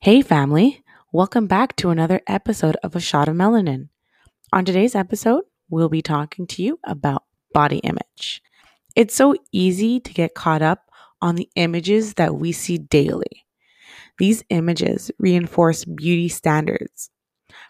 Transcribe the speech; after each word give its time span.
Hey, 0.00 0.22
family. 0.22 0.82
Welcome 1.12 1.46
back 1.46 1.76
to 1.76 1.90
another 1.90 2.20
episode 2.26 2.76
of 2.82 2.94
A 2.94 3.00
Shot 3.00 3.28
of 3.28 3.36
Melanin. 3.36 3.88
On 4.52 4.64
today's 4.64 4.94
episode, 4.94 5.44
we'll 5.70 5.88
be 5.88 6.02
talking 6.02 6.46
to 6.48 6.62
you 6.62 6.78
about 6.84 7.24
body 7.52 7.78
image. 7.78 8.42
It's 8.94 9.14
so 9.14 9.34
easy 9.52 10.00
to 10.00 10.12
get 10.12 10.34
caught 10.34 10.62
up 10.62 10.90
on 11.22 11.36
the 11.36 11.48
images 11.56 12.14
that 12.14 12.36
we 12.36 12.52
see 12.52 12.78
daily. 12.78 13.46
These 14.18 14.44
images 14.50 15.10
reinforce 15.18 15.84
beauty 15.84 16.28
standards, 16.28 17.10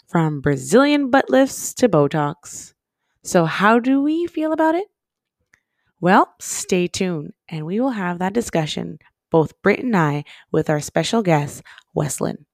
from 0.08 0.40
Brazilian 0.40 1.10
butt 1.10 1.30
lifts 1.30 1.72
to 1.74 1.88
Botox. 1.88 2.74
So, 3.22 3.44
how 3.46 3.78
do 3.78 4.02
we 4.02 4.26
feel 4.26 4.52
about 4.52 4.74
it? 4.74 4.88
Well, 6.00 6.34
stay 6.40 6.86
tuned 6.86 7.32
and 7.48 7.64
we 7.64 7.80
will 7.80 7.90
have 7.90 8.18
that 8.18 8.34
discussion, 8.34 8.98
both 9.34 9.60
Britt 9.62 9.80
and 9.80 9.96
I, 9.96 10.22
with 10.52 10.70
our 10.70 10.78
special 10.78 11.20
guest, 11.20 11.60
Wesline. 11.92 12.46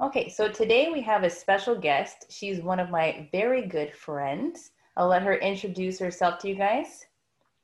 Okay, 0.00 0.30
so 0.30 0.48
today 0.48 0.88
we 0.90 1.02
have 1.02 1.24
a 1.24 1.28
special 1.28 1.78
guest. 1.78 2.24
She's 2.30 2.62
one 2.62 2.80
of 2.80 2.88
my 2.88 3.28
very 3.32 3.66
good 3.66 3.92
friends. 3.92 4.70
I'll 4.96 5.08
let 5.08 5.20
her 5.20 5.34
introduce 5.34 5.98
herself 5.98 6.38
to 6.38 6.48
you 6.48 6.54
guys. 6.54 7.04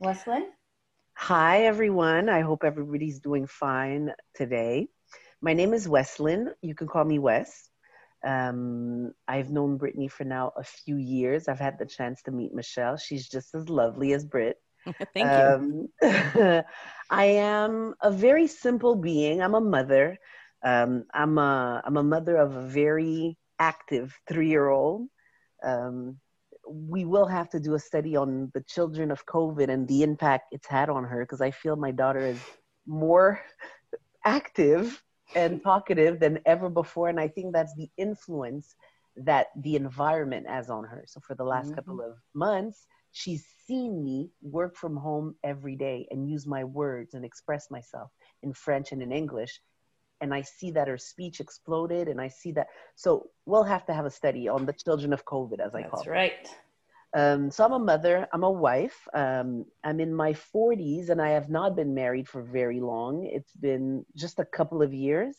Wesline? 0.00 0.44
Hi, 1.16 1.64
everyone. 1.64 2.28
I 2.28 2.40
hope 2.40 2.64
everybody's 2.64 3.20
doing 3.20 3.46
fine 3.46 4.12
today. 4.34 4.88
My 5.40 5.52
name 5.52 5.74
is 5.74 5.88
Wesline. 5.88 6.48
You 6.62 6.74
can 6.74 6.88
call 6.88 7.04
me 7.04 7.18
Wes. 7.18 7.68
Um, 8.26 9.12
I've 9.28 9.50
known 9.50 9.76
Brittany 9.76 10.08
for 10.08 10.24
now 10.24 10.52
a 10.56 10.64
few 10.64 10.96
years. 10.96 11.48
I've 11.48 11.60
had 11.60 11.78
the 11.78 11.86
chance 11.86 12.22
to 12.22 12.30
meet 12.32 12.54
Michelle. 12.54 12.96
She's 12.96 13.28
just 13.28 13.54
as 13.54 13.68
lovely 13.68 14.12
as 14.12 14.24
Britt. 14.24 14.56
Thank 15.14 15.36
you. 15.36 15.54
Um, 15.54 15.88
I 17.10 17.24
am 17.24 17.94
a 18.02 18.10
very 18.10 18.46
simple 18.46 18.96
being. 18.96 19.42
I'm 19.42 19.54
a 19.54 19.60
mother. 19.60 20.18
Um, 20.64 21.04
I'm 21.14 21.38
a 21.38 21.82
I'm 21.84 21.96
a 21.96 22.02
mother 22.02 22.36
of 22.36 22.56
a 22.56 22.66
very 22.66 23.36
active 23.58 24.18
three 24.28 24.48
year 24.48 24.68
old. 24.68 25.08
Um, 25.64 26.18
we 26.70 27.04
will 27.04 27.26
have 27.26 27.50
to 27.50 27.60
do 27.60 27.74
a 27.74 27.78
study 27.78 28.16
on 28.16 28.50
the 28.54 28.62
children 28.62 29.10
of 29.10 29.26
COVID 29.26 29.68
and 29.68 29.88
the 29.88 30.02
impact 30.02 30.52
it's 30.52 30.66
had 30.66 30.88
on 30.88 31.04
her 31.04 31.24
because 31.24 31.40
I 31.40 31.50
feel 31.50 31.76
my 31.76 31.90
daughter 31.90 32.26
is 32.26 32.40
more 32.86 33.40
active 34.24 35.02
and 35.34 35.62
talkative 35.62 36.20
than 36.20 36.40
ever 36.46 36.68
before, 36.68 37.08
and 37.08 37.20
I 37.20 37.28
think 37.28 37.52
that's 37.52 37.74
the 37.76 37.90
influence 37.96 38.74
that 39.16 39.48
the 39.56 39.76
environment 39.76 40.48
has 40.48 40.70
on 40.70 40.84
her. 40.84 41.04
So 41.06 41.20
for 41.20 41.34
the 41.34 41.44
last 41.44 41.72
Mhm. 41.72 41.74
couple 41.74 42.00
of 42.00 42.18
months, 42.34 42.86
she's 43.12 43.46
seen 43.66 44.02
me 44.02 44.30
work 44.42 44.76
from 44.76 44.96
home 44.96 45.36
every 45.44 45.76
day 45.76 46.06
and 46.10 46.28
use 46.28 46.46
my 46.46 46.64
words 46.64 47.14
and 47.14 47.24
express 47.24 47.70
myself 47.70 48.10
in 48.42 48.52
French 48.52 48.92
and 48.92 49.02
in 49.02 49.12
English 49.12 49.60
and 50.20 50.34
I 50.34 50.42
see 50.42 50.70
that 50.72 50.88
her 50.88 50.98
speech 50.98 51.40
exploded, 51.40 52.08
and 52.08 52.20
I 52.20 52.28
see 52.28 52.52
that. 52.52 52.68
So 52.94 53.30
we'll 53.46 53.64
have 53.64 53.86
to 53.86 53.94
have 53.94 54.06
a 54.06 54.10
study 54.10 54.48
on 54.48 54.66
the 54.66 54.72
children 54.72 55.12
of 55.12 55.24
COVID, 55.24 55.60
as 55.60 55.74
I 55.74 55.82
call 55.82 56.00
it. 56.00 56.04
That's 56.04 56.08
right. 56.08 56.56
Um, 57.16 57.50
so 57.50 57.64
I'm 57.64 57.72
a 57.72 57.78
mother. 57.78 58.28
I'm 58.32 58.44
a 58.44 58.50
wife. 58.50 59.08
Um, 59.14 59.64
I'm 59.82 59.98
in 60.00 60.14
my 60.14 60.32
40s, 60.32 61.08
and 61.10 61.20
I 61.20 61.30
have 61.30 61.50
not 61.50 61.74
been 61.74 61.94
married 61.94 62.28
for 62.28 62.42
very 62.42 62.80
long. 62.80 63.24
It's 63.24 63.52
been 63.52 64.04
just 64.14 64.38
a 64.38 64.44
couple 64.44 64.82
of 64.82 64.94
years. 64.94 65.36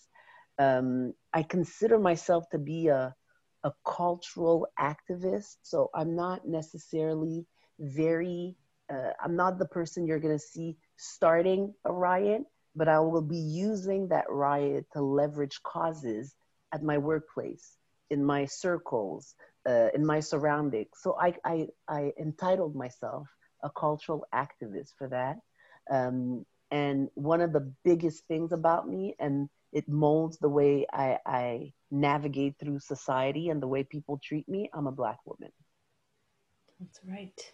Um, 0.60 1.14
I 1.34 1.44
consider 1.44 1.98
myself 1.98 2.50
to 2.52 2.58
be 2.58 2.88
a 2.88 3.16
a 3.64 3.72
cultural 3.86 4.68
activist. 4.80 5.58
So 5.62 5.90
I'm 5.94 6.16
not 6.16 6.48
necessarily 6.48 7.46
very. 7.80 8.56
Uh, 8.92 9.12
I'm 9.24 9.36
not 9.36 9.58
the 9.58 9.68
person 9.68 10.06
you're 10.06 10.20
going 10.20 10.38
to 10.38 10.44
see 10.44 10.76
starting 10.98 11.74
a 11.86 11.94
riot 11.94 12.44
but 12.76 12.88
I 12.88 13.00
will 13.00 13.22
be 13.22 13.38
using 13.38 14.08
that 14.10 14.26
riot 14.30 14.86
to 14.94 15.02
leverage 15.02 15.62
causes 15.64 16.36
at 16.74 16.84
my 16.84 16.98
workplace, 16.98 17.78
in 18.10 18.24
my 18.24 18.46
circles, 18.46 19.36
uh, 19.68 19.90
in 19.94 20.06
my 20.06 20.20
surroundings. 20.20 20.90
So 20.96 21.18
I, 21.20 21.36
I, 21.44 21.68
I 21.88 22.12
entitled 22.20 22.76
myself 22.76 23.28
a 23.64 23.70
cultural 23.70 24.26
activist 24.34 24.94
for 24.98 25.08
that. 25.10 25.38
Um, 25.90 26.46
and 26.72 27.10
one 27.16 27.42
of 27.42 27.52
the 27.52 27.74
biggest 27.84 28.26
things 28.28 28.54
about 28.54 28.88
me, 28.88 29.16
and 29.20 29.50
it 29.74 29.88
molds 29.90 30.38
the 30.38 30.50
way 30.50 30.86
I, 30.92 31.18
I 31.26 31.74
navigate 31.92 32.56
through 32.60 32.80
society 32.80 33.50
and 33.50 33.62
the 33.62 33.68
way 33.68 33.84
people 33.84 34.20
treat 34.24 34.48
me, 34.48 34.70
I'm 34.74 34.88
a 34.88 34.92
Black 34.92 35.18
woman. 35.26 35.52
That's 36.80 37.00
right. 37.08 37.54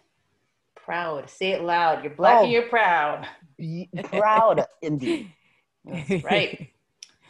Proud. 0.87 1.29
Say 1.29 1.51
it 1.51 1.63
loud. 1.63 2.01
You're 2.01 2.13
black 2.13 2.37
Oh. 2.37 2.43
and 2.43 2.51
you're 2.53 2.69
proud. 2.69 3.27
Proud, 4.05 4.65
indeed. 4.81 5.29
That's 5.83 6.23
right. 6.23 6.69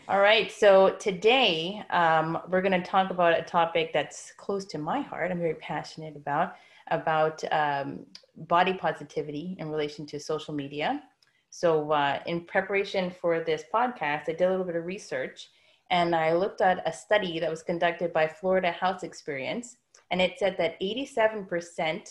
All 0.08 0.20
right. 0.20 0.52
So 0.52 0.96
today 1.00 1.82
um, 1.90 2.38
we're 2.50 2.62
going 2.62 2.80
to 2.80 2.88
talk 2.88 3.10
about 3.10 3.36
a 3.38 3.42
topic 3.42 3.94
that's 3.94 4.32
close 4.38 4.64
to 4.66 4.78
my 4.78 5.02
heart. 5.02 5.32
I'm 5.32 5.40
very 5.40 5.56
passionate 5.56 6.16
about 6.16 6.54
about 6.92 7.44
um, 7.52 8.06
body 8.36 8.74
positivity 8.76 9.56
in 9.58 9.70
relation 9.72 10.06
to 10.06 10.20
social 10.20 10.54
media. 10.54 11.02
So 11.50 11.92
uh, 11.92 12.20
in 12.28 12.42
preparation 12.42 13.10
for 13.10 13.40
this 13.44 13.64
podcast, 13.74 14.30
I 14.30 14.34
did 14.34 14.42
a 14.44 14.52
little 14.52 14.66
bit 14.66 14.76
of 14.76 14.86
research 14.86 15.50
and 15.90 16.14
I 16.16 16.34
looked 16.34 16.62
at 16.62 16.88
a 16.88 16.94
study 16.94 17.40
that 17.40 17.50
was 17.50 17.64
conducted 17.64 18.14
by 18.14 18.28
Florida 18.28 18.72
House 18.72 19.02
Experience, 19.02 19.78
and 20.12 20.22
it 20.22 20.38
said 20.38 20.58
that 20.60 20.80
87% 20.80 22.08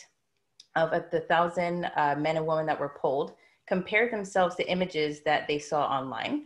of 0.76 1.10
the 1.10 1.20
thousand 1.20 1.90
uh, 1.96 2.14
men 2.18 2.36
and 2.36 2.46
women 2.46 2.66
that 2.66 2.78
were 2.78 2.96
polled 3.00 3.34
compared 3.66 4.12
themselves 4.12 4.54
to 4.56 4.70
images 4.70 5.22
that 5.24 5.48
they 5.48 5.58
saw 5.58 5.86
online. 5.86 6.44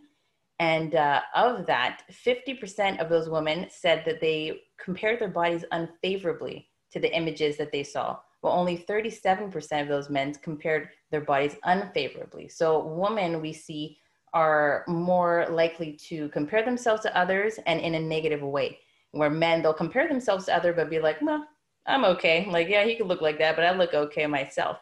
And 0.58 0.94
uh, 0.94 1.22
of 1.34 1.66
that, 1.66 2.02
50% 2.10 3.00
of 3.00 3.08
those 3.08 3.28
women 3.28 3.66
said 3.70 4.04
that 4.04 4.20
they 4.20 4.60
compared 4.82 5.20
their 5.20 5.28
bodies 5.28 5.64
unfavorably 5.72 6.68
to 6.92 7.00
the 7.00 7.14
images 7.14 7.56
that 7.56 7.72
they 7.72 7.82
saw, 7.82 8.18
while 8.40 8.58
only 8.58 8.78
37% 8.78 9.82
of 9.82 9.88
those 9.88 10.10
men 10.10 10.34
compared 10.34 10.90
their 11.10 11.22
bodies 11.22 11.56
unfavorably. 11.64 12.48
So, 12.48 12.86
women 12.86 13.40
we 13.40 13.52
see 13.52 13.98
are 14.32 14.84
more 14.86 15.46
likely 15.50 15.92
to 16.08 16.28
compare 16.28 16.64
themselves 16.64 17.02
to 17.02 17.16
others 17.16 17.58
and 17.66 17.80
in 17.80 17.94
a 17.94 18.00
negative 18.00 18.42
way, 18.42 18.78
where 19.12 19.30
men 19.30 19.62
they'll 19.62 19.74
compare 19.74 20.08
themselves 20.08 20.46
to 20.46 20.56
others 20.56 20.76
but 20.76 20.90
be 20.90 21.00
like, 21.00 21.20
well, 21.22 21.46
I'm 21.86 22.04
okay. 22.04 22.46
Like, 22.50 22.68
yeah, 22.68 22.84
he 22.84 22.96
could 22.96 23.06
look 23.06 23.20
like 23.20 23.38
that, 23.38 23.56
but 23.56 23.64
I 23.64 23.72
look 23.72 23.94
okay 23.94 24.26
myself. 24.26 24.78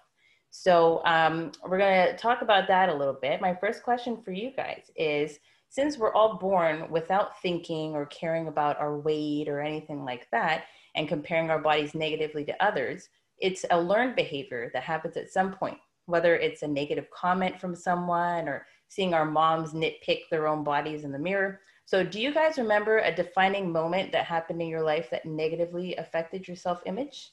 So 0.51 1.03
um, 1.05 1.53
we're 1.67 1.79
going 1.79 2.07
to 2.09 2.17
talk 2.17 2.43
about 2.43 2.69
that 2.69 2.89
a 2.89 2.95
little 2.95 3.19
bit. 3.21 3.41
My 3.41 3.55
first 3.55 3.83
question 3.83 4.23
for 4.23 4.33
you 4.33 4.51
guys 4.57 4.91
is 4.97 5.39
since 5.69 5.99
we're 5.99 6.15
all 6.15 6.39
born 6.39 6.91
without 6.91 7.41
thinking 7.43 7.93
or 7.93 8.07
caring 8.07 8.49
about 8.49 8.79
our 8.79 8.99
weight 8.99 9.49
or 9.49 9.61
anything 9.61 10.05
like 10.05 10.27
that, 10.33 10.65
and 10.95 11.07
comparing 11.07 11.51
our 11.51 11.61
bodies 11.61 11.95
negatively 11.95 12.45
to 12.45 12.65
others, 12.65 13.09
it's 13.39 13.65
a 13.71 13.81
learned 13.81 14.17
behavior 14.17 14.71
that 14.73 14.83
happens 14.83 15.17
at 15.17 15.31
some 15.31 15.53
point, 15.53 15.79
whether 16.07 16.35
it's 16.35 16.63
a 16.63 16.69
negative 16.69 17.07
comment 17.11 17.61
from 17.61 17.75
someone 17.77 18.49
or 18.49 18.67
seeing 18.89 19.15
our 19.15 19.27
moms 19.27 19.73
nitpick 19.73 20.23
their 20.31 20.49
own 20.49 20.65
bodies 20.65 21.05
in 21.05 21.13
the 21.13 21.19
mirror. 21.19 21.61
So, 21.89 22.05
do 22.05 22.21
you 22.21 22.35
guys 22.35 22.59
remember 22.59 22.99
a 22.99 23.11
defining 23.11 23.73
moment 23.73 24.13
that 24.13 24.27
happened 24.27 24.61
in 24.61 24.69
your 24.69 24.83
life 24.83 25.09
that 25.09 25.25
negatively 25.25 25.97
affected 25.97 26.47
your 26.47 26.55
self 26.55 26.83
image? 26.85 27.33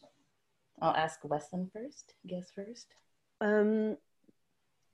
I'll 0.81 0.95
ask 0.95 1.19
Weston 1.25 1.69
first. 1.73 2.13
Guess 2.25 2.51
first. 2.55 2.87
Um, 3.41 3.97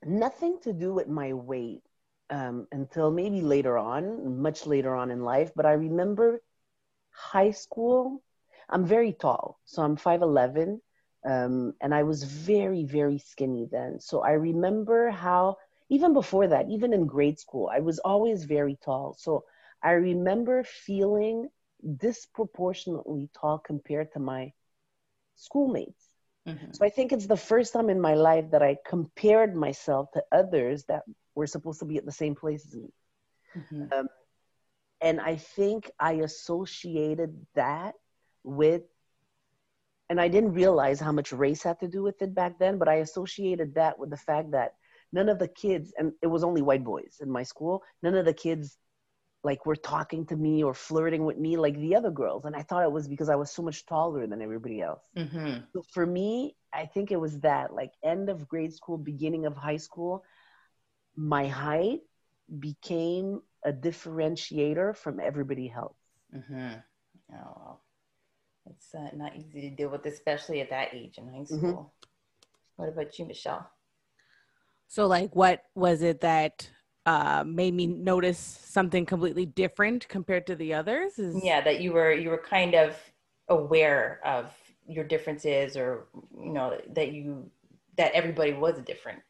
nothing 0.04 0.58
to 0.62 0.72
do 0.72 0.92
with 0.92 1.06
my 1.06 1.32
weight 1.32 1.82
um, 2.28 2.66
until 2.72 3.12
maybe 3.12 3.40
later 3.40 3.78
on, 3.78 4.42
much 4.42 4.66
later 4.66 4.96
on 4.96 5.12
in 5.12 5.22
life. 5.22 5.52
But 5.54 5.64
I 5.64 5.74
remember 5.74 6.42
high 7.12 7.52
school. 7.52 8.20
I'm 8.68 8.84
very 8.84 9.12
tall, 9.12 9.60
so 9.64 9.82
I'm 9.84 9.94
5'11, 9.94 10.80
um, 11.24 11.72
and 11.80 11.94
I 11.94 12.02
was 12.02 12.24
very, 12.24 12.82
very 12.82 13.18
skinny 13.18 13.68
then. 13.70 14.00
So 14.00 14.22
I 14.22 14.32
remember 14.32 15.10
how, 15.10 15.58
even 15.88 16.14
before 16.14 16.48
that, 16.48 16.68
even 16.68 16.92
in 16.92 17.06
grade 17.06 17.38
school, 17.38 17.70
I 17.72 17.78
was 17.78 18.00
always 18.00 18.42
very 18.42 18.76
tall. 18.84 19.14
So 19.16 19.44
I 19.82 19.92
remember 19.92 20.62
feeling 20.64 21.48
disproportionately 21.96 23.28
tall 23.34 23.58
compared 23.58 24.12
to 24.12 24.20
my 24.20 24.52
schoolmates. 25.34 26.06
Mhm. 26.46 26.74
So 26.76 26.84
I 26.84 26.90
think 26.90 27.12
it's 27.12 27.26
the 27.26 27.36
first 27.36 27.72
time 27.72 27.90
in 27.90 28.00
my 28.00 28.14
life 28.14 28.50
that 28.50 28.62
I 28.62 28.76
compared 28.86 29.54
myself 29.54 30.10
to 30.12 30.24
others 30.30 30.84
that 30.84 31.04
were 31.34 31.46
supposed 31.46 31.80
to 31.80 31.86
be 31.86 31.96
at 31.98 32.04
the 32.04 32.12
same 32.12 32.34
place 32.34 32.64
as 32.66 32.76
me. 32.76 32.92
Mhm. 33.56 34.08
And 35.00 35.20
I 35.20 35.36
think 35.36 35.90
I 35.98 36.12
associated 36.12 37.46
that 37.54 37.94
with, 38.44 38.82
and 40.08 40.20
I 40.20 40.28
didn't 40.28 40.52
realize 40.52 41.00
how 41.00 41.10
much 41.10 41.32
race 41.32 41.64
had 41.64 41.80
to 41.80 41.88
do 41.88 42.04
with 42.04 42.22
it 42.22 42.34
back 42.34 42.58
then, 42.58 42.78
but 42.78 42.88
I 42.88 42.96
associated 42.96 43.74
that 43.74 43.98
with 43.98 44.10
the 44.10 44.16
fact 44.16 44.52
that 44.52 44.76
none 45.12 45.28
of 45.28 45.40
the 45.40 45.48
kids, 45.48 45.92
and 45.98 46.12
it 46.22 46.28
was 46.28 46.44
only 46.44 46.62
white 46.62 46.84
boys 46.84 47.18
in 47.20 47.28
my 47.30 47.42
school, 47.42 47.82
none 48.02 48.14
of 48.14 48.24
the 48.24 48.32
kids 48.34 48.78
like 49.44 49.66
were 49.66 49.76
talking 49.76 50.24
to 50.26 50.36
me 50.36 50.62
or 50.62 50.72
flirting 50.72 51.24
with 51.24 51.36
me 51.36 51.56
like 51.56 51.76
the 51.76 51.96
other 51.96 52.10
girls. 52.10 52.44
And 52.44 52.54
I 52.54 52.62
thought 52.62 52.84
it 52.84 52.92
was 52.92 53.08
because 53.08 53.28
I 53.28 53.34
was 53.34 53.50
so 53.50 53.62
much 53.62 53.84
taller 53.86 54.26
than 54.26 54.40
everybody 54.40 54.80
else. 54.80 55.04
Mm-hmm. 55.16 55.64
So 55.72 55.82
for 55.92 56.06
me, 56.06 56.54
I 56.72 56.86
think 56.86 57.10
it 57.10 57.16
was 57.20 57.40
that 57.40 57.74
like 57.74 57.92
end 58.04 58.28
of 58.28 58.46
grade 58.48 58.72
school, 58.72 58.96
beginning 58.98 59.46
of 59.46 59.56
high 59.56 59.78
school, 59.78 60.24
my 61.16 61.46
height 61.46 62.00
became 62.58 63.42
a 63.64 63.72
differentiator 63.72 64.96
from 64.96 65.18
everybody 65.20 65.72
else. 65.74 65.96
Mm-hmm. 66.34 66.74
Oh, 67.34 67.52
well. 67.56 67.80
it's 68.70 68.94
uh, 68.94 69.08
not 69.16 69.36
easy 69.36 69.62
to 69.62 69.70
deal 69.70 69.88
with, 69.88 70.06
especially 70.06 70.60
at 70.60 70.70
that 70.70 70.94
age 70.94 71.18
in 71.18 71.26
high 71.28 71.40
Mhm. 71.40 71.46
school. 71.58 71.94
What 72.76 72.88
about 72.90 73.18
you, 73.18 73.26
Michelle? 73.26 73.68
So, 74.88 75.06
like, 75.06 75.34
what 75.34 75.64
was 75.74 76.02
it 76.02 76.20
that 76.20 76.70
uh, 77.06 77.44
made 77.46 77.74
me 77.74 77.86
notice 77.86 78.38
something 78.38 79.04
completely 79.06 79.46
different 79.46 80.08
compared 80.08 80.46
to 80.46 80.54
the 80.54 80.74
others? 80.74 81.18
Is, 81.18 81.42
Yeah, 81.42 81.60
that 81.62 81.80
you 81.80 81.92
were 81.92 82.12
you 82.12 82.30
were 82.30 82.38
kind 82.38 82.74
of 82.74 82.96
aware 83.48 84.20
of 84.24 84.52
your 84.86 85.04
differences, 85.04 85.76
or 85.76 86.06
you 86.38 86.52
know 86.52 86.78
that 86.90 87.12
you 87.12 87.50
that 87.96 88.12
everybody 88.12 88.52
was 88.52 88.80
different. 88.82 89.20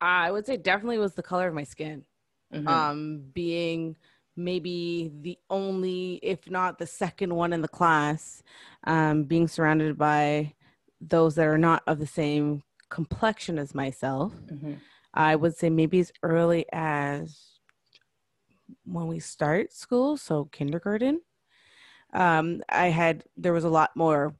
I 0.00 0.30
would 0.30 0.46
say 0.46 0.56
definitely 0.56 0.98
was 0.98 1.14
the 1.14 1.22
color 1.22 1.48
of 1.48 1.54
my 1.54 1.64
skin. 1.64 2.04
Mhm. 2.52 2.66
um, 2.68 3.20
being 3.32 3.96
maybe 4.36 5.12
the 5.20 5.38
only, 5.50 6.18
if 6.22 6.50
not 6.50 6.78
the 6.78 6.86
second 6.86 7.34
one 7.34 7.52
in 7.52 7.60
the 7.62 7.68
class, 7.68 8.42
um, 8.84 9.24
being 9.24 9.46
surrounded 9.46 9.96
by 9.98 10.54
those 11.00 11.34
that 11.36 11.46
are 11.46 11.58
not 11.58 11.82
of 11.86 11.98
the 11.98 12.06
same 12.06 12.62
complexion 12.88 13.58
as 13.58 13.74
myself. 13.74 14.32
Mhm. 14.50 14.80
I 15.12 15.36
would 15.36 15.56
say 15.56 15.70
maybe 15.70 16.00
as 16.00 16.12
early 16.22 16.66
as 16.72 17.58
when 18.84 19.06
we 19.06 19.20
start 19.20 19.72
school, 19.72 20.16
so 20.16 20.46
kindergarten. 20.46 21.20
Um, 22.12 22.62
I 22.68 22.86
had 22.86 23.24
there 23.36 23.52
was 23.52 23.64
a 23.64 23.68
lot 23.68 23.90
more 23.94 24.34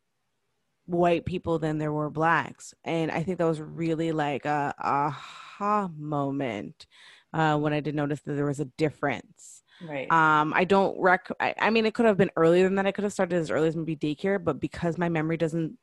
white 0.87 1.25
people 1.25 1.59
than 1.59 1.79
there 1.79 1.93
were 1.93 2.11
blacks, 2.11 2.75
and 2.85 3.11
I 3.11 3.23
think 3.23 3.39
that 3.39 3.47
was 3.47 3.61
really 3.61 4.13
like 4.13 4.45
a 4.45 4.75
aha 4.79 5.91
moment 5.97 6.87
uh, 7.33 7.57
when 7.59 7.73
I 7.73 7.81
did 7.81 7.95
notice 7.95 8.21
that 8.23 8.35
there 8.35 8.47
was 8.47 8.61
a 8.61 8.65
difference. 8.65 9.63
Right. 9.81 10.11
Um, 10.11 10.53
I 10.55 10.65
don't 10.65 11.01
rec. 11.01 11.29
I, 11.41 11.55
I 11.59 11.71
mean, 11.71 11.87
it 11.87 11.95
could 11.95 12.07
have 12.07 12.17
been 12.17 12.31
earlier 12.37 12.65
than 12.65 12.75
that. 12.77 12.87
I 12.87 12.93
could 12.93 13.05
have 13.05 13.13
started 13.13 13.37
as 13.37 13.51
early 13.51 13.69
as 13.69 13.77
maybe 13.77 13.97
daycare, 13.97 14.43
but 14.43 14.61
because 14.61 14.99
my 14.99 15.09
memory 15.09 15.37
doesn't 15.37 15.79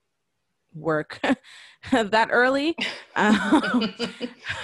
work 0.77 1.19
that 1.91 2.29
early, 2.31 2.77
um, 3.15 3.83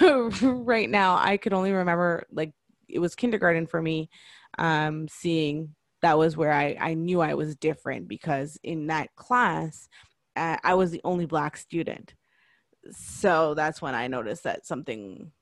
right 0.42 0.90
now 0.90 1.16
I 1.16 1.36
could 1.36 1.52
only 1.52 1.72
remember 1.72 2.24
like 2.32 2.52
it 2.88 2.98
was 2.98 3.14
kindergarten 3.14 3.66
for 3.66 3.80
me. 3.80 4.10
Um, 4.58 5.08
seeing 5.08 5.74
that 6.02 6.18
was 6.18 6.36
where 6.36 6.52
I 6.52 6.76
I 6.78 6.94
knew 6.94 7.20
I 7.20 7.34
was 7.34 7.56
different 7.56 8.08
because 8.08 8.58
in 8.62 8.86
that 8.88 9.14
class 9.16 9.88
uh, 10.36 10.56
I 10.62 10.74
was 10.74 10.90
the 10.90 11.00
only 11.04 11.26
black 11.26 11.56
student, 11.56 12.14
so 12.90 13.54
that's 13.54 13.80
when 13.82 13.94
I 13.94 14.08
noticed 14.08 14.44
that 14.44 14.66
something 14.66 15.32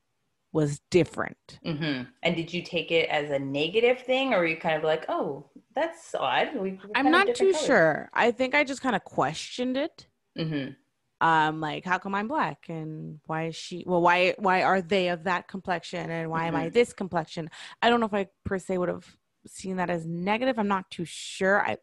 was 0.51 0.79
different. 0.91 1.59
hmm 1.65 2.03
And 2.21 2.35
did 2.35 2.53
you 2.53 2.61
take 2.61 2.91
it 2.91 3.09
as 3.09 3.29
a 3.31 3.39
negative 3.39 3.99
thing, 4.01 4.33
or 4.33 4.39
were 4.39 4.47
you 4.47 4.57
kind 4.57 4.77
of 4.77 4.83
like, 4.83 5.05
"Oh, 5.09 5.45
that's 5.75 6.15
odd"? 6.15 6.55
We, 6.55 6.79
I'm 6.95 7.11
not 7.11 7.33
too 7.35 7.53
sure. 7.53 8.09
I 8.13 8.31
think 8.31 8.55
I 8.55 8.63
just 8.63 8.81
kind 8.81 8.95
of 8.95 9.03
questioned 9.03 9.77
it. 9.77 10.07
Hmm 10.37 10.75
Um, 11.21 11.61
like 11.61 11.85
how 11.85 11.99
come 11.99 12.15
I'm 12.15 12.27
black 12.27 12.65
and 12.67 13.19
why 13.27 13.45
is 13.47 13.55
she? 13.55 13.83
Well, 13.87 14.01
why 14.01 14.35
why 14.39 14.63
are 14.63 14.81
they 14.81 15.07
of 15.09 15.23
that 15.23 15.47
complexion 15.47 16.09
and 16.09 16.29
why 16.29 16.47
am 16.47 16.55
I 16.55 16.69
this 16.69 16.91
complexion? 16.91 17.49
I 17.81 17.89
don't 17.89 18.01
know 18.01 18.07
if 18.07 18.13
I 18.13 18.27
per 18.43 18.59
se 18.59 18.77
would 18.77 18.89
have 18.89 19.07
seen 19.47 19.77
that 19.77 19.89
as 19.89 20.05
negative. 20.05 20.59
I'm 20.59 20.67
not 20.67 20.91
too 20.91 21.05
sure. 21.05 21.61
I 21.61 21.77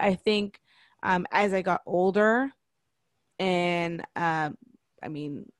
I 0.00 0.14
think 0.14 0.60
um, 1.02 1.26
as 1.32 1.54
I 1.54 1.62
got 1.62 1.82
older, 1.86 2.50
and 3.38 4.02
um, 4.16 4.56
I 5.02 5.08
mean 5.08 5.50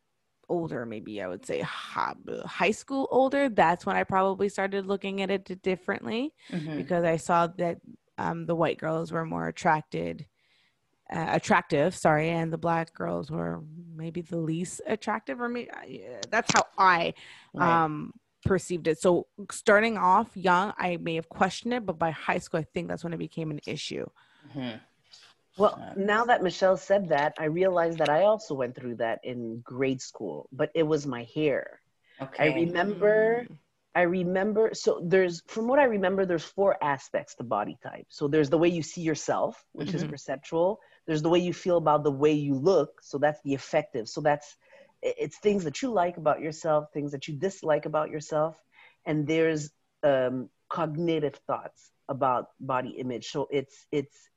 older, 0.49 0.87
maybe 0.87 1.23
I 1.23 1.29
would 1.29 1.47
say 1.47 1.61
high 1.63 2.71
school 2.73 3.09
older. 3.11 3.49
That's 3.49 3.87
when 3.87 3.97
I 3.97 4.05
probably 4.05 4.49
started 4.49 4.87
looking 4.87 5.23
at 5.23 5.31
it 5.31 5.63
differently. 5.63 6.35
hmm 6.51 6.83
because 6.83 7.05
I 7.05 7.17
saw 7.17 7.47
that 7.59 7.79
um, 8.19 8.47
the 8.47 8.55
white 8.57 8.79
girls 8.79 9.13
were 9.13 9.25
more 9.25 9.49
attracted, 9.49 10.27
uh, 11.13 11.27
attractive. 11.31 11.95
Sorry, 11.95 12.31
and 12.31 12.53
the 12.53 12.59
black 12.59 12.95
girls 12.95 13.31
were 13.31 13.63
maybe 13.95 14.23
the 14.23 14.39
least 14.39 14.81
attractive, 14.87 15.41
or 15.41 15.49
maybe 15.49 15.71
that's 16.31 16.53
how 16.53 16.67
I 16.79 17.15
Right. 17.55 17.85
um, 17.85 18.15
perceived 18.45 18.89
it. 18.89 18.99
So 18.99 19.27
starting 19.51 19.97
off 19.99 20.37
young, 20.37 20.73
I 20.79 20.97
may 20.97 21.15
have 21.17 21.29
questioned 21.29 21.75
it, 21.75 21.87
but 21.87 21.99
by 21.99 22.11
high 22.11 22.39
school, 22.39 22.61
I 22.61 22.65
think 22.65 22.89
that's 22.89 23.05
when 23.05 23.13
it 23.13 23.19
became 23.19 23.51
an 23.51 23.61
issue. 23.67 24.07
Mhm. 24.49 24.81
Well, 25.59 25.93
now 25.97 26.25
that 26.25 26.43
Michelle 26.43 26.79
said 26.79 27.11
that, 27.11 27.35
I 27.39 27.45
realized 27.45 27.99
that 27.99 28.09
I 28.09 28.23
also 28.23 28.55
went 28.55 28.75
through 28.75 28.97
that 28.97 29.21
in 29.23 29.61
grade 29.61 30.01
school, 30.01 30.49
but 30.51 30.71
it 30.75 30.83
was 30.83 31.07
my 31.07 31.25
hair. 31.35 31.81
Okay. 32.21 32.51
I 32.51 32.55
remember 32.55 33.47
I 33.95 34.03
remember 34.03 34.71
so 34.73 35.03
there's 35.05 35.43
from 35.49 35.69
what 35.69 35.79
I 35.79 35.85
remember 35.85 36.25
there's 36.25 36.45
four 36.45 36.83
aspects 36.83 37.35
to 37.37 37.45
body 37.45 37.77
type. 37.83 38.07
So 38.09 38.27
there's 38.27 38.49
the 38.49 38.57
way 38.57 38.69
you 38.69 38.83
see 38.83 39.03
yourself, 39.03 39.63
which 39.73 39.95
is 39.95 40.03
Mhm. 40.03 40.09
perceptual. 40.09 40.81
There's 41.07 41.23
the 41.23 41.29
way 41.29 41.39
you 41.41 41.53
feel 41.53 41.77
about 41.77 42.05
the 42.05 42.11
way 42.13 42.33
you 42.33 42.55
look, 42.55 43.01
so 43.03 43.19
that's 43.19 43.41
the 43.43 43.55
affective. 43.55 44.09
So 44.09 44.21
that's 44.21 44.57
it's 45.03 45.39
things 45.39 45.65
that 45.65 45.83
you 45.83 45.91
like 45.91 46.17
about 46.17 46.41
yourself, 46.41 46.93
things 46.93 47.11
that 47.13 47.27
you 47.29 47.35
dislike 47.35 47.87
about 47.87 48.11
yourself, 48.11 48.57
and 49.05 49.27
there's 49.27 49.71
um, 50.05 50.49
cognitive 50.69 51.35
thoughts 51.47 51.91
about 52.09 52.49
body 52.61 52.91
image. 52.91 53.31
So 53.31 53.49
it's 53.51 53.87
it's 53.91 54.29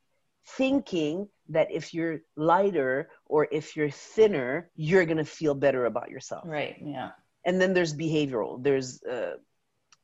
thinking 0.57 1.27
that 1.50 1.71
if 1.71 1.94
you're 1.94 2.19
lighter 2.35 3.09
or 3.25 3.47
if 3.51 3.75
you're 3.75 3.89
thinner, 3.89 4.69
you're 4.75 5.06
gonna 5.06 5.25
feel 5.25 5.53
better 5.56 5.85
about 5.85 6.09
yourself 6.09 6.44
Right. 6.45 6.75
Yeah. 6.81 7.12
and 7.45 7.59
then 7.62 7.73
there's 7.73 7.94
behavioral 7.94 8.62
there's 8.62 9.01
uh, 9.03 9.35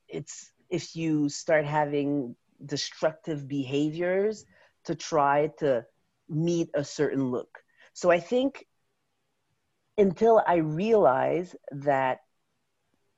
it's 0.08 0.52
if 0.70 0.96
you 0.96 1.30
start 1.30 1.66
having 1.66 2.36
destructive 2.66 3.48
behaviors 3.48 4.46
to 4.86 4.96
try 4.96 5.50
to 5.60 5.86
meet 6.32 6.70
a 6.76 6.84
certain 6.84 7.32
look 7.32 7.60
so 7.94 8.12
i 8.12 8.20
think 8.20 8.66
until 9.98 10.42
i 10.48 10.56
realized 10.56 11.56
that 11.72 12.20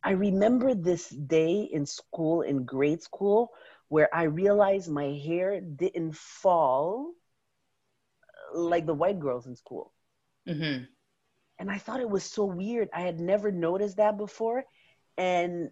i 0.03 0.11
remember 0.11 0.73
this 0.75 1.09
day 1.09 1.61
in 1.71 1.85
school 1.85 2.41
in 2.41 2.65
grade 2.65 3.01
school 3.01 3.51
where 3.89 4.09
i 4.13 4.23
realized 4.23 4.89
my 4.91 5.05
hair 5.25 5.59
didn't 5.61 6.15
fall 6.15 7.13
like 8.53 8.85
the 8.85 8.93
white 8.93 9.19
girls 9.19 9.47
in 9.47 9.55
school 9.55 9.93
hmm 10.47 10.87
and 11.59 11.71
I 11.71 11.77
thought 11.77 12.01
it 12.01 12.09
was 12.09 12.23
so 12.23 12.45
weird. 12.45 12.89
I 12.93 13.01
had 13.01 13.19
never 13.19 13.51
noticed 13.51 13.97
that 13.97 14.17
before. 14.17 14.65
And 15.17 15.71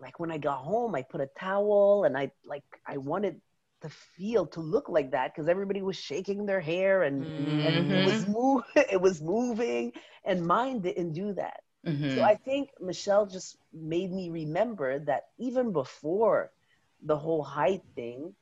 like 0.00 0.20
when 0.20 0.30
I 0.30 0.38
got 0.38 0.58
home, 0.58 0.94
I 0.94 1.02
put 1.02 1.20
a 1.20 1.28
towel 1.38 2.04
and 2.04 2.16
I 2.16 2.32
like 2.44 2.64
I 2.86 2.98
wanted 2.98 3.40
to 3.82 3.88
feel 3.88 4.46
to 4.46 4.60
look 4.60 4.88
like 4.88 5.10
that 5.12 5.32
because 5.32 5.48
everybody 5.48 5.82
was 5.82 5.96
shaking 5.96 6.46
their 6.46 6.60
hair 6.60 7.02
and, 7.02 7.26
and 7.62 7.90
it 7.90 8.02
was 8.02 8.26
move 8.28 8.62
it 8.74 9.00
was 9.00 9.20
moving 9.22 9.92
and 10.24 10.46
mine 10.46 10.80
didn't 10.80 11.12
do 11.12 11.32
that. 11.34 11.60
hmm 11.84 12.08
So 12.08 12.22
I 12.22 12.36
think 12.36 12.70
Michelle 12.80 13.26
just 13.26 13.56
made 13.72 14.12
me 14.12 14.30
remember 14.30 14.98
that 15.00 15.24
even 15.38 15.72
before 15.72 16.50
the 17.02 17.16
whole 17.16 17.42
height 17.42 17.82
thing, 17.94 18.34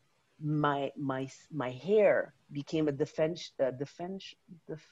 my 0.42 0.92
my 0.96 1.28
my 1.52 1.70
hair 1.70 2.34
became 2.52 2.88
a 2.88 2.92
defense 2.92 3.52
uh, 3.62 3.70
defense 3.72 4.34
def, 4.66 4.84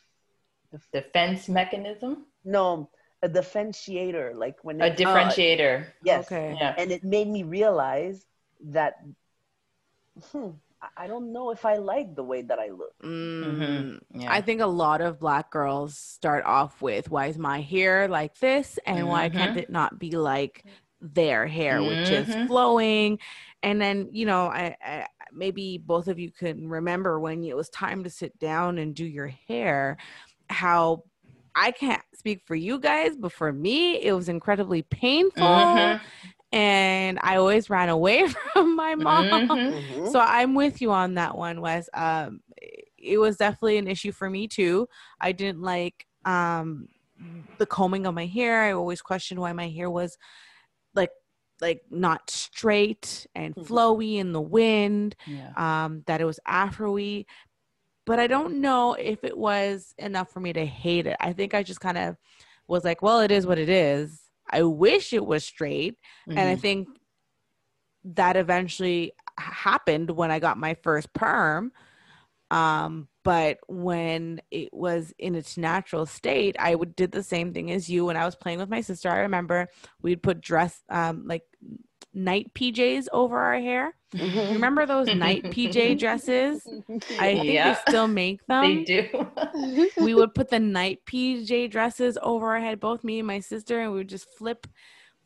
def, 0.71 0.89
Defense 0.93 1.49
mechanism. 1.49 2.27
no 2.45 2.89
a 3.23 3.29
differentiator 3.29 4.35
like 4.35 4.57
when 4.63 4.81
A 4.81 4.91
it, 4.91 4.91
differentiator. 4.91 5.87
yes 6.03 6.39
Okay. 6.39 6.57
Yeah. 6.61 6.77
and 6.77 6.91
it 6.93 7.05
made 7.05 7.29
me 7.29 7.43
realize 7.43 8.27
that 8.61 8.95
hmm, 10.33 10.51
I- 10.83 11.05
I 11.05 11.07
don't 11.07 11.33
know 11.33 11.51
if 11.51 11.65
I 11.65 11.77
like 11.77 12.15
the 12.15 12.23
way 12.23 12.43
that 12.43 12.59
I 12.59 12.69
look. 12.71 12.95
Mm, 13.03 14.01
Yeah. 14.15 14.33
I 14.33 14.41
think 14.41 14.61
a 14.61 14.67
lot 14.67 15.01
of 15.01 15.19
black 15.21 15.51
girls 15.51 15.97
start 15.99 16.45
off 16.45 16.81
with 16.81 17.11
why 17.11 17.27
is 17.27 17.39
my 17.39 17.61
hair 17.61 18.09
like 18.09 18.39
this 18.39 18.79
and 18.87 19.07
why 19.09 19.29
can't 19.29 19.57
it 19.57 19.71
not 19.71 19.99
be 19.99 20.13
like 20.13 20.65
their 21.01 21.47
hair 21.47 21.83
which 21.85 22.11
is 22.11 22.27
Mhm. 22.29 22.47
flowing 22.47 23.19
and 23.63 23.81
then 23.81 24.09
you 24.13 24.25
know 24.25 24.47
I, 24.47 24.75
I 24.83 25.07
maybe 25.33 25.77
both 25.79 26.09
of 26.09 26.19
you 26.19 26.31
can 26.33 26.69
remember 26.69 27.21
when 27.21 27.45
it 27.45 27.55
was 27.57 27.69
time 27.69 28.03
to 28.05 28.11
sit 28.11 28.39
down 28.39 28.79
and 28.79 28.95
do 28.95 29.05
your 29.05 29.29
hair 29.29 29.99
how 30.49 31.05
I 31.55 31.71
can't 31.73 32.03
speak 32.15 32.43
for 32.47 32.55
you 32.55 32.79
guys 32.79 33.17
but 33.17 33.33
for 33.33 33.53
me 33.53 33.97
it 34.03 34.13
was 34.13 34.29
incredibly 34.29 34.83
painful 34.83 35.45
Mhm. 35.45 36.01
And 36.57 37.19
I 37.23 37.37
always 37.37 37.69
ran 37.71 37.89
away 37.89 38.27
from 38.53 38.77
my 38.77 38.95
mom 38.95 39.27
Mhm. 39.31 40.11
so 40.13 40.19
I'm 40.21 40.55
with 40.55 40.81
you 40.81 40.91
on 40.93 41.15
that 41.15 41.37
one, 41.37 41.61
Wes. 41.61 41.89
Um, 41.95 42.41
it 42.99 43.19
was 43.19 43.37
definitely 43.37 43.79
an 43.79 43.89
issue 43.89 44.13
for 44.13 44.29
me 44.31 44.49
too. 44.49 44.89
I 45.21 45.33
didn't 45.33 45.63
like 45.63 46.07
um, 46.25 46.89
the 47.59 47.67
combing 47.67 48.07
of 48.07 48.15
my 48.15 48.27
hair. 48.27 48.63
I 48.63 48.73
always 48.73 49.03
questioned 49.03 49.41
why 49.41 49.53
my 49.53 49.69
hair 49.69 49.91
was 49.91 50.17
like 50.95 51.11
like 51.61 51.83
not 51.91 52.31
straight 52.31 53.27
and 53.35 53.55
Mhm. 53.55 53.67
flowy 53.67 54.17
in 54.17 54.33
the 54.33 54.41
wind 54.41 55.17
Yeah. 55.27 55.53
um, 55.57 56.03
that 56.07 56.21
it 56.21 56.25
was 56.25 56.39
afro-y 56.47 57.25
but 58.05 58.19
i 58.21 58.27
don't 58.27 58.61
know 58.61 58.95
if 58.95 59.25
it 59.25 59.37
was 59.37 59.95
enough 59.99 60.31
for 60.31 60.41
me 60.41 60.53
to 60.53 60.65
hate 60.67 61.07
it 61.07 61.17
i 61.21 61.33
think 61.33 61.55
i 61.55 61.63
just 61.63 61.81
kind 61.81 61.99
of 61.99 62.17
was 62.69 62.85
like 62.85 63.03
well 63.03 63.21
it 63.21 63.31
is 63.31 63.47
what 63.47 63.59
it 63.59 63.69
is 63.71 64.26
i 64.51 64.63
wish 64.63 65.13
it 65.13 65.25
was 65.25 65.45
straight 65.45 65.99
and 66.29 66.39
i 66.49 66.57
Mhm. 66.57 66.61
think 66.61 66.89
that 68.05 68.37
eventually 68.37 69.13
happened 69.39 70.11
when 70.11 70.31
i 70.31 70.39
got 70.39 70.57
my 70.59 70.75
first 70.75 71.13
perm 71.13 71.73
um 72.51 73.09
but 73.25 73.59
when 73.67 74.41
it 74.53 74.69
was 74.73 75.13
in 75.19 75.35
its 75.35 75.57
natural 75.57 76.07
state 76.07 76.55
i 76.61 76.75
would 76.75 76.95
did 76.95 77.11
the 77.11 77.23
same 77.23 77.53
thing 77.53 77.71
as 77.73 77.89
you 77.89 78.05
when 78.05 78.17
i 78.17 78.25
was 78.25 78.37
playing 78.37 78.59
with 78.59 78.69
my 78.69 78.81
sister 78.81 79.09
i 79.11 79.19
remember 79.19 79.69
we'd 80.01 80.23
put 80.23 80.41
dress 80.41 80.83
um 80.89 81.25
like 81.27 81.43
night 82.17 82.53
pjs 82.55 83.09
over 83.13 83.39
our 83.39 83.61
hair 83.61 83.95
Mhm. 84.15 84.55
remember 84.55 84.87
those 84.87 85.13
night 85.13 85.45
pj 85.51 85.99
dresses 85.99 86.69
i 87.21 87.35
think 87.35 87.47
Yeah. 87.47 87.75
they 87.75 87.75
still 87.75 88.09
make 88.09 88.45
them 88.47 88.63
they 88.63 88.85
do. 88.85 89.09
we 90.01 90.15
would 90.15 90.35
put 90.35 90.51
the 90.51 90.59
night 90.61 91.01
PJ 91.07 91.71
dresses 91.71 92.19
over 92.23 92.53
our 92.53 92.61
head, 92.61 92.81
both 92.81 93.05
me 93.05 93.19
and 93.19 93.27
my 93.27 93.41
sister, 93.41 93.81
and 93.81 93.93
we 93.93 93.99
would 93.99 94.09
just 94.09 94.29
flip 94.39 94.67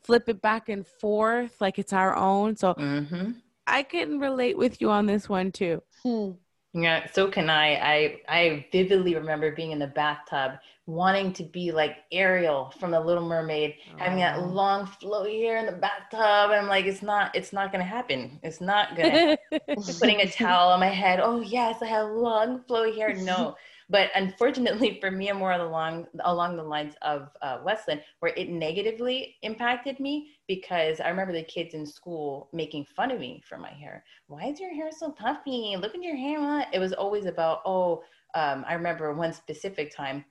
flip 0.03 0.29
it 0.29 0.41
back 0.41 0.69
and 0.69 0.87
forth 0.87 1.61
like 1.61 1.79
it's 1.79 1.93
our 1.93 2.17
own. 2.17 2.57
So 2.57 2.75
hmm 2.75 3.33
I 3.67 3.83
can 3.85 4.19
relate 4.19 4.59
with 4.59 4.81
you 4.81 4.91
on 4.91 5.07
this 5.07 5.29
one 5.29 5.53
too. 5.53 5.83
Hmm. 6.05 6.33
Yeah, 6.73 7.07
so 7.13 7.29
can 7.29 7.51
I. 7.51 7.75
I 7.77 8.21
I 8.29 8.67
vividly 8.73 9.15
remember 9.15 9.53
being 9.53 9.73
in 9.73 9.79
the 9.79 9.89
bathtub, 9.89 10.53
wanting 10.91 11.33
to 11.35 11.45
be 11.45 11.73
like 11.73 11.99
Ariel 12.13 12.73
from 12.79 12.91
The 12.91 13.01
Little 13.01 13.27
Mermaid, 13.27 13.77
having 13.97 14.19
that 14.19 14.39
Oh. 14.39 14.45
long 14.47 14.87
flowy 14.87 15.41
hair 15.43 15.59
in 15.59 15.67
the 15.67 15.73
bathtub, 15.73 16.51
and 16.51 16.61
I'm 16.61 16.69
like, 16.69 16.87
it's 16.87 17.03
not, 17.03 17.35
it's 17.35 17.53
not 17.53 17.73
gonna 17.73 17.85
happen. 17.85 18.39
It's 18.43 18.61
not 18.61 18.97
gonna. 18.97 19.21
Putting 20.01 20.21
a 20.21 20.29
towel 20.29 20.71
on 20.71 20.81
my 20.81 20.89
head. 20.89 21.21
Oh 21.23 21.41
yes, 21.41 21.81
I 21.83 21.87
have 21.87 22.11
long 22.11 22.61
flowy 22.69 22.95
hair. 22.95 23.15
No, 23.15 23.57
but 23.89 24.11
unfortunately 24.15 24.99
for 25.01 25.11
me, 25.11 25.29
I'm 25.29 25.39
more 25.39 25.53
along 25.53 26.07
along 26.25 26.57
the 26.57 26.63
lines 26.63 26.95
of 27.03 27.29
uh, 27.41 27.59
Westland, 27.65 28.03
where 28.19 28.35
it 28.37 28.49
negatively 28.51 29.37
impacted 29.43 30.01
me 30.01 30.31
because 30.49 31.01
I 31.01 31.09
remember 31.09 31.33
the 31.33 31.45
kids 31.45 31.75
in 31.75 31.87
school 31.87 32.49
making 32.53 32.85
fun 32.85 33.11
of 33.11 33.21
me 33.21 33.43
for 33.49 33.59
my 33.59 33.71
hair. 33.71 34.05
Why 34.27 34.47
is 34.47 34.61
your 34.61 34.75
hair 34.75 34.91
so 34.91 35.11
puffy? 35.13 35.77
Look 35.79 35.95
at 35.95 36.03
your 36.03 36.17
hair. 36.17 36.67
It 36.73 36.79
was 36.79 36.93
always 36.93 37.27
about 37.27 37.61
oh. 37.65 38.03
Um, 38.35 38.65
I 38.69 38.75
remember 38.75 39.13
one 39.13 39.33
specific 39.33 39.95
time 39.95 40.25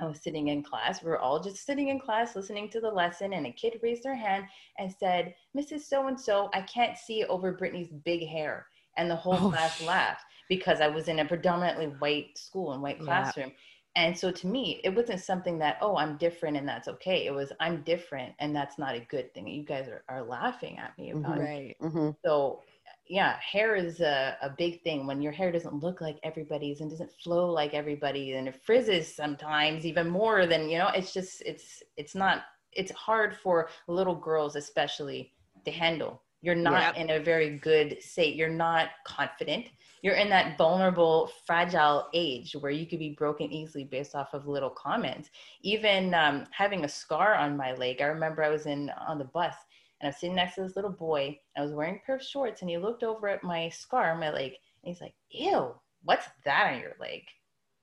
I 0.00 0.06
was 0.06 0.20
sitting 0.22 0.48
in 0.48 0.62
class. 0.62 1.02
We 1.02 1.10
were 1.10 1.18
all 1.18 1.40
just 1.40 1.64
sitting 1.64 1.88
in 1.88 2.00
class 2.00 2.36
listening 2.36 2.68
to 2.70 2.80
the 2.80 2.90
lesson, 2.90 3.32
and 3.32 3.46
a 3.46 3.52
kid 3.52 3.78
raised 3.82 4.02
their 4.02 4.14
hand 4.16 4.46
and 4.78 4.92
said, 4.92 5.34
Mrs. 5.54 5.88
So 5.88 6.06
and 6.06 6.18
so, 6.20 6.50
I 6.54 6.62
can't 6.62 6.96
see 6.98 7.24
over 7.24 7.52
Brittany's 7.52 7.92
big 7.92 8.26
hair. 8.26 8.66
And 8.96 9.10
the 9.10 9.16
whole 9.16 9.40
Oh, 9.40 9.50
class 9.50 9.80
laughed 9.80 10.24
because 10.48 10.80
I 10.80 10.88
was 10.88 11.08
in 11.08 11.18
a 11.20 11.24
predominantly 11.24 11.86
white 11.86 12.36
school 12.38 12.72
and 12.72 12.82
white 12.82 13.00
Yeah. 13.00 13.04
classroom. 13.04 13.52
And 13.96 14.16
so 14.16 14.30
to 14.30 14.46
me, 14.46 14.80
it 14.84 14.94
wasn't 14.94 15.20
something 15.20 15.58
that, 15.58 15.78
oh, 15.80 15.96
I'm 15.96 16.16
different 16.18 16.56
and 16.56 16.68
that's 16.68 16.88
okay. 16.88 17.26
It 17.26 17.32
was, 17.34 17.52
I'm 17.60 17.82
different 17.82 18.34
and 18.38 18.54
that's 18.54 18.78
not 18.78 18.94
a 18.94 19.00
good 19.00 19.32
thing. 19.34 19.46
You 19.48 19.64
guys 19.64 19.88
are, 19.88 20.04
are 20.08 20.22
laughing 20.22 20.78
at 20.78 20.96
me 20.98 21.10
about 21.12 21.40
it. 21.40 21.50
right. 21.50 21.76
Mhm. 21.80 22.16
So 22.24 22.62
yeah, 23.08 23.36
hair 23.38 23.76
is 23.76 24.00
a, 24.00 24.36
a 24.42 24.50
big 24.50 24.82
thing 24.82 25.06
when 25.06 25.22
your 25.22 25.32
hair 25.32 25.52
doesn't 25.52 25.82
look 25.82 26.00
like 26.00 26.18
everybody's 26.22 26.80
and 26.80 26.90
doesn't 26.90 27.12
flow 27.22 27.50
like 27.50 27.74
everybody 27.74 28.32
and 28.32 28.48
it 28.48 28.60
frizzes 28.64 29.14
sometimes 29.14 29.86
even 29.86 30.08
more 30.08 30.46
than, 30.46 30.68
you 30.68 30.78
know, 30.78 30.88
it's 30.94 31.12
just, 31.12 31.42
it's, 31.42 31.82
it's 31.96 32.14
not, 32.14 32.42
it's 32.72 32.92
hard 32.92 33.36
for 33.36 33.68
little 33.88 34.14
girls 34.14 34.56
especially 34.56 35.32
to 35.64 35.70
handle. 35.70 36.22
You're 36.42 36.54
not 36.54 36.96
in 36.96 37.10
a 37.10 37.18
very 37.18 37.58
good 37.58 38.00
state. 38.00 38.36
You're 38.36 38.48
not 38.48 38.90
confident. 39.04 39.66
You're 40.02 40.14
in 40.14 40.28
that 40.28 40.56
vulnerable, 40.56 41.30
fragile 41.44 42.06
age 42.14 42.54
where 42.60 42.70
you 42.70 42.86
could 42.86 43.00
be 43.00 43.16
broken 43.18 43.50
easily 43.50 43.84
based 43.84 44.14
off 44.14 44.34
of 44.34 44.46
little 44.46 44.70
comments. 44.70 45.30
Even 45.62 46.14
um, 46.14 46.46
having 46.52 46.84
a 46.84 46.88
scar 46.88 47.34
on 47.34 47.56
my 47.56 47.74
leg. 47.74 48.00
I 48.00 48.04
remember 48.04 48.44
I 48.44 48.50
was 48.50 48.66
in 48.66 48.90
on 49.08 49.18
the 49.18 49.24
bus 49.24 49.54
and 50.00 50.06
I 50.06 50.10
was 50.10 50.16
sitting 50.18 50.36
next 50.36 50.56
to 50.56 50.62
this 50.62 50.76
little 50.76 50.90
boy. 50.92 51.38
And 51.54 51.62
I 51.62 51.62
was 51.62 51.72
wearing 51.72 51.96
a 51.96 52.06
pair 52.06 52.16
of 52.16 52.22
shorts, 52.22 52.60
and 52.60 52.70
he 52.70 52.78
looked 52.78 53.02
over 53.02 53.28
at 53.28 53.42
my 53.44 53.68
scar 53.68 54.12
on 54.12 54.20
my 54.20 54.30
leg, 54.30 54.52
and 54.52 54.92
he's 54.92 55.00
like, 55.00 55.14
"Ew, 55.30 55.74
what's 56.02 56.28
that 56.44 56.74
on 56.74 56.80
your 56.80 56.94
leg?" 57.00 57.22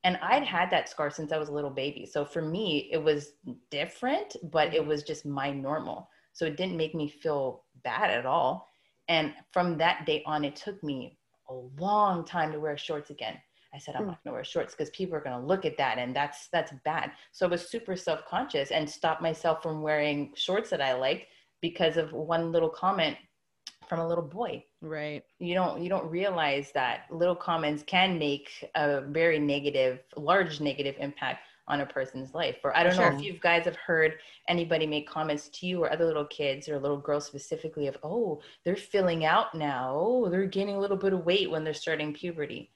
And 0.04 0.18
I'd 0.18 0.44
had 0.44 0.70
that 0.72 0.90
scar 0.90 1.10
since 1.10 1.32
I 1.32 1.38
was 1.38 1.50
a 1.50 1.54
little 1.54 1.70
baby, 1.70 2.06
so 2.06 2.26
for 2.26 2.42
me, 2.42 2.90
it 2.92 3.02
was 3.02 3.34
different, 3.72 4.36
but 4.52 4.74
it 4.74 4.86
was 4.86 5.04
just 5.04 5.26
my 5.26 5.50
normal. 5.52 6.10
So 6.34 6.46
it 6.46 6.58
didn't 6.58 6.78
make 6.78 6.94
me 6.96 7.08
feel 7.08 7.66
bad 7.84 8.10
at 8.10 8.26
all. 8.26 8.68
And 9.08 9.34
from 9.52 9.78
that 9.78 10.06
day 10.06 10.24
on, 10.26 10.44
it 10.44 10.56
took 10.56 10.84
me 10.84 11.20
a 11.50 11.54
long 11.54 12.26
time 12.26 12.52
to 12.52 12.60
wear 12.60 12.78
shorts 12.78 13.10
again. 13.12 13.40
I 13.74 13.78
said 13.78 13.96
I'm 13.96 14.06
Hmm. 14.06 14.08
not 14.08 14.24
gonna 14.24 14.34
wear 14.34 14.44
shorts 14.44 14.74
because 14.76 14.90
people 14.92 15.16
are 15.16 15.22
gonna 15.22 15.46
look 15.46 15.66
at 15.66 15.78
that, 15.78 15.98
and 15.98 16.16
that's 16.16 16.48
that's 16.50 16.74
bad. 16.86 17.12
So 17.32 17.46
I 17.46 17.50
was 17.50 17.70
super 17.70 17.96
self 17.96 18.26
conscious 18.26 18.72
and 18.72 18.90
stopped 18.90 19.22
myself 19.22 19.64
from 19.64 19.82
wearing 19.82 20.34
shorts 20.36 20.70
that 20.70 20.82
I 20.82 20.94
liked 20.94 21.28
because 21.64 21.98
of 21.98 22.12
one 22.12 22.52
little 22.52 22.70
comment 22.70 23.18
from 23.90 24.00
a 24.00 24.08
little 24.08 24.24
boy 24.24 24.64
Right. 24.82 25.24
you 25.40 25.56
don't 25.56 25.82
you 25.82 25.90
don't 25.90 26.08
realize 26.10 26.72
that 26.74 27.06
little 27.10 27.36
comments 27.36 27.84
can 27.84 28.20
make 28.20 28.70
a 28.76 29.02
very 29.02 29.40
negative 29.40 30.00
large 30.18 30.60
negative 30.60 30.96
impact 31.00 31.40
on 31.70 31.80
a 31.80 31.86
person's 31.86 32.34
life 32.34 32.58
or 32.66 32.76
i 32.76 32.84
don't 32.84 32.98
know 32.98 33.08
if 33.08 33.22
you 33.22 33.40
guys 33.42 33.64
have 33.64 33.78
heard 33.78 34.16
anybody 34.50 34.86
make 34.86 35.10
comments 35.10 35.48
to 35.50 35.66
you 35.66 35.82
or 35.82 35.92
other 35.92 36.06
little 36.06 36.26
kids 36.26 36.68
or 36.68 36.78
little 36.78 36.98
girls 36.98 37.26
specifically 37.26 37.88
of 37.88 37.98
oh 38.04 38.42
they're 38.66 38.76
filling 38.76 39.24
out 39.24 39.56
now 39.56 39.96
oh 39.96 40.30
they're 40.30 40.46
gaining 40.46 40.76
a 40.76 40.80
little 40.80 40.98
bit 40.98 41.14
of 41.14 41.26
weight 41.26 41.50
when 41.50 41.64
they're 41.64 41.74
starting 41.74 42.14
puberty 42.14 42.70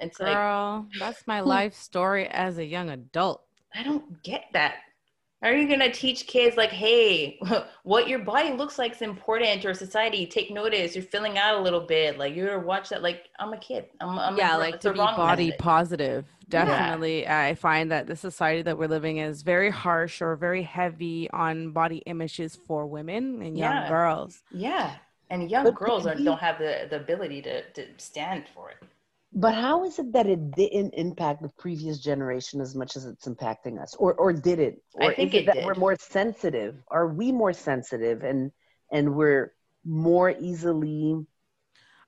it's 0.00 0.18
like 0.18 0.34
Girl, 0.34 0.88
that's 0.98 1.26
my 1.26 1.40
hmm. 1.40 1.48
life 1.48 1.74
story 1.74 2.26
as 2.28 2.58
a 2.58 2.64
young 2.64 2.90
adult. 2.90 3.42
I 3.74 3.82
don't 3.82 4.22
get 4.22 4.46
that. 4.52 4.76
Are 5.42 5.52
you 5.52 5.68
gonna 5.68 5.90
teach 5.92 6.26
kids 6.28 6.56
like, 6.56 6.70
hey, 6.70 7.38
what 7.82 8.08
your 8.08 8.20
body 8.20 8.52
looks 8.52 8.78
like 8.78 8.92
is 8.92 9.02
important, 9.02 9.64
or 9.64 9.74
society 9.74 10.26
take 10.26 10.50
notice? 10.52 10.94
You're 10.94 11.04
filling 11.04 11.36
out 11.36 11.56
a 11.58 11.62
little 11.62 11.80
bit. 11.80 12.16
Like 12.18 12.34
you're 12.36 12.46
gonna 12.54 12.66
watch 12.66 12.90
that. 12.90 13.02
Like 13.02 13.28
I'm 13.40 13.52
a 13.52 13.58
kid. 13.58 13.86
I'm, 14.00 14.18
I'm 14.18 14.38
a 14.38 14.38
yeah, 14.38 14.50
girl. 14.52 14.58
like 14.60 14.80
to 14.80 14.90
be 14.90 15.08
body 15.08 15.46
message. 15.48 15.58
positive. 15.58 16.26
Yeah. 16.48 16.94
Definitely. 16.98 17.26
I 17.26 17.54
find 17.54 17.90
that 17.92 18.06
the 18.06 18.16
society 18.16 18.62
that 18.62 18.78
we're 18.78 18.88
living 18.88 19.16
in 19.16 19.28
is 19.30 19.42
very 19.42 19.70
harsh 19.70 20.20
or 20.22 20.36
very 20.36 20.62
heavy 20.62 21.28
on 21.30 21.72
body 21.72 21.98
images 22.06 22.56
for 22.56 22.86
women 22.86 23.42
and 23.42 23.58
young 23.58 23.82
Yeah. 23.82 23.88
girls. 23.88 24.42
Yeah, 24.50 24.96
and 25.30 25.50
young 25.50 25.64
But 25.64 25.74
girls 25.74 26.06
are, 26.06 26.14
don't 26.14 26.38
have 26.40 26.58
the, 26.58 26.86
the 26.90 26.96
ability 26.96 27.42
to, 27.42 27.62
to 27.72 27.86
stand 27.98 28.48
for 28.54 28.70
it. 28.70 28.78
But 29.34 29.54
how 29.54 29.84
is 29.84 29.98
it 29.98 30.12
that 30.12 30.26
it 30.26 30.50
didn't 30.52 30.94
impact 30.94 31.42
the 31.42 31.48
previous 31.58 31.98
generation 31.98 32.60
as 32.60 32.74
much 32.74 32.96
as 32.96 33.06
it's 33.06 33.26
impacting 33.26 33.80
us, 33.80 33.94
or 33.98 34.14
or 34.14 34.32
did 34.32 34.58
it? 34.58 34.82
I 35.00 35.14
think 35.14 35.34
is 35.34 35.40
it 35.42 35.46
that 35.46 35.54
did. 35.54 35.64
we're 35.64 35.74
more 35.74 35.96
sensitive? 35.98 36.76
Are 36.88 37.08
we 37.08 37.32
more 37.32 37.52
sensitive, 37.54 38.22
and 38.22 38.52
and 38.90 39.14
we're 39.14 39.52
more 39.84 40.30
easily? 40.30 41.24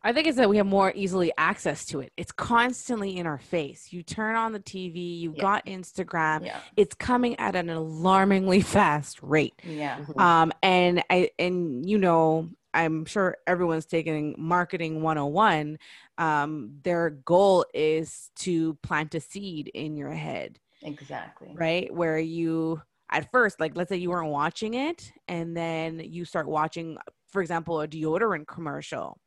I 0.07 0.13
think 0.13 0.27
it's 0.27 0.37
that 0.37 0.51
we 0.51 0.59
have 0.59 0.67
more 0.67 0.93
easily 0.95 1.33
access 1.39 1.87
to 1.87 2.01
it. 2.01 2.13
It's 2.19 2.31
constantly 2.31 3.17
in 3.17 3.27
our 3.27 3.39
face. 3.39 3.91
You 3.91 4.03
turn 4.03 4.37
on 4.37 4.53
the 4.53 4.61
TV, 4.61 5.19
you 5.19 5.33
Yeah. 5.35 5.41
got 5.41 5.65
Instagram. 5.65 6.45
Yeah, 6.45 6.59
It's 6.77 6.95
coming 6.95 7.37
at 7.39 7.57
an 7.57 7.71
alarmingly 7.71 8.61
fast 8.77 9.23
rate. 9.23 9.55
yeah, 9.65 10.05
um 10.19 10.53
and 10.63 11.03
i 11.09 11.31
and 11.39 11.89
you 11.89 11.97
know 11.97 12.51
i'm 12.75 13.05
sure 13.05 13.37
everyone's 13.47 13.87
taking 13.87 14.35
marketing 14.37 15.01
101 15.03 15.79
um 16.19 16.75
their 16.83 17.11
goal 17.11 17.65
is 17.73 18.31
to 18.37 18.75
plant 18.83 19.15
a 19.15 19.21
seed 19.21 19.71
in 19.75 19.97
your 19.97 20.13
head. 20.13 20.59
Exactly. 20.83 21.55
right? 21.55 21.93
Where 21.93 22.19
you 22.19 22.83
at 23.11 23.31
first 23.31 23.61
like 23.61 23.77
let's 23.77 23.89
say 23.89 23.97
you 23.97 24.11
weren't 24.11 24.31
watching 24.31 24.75
it 24.75 25.13
and 25.29 25.57
then 25.57 26.01
you 26.01 26.25
start 26.25 26.49
watching 26.49 26.97
for 27.31 27.43
example 27.43 27.81
a 27.81 27.89
deodorant 27.89 28.47
commercial 28.47 29.19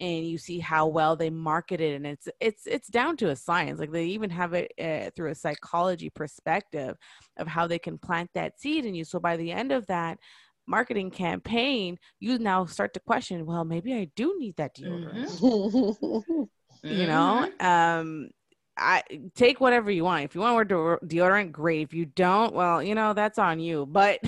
and 0.00 0.26
you 0.26 0.36
see 0.38 0.58
how 0.58 0.86
well 0.86 1.16
they 1.16 1.30
market 1.30 1.80
it 1.80 1.94
and 1.94 2.06
it's 2.06 2.28
it's 2.40 2.66
it's 2.66 2.88
down 2.88 3.16
to 3.16 3.30
a 3.30 3.36
science. 3.36 3.80
Like 3.80 3.92
they 3.92 4.06
even 4.06 4.30
have 4.30 4.52
it 4.52 4.72
uh, 4.78 5.10
through 5.16 5.30
a 5.30 5.34
psychology 5.34 6.10
perspective 6.10 6.96
of 7.38 7.46
how 7.46 7.66
they 7.66 7.78
can 7.78 7.98
plant 7.98 8.30
that 8.34 8.60
seed 8.60 8.84
in 8.84 8.94
you. 8.94 9.04
So 9.04 9.18
by 9.18 9.36
the 9.36 9.52
end 9.52 9.72
of 9.72 9.86
that 9.86 10.18
marketing 10.66 11.10
campaign 11.10 11.98
you 12.20 12.38
now 12.38 12.64
start 12.64 12.92
to 12.94 13.00
question 13.00 13.46
well 13.46 13.64
maybe 13.64 13.94
i 13.94 14.04
do 14.16 14.36
need 14.38 14.56
that 14.56 14.76
deodorant. 14.76 15.26
Mhm. 15.40 16.48
you 16.88 17.06
know 17.06 17.46
Mhm. 17.60 17.64
um 17.64 18.30
i 18.76 19.02
take 19.34 19.60
whatever 19.60 19.90
you 19.90 20.04
want. 20.04 20.24
If 20.24 20.34
you 20.34 20.40
want 20.42 20.68
to 20.68 20.76
wear 20.76 20.98
deodorant 21.04 21.50
great. 21.52 21.82
If 21.82 21.94
you 21.94 22.04
don't 22.06 22.54
well 22.54 22.82
you 22.82 22.94
know 22.94 23.14
that's 23.14 23.38
on 23.38 23.58
you. 23.60 23.86
But 23.86 24.20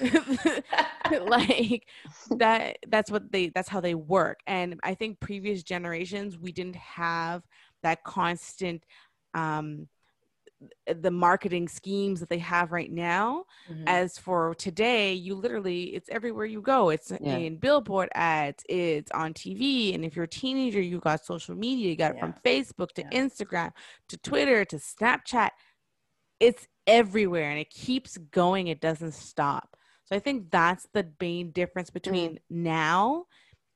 like 1.20 1.86
that 2.38 2.78
that's 2.88 3.10
what 3.10 3.30
they 3.32 3.48
that's 3.50 3.68
how 3.68 3.80
they 3.80 3.94
work. 3.94 4.40
And 4.46 4.78
i 4.82 4.94
think 4.94 5.20
previous 5.20 5.62
generations 5.62 6.38
we 6.38 6.52
didn't 6.52 6.76
have 6.76 7.42
that 7.82 8.02
constant 8.04 8.84
um 9.34 9.88
the 10.86 11.10
marketing 11.10 11.68
schemes 11.68 12.20
that 12.20 12.28
they 12.28 12.38
have 12.38 12.70
right 12.72 12.90
now 12.92 13.44
Mhm. 13.68 13.84
as 13.86 14.18
for 14.18 14.54
today 14.56 15.14
you 15.14 15.34
literally 15.34 15.94
it's 15.94 16.08
everywhere 16.10 16.44
you 16.44 16.60
go 16.60 16.90
it's 16.90 17.10
Yeah. 17.10 17.36
in 17.36 17.56
billboard 17.56 18.10
ads 18.14 18.62
it's 18.68 19.10
on 19.12 19.32
tv 19.32 19.94
and 19.94 20.04
if 20.04 20.14
you're 20.14 20.26
a 20.26 20.28
teenager 20.28 20.80
you 20.80 21.00
got 21.00 21.24
social 21.24 21.54
media 21.54 21.88
you 21.88 21.96
got 21.96 22.14
it 22.14 22.20
from 22.20 22.34
facebook 22.44 22.92
to 22.92 23.02
Yeah. 23.02 23.10
instagram 23.22 23.72
to 24.08 24.18
twitter 24.18 24.64
to 24.66 24.76
snapchat 24.76 25.50
it's 26.40 26.66
everywhere 26.86 27.50
and 27.50 27.58
it 27.58 27.70
keeps 27.70 28.16
going 28.18 28.66
it 28.68 28.80
doesn't 28.80 29.14
stop 29.14 29.76
so 30.04 30.14
i 30.16 30.18
think 30.18 30.50
that's 30.50 30.86
the 30.92 31.10
main 31.20 31.52
difference 31.52 31.88
between 31.90 32.38
now 32.50 33.24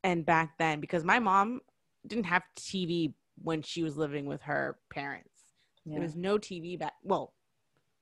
and 0.03 0.26
back 0.26 0.59
then 0.59 0.81
because 0.81 1.05
my 1.05 1.19
mom 1.19 1.61
didn't 2.07 2.25
have 2.25 2.43
tv 2.59 3.14
when 3.43 3.62
she 3.62 3.83
was 3.83 3.97
living 3.97 4.26
with 4.26 4.43
her 4.43 4.79
parents 4.91 5.31
Yeah. 5.85 5.95
there 5.95 6.03
was 6.03 6.17
no 6.17 6.38
TV 6.38 6.76
back. 6.79 6.95
Well, 7.03 7.33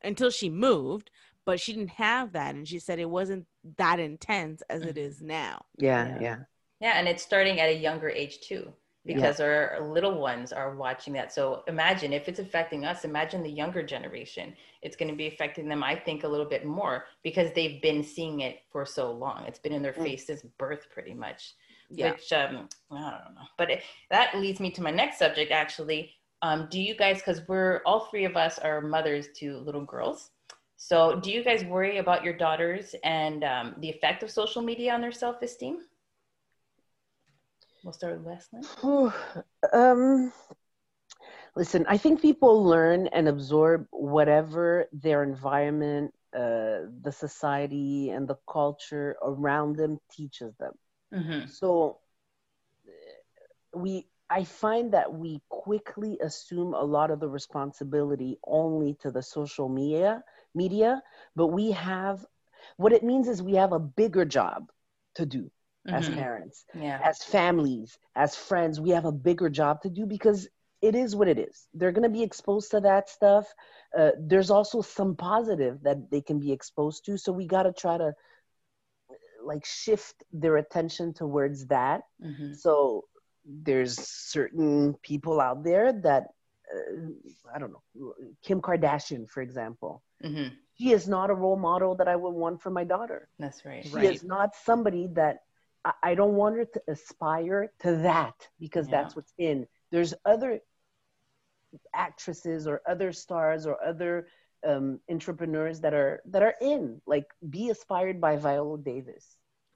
until 0.03 0.31
she 0.31 0.51
moved, 0.51 1.11
but 1.45 1.61
she 1.61 1.73
didn't 1.73 1.91
have 1.91 2.33
that, 2.33 2.55
and 2.55 2.67
she 2.67 2.79
said 2.79 2.99
it 2.99 3.11
wasn't 3.11 3.47
that 3.79 4.01
intense 4.01 4.62
as 4.71 4.83
it 4.83 4.97
Mhm. 4.97 5.21
now. 5.23 5.67
Yeah, 5.79 6.07
Yeah. 6.09 6.21
yeah. 6.21 6.39
Yeah, 6.81 6.93
and 6.99 7.09
it's 7.09 7.23
starting 7.23 7.61
at 7.61 7.69
a 7.69 7.77
younger 7.77 8.11
age 8.11 8.41
too, 8.41 8.73
because 9.07 9.41
our 9.41 9.81
little 9.81 10.19
ones 10.21 10.53
are 10.53 10.75
watching 10.75 11.12
that. 11.15 11.33
So 11.33 11.62
imagine 11.69 12.12
if 12.12 12.29
it's 12.29 12.39
affecting 12.41 12.85
us, 12.85 13.05
imagine 13.05 13.43
the 13.43 13.51
younger 13.51 13.83
generation. 13.83 14.57
It's 14.81 14.97
going 14.97 15.11
to 15.11 15.17
be 15.17 15.27
affecting 15.29 15.69
them, 15.69 15.83
I 15.85 15.95
think, 15.97 16.25
a 16.25 16.29
little 16.29 16.47
bit 16.47 16.65
more 16.65 17.07
because 17.23 17.53
they've 17.53 17.81
been 17.83 18.03
seeing 18.03 18.41
it 18.41 18.62
for 18.71 18.85
so 18.85 19.12
long. 19.12 19.45
It's 19.47 19.59
been 19.61 19.73
in 19.73 19.83
their 19.83 19.93
Mm. 19.93 20.03
face 20.05 20.27
since 20.27 20.43
birth, 20.59 20.89
pretty 20.91 21.15
much. 21.15 21.55
Yeah. 21.91 22.12
Which 22.12 22.33
um, 22.33 22.69
I 22.91 23.11
don't 23.25 23.35
know, 23.35 23.49
but 23.59 23.71
it, 23.71 23.83
that 24.11 24.37
leads 24.37 24.61
me 24.61 24.71
to 24.73 24.83
my 24.83 24.91
next 24.91 25.19
subject. 25.19 25.53
Actually, 25.53 26.15
um, 26.43 26.67
do 26.71 26.81
you 26.81 26.97
guys? 26.97 27.19
Because 27.19 27.47
we're 27.49 27.81
all 27.87 28.07
three 28.11 28.25
of 28.25 28.37
us 28.37 28.59
are 28.59 28.81
mothers 28.81 29.29
to 29.37 29.59
little 29.59 29.85
girls. 29.85 30.31
So, 30.77 31.21
do 31.21 31.31
you 31.31 31.45
guys 31.45 31.65
worry 31.65 31.99
about 31.99 32.25
your 32.25 32.37
daughters 32.37 32.97
and 33.05 33.45
um, 33.45 33.77
the 33.79 33.89
effect 33.89 34.25
of 34.25 34.31
social 34.31 34.63
media 34.63 34.93
on 34.93 35.01
their 35.01 35.13
self-esteem? 35.13 35.79
We'll 37.85 37.93
start 37.93 38.19
with 38.19 38.27
Wesley. 38.27 39.13
Um, 39.73 40.33
listen, 41.55 41.87
I 41.89 41.97
think 41.99 42.21
people 42.21 42.65
learn 42.65 43.07
and 43.07 43.29
absorb 43.29 43.87
whatever 43.93 44.87
their 44.93 45.23
environment, 45.23 46.13
uh, 46.35 46.91
the 47.01 47.13
society, 47.13 48.11
and 48.11 48.27
the 48.27 48.37
culture 48.51 49.17
around 49.23 49.77
them 49.77 50.01
teaches 50.11 50.53
them. 50.57 50.73
Mm-hmm. 51.15 51.47
So 51.47 51.99
we 53.73 54.07
I 54.33 54.45
find 54.45 54.93
that 54.95 55.15
we 55.15 55.43
quickly 55.51 56.19
assume 56.23 56.75
a 56.75 56.85
lot 56.85 57.11
of 57.11 57.21
the 57.21 57.29
responsibility 57.29 58.39
only 58.47 58.95
to 59.03 59.11
the 59.11 59.23
social 59.23 59.69
media 59.69 60.25
media, 60.55 61.03
but 61.37 61.49
we 61.49 61.73
have 61.73 62.27
what 62.77 62.93
it 62.93 63.05
means 63.05 63.29
is 63.29 63.43
we 63.43 63.55
have 63.55 63.73
a 63.73 63.81
bigger 63.81 64.25
job 64.25 64.71
to 65.17 65.27
do 65.27 65.51
as 65.93 66.09
Mhm. 66.09 66.17
parents, 66.17 66.65
Yeah. 66.75 67.03
as 67.05 67.23
families, 67.25 67.99
as 68.17 68.37
friends. 68.37 68.81
We 68.81 68.91
have 68.91 69.07
a 69.07 69.12
bigger 69.12 69.51
job 69.51 69.83
to 69.83 69.91
do 69.91 70.07
because 70.07 70.49
it 70.83 70.95
is 70.97 71.17
what 71.17 71.29
it 71.29 71.39
is. 71.39 71.69
They're 71.75 71.93
going 71.93 72.05
to 72.11 72.19
be 72.19 72.23
exposed 72.23 72.71
to 72.73 72.81
that 72.81 73.09
stuff. 73.09 73.55
Uh, 73.97 74.12
there's 74.19 74.51
also 74.51 74.81
some 74.83 75.17
positive 75.17 75.83
that 75.83 76.11
they 76.11 76.23
can 76.23 76.39
be 76.41 76.53
exposed 76.53 77.05
to. 77.07 77.19
So 77.19 77.33
we 77.33 77.47
got 77.47 77.65
to 77.65 77.73
try 77.73 77.99
to 77.99 78.15
like 79.45 79.65
shift 79.65 80.25
their 80.33 80.57
attention 80.57 81.12
towards 81.15 81.67
that. 81.69 82.03
Mm-hmm. 82.23 82.53
So 82.53 83.05
there's 83.45 83.99
certain 83.99 84.95
people 85.03 85.41
out 85.41 85.65
there 85.65 85.93
that 85.93 86.29
uh, 86.75 87.09
I 87.55 87.59
don't 87.59 87.73
know, 87.73 88.15
Kim 88.43 88.61
Kardashian, 88.63 89.29
for 89.29 89.43
example. 89.43 90.03
Mm-hmm. 90.25 90.55
She 90.79 90.93
is 90.93 91.07
not 91.07 91.29
a 91.31 91.35
role 91.35 91.57
model 91.59 91.95
that 91.97 92.09
I 92.09 92.17
would 92.17 92.31
want 92.35 92.63
for 92.63 92.71
my 92.71 92.85
daughter. 92.85 93.29
That's 93.39 93.65
right. 93.65 93.85
She 93.85 93.91
Right. 93.91 94.05
is 94.15 94.23
not 94.25 94.55
somebody 94.65 95.09
that 95.15 95.41
I, 95.85 95.93
I 96.03 96.15
don't 96.15 96.35
want 96.35 96.57
her 96.57 96.65
to 96.65 96.83
aspire 96.89 97.73
to 97.81 97.97
that 97.97 98.35
because 98.59 98.89
Yeah. 98.89 99.03
that's 99.03 99.17
what's 99.17 99.35
in. 99.39 99.67
There's 99.91 100.15
other 100.25 100.61
actresses 101.95 102.67
or 102.67 102.81
other 102.87 103.13
stars 103.13 103.67
or 103.67 103.83
other 103.85 104.28
um, 104.67 105.00
entrepreneurs 105.11 105.81
that 105.81 105.93
are 105.95 106.23
that 106.26 106.43
are 106.43 106.55
in 106.61 107.00
like 107.07 107.26
be 107.50 107.71
aspired 107.71 108.21
by 108.21 108.37
Viola 108.37 108.78
Davis. 108.78 109.26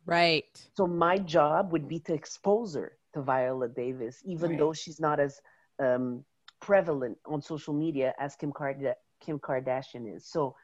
Right. 0.05 0.45
So 0.77 0.87
my 0.87 1.19
job 1.19 1.73
would 1.73 1.89
be 1.89 1.99
to 2.01 2.15
expose 2.15 2.75
her 2.75 2.97
to 3.17 3.23
Viola 3.23 3.69
Davis, 3.69 4.23
even 4.25 4.51
Right. 4.51 4.59
though 4.59 4.75
she's 4.75 5.01
not 5.01 5.19
as 5.19 5.41
um, 5.79 6.25
prevalent 6.61 7.19
on 7.25 7.41
social 7.41 7.75
media 7.75 8.15
as 8.19 8.37
Kim, 8.37 8.53
Card- 8.53 8.95
Kim 9.21 9.39
Kardashian 9.39 10.15
is. 10.15 10.27
So 10.27 10.55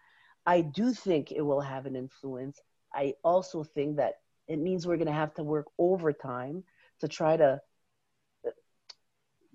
I 0.46 0.60
do 0.60 0.92
think 0.92 1.32
it 1.32 1.40
will 1.40 1.60
have 1.62 1.86
an 1.86 1.96
influence. 1.96 2.60
I 2.94 3.14
also 3.24 3.64
think 3.64 3.96
that 3.96 4.14
it 4.48 4.58
means 4.58 4.86
we're 4.86 4.98
going 4.98 5.06
to 5.06 5.12
have 5.24 5.34
to 5.34 5.42
work 5.42 5.66
overtime 5.78 6.64
to 7.00 7.08
try 7.08 7.36
to 7.36 7.60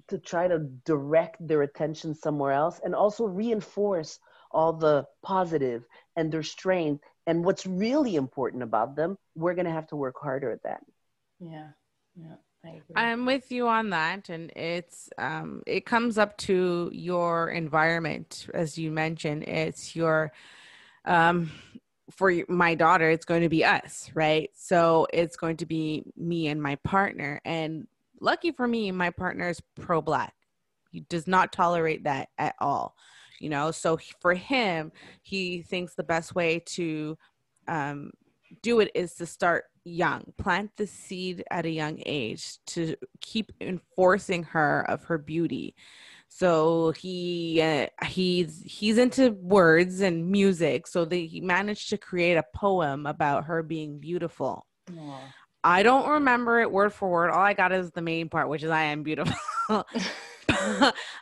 to 0.08 0.18
try 0.18 0.48
to 0.48 0.60
direct 0.86 1.46
their 1.46 1.64
attention 1.64 2.16
somewhere 2.16 2.54
else 2.54 2.80
and 2.84 2.96
also 2.96 3.26
reinforce 3.26 4.20
all 4.52 4.72
the 4.74 5.06
positive 5.22 5.86
and 6.16 6.32
their 6.32 6.44
strength 6.44 7.04
and 7.28 7.44
what's 7.44 7.66
really 7.66 8.16
important 8.16 8.64
about 8.64 8.96
them 8.96 9.18
we're 9.36 9.54
going 9.54 9.66
to 9.66 9.72
have 9.80 9.88
to 9.88 9.98
work 9.98 10.16
harder 10.22 10.50
at 10.52 10.64
that 10.64 10.82
Yeah. 11.40 11.72
Yeah. 12.16 12.38
I'm 12.96 13.26
with 13.26 13.52
you 13.52 13.68
on 13.68 13.90
that, 13.92 14.30
and 14.30 14.52
it's 14.56 15.10
um, 15.18 15.64
it 15.68 15.86
comes 15.86 16.18
up 16.18 16.38
to 16.40 16.90
your 16.94 17.50
environment, 17.50 18.48
as 18.54 18.78
you 18.78 18.92
mentioned. 18.92 19.44
It's 19.44 19.96
your 19.96 20.32
um, 21.06 21.52
for 22.12 22.34
my 22.48 22.76
daughter, 22.76 23.10
it's 23.10 23.26
going 23.26 23.42
to 23.42 23.50
be 23.50 23.66
us, 23.66 24.10
right? 24.14 24.50
So 24.56 25.08
it's 25.12 25.36
going 25.36 25.58
to 25.58 25.66
be 25.66 26.04
me 26.16 26.48
and 26.48 26.62
my 26.62 26.76
partner, 26.76 27.42
and 27.46 27.88
lucky 28.20 28.52
for 28.52 28.68
me, 28.68 28.92
my 28.92 29.10
partner 29.10 29.50
is 29.50 29.62
pro-black. 29.76 30.34
He 30.92 31.02
does 31.02 31.28
not 31.28 31.52
tolerate 31.52 32.06
that 32.06 32.30
at 32.38 32.56
all, 32.60 32.96
you 33.40 33.50
know. 33.50 33.72
So 33.72 34.00
for 34.22 34.34
him, 34.34 34.92
he 35.22 35.62
thinks 35.62 35.96
the 35.96 36.04
best 36.04 36.34
way 36.34 36.60
to 36.66 37.18
um, 37.68 38.12
do 38.62 38.80
it 38.80 38.92
is 38.96 39.14
to 39.16 39.26
start 39.26 39.66
young 39.84 40.34
plant 40.38 40.70
the 40.76 40.86
seed 40.86 41.44
at 41.50 41.66
a 41.66 41.70
young 41.70 42.02
age 42.06 42.58
to 42.68 42.96
keep 43.22 43.52
enforcing 43.62 44.44
her 44.44 44.82
of 44.90 45.04
her 45.06 45.18
beauty. 45.18 45.76
So 46.28 46.92
he 46.92 47.62
uh, 47.62 47.88
he's 48.06 48.62
he's 48.66 48.98
into 48.98 49.32
words 49.32 50.02
and 50.02 50.30
music. 50.30 50.88
So 50.88 51.06
they, 51.06 51.26
he 51.26 51.42
managed 51.42 51.90
to 51.90 51.98
create 51.98 52.36
a 52.36 52.44
poem 52.54 53.06
about 53.06 53.46
her 53.46 53.64
being 53.64 54.00
beautiful. 54.00 54.66
Aw. 54.98 55.20
i 55.66 55.84
don't 55.84 56.10
remember 56.10 56.62
it 56.62 56.72
word 56.72 56.94
for 56.94 57.10
word. 57.10 57.30
All 57.30 57.42
i 57.42 57.54
got 57.54 57.74
is 57.74 57.92
the 57.92 58.02
main 58.02 58.30
part 58.30 58.48
which 58.50 58.64
is 58.64 58.70
i 58.70 58.84
am 58.84 59.04
beautiful. 59.04 59.36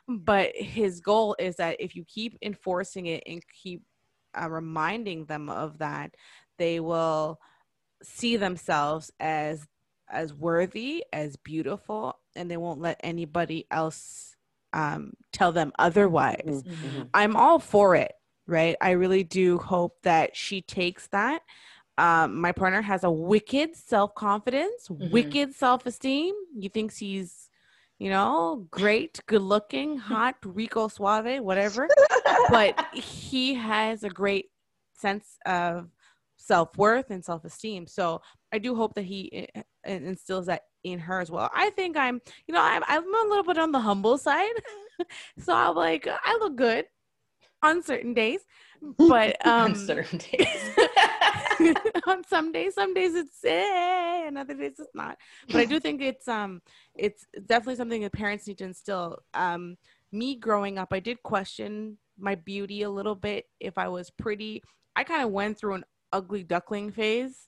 But 0.07 0.51
his 0.55 1.01
goal 1.01 1.35
is 1.39 1.55
that 1.55 1.77
if 1.79 1.95
you 1.95 2.05
keep 2.05 2.37
enforcing 2.41 3.07
it 3.07 3.23
and 3.25 3.41
keep 3.61 3.81
uh, 4.39 4.49
reminding 4.49 5.25
them 5.25 5.49
of 5.49 5.79
that 5.79 6.13
they 6.57 6.79
will 6.79 7.39
see 8.03 8.37
themselves 8.37 9.11
as 9.19 9.67
as 10.09 10.33
worthy 10.33 11.03
as 11.11 11.35
beautiful 11.37 12.19
and 12.35 12.49
they 12.51 12.57
won't 12.57 12.79
let 12.79 12.99
anybody 13.03 13.65
else 13.71 14.35
um, 14.73 15.13
tell 15.31 15.51
them 15.51 15.71
otherwise. 15.79 16.63
Mhm. 16.63 17.09
i'm 17.13 17.35
all 17.35 17.59
for 17.59 17.95
it 17.95 18.13
right? 18.47 18.75
I 18.79 18.91
really 18.91 19.23
do 19.23 19.57
hope 19.57 19.95
that 20.03 20.35
she 20.35 20.61
takes 20.61 21.07
that. 21.07 21.41
Um, 21.97 22.39
my 22.39 22.51
partner 22.51 22.83
has 22.83 23.03
a 23.03 23.09
wicked 23.09 23.75
self-confidence 23.75 24.87
Mhm. 24.89 25.09
wicked 25.11 25.55
self-esteem. 25.55 26.35
He 26.59 26.69
thinks 26.69 26.97
he's 26.97 27.49
you 27.97 28.09
know 28.11 28.67
great 28.69 29.19
good 29.25 29.41
looking 29.41 29.97
hot 30.11 30.35
rico 30.45 30.87
suave 30.89 31.41
whatever. 31.41 31.87
But 32.51 32.79
he 32.93 33.55
has 33.55 34.03
a 34.03 34.09
great 34.09 34.51
sense 34.93 35.39
of 35.45 35.89
self-worth 36.45 37.09
and 37.09 37.23
self-esteem. 37.25 37.87
So 37.87 38.21
i 38.53 38.57
do 38.59 38.75
hope 38.75 38.93
that 38.95 39.03
he 39.05 39.47
instills 39.85 40.45
that 40.45 40.61
in 40.83 40.99
her 40.99 41.19
as 41.19 41.31
well. 41.31 41.49
I 41.53 41.69
think 41.71 41.97
i'm 41.97 42.21
you 42.47 42.53
know 42.53 42.61
i'm, 42.61 42.83
I'm 42.87 43.03
a 43.03 43.27
little 43.29 43.43
bit 43.43 43.57
on 43.57 43.71
the 43.71 43.79
humble 43.79 44.17
side. 44.17 44.57
So 45.39 45.53
i'm 45.53 45.75
like 45.75 46.07
i 46.07 46.37
look 46.39 46.55
good 46.55 46.85
on 47.61 47.83
certain 47.83 48.13
days 48.13 48.39
but 48.97 49.35
um 49.45 49.71
On 49.71 49.75
certain 49.75 50.19
days. 50.31 50.61
on 52.07 52.23
some 52.23 52.51
days 52.53 52.75
some 52.75 52.93
days 52.93 53.13
it's 53.15 53.43
eh, 53.43 54.27
and 54.27 54.37
other 54.37 54.53
days 54.53 54.75
it's 54.79 54.95
not. 54.95 55.17
But 55.47 55.57
i 55.57 55.65
do 55.65 55.79
think 55.79 56.01
it's 56.01 56.27
um 56.29 56.61
it's 56.95 57.25
definitely 57.45 57.75
something 57.75 58.01
that 58.03 58.13
parents 58.13 58.47
need 58.47 58.57
to 58.59 58.65
instill. 58.65 59.17
Um 59.33 59.75
me 60.11 60.35
growing 60.35 60.77
up 60.77 60.89
i 60.93 60.99
did 61.01 61.21
question 61.23 61.97
my 62.17 62.35
beauty 62.35 62.83
a 62.83 62.89
little 62.89 63.15
bit 63.15 63.45
if 63.59 63.77
i 63.77 63.87
was 63.89 64.09
pretty. 64.11 64.61
I 64.95 65.03
kind 65.03 65.23
of 65.25 65.31
went 65.31 65.57
through 65.57 65.73
an 65.75 65.83
ugly 66.11 66.43
duckling 66.43 66.91
phase 66.91 67.47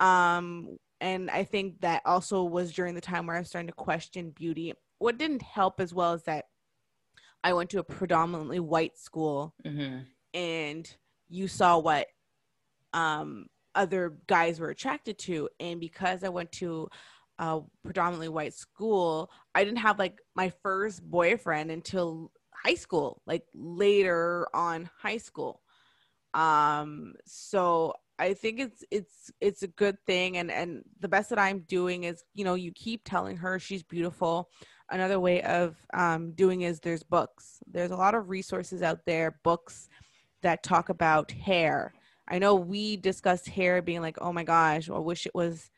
um 0.00 0.76
and 1.00 1.30
i 1.30 1.44
think 1.44 1.80
that 1.80 2.02
also 2.04 2.44
was 2.44 2.72
during 2.72 2.94
the 2.94 3.00
time 3.00 3.26
where 3.26 3.36
i 3.36 3.38
was 3.38 3.48
starting 3.48 3.68
to 3.68 3.74
question 3.74 4.30
beauty 4.30 4.72
what 4.98 5.18
didn't 5.18 5.42
help 5.42 5.80
as 5.80 5.92
well 5.92 6.12
is 6.12 6.22
that 6.22 6.44
I 7.44 7.52
went 7.54 7.70
to 7.70 7.80
a 7.80 7.84
predominantly 7.84 8.60
white 8.60 8.96
school 8.96 9.54
hmm 9.64 9.98
and 10.34 10.88
you 11.28 11.48
saw 11.48 11.78
what 11.78 12.06
um, 12.94 13.46
other 13.74 14.16
guys 14.26 14.60
were 14.60 14.70
attracted 14.70 15.18
to. 15.18 15.48
And 15.60 15.80
because 15.80 16.24
I 16.24 16.30
went 16.30 16.52
to 16.52 16.88
a 17.38 17.60
predominantly 17.84 18.28
white 18.28 18.54
school, 18.54 19.30
I 19.54 19.64
didn't 19.64 19.78
have 19.80 19.98
like 19.98 20.18
my 20.34 20.50
first 20.62 21.02
boyfriend 21.02 21.70
until 21.70 22.32
high 22.54 22.74
school, 22.74 23.20
like 23.26 23.44
later 23.54 24.46
on 24.54 24.88
high 24.98 25.18
school. 25.18 25.60
Um, 26.34 27.14
so 27.26 27.94
I 28.18 28.34
think 28.34 28.60
it's 28.60 28.84
it's 28.90 29.30
it's 29.40 29.62
a 29.62 29.68
good 29.68 29.98
thing 30.06 30.36
and 30.36 30.50
and 30.50 30.82
the 31.00 31.08
best 31.08 31.30
that 31.30 31.38
I'm 31.38 31.60
doing 31.60 32.04
is, 32.04 32.24
you 32.34 32.44
know, 32.44 32.54
you 32.54 32.72
keep 32.72 33.02
telling 33.04 33.36
her 33.38 33.58
she's 33.58 33.82
beautiful. 33.82 34.48
Another 34.90 35.18
way 35.18 35.42
of 35.42 35.76
um, 35.94 36.32
doing 36.32 36.62
is 36.62 36.80
there's 36.80 37.02
books. 37.02 37.58
There's 37.66 37.90
a 37.90 37.96
lot 37.96 38.14
of 38.14 38.28
resources 38.28 38.82
out 38.82 39.00
there, 39.06 39.38
books 39.42 39.88
that 40.42 40.62
talk 40.62 40.88
about 40.88 41.30
hair. 41.30 41.94
I 42.28 42.38
know 42.38 42.54
we 42.54 42.96
discussed 42.96 43.48
hair 43.48 43.82
being 43.82 44.02
like, 44.02 44.18
oh 44.20 44.32
my 44.32 44.44
gosh, 44.44 44.90
I 44.90 44.98
wish 44.98 45.26
it 45.26 45.34
was 45.34 45.70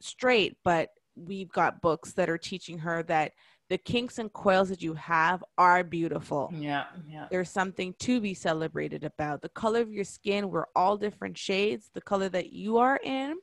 straight, 0.00 0.56
but 0.64 0.90
we've 1.16 1.52
got 1.52 1.80
books 1.80 2.12
that 2.14 2.30
are 2.30 2.38
teaching 2.38 2.78
her 2.78 3.02
that 3.04 3.32
the 3.70 3.78
kinks 3.78 4.18
and 4.18 4.32
coils 4.32 4.68
that 4.68 4.82
you 4.82 4.94
have 4.94 5.42
are 5.56 5.82
beautiful. 5.82 6.52
Yeah, 6.54 6.84
yeah. 7.08 7.26
There's 7.30 7.48
something 7.50 7.94
to 8.00 8.20
be 8.20 8.34
celebrated 8.34 9.04
about. 9.04 9.40
The 9.42 9.48
color 9.48 9.80
of 9.80 9.90
your 9.92 10.04
skin, 10.04 10.50
we're 10.50 10.66
all 10.76 10.96
different 10.96 11.38
shades. 11.38 11.90
The 11.94 12.02
color 12.02 12.28
that 12.28 12.52
you 12.52 12.76
are 12.78 13.00
in 13.02 13.36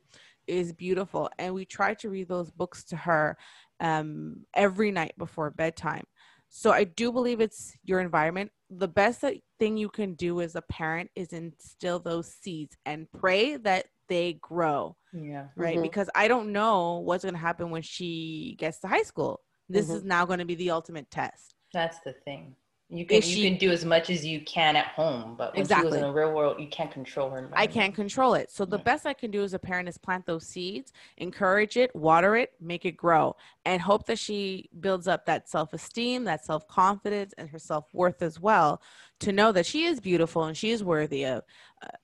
is 0.46 0.72
beautiful. 0.72 1.28
And 1.38 1.54
we 1.54 1.64
try 1.64 1.94
to 1.94 2.08
read 2.08 2.28
those 2.28 2.50
books 2.50 2.84
to 2.84 2.96
her 2.96 3.36
um, 3.80 4.46
every 4.54 4.90
night 4.92 5.14
before 5.18 5.50
bedtime. 5.50 6.04
So 6.48 6.70
I 6.70 6.84
do 6.84 7.10
believe 7.10 7.40
it's 7.40 7.74
your 7.82 8.00
environment. 8.00 8.52
The 8.70 8.88
best 8.88 9.24
thing 9.58 9.76
you 9.76 9.88
can 9.88 10.14
do 10.14 10.40
as 10.40 10.54
a 10.54 10.62
parent 10.62 11.10
is 11.16 11.32
instill 11.32 11.98
those 11.98 12.28
seeds 12.32 12.76
and 12.86 13.10
pray 13.10 13.56
that 13.56 13.86
they 14.08 14.34
grow, 14.34 14.96
Yeah. 15.12 15.46
right? 15.56 15.78
Mhm. 15.78 15.82
Because 15.82 16.10
I 16.14 16.28
don't 16.28 16.52
know 16.52 16.98
what's 16.98 17.24
going 17.24 17.34
to 17.34 17.40
happen 17.40 17.70
when 17.70 17.82
she 17.82 18.54
gets 18.58 18.78
to 18.80 18.88
high 18.88 19.02
school. 19.02 19.40
This 19.72 19.88
Mhm. 19.88 19.96
is 19.96 20.04
now 20.04 20.26
going 20.26 20.38
to 20.38 20.44
be 20.44 20.54
the 20.54 20.70
ultimate 20.70 21.10
test. 21.10 21.54
That's 21.72 21.98
the 22.00 22.12
thing. 22.12 22.54
You 22.90 23.06
can 23.06 23.22
she- 23.22 23.40
you 23.40 23.50
can 23.50 23.58
do 23.58 23.70
as 23.72 23.86
much 23.86 24.10
as 24.10 24.22
you 24.22 24.42
can 24.42 24.76
at 24.76 24.88
home, 24.88 25.34
but 25.34 25.54
when 25.54 25.60
she 25.60 25.60
Exactly. 25.62 25.86
was 25.86 25.94
in 25.96 26.02
the 26.02 26.12
real 26.12 26.34
world, 26.34 26.60
you 26.60 26.68
can't 26.68 26.92
control 26.92 27.30
her 27.30 27.50
I 27.54 27.66
can't 27.66 27.94
control 27.94 28.34
it. 28.34 28.50
So 28.50 28.66
the 28.66 28.76
Yeah. 28.76 28.82
best 28.82 29.06
I 29.06 29.14
can 29.14 29.30
do 29.30 29.42
as 29.42 29.54
a 29.54 29.58
parent 29.58 29.88
is 29.88 29.96
plant 29.96 30.26
those 30.26 30.46
seeds, 30.46 30.92
encourage 31.16 31.78
it, 31.78 31.94
water 31.96 32.36
it, 32.36 32.52
make 32.60 32.84
it 32.84 32.92
grow, 32.98 33.34
and 33.64 33.80
hope 33.80 34.04
that 34.06 34.18
she 34.18 34.68
builds 34.78 35.08
up 35.08 35.24
that 35.24 35.48
self-esteem, 35.48 36.24
that 36.24 36.44
self-confidence, 36.44 37.32
and 37.38 37.48
her 37.48 37.58
self-worth 37.58 38.20
as 38.20 38.38
well 38.38 38.82
to 39.20 39.32
know 39.32 39.52
that 39.52 39.64
she 39.64 39.84
is 39.84 39.98
beautiful 39.98 40.44
and 40.44 40.56
she 40.56 40.70
is 40.70 40.84
worthy 40.84 41.24
of 41.24 41.44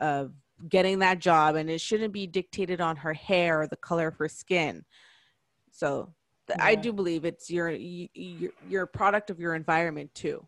of 0.00 0.32
getting 0.68 1.00
that 1.00 1.18
job 1.18 1.54
and 1.54 1.68
it 1.68 1.80
shouldn't 1.82 2.14
be 2.14 2.26
dictated 2.26 2.80
on 2.80 2.96
her 2.96 3.12
hair 3.12 3.60
or 3.60 3.66
the 3.68 3.76
color 3.76 4.08
of 4.08 4.16
her 4.16 4.28
skin. 4.28 4.84
So 5.70 6.14
th- 6.48 6.58
I 6.60 6.74
do 6.74 6.92
believe 6.92 7.24
it's 7.24 7.50
your 7.50 7.70
you, 7.70 8.08
you're, 8.14 8.52
you're 8.68 8.82
a 8.82 8.88
product 8.88 9.30
of 9.30 9.38
your 9.38 9.54
environment 9.54 10.14
too. 10.14 10.46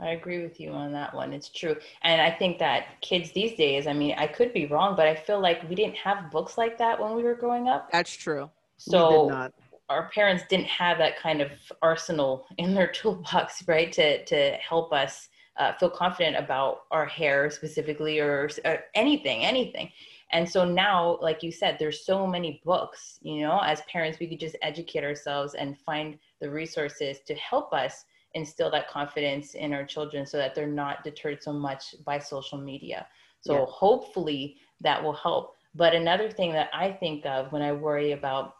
I 0.00 0.10
agree 0.10 0.42
with 0.42 0.60
you 0.60 0.70
on 0.70 0.92
that 0.92 1.14
one. 1.14 1.32
It's 1.32 1.48
true. 1.48 1.76
And 2.02 2.20
I 2.20 2.30
think 2.30 2.58
that 2.58 3.00
kids 3.00 3.32
these 3.32 3.56
days, 3.56 3.86
I 3.86 3.92
mean, 3.92 4.14
I 4.16 4.26
could 4.26 4.52
be 4.52 4.66
wrong, 4.66 4.96
but 4.96 5.06
I 5.06 5.14
feel 5.14 5.40
like 5.40 5.68
we 5.68 5.74
didn't 5.74 5.96
have 5.96 6.30
books 6.30 6.56
like 6.56 6.78
that 6.78 6.98
when 7.00 7.14
we 7.14 7.22
were 7.22 7.34
growing 7.34 7.68
up. 7.68 7.90
That's 7.92 8.12
true. 8.12 8.44
we 8.44 8.50
So 8.92 9.20
did 9.20 9.28
not. 9.28 9.52
our 9.88 10.10
parents 10.10 10.44
didn't 10.48 10.66
have 10.66 10.98
that 10.98 11.18
kind 11.18 11.40
of 11.40 11.50
arsenal 11.82 12.46
in 12.58 12.74
their 12.74 12.88
toolbox, 12.88 13.66
right? 13.68 13.92
To 13.92 14.24
to 14.24 14.52
help 14.52 14.92
us 14.92 15.28
uh, 15.56 15.72
feel 15.74 15.90
confident 15.90 16.36
about 16.36 16.82
our 16.90 17.06
hair 17.06 17.50
specifically 17.50 18.18
or, 18.18 18.50
or 18.64 18.78
anything, 18.94 19.44
anything. 19.44 19.90
And 20.32 20.48
so 20.48 20.64
now, 20.64 21.18
like 21.20 21.42
you 21.42 21.52
said, 21.52 21.76
there's 21.78 22.04
so 22.04 22.26
many 22.26 22.60
books, 22.64 23.18
you 23.22 23.42
know, 23.42 23.60
as 23.60 23.82
parents, 23.82 24.18
we 24.18 24.26
could 24.26 24.40
just 24.40 24.56
educate 24.62 25.04
ourselves 25.04 25.54
and 25.54 25.78
find 25.78 26.18
the 26.40 26.50
resources 26.50 27.20
to 27.26 27.34
help 27.34 27.72
us 27.72 28.04
instill 28.34 28.70
that 28.70 28.88
confidence 28.88 29.54
in 29.54 29.72
our 29.72 29.84
children 29.84 30.26
so 30.26 30.36
that 30.36 30.54
they're 30.54 30.66
not 30.66 31.04
deterred 31.04 31.42
so 31.42 31.52
much 31.52 31.94
by 32.04 32.18
social 32.18 32.58
media. 32.58 33.06
So 33.40 33.54
Yeah. 33.54 33.64
hopefully 33.66 34.56
that 34.80 35.02
will 35.02 35.12
help. 35.12 35.54
But 35.74 35.94
another 35.94 36.30
thing 36.30 36.52
that 36.52 36.70
I 36.72 36.92
think 36.92 37.24
of 37.26 37.52
when 37.52 37.62
I 37.62 37.72
worry 37.72 38.12
about 38.12 38.54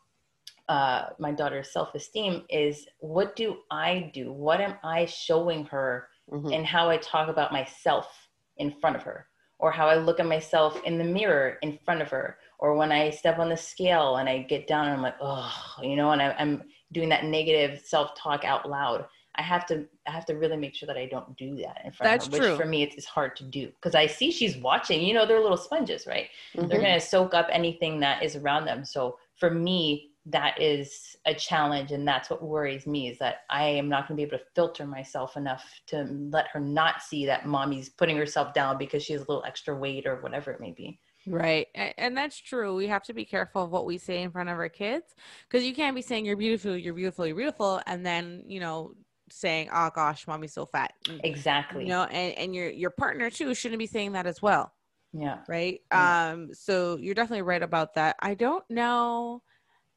uh, 0.68 1.07
my 1.18 1.33
daughter's 1.33 1.72
self-esteem 1.72 2.44
is 2.48 2.87
what 3.00 3.37
do 3.37 3.59
I 3.70 4.11
do? 4.14 4.33
What 4.33 4.61
am 4.61 4.79
I 4.83 5.07
showing 5.07 5.66
her 5.66 6.09
Mhm. 6.31 6.55
and 6.55 6.66
how 6.66 6.88
I 6.88 6.96
talk 6.96 7.29
about 7.29 7.53
myself 7.53 8.29
in 8.57 8.70
front 8.70 8.96
of 8.96 9.03
her, 9.03 9.29
or 9.59 9.71
how 9.71 9.88
I 9.88 9.97
look 9.97 10.21
at 10.21 10.27
myself 10.27 10.81
in 10.85 10.99
the 10.99 11.05
mirror 11.05 11.59
in 11.62 11.79
front 11.85 12.03
of 12.03 12.11
her, 12.11 12.38
or 12.59 12.75
when 12.77 12.93
I 12.93 13.11
step 13.11 13.38
on 13.38 13.49
the 13.49 13.57
scale 13.57 14.17
and 14.17 14.29
I 14.29 14.38
get 14.43 14.67
down 14.67 14.87
and 14.87 14.95
I'm 14.95 15.03
like, 15.03 15.17
oh, 15.21 15.53
you 15.83 15.97
know, 15.97 16.11
and 16.11 16.21
I, 16.21 16.35
I'm 16.38 16.62
doing 16.93 17.09
that 17.11 17.25
negative 17.25 17.81
self-talk 17.85 18.45
out 18.45 18.69
loud. 18.69 19.07
I 19.37 19.43
have 19.43 19.67
to, 19.67 19.87
I 20.07 20.12
have 20.12 20.27
to 20.27 20.35
really 20.35 20.57
make 20.57 20.75
sure 20.77 20.87
that 20.87 20.97
I 20.97 21.07
don't 21.07 21.37
do 21.37 21.57
that 21.57 21.81
in 21.85 21.90
front 21.93 22.12
That's 22.12 22.27
of 22.27 22.33
her, 22.33 22.38
true. 22.38 22.49
which 22.51 22.57
for 22.57 22.67
me 22.67 22.83
it's, 22.85 22.95
it's 22.95 23.07
hard 23.07 23.35
to 23.37 23.45
do 23.45 23.67
because 23.67 23.97
I 23.97 24.07
see 24.07 24.31
she's 24.31 24.57
watching. 24.57 25.03
You 25.03 25.12
know, 25.14 25.27
they're 25.27 25.40
little 25.40 25.57
sponges, 25.57 26.07
right? 26.07 26.29
They're 26.55 26.79
Mhm. 26.79 26.83
going 26.83 27.01
to 27.01 27.01
soak 27.01 27.35
up 27.35 27.49
anything 27.51 27.99
that 28.01 28.23
is 28.23 28.37
around 28.37 28.64
them. 28.64 28.85
So 28.85 29.19
for 29.37 29.51
me, 29.51 30.13
that 30.27 30.61
is 30.61 31.17
a 31.27 31.35
challenge, 31.35 31.93
and 31.93 32.07
that's 32.09 32.31
what 32.31 32.43
worries 32.43 32.87
me 32.87 33.09
is 33.09 33.19
that 33.19 33.41
I 33.51 33.65
am 33.65 33.89
not 33.89 34.09
going 34.09 34.17
to 34.17 34.23
be 34.23 34.27
able 34.27 34.39
to 34.39 34.45
filter 34.55 34.87
myself 34.87 35.37
enough 35.37 35.65
to 35.89 36.05
let 36.31 36.47
her 36.49 36.61
not 36.61 37.03
see 37.03 37.27
that 37.27 37.47
mommy's 37.47 37.91
putting 37.91 38.17
herself 38.17 38.55
down 38.55 38.79
because 38.79 39.03
she 39.03 39.13
has 39.13 39.23
a 39.23 39.27
little 39.29 39.45
extra 39.45 39.77
weight 39.77 40.07
or 40.07 40.21
whatever 40.23 40.51
it 40.51 40.61
may 40.61 40.73
be. 40.73 40.99
Right. 41.27 41.69
And 41.75 42.17
that's 42.17 42.39
true. 42.39 42.75
We 42.75 42.87
have 42.89 43.03
to 43.05 43.15
be 43.15 43.25
careful 43.25 43.65
of 43.65 43.71
what 43.71 43.87
we 43.87 43.97
say 43.99 44.23
in 44.23 44.31
front 44.31 44.51
of 44.51 44.59
our 44.59 44.69
kids 44.69 45.15
because 45.49 45.65
you 45.65 45.75
can't 45.75 45.97
be 45.97 46.03
saying 46.03 46.27
you're 46.27 46.37
beautiful, 46.37 46.77
you're 46.77 46.95
beautiful, 46.95 47.27
you're 47.27 47.37
beautiful, 47.37 47.81
and 47.87 48.05
then, 48.05 48.45
you 48.47 48.61
know, 48.61 48.93
saying, 49.31 49.71
oh 49.73 49.91
gosh, 49.95 50.27
mommy's 50.27 50.53
so 50.53 50.67
fat. 50.67 50.93
Exactly. 51.23 51.85
You 51.85 51.91
know, 51.91 52.05
and, 52.05 52.37
and 52.37 52.55
your 52.55 52.69
your 52.71 52.91
partner 52.91 53.31
too 53.31 53.55
shouldn't 53.55 53.79
be 53.79 53.87
saying 53.87 54.13
that 54.13 54.27
as 54.27 54.43
well. 54.43 54.73
Yeah. 55.13 55.39
Right. 55.49 55.81
Yeah. 55.93 56.33
Um, 56.33 56.53
so 56.53 56.97
you're 56.97 57.15
definitely 57.15 57.43
right 57.43 57.63
about 57.63 57.95
that. 57.95 58.17
I 58.21 58.35
don't 58.35 58.65
know 58.69 59.43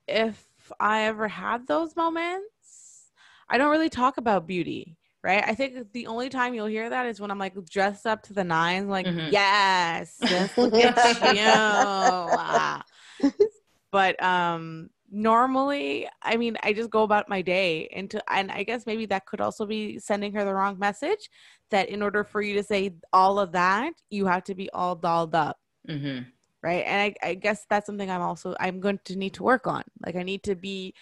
if 0.08 0.48
I 0.80 1.04
ever 1.04 1.28
had 1.28 1.68
those 1.68 1.96
moments. 1.96 3.12
I 3.50 3.58
don't 3.58 3.72
really 3.72 3.90
talk 3.90 4.18
about 4.18 4.48
beauty. 4.48 4.98
Right. 5.24 5.44
I 5.46 5.56
think 5.56 5.92
the 5.94 6.08
only 6.08 6.30
time 6.30 6.54
you'll 6.54 6.68
hear 6.68 6.90
that 6.90 7.06
is 7.08 7.20
when 7.20 7.32
I'm 7.32 7.40
like 7.40 7.56
dressed 7.70 8.06
up 8.06 8.24
to 8.24 8.34
the 8.34 8.44
nines, 8.44 8.88
like, 8.90 9.08
Mhm. 9.08 9.32
yes, 9.32 10.24
just 10.28 10.58
look 10.58 10.74
at 10.80 11.22
you. 11.22 12.84
But 13.92 14.22
um 14.22 14.90
normally 15.10 16.06
i 16.22 16.36
mean 16.36 16.58
i 16.64 16.74
just 16.74 16.90
go 16.90 17.04
about 17.04 17.30
my 17.30 17.42
day 17.42 17.88
into 17.94 18.22
and 18.30 18.52
i 18.52 18.62
guess 18.62 18.86
maybe 18.86 19.06
that 19.06 19.26
could 19.26 19.40
also 19.40 19.66
be 19.66 19.98
sending 20.00 20.34
her 20.34 20.44
the 20.44 20.54
wrong 20.54 20.78
message 20.78 21.30
that 21.72 21.88
in 21.88 22.02
order 22.02 22.26
for 22.26 22.42
you 22.42 22.54
to 22.56 22.62
say 22.62 22.94
all 23.14 23.40
of 23.40 23.54
that 23.54 23.94
you 24.10 24.26
have 24.26 24.44
to 24.44 24.54
be 24.54 24.70
all 24.72 24.96
dolled 24.98 25.34
up 25.34 25.58
hmm 25.88 26.20
right 26.64 26.84
and 26.86 27.14
I, 27.24 27.30
I 27.30 27.34
guess 27.36 27.66
that's 27.70 27.86
something 27.86 28.10
i'm 28.10 28.22
also 28.22 28.56
i'm 28.60 28.80
going 28.80 29.00
to 29.06 29.16
need 29.16 29.34
to 29.36 29.44
work 29.44 29.68
on 29.68 29.84
like 30.06 30.16
i 30.16 30.24
need 30.24 30.44
to 30.44 30.56
be 30.56 30.94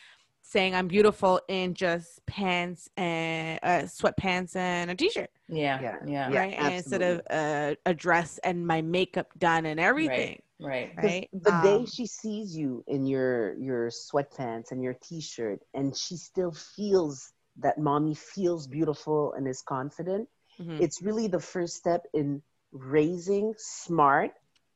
saying 0.42 0.76
i'm 0.76 0.88
beautiful 0.88 1.40
in 1.48 1.74
just 1.74 2.26
pants 2.28 2.90
and 2.98 3.60
uh, 3.64 3.82
sweatpants 3.84 4.56
and 4.56 4.92
a 4.92 4.96
t-shirt 4.96 5.30
Yeah. 5.48 5.80
Yeah. 5.82 5.96
Yeah. 6.06 6.30
Yeah, 6.30 6.40
right 6.40 6.54
and 6.58 6.74
instead 6.76 7.02
of 7.02 7.22
uh, 7.30 7.76
a 7.86 7.94
dress 7.94 8.40
and 8.44 8.66
my 8.66 8.82
makeup 8.82 9.28
done 9.38 9.66
and 9.66 9.80
everything 9.80 10.40
right 10.60 10.92
right 10.98 11.30
The 11.34 11.52
day 11.52 11.78
Um, 11.78 11.86
she 11.86 12.06
sees 12.08 12.56
you 12.56 12.84
in 12.88 13.06
your 13.06 13.56
your 13.60 13.90
sweatpants 13.90 14.72
and 14.72 14.82
your 14.84 14.96
t-shirt, 14.96 15.60
and 15.74 15.96
she 15.96 16.18
still 16.18 16.52
feels 16.52 17.32
that 17.58 17.78
mommy 17.78 18.16
feels 18.16 18.68
beautiful 18.68 19.34
and 19.34 19.48
is 19.48 19.62
confident, 19.62 20.28
mhm. 20.60 20.82
it's 20.82 21.02
really 21.02 21.28
the 21.28 21.40
first 21.40 21.76
step 21.76 22.02
in 22.14 22.42
raising 22.72 23.54
smart, 23.58 24.32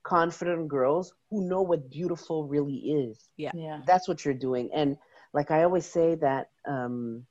confident 0.09 0.69
girls 0.69 1.13
who 1.31 1.47
know 1.49 1.61
what 1.61 1.91
beautiful 1.91 2.47
really 2.47 2.79
is. 3.07 3.29
Yeah. 3.37 3.53
yeah. 3.53 3.81
That's 3.87 4.07
what 4.09 4.25
you're 4.25 4.41
doing. 4.49 4.69
And 4.75 4.97
like 5.33 5.51
I 5.51 5.63
always 5.63 5.85
say 5.85 6.15
that, 6.15 6.47
um, 6.67 7.25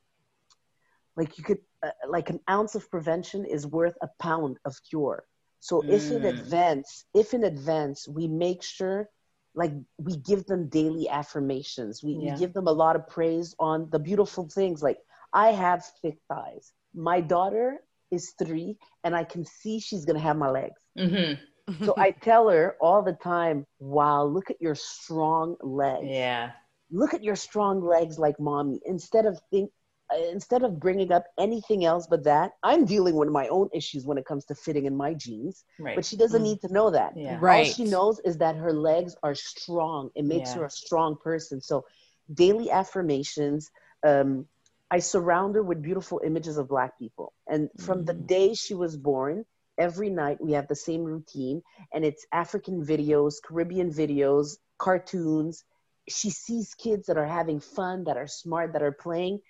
like 1.17 1.39
you 1.39 1.45
could, 1.45 1.59
uh, 1.85 1.91
like 2.09 2.31
an 2.31 2.41
ounce 2.51 2.75
of 2.77 2.91
prevention 2.91 3.45
is 3.45 3.67
worth 3.67 3.97
a 4.03 4.09
pound 4.21 4.59
of 4.65 4.77
cure. 4.89 5.25
So 5.61 5.85
if 5.89 6.11
in 6.11 6.25
Mm. 6.25 6.35
advance, 6.39 7.07
if 7.15 7.35
in 7.35 7.45
advance 7.45 8.09
we 8.09 8.29
make 8.29 8.63
sure, 8.63 9.09
like 9.55 9.73
we 9.99 10.17
give 10.17 10.47
them 10.47 10.69
daily 10.69 11.09
affirmations, 11.09 12.03
we, 12.05 12.15
Yeah. 12.15 12.31
we 12.31 12.33
give 12.33 12.55
them 12.55 12.69
a 12.69 12.73
lot 12.73 12.97
of 12.97 13.09
praise 13.09 13.55
on 13.61 13.89
the 13.91 13.99
beautiful 13.99 14.49
things. 14.49 14.83
Like 14.83 14.99
I 15.33 15.49
have 15.53 15.85
thick 16.03 16.19
thighs. 16.29 16.73
My 16.95 17.21
daughter 17.21 17.79
is 18.11 18.35
three, 18.39 18.79
and 19.05 19.15
I 19.17 19.25
can 19.25 19.45
see 19.45 19.81
she's 19.81 20.05
gonna 20.07 20.21
have 20.21 20.37
my 20.37 20.51
legs. 20.51 20.81
hmm 20.97 21.35
So 21.77 21.97
I 21.99 22.11
tell 22.23 22.49
her 22.49 22.77
all 22.81 23.03
the 23.03 23.13
time, 23.13 23.67
"Wow, 23.79 24.25
look 24.25 24.51
at 24.51 24.61
your 24.61 24.75
strong 24.75 25.57
legs. 25.63 26.19
Yeah. 26.19 26.53
Look 26.91 27.15
at 27.15 27.23
your 27.25 27.37
strong 27.37 27.81
legs, 27.83 28.19
like 28.19 28.39
mommy." 28.39 28.81
Instead 28.85 29.27
of 29.27 29.39
think, 29.51 29.71
uh, 30.13 30.19
instead 30.31 30.63
of 30.63 30.81
bringing 30.81 31.13
up 31.13 31.25
anything 31.39 31.85
else 31.85 32.07
but 32.09 32.25
that, 32.25 32.53
I'm 32.63 32.85
dealing 32.85 33.17
with 33.17 33.29
my 33.29 33.49
own 33.49 33.69
issues 33.75 34.07
when 34.07 34.19
it 34.19 34.27
comes 34.27 34.45
to 34.47 34.55
fitting 34.55 34.87
in 34.87 34.97
my 34.97 35.15
jeans. 35.15 35.65
Right. 35.79 35.95
But 35.95 36.05
she 36.07 36.17
doesn't 36.17 36.43
Mm. 36.43 36.45
need 36.45 36.61
to 36.63 36.73
know 36.73 36.91
that. 36.91 37.15
yeah. 37.15 37.39
Right. 37.41 37.57
All 37.57 37.65
she 37.65 37.85
knows 37.85 38.21
is 38.25 38.39
that 38.39 38.57
her 38.57 38.73
legs 38.73 39.17
are 39.23 39.35
strong. 39.35 40.11
It 40.15 40.25
makes 40.25 40.53
Yeah. 40.53 40.55
her 40.55 40.65
a 40.65 40.71
strong 40.71 41.17
person. 41.23 41.61
So, 41.61 41.85
daily 42.33 42.71
affirmations. 42.71 43.71
Um, 44.07 44.47
I 44.91 44.99
surround 45.01 45.55
her 45.57 45.63
with 45.63 45.83
beautiful 45.83 46.21
images 46.25 46.57
of 46.59 46.69
Black 46.69 46.99
people. 46.99 47.33
And 47.49 47.71
from 47.79 48.05
the 48.05 48.15
Mhm. 48.15 48.27
day 48.27 48.55
she 48.55 48.75
was 48.75 48.97
born, 48.97 49.45
every 49.79 50.11
night 50.11 50.41
we 50.41 50.53
have 50.53 50.69
the 50.69 50.75
same 50.77 51.05
routine, 51.05 51.63
and 51.93 52.05
it's 52.05 52.27
African 52.33 52.85
videos, 52.85 53.35
Caribbean 53.43 53.91
videos, 53.91 54.59
cartoons. 54.79 55.65
She 56.09 56.31
sees 56.31 56.75
kids 56.75 57.07
that 57.07 57.17
are 57.17 57.27
having 57.27 57.61
fun, 57.61 58.05
that 58.05 58.17
are 58.17 58.27
smart, 58.27 58.73
that 58.73 58.83
are 58.83 58.93
playing. 58.93 59.41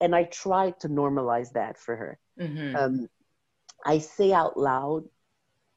And 0.00 0.14
I 0.14 0.24
try 0.24 0.72
to 0.80 0.88
normalize 0.88 1.52
that 1.52 1.78
for 1.78 1.96
her 1.96 2.18
Mhm. 2.38 2.76
um, 2.76 3.08
I 3.86 3.98
say 3.98 4.32
out 4.32 4.56
loud, 4.58 5.04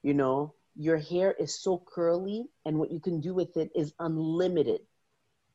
you 0.03 0.13
know, 0.13 0.53
your 0.75 0.97
hair 0.97 1.31
is 1.39 1.60
so 1.62 1.83
curly, 1.86 2.45
and 2.65 2.77
what 2.77 2.91
you 2.91 2.99
can 2.99 3.19
do 3.19 3.33
with 3.33 3.57
it 3.57 3.71
is 3.75 3.93
unlimited. 3.99 4.81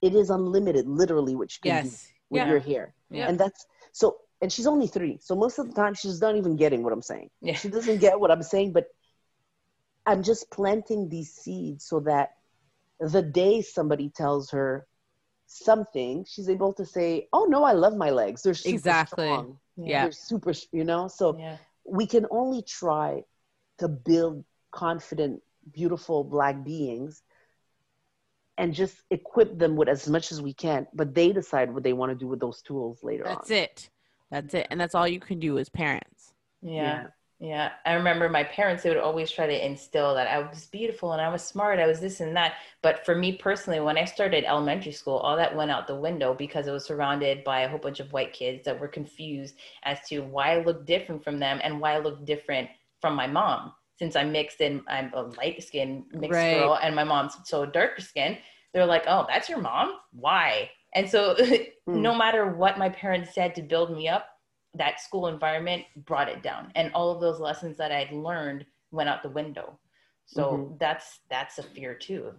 It 0.03 0.15
is 0.15 0.31
unlimited, 0.31 0.87
literally, 0.89 1.37
what 1.37 1.51
you 1.55 1.61
can 1.63 1.81
do 1.83 1.89
Yes. 1.89 2.13
with 2.31 2.43
Yeah. 2.43 2.51
your 2.51 2.59
hair. 2.61 2.95
Yeah. 3.11 3.29
And 3.29 3.39
that's 3.39 3.67
so, 3.93 4.17
and 4.43 4.53
she's 4.53 4.67
only 4.67 4.89
three. 4.89 5.19
So 5.23 5.37
most 5.37 5.59
of 5.59 5.69
the 5.69 5.75
time, 5.75 5.95
she's 5.95 6.21
not 6.21 6.37
even 6.37 6.57
getting 6.57 6.83
what 6.83 6.93
I'm 6.93 7.01
saying. 7.01 7.31
Yeah. 7.41 7.55
She 7.55 7.69
doesn't 7.69 7.99
get 8.01 8.19
what 8.19 8.31
I'm 8.33 8.43
saying, 8.43 8.73
but 8.73 8.87
I'm 10.05 10.23
just 10.25 10.51
planting 10.51 11.09
these 11.09 11.33
seeds 11.33 11.87
so 11.87 12.01
that 12.01 12.33
the 12.99 13.23
day 13.23 13.63
somebody 13.63 14.11
tells 14.11 14.51
her 14.51 14.87
something, 15.47 16.27
she's 16.29 16.49
able 16.49 16.73
to 16.75 16.85
say, 16.85 17.29
Oh, 17.33 17.45
no, 17.45 17.63
I 17.63 17.73
love 17.73 17.97
my 17.97 18.11
legs. 18.11 18.43
They're 18.43 18.55
super 18.55 18.75
Exactly. 18.75 19.27
strong. 19.27 19.59
Yeah. 19.77 20.03
They're 20.03 20.13
super, 20.13 20.53
you 20.73 20.85
know? 20.85 21.07
So, 21.07 21.39
Yeah. 21.39 21.57
we 21.85 22.07
can 22.07 22.27
only 22.31 22.63
try 22.63 23.23
to 23.79 23.89
build 23.89 24.45
confident, 24.73 25.41
beautiful 25.73 26.25
black 26.25 26.65
beings 26.65 27.23
and 28.59 28.75
just 28.75 28.97
equip 29.11 29.59
them 29.59 29.77
with 29.77 29.89
as 29.89 30.09
much 30.09 30.33
as 30.33 30.43
we 30.43 30.53
can. 30.53 30.87
But 30.95 31.15
they 31.15 31.33
decide 31.33 31.73
what 31.73 31.83
they 31.85 31.93
want 31.93 32.11
to 32.11 32.17
do 32.17 32.27
with 32.27 32.41
those 32.41 32.61
tools 32.63 33.03
later 33.03 33.25
That's 33.25 33.51
on. 33.51 33.57
it. 33.57 33.89
That's 34.33 34.53
it. 34.55 34.67
And 34.71 34.81
that's 34.81 34.97
all 34.97 35.07
you 35.07 35.21
can 35.21 35.39
do 35.39 35.59
as 35.61 35.69
parents. 35.69 36.35
Yeah. 36.63 37.07
Yeah. 37.41 37.73
I 37.85 37.95
remember 37.95 38.29
my 38.29 38.45
parents, 38.45 38.85
they 38.85 38.89
would 38.89 38.99
always 38.99 39.29
try 39.31 39.49
to 39.49 39.67
instill 39.67 40.15
that 40.15 40.29
I 40.29 40.39
was 40.39 40.67
beautiful 40.67 41.13
and 41.13 41.21
I 41.21 41.29
was 41.29 41.43
smart, 41.43 41.81
I 41.81 41.89
was 41.89 41.99
this 41.99 42.21
and 42.21 42.37
that. 42.37 42.55
But 42.83 43.05
for 43.05 43.17
me 43.17 43.33
personally, 43.37 43.81
when 43.81 43.99
I 43.99 44.05
started 44.05 44.45
elementary 44.45 44.93
school, 44.93 45.17
all 45.17 45.37
that 45.37 45.57
went 45.57 45.73
out 45.73 45.89
the 45.89 45.97
window 45.97 46.35
because 46.35 46.69
I 46.69 46.73
was 46.73 46.85
surrounded 46.85 47.43
by 47.43 47.63
a 47.63 47.69
whole 47.69 47.81
bunch 47.81 47.99
of 47.99 48.13
white 48.13 48.33
kids 48.33 48.65
that 48.65 48.79
were 48.79 48.87
confused 48.87 49.57
as 49.83 49.99
to 50.09 50.21
why 50.21 50.53
I 50.57 50.63
looked 50.63 50.87
different 50.87 51.25
from 51.25 51.41
them 51.41 51.61
and 51.65 51.81
why 51.81 51.95
I 51.95 51.99
looked 51.99 52.25
different 52.27 52.71
from 53.01 53.17
my 53.17 53.27
mom. 53.27 53.73
Since 53.99 54.15
I'm 54.15 54.31
mixed 54.31 54.61
and 54.61 54.83
I'm 54.89 55.13
a 55.13 55.23
light 55.23 55.63
skinned 55.65 56.05
mixed 56.13 56.49
Right. 56.49 56.49
girl 56.49 56.79
and 56.81 56.95
my 56.95 57.05
mom's 57.05 57.37
so 57.45 57.67
darker 57.67 58.03
skin, 58.03 58.39
they're 58.73 58.87
like, 58.87 59.05
oh, 59.09 59.27
that's 59.29 59.49
your 59.49 59.61
mom? 59.61 59.95
Why? 60.13 60.71
And 60.95 61.11
so 61.11 61.37
no 61.87 62.15
matter 62.15 62.47
what 62.47 62.79
my 62.79 62.89
parents 62.89 63.35
said 63.35 63.55
to 63.55 63.63
build 63.63 63.93
me 63.97 64.09
up, 64.09 64.27
that 64.75 65.01
school 65.01 65.27
environment 65.27 65.85
brought 66.07 66.29
it 66.29 66.43
down. 66.43 66.73
And 66.75 66.91
all 66.95 67.11
of 67.11 67.21
those 67.21 67.41
lessons 67.41 67.77
that 67.79 67.93
i'd 67.93 68.13
learned 68.13 68.67
went 68.91 69.09
out 69.09 69.23
the 69.23 69.29
window. 69.29 69.79
So 70.27 70.57
Mhm. 70.57 70.79
that's 70.79 71.21
that's 71.29 71.59
a 71.59 71.63
fear 71.63 71.95
too. 71.95 72.33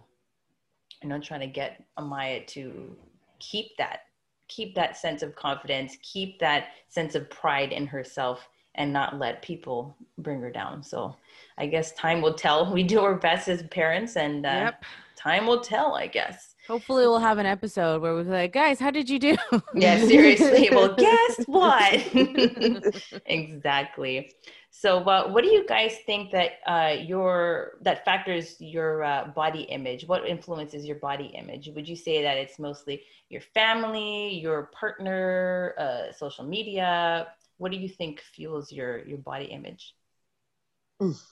You 1.02 1.08
know 1.08 1.20
trying 1.20 1.40
to 1.40 1.46
get 1.46 1.84
amaya 1.98 2.46
to 2.48 2.96
keep 3.38 3.76
that 3.78 4.00
keep 4.48 4.74
that 4.74 4.96
sense 4.96 5.22
of 5.22 5.34
confidence 5.36 5.96
keep 6.02 6.38
that 6.38 6.68
sense 6.88 7.14
of 7.14 7.28
pride 7.30 7.72
in 7.72 7.86
herself 7.86 8.48
and 8.74 8.92
not 8.92 9.18
let 9.18 9.42
people 9.42 9.96
bring 10.18 10.40
her 10.40 10.50
down. 10.50 10.82
So 10.82 11.16
i 11.58 11.66
guess 11.66 11.92
time 11.92 12.20
will 12.22 12.34
tell. 12.34 12.72
We 12.72 12.82
do 12.82 13.00
our 13.00 13.14
best 13.14 13.48
as 13.48 13.62
parents 13.64 14.16
and 14.16 14.44
uh, 14.46 14.72
time 15.16 15.46
will 15.46 15.60
tell 15.60 15.94
i 15.94 16.06
guess 16.06 16.53
Hopefully, 16.66 17.06
we'll 17.06 17.18
have 17.18 17.38
an 17.38 17.46
episode 17.46 18.00
where 18.00 18.14
we're 18.14 18.22
like, 18.22 18.52
guys, 18.52 18.80
how 18.80 18.90
did 18.90 19.10
you 19.10 19.18
do? 19.18 19.36
yeah 19.74 19.98
seriously 19.98 20.70
well 20.70 20.94
guess 20.98 21.44
what? 21.46 22.00
Exactly. 23.26 24.32
So 24.70 24.98
uh, 25.04 25.28
what 25.28 25.44
do 25.44 25.50
you 25.50 25.66
guys 25.66 25.98
think 26.06 26.32
that 26.32 26.52
uh, 26.66 26.96
your 27.00 27.78
that 27.82 28.04
factors 28.04 28.56
your 28.60 29.04
uh, 29.04 29.26
body 29.28 29.62
image? 29.62 30.06
What 30.06 30.26
influences 30.26 30.84
your 30.84 30.96
body 30.96 31.26
image? 31.38 31.68
Would 31.74 31.88
you 31.88 31.96
say 31.96 32.22
that 32.22 32.36
it's 32.36 32.58
mostly 32.58 33.02
your 33.28 33.40
family 33.40 34.38
your 34.40 34.70
partner 34.78 35.74
uh, 35.78 36.12
social 36.12 36.44
media? 36.44 37.28
What 37.58 37.72
do 37.72 37.78
you 37.78 37.88
think 37.88 38.20
fuels 38.20 38.72
your 38.72 39.04
your 39.06 39.18
body 39.18 39.46
image 39.46 39.94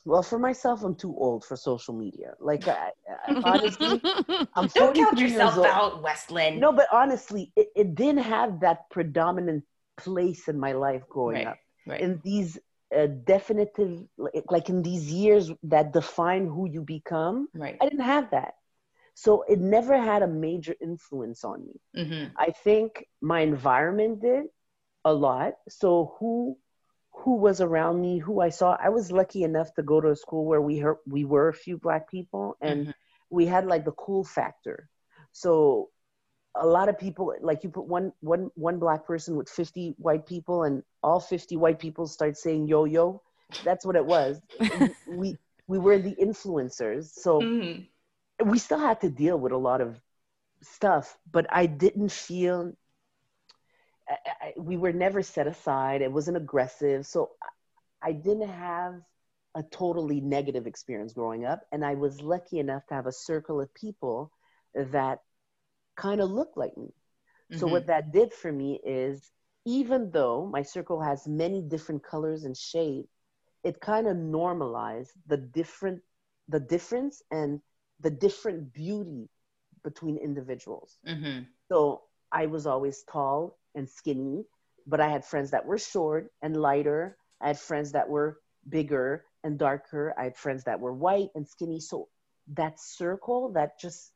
Well, 0.05 0.23
for 0.23 0.39
myself, 0.39 0.83
I'm 0.83 0.95
too 0.97 1.15
old 1.17 1.45
for 1.45 1.57
social 1.57 1.95
media. 1.95 2.35
Like, 2.41 2.67
I, 2.69 2.91
I, 3.09 3.33
honestly, 3.43 4.03
I'm 4.55 4.69
don't 4.75 4.95
count 4.95 5.19
43 5.19 5.31
years 5.31 5.57
yourself 5.57 5.65
out 5.65 6.03
westland 6.03 6.61
No, 6.61 6.73
but 6.73 6.87
honestly, 6.93 7.53
it, 7.57 7.69
it 7.77 7.95
didn't 7.95 8.25
have 8.25 8.61
that 8.61 8.91
predominant 8.91 9.65
place 9.97 10.49
in 10.49 10.59
my 10.59 10.73
life 10.73 11.03
growing 11.09 11.37
Right, 11.37 11.47
up. 11.47 11.59
right 11.87 12.01
In 12.03 12.21
these 12.25 12.59
uh, 12.97 13.07
definitive, 13.07 14.03
like, 14.19 14.45
like 14.51 14.69
in 14.69 14.83
these 14.83 15.11
years 15.13 15.51
that 15.65 15.93
define 15.93 16.47
who 16.47 16.69
you 16.69 16.83
become, 16.83 17.49
right 17.55 17.79
I 17.81 17.85
didn't 17.89 18.05
have 18.05 18.31
that. 18.31 18.55
So 19.15 19.43
it 19.49 19.59
never 19.61 19.97
had 19.99 20.23
a 20.23 20.27
major 20.29 20.75
influence 20.81 21.45
on 21.45 21.67
me. 21.67 21.81
hmm 21.95 22.25
I 22.37 22.51
think 22.53 23.07
my 23.21 23.41
environment 23.41 24.21
did 24.23 24.47
a 25.05 25.13
lot. 25.13 25.55
So 25.69 26.17
who 26.19 26.59
who 27.23 27.37
was 27.37 27.61
around 27.61 28.01
me, 28.01 28.19
who 28.19 28.41
I 28.41 28.51
saw, 28.51 28.77
I 28.81 28.89
was 28.91 29.13
lucky 29.13 29.45
enough 29.45 29.75
to 29.75 29.83
go 29.83 30.01
to 30.01 30.11
a 30.11 30.17
school 30.17 30.45
where 30.47 30.61
we 30.63 30.79
heard, 30.79 30.99
we 31.07 31.25
were 31.25 31.49
a 31.49 31.55
few 31.55 31.79
black 31.79 32.11
people 32.11 32.57
and 32.61 32.89
Mhm. 32.89 32.93
we 33.31 33.47
had 33.47 33.67
like 33.67 33.85
the 33.85 33.93
cool 33.93 34.25
factor. 34.25 34.89
So 35.33 35.91
a 36.57 36.67
lot 36.67 36.89
of 36.89 36.99
people 36.99 37.35
like 37.41 37.65
you 37.65 37.71
put 37.71 37.87
one 37.87 38.13
one 38.21 38.51
one 38.55 38.79
black 38.79 39.07
person 39.07 39.37
with 39.37 39.49
50 39.49 39.95
white 39.99 40.27
people 40.27 40.65
and 40.65 40.83
all 41.03 41.21
50 41.21 41.57
white 41.57 41.79
people 41.79 42.07
start 42.07 42.37
saying 42.37 42.69
yo 42.69 42.85
yo. 42.85 43.23
That's 43.63 43.87
what 43.87 43.97
it 43.97 44.07
was. 44.07 44.41
we 45.07 45.39
we 45.69 45.79
were 45.79 45.99
the 45.99 46.17
influencers. 46.17 47.07
So 47.07 47.51
hmm 47.51 47.89
we 48.45 48.59
still 48.59 48.79
had 48.79 49.01
to 49.03 49.11
deal 49.11 49.39
with 49.39 49.53
a 49.53 49.57
lot 49.57 49.81
of 49.81 50.01
stuff, 50.63 51.19
but 51.31 51.47
I 51.51 51.67
didn't 51.67 52.13
feel 52.13 52.73
I, 54.13 54.17
I, 54.49 54.55
we 54.59 54.77
were 54.77 54.93
never 54.93 55.23
set 55.23 55.47
aside. 55.49 56.03
It 56.03 56.13
wasn't 56.13 56.37
aggressive, 56.39 57.07
so 57.07 57.31
I, 58.03 58.11
I 58.11 58.13
didn't 58.13 58.49
have 58.49 59.01
a 59.55 59.63
totally 59.63 60.21
negative 60.21 60.67
experience 60.67 61.13
growing 61.13 61.45
up, 61.45 61.63
and 61.73 61.85
I 61.85 61.95
was 61.95 62.23
lucky 62.23 62.59
enough 62.59 62.87
to 62.89 62.95
have 62.95 63.07
a 63.07 63.13
circle 63.13 63.61
of 63.61 63.75
people 63.75 64.33
that 64.75 65.21
kind 65.97 66.21
of 66.21 66.31
looked 66.31 66.57
like 66.57 66.77
me. 66.77 66.93
So 67.53 67.69
what 67.69 67.87
that 67.89 68.13
did 68.13 68.33
for 68.33 68.53
me 68.53 68.81
is, 68.85 69.31
even 69.65 70.11
though 70.11 70.47
my 70.47 70.63
circle 70.63 71.01
has 71.03 71.27
many 71.29 71.63
different 71.63 72.03
colors 72.05 72.45
and 72.45 72.57
shades, 72.57 73.09
it 73.65 73.81
kind 73.81 74.07
of 74.09 74.17
normalized 74.17 75.13
the 75.27 75.37
different, 75.37 76.03
the 76.49 76.61
difference 76.61 77.23
and 77.31 77.61
the 78.01 78.11
different 78.11 78.73
beauty 78.73 79.29
between 79.85 80.17
individuals. 80.19 80.99
hmm 81.07 81.47
So 81.69 82.03
I 82.33 82.47
was 82.47 82.67
always 82.67 83.03
tall 83.05 83.59
and 83.75 83.89
skinny, 83.89 84.45
but 84.87 85.01
I 85.01 85.09
had 85.09 85.25
friends 85.25 85.51
that 85.51 85.67
were 85.67 85.79
short 85.79 86.33
and 86.43 86.57
lighter. 86.57 87.17
I 87.41 87.49
had 87.49 87.59
friends 87.59 87.93
that 87.93 88.09
were 88.09 88.41
bigger 88.69 89.25
and 89.45 89.59
darker. 89.59 90.15
I 90.19 90.25
had 90.25 90.37
friends 90.37 90.65
that 90.65 90.81
were 90.81 90.93
white 90.93 91.31
and 91.35 91.47
skinny. 91.49 91.81
So 91.81 92.09
that 92.55 92.79
circle, 92.81 93.51
that 93.53 93.79
just 93.79 94.13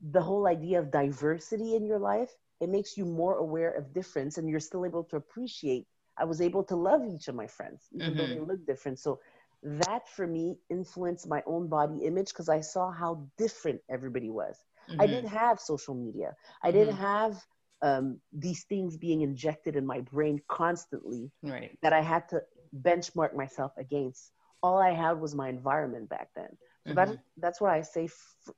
the 0.00 0.22
whole 0.22 0.46
idea 0.46 0.78
of 0.80 0.90
diversity 0.90 1.74
in 1.74 1.84
your 1.86 1.98
life, 1.98 2.30
it 2.60 2.68
makes 2.68 2.96
you 2.96 3.04
more 3.04 3.36
aware 3.36 3.70
of 3.72 3.92
difference 3.92 4.38
and 4.38 4.48
you're 4.48 4.60
still 4.60 4.84
able 4.86 5.04
to 5.04 5.16
appreciate. 5.16 5.86
I 6.16 6.24
was 6.24 6.40
able 6.40 6.64
to 6.64 6.76
love 6.76 7.02
each 7.06 7.28
of 7.28 7.34
my 7.34 7.46
friends, 7.46 7.88
even 7.92 8.16
though 8.16 8.26
Mhm. 8.26 8.38
they 8.38 8.40
look 8.40 8.66
different. 8.66 8.98
So 8.98 9.20
that 9.62 10.08
for 10.08 10.26
me 10.26 10.58
influenced 10.70 11.28
my 11.28 11.42
own 11.46 11.68
body 11.68 12.04
image 12.04 12.28
because 12.28 12.48
I 12.48 12.60
saw 12.60 12.90
how 12.92 13.26
different 13.38 13.80
everybody 13.90 14.30
was. 14.30 14.56
I 14.98 15.06
Mhm. 15.06 15.20
didn't 15.20 15.30
have 15.30 15.60
social 15.60 15.94
media. 15.94 16.34
I 16.62 16.70
didn't 16.72 16.96
have 16.96 17.34
um, 17.82 18.20
these 18.32 18.64
things 18.64 18.96
being 18.96 19.22
injected 19.22 19.76
in 19.76 19.86
my 19.86 20.00
brain 20.00 20.40
constantly 20.48 21.30
right 21.42 21.76
that 21.82 21.92
I 21.92 22.00
had 22.00 22.28
to 22.30 22.42
benchmark 22.82 23.34
myself 23.34 23.72
against. 23.78 24.32
All 24.62 24.78
I 24.78 24.90
had 24.90 25.12
was 25.12 25.34
my 25.34 25.48
environment 25.48 26.08
back 26.08 26.28
then. 26.36 26.48
So 26.86 26.94
that, 26.94 27.18
that's 27.38 27.60
what 27.60 27.70
I 27.70 27.82
say. 27.82 28.04
F- 28.04 28.54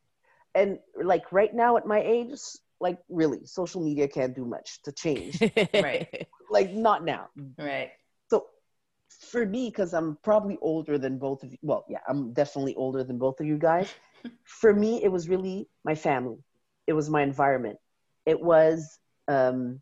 and 0.54 0.78
like 1.02 1.32
right 1.32 1.54
now 1.54 1.76
at 1.76 1.86
my 1.86 2.00
age, 2.00 2.38
like 2.80 2.98
really, 3.08 3.46
social 3.46 3.82
media 3.82 4.08
can't 4.08 4.34
do 4.34 4.44
much 4.44 4.82
to 4.82 4.92
change. 4.92 5.38
Right. 5.74 6.26
like 6.50 6.72
not 6.72 7.04
now. 7.04 7.28
right 7.58 7.90
So 8.28 8.46
for 9.08 9.46
me, 9.46 9.68
because 9.68 9.94
I'm 9.94 10.18
probably 10.22 10.58
older 10.60 10.98
than 10.98 11.18
both 11.18 11.42
of 11.42 11.52
you. 11.52 11.58
Well, 11.62 11.84
yeah, 11.88 12.00
I'm 12.08 12.32
definitely 12.32 12.74
older 12.74 13.04
than 13.04 13.18
both 13.18 13.40
of 13.40 13.46
you 13.46 13.58
guys. 13.58 13.92
for 14.44 14.74
me, 14.74 15.02
it 15.02 15.08
was 15.08 15.28
really 15.28 15.68
my 15.84 15.94
family. 15.94 16.38
It 16.86 16.92
was 16.94 17.08
my 17.08 17.22
environment. 17.22 17.78
It 18.26 18.40
was 18.40 18.98
um, 19.28 19.80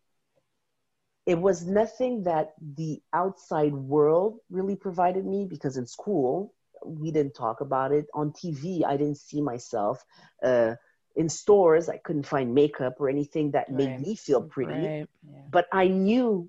it 1.27 1.39
was 1.41 1.67
nothing 1.67 2.23
that 2.25 2.55
the 2.77 3.01
outside 3.13 3.75
world 3.75 4.39
really 4.51 4.77
provided 4.77 5.25
me 5.27 5.47
because 5.49 5.77
in 5.77 5.87
school 5.87 6.55
we 6.85 7.11
didn't 7.11 7.35
talk 7.35 7.61
about 7.61 7.93
it 7.93 8.07
on 8.15 8.31
tv 8.33 8.85
i 8.85 8.97
didn't 8.97 9.17
see 9.19 9.41
myself 9.41 10.05
uh, 10.45 10.75
in 11.17 11.29
stores 11.29 11.89
i 11.89 11.97
couldn't 11.99 12.27
find 12.27 12.55
makeup 12.55 12.95
or 13.01 13.09
anything 13.09 13.51
that 13.53 13.71
made 13.71 13.99
me 13.99 14.15
feel 14.15 14.43
pretty 14.43 14.95
Right. 14.95 15.09
Yeah. 15.23 15.49
but 15.51 15.67
i 15.73 15.87
knew 15.89 16.49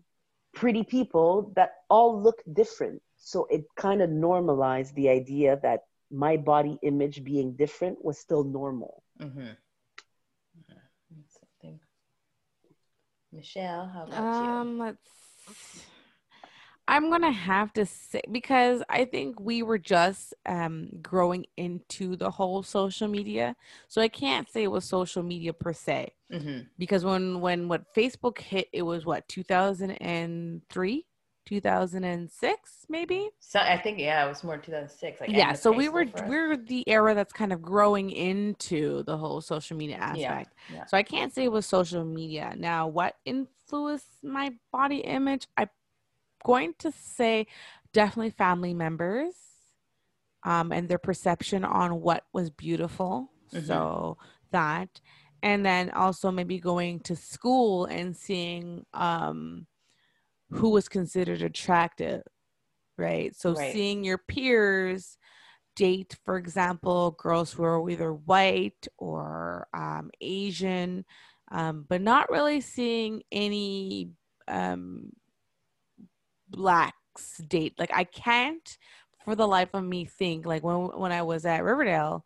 pretty 0.53 0.83
people 0.83 1.51
that 1.55 1.71
all 1.89 2.21
looked 2.21 2.51
different 2.53 3.01
so 3.17 3.45
it 3.49 3.63
kind 3.75 4.01
of 4.01 4.09
normalized 4.09 4.95
the 4.95 5.09
idea 5.09 5.59
that 5.61 5.81
my 6.11 6.37
body 6.37 6.77
image 6.83 7.23
being 7.23 7.53
different 7.55 8.03
was 8.03 8.17
still 8.19 8.43
normal 8.43 9.03
Mm-hmm. 9.19 9.51
Something. 11.27 11.79
Michelle, 13.31 13.87
how 13.87 14.03
about 14.03 14.35
Um, 14.35 14.79
let's. 14.79 15.85
I'm 16.87 17.09
gonna 17.09 17.31
have 17.31 17.71
to 17.73 17.85
say 17.85 18.21
because 18.31 18.83
I 18.89 19.05
think 19.05 19.39
we 19.39 19.63
were 19.63 19.77
just 19.77 20.33
um 20.45 20.89
growing 21.01 21.45
into 21.55 22.15
the 22.17 22.29
whole 22.29 22.63
social 22.63 23.07
media, 23.07 23.55
so 23.87 24.01
I 24.01 24.09
can't 24.09 24.49
say 24.49 24.63
it 24.63 24.71
was 24.71 24.83
social 24.83 25.23
media 25.23 25.53
per 25.53 25.71
se. 25.71 26.13
Mm-hmm. 26.31 26.63
Because 26.77 27.05
when 27.05 27.39
when 27.39 27.67
what 27.69 27.93
Facebook 27.95 28.39
hit, 28.39 28.67
it 28.73 28.81
was 28.81 29.05
what 29.05 29.27
2003, 29.29 31.05
2006, 31.51 32.85
maybe. 32.87 33.29
So 33.41 33.59
I 33.59 33.77
think 33.77 33.99
yeah, 33.99 34.25
it 34.25 34.29
was 34.29 34.41
more 34.41 34.57
2006. 34.57 35.19
Like 35.19 35.29
yeah, 35.29 35.51
so 35.51 35.69
we 35.69 35.89
were 35.89 36.05
we're 36.27 36.55
the 36.55 36.87
era 36.87 37.13
that's 37.13 37.33
kind 37.33 37.51
of 37.51 37.61
growing 37.61 38.09
into 38.09 39.03
the 39.03 39.17
whole 39.17 39.41
social 39.41 39.75
media 39.75 39.97
aspect. 39.97 40.53
yeah. 40.73 40.85
So 40.85 40.95
I 40.95 41.03
can't 41.03 41.33
say 41.33 41.43
it 41.43 41.51
was 41.51 41.65
social 41.65 42.05
media. 42.05 42.53
Now, 42.57 42.87
what 42.87 43.15
influenced 43.25 44.23
my 44.23 44.53
body 44.71 44.99
image? 44.99 45.47
I'm 45.57 45.69
going 46.45 46.73
to 46.79 46.91
say 46.93 47.47
definitely 47.91 48.29
family 48.29 48.73
members 48.73 49.33
um, 50.45 50.71
and 50.71 50.87
their 50.87 50.99
perception 50.99 51.65
on 51.65 51.99
what 51.99 52.23
was 52.31 52.49
beautiful. 52.49 53.29
Mhm. 53.53 53.67
So 53.67 54.17
that. 54.51 55.01
And 55.43 55.65
then 55.65 55.89
also 55.89 56.31
maybe 56.31 56.59
going 56.59 56.99
to 57.01 57.15
school 57.15 57.85
and 57.85 58.15
seeing 58.15 58.85
um, 58.93 59.65
who 60.51 60.69
was 60.69 60.89
considered 60.89 61.41
attractive, 61.41 62.23
right? 62.97 63.35
So 63.35 63.53
Right. 63.53 63.71
seeing 63.71 64.03
your 64.03 64.17
peers 64.17 65.17
date, 65.75 66.17
for 66.25 66.37
example, 66.37 67.11
girls 67.11 67.51
who 67.53 67.63
are 67.63 67.89
either 67.89 68.13
white 68.13 68.87
or 68.97 69.67
um, 69.73 70.11
Asian, 70.21 71.05
um, 71.51 71.85
but 71.87 72.01
not 72.01 72.29
really 72.29 72.61
seeing 72.61 73.23
any 73.31 74.09
um, 74.47 75.11
blacks 76.49 77.37
date. 77.47 77.73
Like 77.77 77.91
I 77.93 78.03
can't, 78.03 78.77
for 79.25 79.35
the 79.35 79.47
life 79.47 79.69
of 79.73 79.83
me, 79.83 80.05
think 80.05 80.45
like 80.45 80.63
when 80.63 80.87
when 80.97 81.11
I 81.11 81.21
was 81.21 81.45
at 81.45 81.63
Riverdale, 81.63 82.25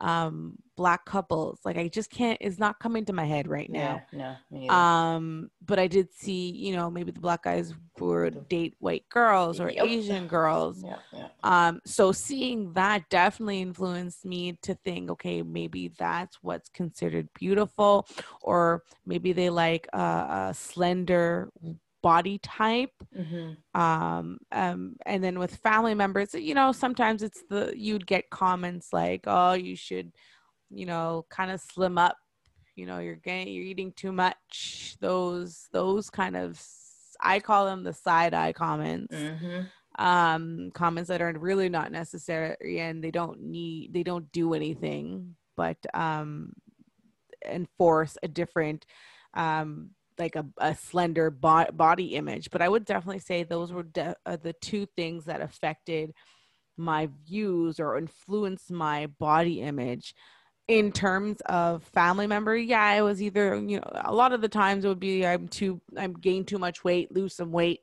um, 0.00 0.56
black 0.76 1.04
couples. 1.04 1.60
Like 1.64 1.76
I 1.76 1.88
just 1.88 2.10
can't. 2.10 2.38
It's 2.40 2.58
not 2.58 2.78
coming 2.80 3.04
to 3.06 3.12
my 3.12 3.24
head 3.24 3.46
right 3.46 3.70
now. 3.70 4.02
Yeah, 4.12 4.36
no. 4.50 4.68
Um, 4.68 5.50
but 5.64 5.78
I 5.78 5.86
did 5.86 6.12
see, 6.12 6.50
you 6.50 6.74
know, 6.74 6.90
maybe 6.90 7.12
the 7.12 7.20
black 7.20 7.44
guys 7.44 7.72
would 7.98 8.48
date 8.48 8.74
white 8.78 9.08
girls 9.08 9.60
or 9.60 9.70
Yep. 9.70 9.86
Asian 9.86 10.26
girls. 10.26 10.82
yeah, 10.84 10.96
yeah. 11.12 11.28
Um, 11.42 11.80
so 11.84 12.10
seeing 12.12 12.72
that 12.72 13.08
definitely 13.08 13.60
influenced 13.60 14.24
me 14.24 14.58
to 14.62 14.74
think, 14.84 15.10
okay, 15.10 15.42
maybe 15.42 15.88
that's 15.98 16.38
what's 16.42 16.68
considered 16.70 17.28
beautiful, 17.34 18.06
or 18.40 18.82
maybe 19.06 19.32
they 19.32 19.50
like 19.50 19.86
a, 19.92 19.98
a 20.50 20.54
slender 20.54 21.50
body 22.04 22.38
type. 22.38 22.92
Mm-hmm. 23.18 23.80
Um, 23.80 24.38
um, 24.52 24.96
and 25.06 25.24
then 25.24 25.38
with 25.38 25.56
family 25.56 25.94
members, 25.94 26.34
you 26.34 26.54
know, 26.54 26.70
sometimes 26.70 27.22
it's 27.22 27.42
the 27.48 27.72
you'd 27.74 28.06
get 28.06 28.28
comments 28.30 28.92
like, 28.92 29.22
"Oh, 29.26 29.54
you 29.54 29.74
should, 29.74 30.12
you 30.70 30.84
know, 30.84 31.24
kind 31.30 31.50
of 31.50 31.60
slim 31.60 31.96
up. 31.96 32.16
You 32.76 32.84
know, 32.86 32.98
you're 32.98 33.16
getting, 33.16 33.48
you're 33.48 33.64
eating 33.64 33.92
too 33.96 34.12
much." 34.12 34.96
Those, 35.00 35.68
those 35.72 36.10
kind 36.10 36.36
of, 36.36 36.60
I 37.20 37.40
call 37.40 37.64
them 37.64 37.84
the 37.84 37.94
side 37.94 38.34
eye 38.34 38.52
comments 38.52 39.14
Mm-hmm. 39.14 39.60
um 40.04 40.70
comments 40.74 41.08
that 41.08 41.22
are 41.22 41.32
really 41.38 41.68
not 41.68 41.92
necessary 41.92 42.80
and 42.80 43.02
they 43.02 43.12
don't 43.12 43.40
need 43.40 43.92
they 43.94 44.02
don't 44.02 44.30
do 44.32 44.52
anything 44.52 45.36
but 45.56 45.76
um 45.94 46.52
enforce 47.48 48.18
a 48.24 48.28
different 48.28 48.84
um 49.34 49.90
like 50.18 50.36
a, 50.36 50.46
a 50.58 50.74
slender 50.74 51.30
bo- 51.30 51.70
body 51.72 52.14
image 52.14 52.50
but 52.50 52.62
i 52.62 52.68
would 52.68 52.84
definitely 52.84 53.18
say 53.18 53.42
those 53.42 53.72
were 53.72 53.82
de- 53.82 54.16
uh, 54.26 54.36
the 54.42 54.52
two 54.60 54.86
things 54.96 55.24
that 55.24 55.40
affected 55.40 56.12
my 56.76 57.08
views 57.26 57.78
or 57.80 57.96
influenced 57.96 58.70
my 58.70 59.06
body 59.06 59.60
image. 59.60 60.14
In 60.66 60.92
terms 60.92 61.42
of 61.44 61.82
family 61.82 62.26
member 62.26 62.56
yeah 62.56 62.94
it 62.94 63.02
was 63.02 63.20
either 63.20 63.54
you 63.56 63.76
know 63.76 63.90
a 64.02 64.14
lot 64.14 64.32
of 64.32 64.40
the 64.40 64.48
times 64.48 64.86
it 64.86 64.88
would 64.88 64.98
be 64.98 65.26
i'm 65.26 65.46
too 65.46 65.78
i'm 65.94 66.14
gained 66.14 66.48
too 66.48 66.56
much 66.58 66.82
weight 66.82 67.12
lose 67.12 67.36
some 67.36 67.52
weight. 67.52 67.80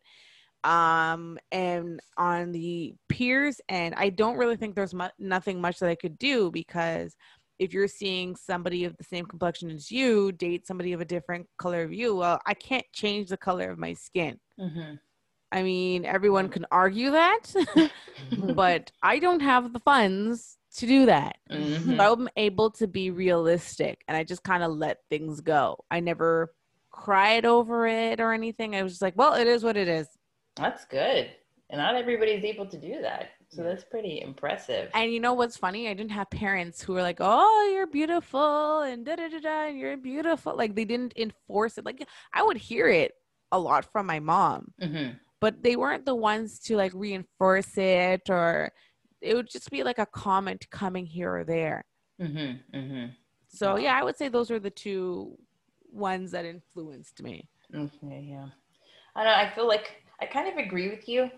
Um 0.64 1.38
and 1.52 2.00
on 2.18 2.54
the 2.54 2.96
peers 3.08 3.62
and 3.70 3.94
i 3.94 4.10
don't 4.10 4.36
really 4.38 4.56
think 4.56 4.74
there's 4.74 4.96
mu- 4.96 5.10
nothing 5.20 5.62
much 5.62 5.78
that 5.78 5.90
i 5.90 5.96
could 5.96 6.18
do 6.18 6.50
because 6.50 7.16
if 7.62 7.74
you're 7.74 7.88
seeing 7.88 8.36
somebody 8.36 8.82
of 8.86 8.98
the 8.98 9.04
same 9.04 9.26
complexion 9.26 9.70
as 9.70 9.92
you 9.92 10.32
date 10.32 10.66
somebody 10.66 10.92
of 10.94 11.02
a 11.02 11.06
different 11.16 11.46
color 11.64 11.82
of 11.84 11.94
you 11.94 12.16
well 12.16 12.40
i 12.52 12.54
can't 12.54 12.86
change 13.02 13.30
the 13.30 13.38
color 13.38 13.70
of 13.72 13.78
my 13.78 13.94
skin 13.94 14.36
Mm-hmm. 14.60 14.96
i 15.52 15.64
mean 15.64 16.06
everyone 16.06 16.50
can 16.50 16.66
argue 16.72 17.12
that 17.12 17.44
but 18.38 18.92
i 19.04 19.20
don't 19.20 19.40
have 19.42 19.74
the 19.74 19.80
funds 19.80 20.58
to 20.78 20.86
do 20.88 21.06
that 21.06 21.36
Mhm. 21.52 21.98
so 21.98 22.14
i'm 22.14 22.30
able 22.38 22.70
to 22.72 22.88
be 22.88 23.12
realistic 23.12 23.96
and 24.08 24.16
i 24.18 24.24
just 24.24 24.44
kind 24.44 24.64
of 24.64 24.72
let 24.86 24.98
things 25.10 25.42
go 25.42 25.78
i 25.92 26.00
never 26.00 26.54
cried 26.92 27.46
over 27.46 27.88
it 27.88 28.20
or 28.20 28.34
anything 28.34 28.76
i 28.76 28.84
was 28.84 28.94
just 28.94 29.02
like 29.02 29.18
well 29.18 29.34
it 29.34 29.48
is 29.48 29.64
what 29.64 29.78
it 29.78 29.88
is 29.88 30.08
That's 30.58 30.84
good. 30.86 31.24
And 31.70 31.80
not 31.80 31.96
everybody's 31.96 32.44
able 32.44 32.66
to 32.68 32.78
do 32.78 32.94
that. 33.02 33.30
So 33.54 33.64
that's 33.64 33.84
pretty 33.84 34.22
impressive. 34.22 34.90
And 34.94 35.12
you 35.12 35.20
know 35.20 35.34
what's 35.34 35.58
funny? 35.58 35.90
I 35.90 35.94
didn't 35.94 36.12
have 36.12 36.30
parents 36.30 36.82
who 36.82 36.94
were 36.94 37.02
like, 37.02 37.18
"Oh, 37.20 37.72
you're 37.74 37.88
beautiful," 37.88 38.82
and 38.82 39.06
da 39.06 39.18
da 39.18 39.28
da 39.28 39.40
da, 39.40 39.68
and 39.68 39.78
you're 39.78 39.98
beautiful. 39.98 40.56
Like 40.56 40.74
they 40.74 40.86
didn't 40.86 41.14
enforce 41.18 41.78
it. 41.78 41.86
Like 41.86 42.08
I 42.34 42.44
would 42.44 42.58
hear 42.58 42.88
it 42.88 43.12
a 43.52 43.60
lot 43.60 43.86
from 43.92 44.06
my 44.06 44.20
mom, 44.22 44.72
mm-hmm. 44.82 45.18
but 45.42 45.62
they 45.64 45.76
weren't 45.76 46.06
the 46.06 46.16
ones 46.16 46.60
to 46.60 46.78
like 46.78 46.94
reinforce 46.96 47.78
it, 47.78 48.30
or 48.30 48.72
it 49.20 49.36
would 49.36 49.50
just 49.50 49.70
be 49.70 49.84
like 49.84 50.00
a 50.00 50.06
comment 50.06 50.70
coming 50.70 51.06
here 51.06 51.36
or 51.36 51.44
there. 51.44 51.84
Mm-hmm. 52.22 52.78
Mm-hmm. 52.78 53.06
So 53.50 53.74
Wow. 53.74 53.78
yeah, 53.78 54.00
I 54.00 54.04
would 54.04 54.16
say 54.16 54.30
those 54.30 54.50
are 54.50 54.60
the 54.60 54.70
two 54.70 55.38
ones 55.92 56.32
that 56.32 56.46
influenced 56.46 57.22
me. 57.22 57.50
Okay, 57.76 58.28
yeah. 58.30 58.48
I 59.16 59.24
don't 59.24 59.34
know. 59.34 59.38
I 59.38 59.50
feel 59.54 59.68
like 59.68 60.04
I 60.22 60.26
kind 60.26 60.48
of 60.48 60.58
agree 60.58 60.90
with 60.90 61.10
you. 61.10 61.30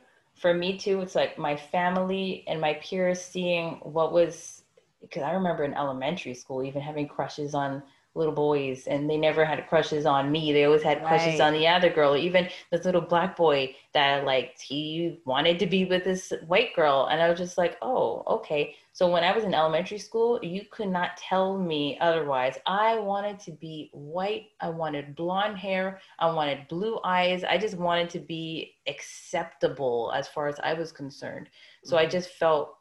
For 0.44 0.54
me 0.54 0.78
too, 0.78 1.00
it's 1.00 1.16
like 1.16 1.38
my 1.38 1.56
family 1.56 2.44
and 2.48 2.60
my 2.60 2.74
peers 2.74 3.22
seeing 3.22 3.76
what 3.76 4.12
was 4.12 4.64
because 5.00 5.24
I 5.24 5.32
remember 5.32 5.64
in 5.64 5.74
elementary 5.74 6.34
school 6.34 6.66
even 6.66 6.82
having 6.82 7.08
crushes 7.08 7.54
on 7.54 7.82
little 8.16 8.34
boys 8.34 8.86
and 8.88 9.10
they 9.10 9.18
never 9.18 9.44
had 9.44 9.68
crushes 9.68 10.06
on 10.06 10.32
me. 10.32 10.52
They 10.54 10.66
always 10.66 10.84
had 10.84 11.04
crushes 11.04 11.40
Right. 11.40 11.48
on 11.48 11.54
the 11.54 11.68
other 11.68 11.90
girl. 11.90 12.16
Even 12.16 12.48
this 12.72 12.86
little 12.86 13.02
black 13.02 13.36
boy 13.36 13.76
that 13.94 14.20
I 14.20 14.24
liked, 14.24 14.62
he 14.62 15.20
wanted 15.26 15.58
to 15.60 15.66
be 15.66 15.86
with 15.86 16.04
this 16.04 16.32
white 16.46 16.76
girl. 16.76 17.08
And 17.10 17.22
I 17.22 17.30
was 17.30 17.40
just 17.40 17.58
like, 17.58 17.78
oh, 17.82 18.24
okay. 18.28 18.76
So 18.92 19.10
when 19.10 19.24
I 19.24 19.36
was 19.36 19.44
in 19.44 19.54
elementary 19.56 19.98
school, 19.98 20.40
you 20.44 20.62
could 20.72 20.90
not 20.90 21.18
tell 21.18 21.58
me 21.58 21.98
otherwise. 22.00 22.58
I 22.68 23.00
wanted 23.00 23.40
to 23.42 23.52
be 23.52 23.90
white. 23.94 24.48
I 24.62 24.70
wanted 24.70 25.16
blonde 25.16 25.58
hair. 25.58 26.00
I 26.20 26.32
wanted 26.32 26.68
blue 26.68 27.00
eyes. 27.04 27.44
I 27.44 27.58
just 27.58 27.78
wanted 27.78 28.10
to 28.12 28.20
be 28.20 28.76
acceptable 28.88 30.12
as 30.16 30.28
far 30.28 30.48
as 30.48 30.60
I 30.60 30.74
was 30.74 30.92
concerned. 30.92 31.50
So 31.84 31.98
I 31.98 32.06
Mhm. 32.06 32.12
just 32.12 32.30
felt 32.30 32.78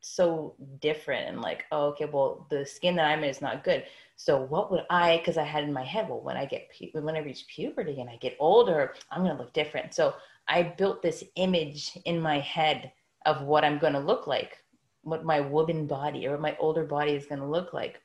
so 0.00 0.56
different 0.80 1.28
and 1.28 1.40
like, 1.40 1.64
oh, 1.70 1.86
okay, 1.88 2.06
well, 2.06 2.46
the 2.50 2.66
skin 2.66 2.96
that 2.96 3.06
I'm 3.06 3.22
in 3.22 3.30
is 3.30 3.40
not 3.40 3.62
good. 3.62 3.84
So 4.24 4.40
what 4.40 4.70
would 4.70 4.84
I? 4.88 5.16
Because 5.16 5.36
I 5.36 5.42
had 5.42 5.64
in 5.64 5.72
my 5.72 5.82
head, 5.82 6.08
well, 6.08 6.20
when 6.20 6.36
I 6.36 6.44
get 6.44 6.70
when 6.92 7.16
I 7.16 7.18
reach 7.18 7.44
puberty 7.48 8.00
and 8.00 8.08
I 8.08 8.14
get 8.18 8.36
older, 8.38 8.94
I'm 9.10 9.22
gonna 9.24 9.36
look 9.36 9.52
different. 9.52 9.94
So 9.94 10.14
I 10.46 10.62
built 10.62 11.02
this 11.02 11.24
image 11.34 11.98
in 12.04 12.20
my 12.20 12.38
head 12.38 12.92
of 13.26 13.42
what 13.42 13.64
I'm 13.64 13.80
gonna 13.80 13.98
look 13.98 14.28
like, 14.28 14.62
what 15.02 15.24
my 15.24 15.40
woman 15.40 15.88
body 15.88 16.28
or 16.28 16.38
my 16.38 16.56
older 16.60 16.84
body 16.84 17.14
is 17.14 17.26
gonna 17.26 17.50
look 17.50 17.72
like, 17.72 18.00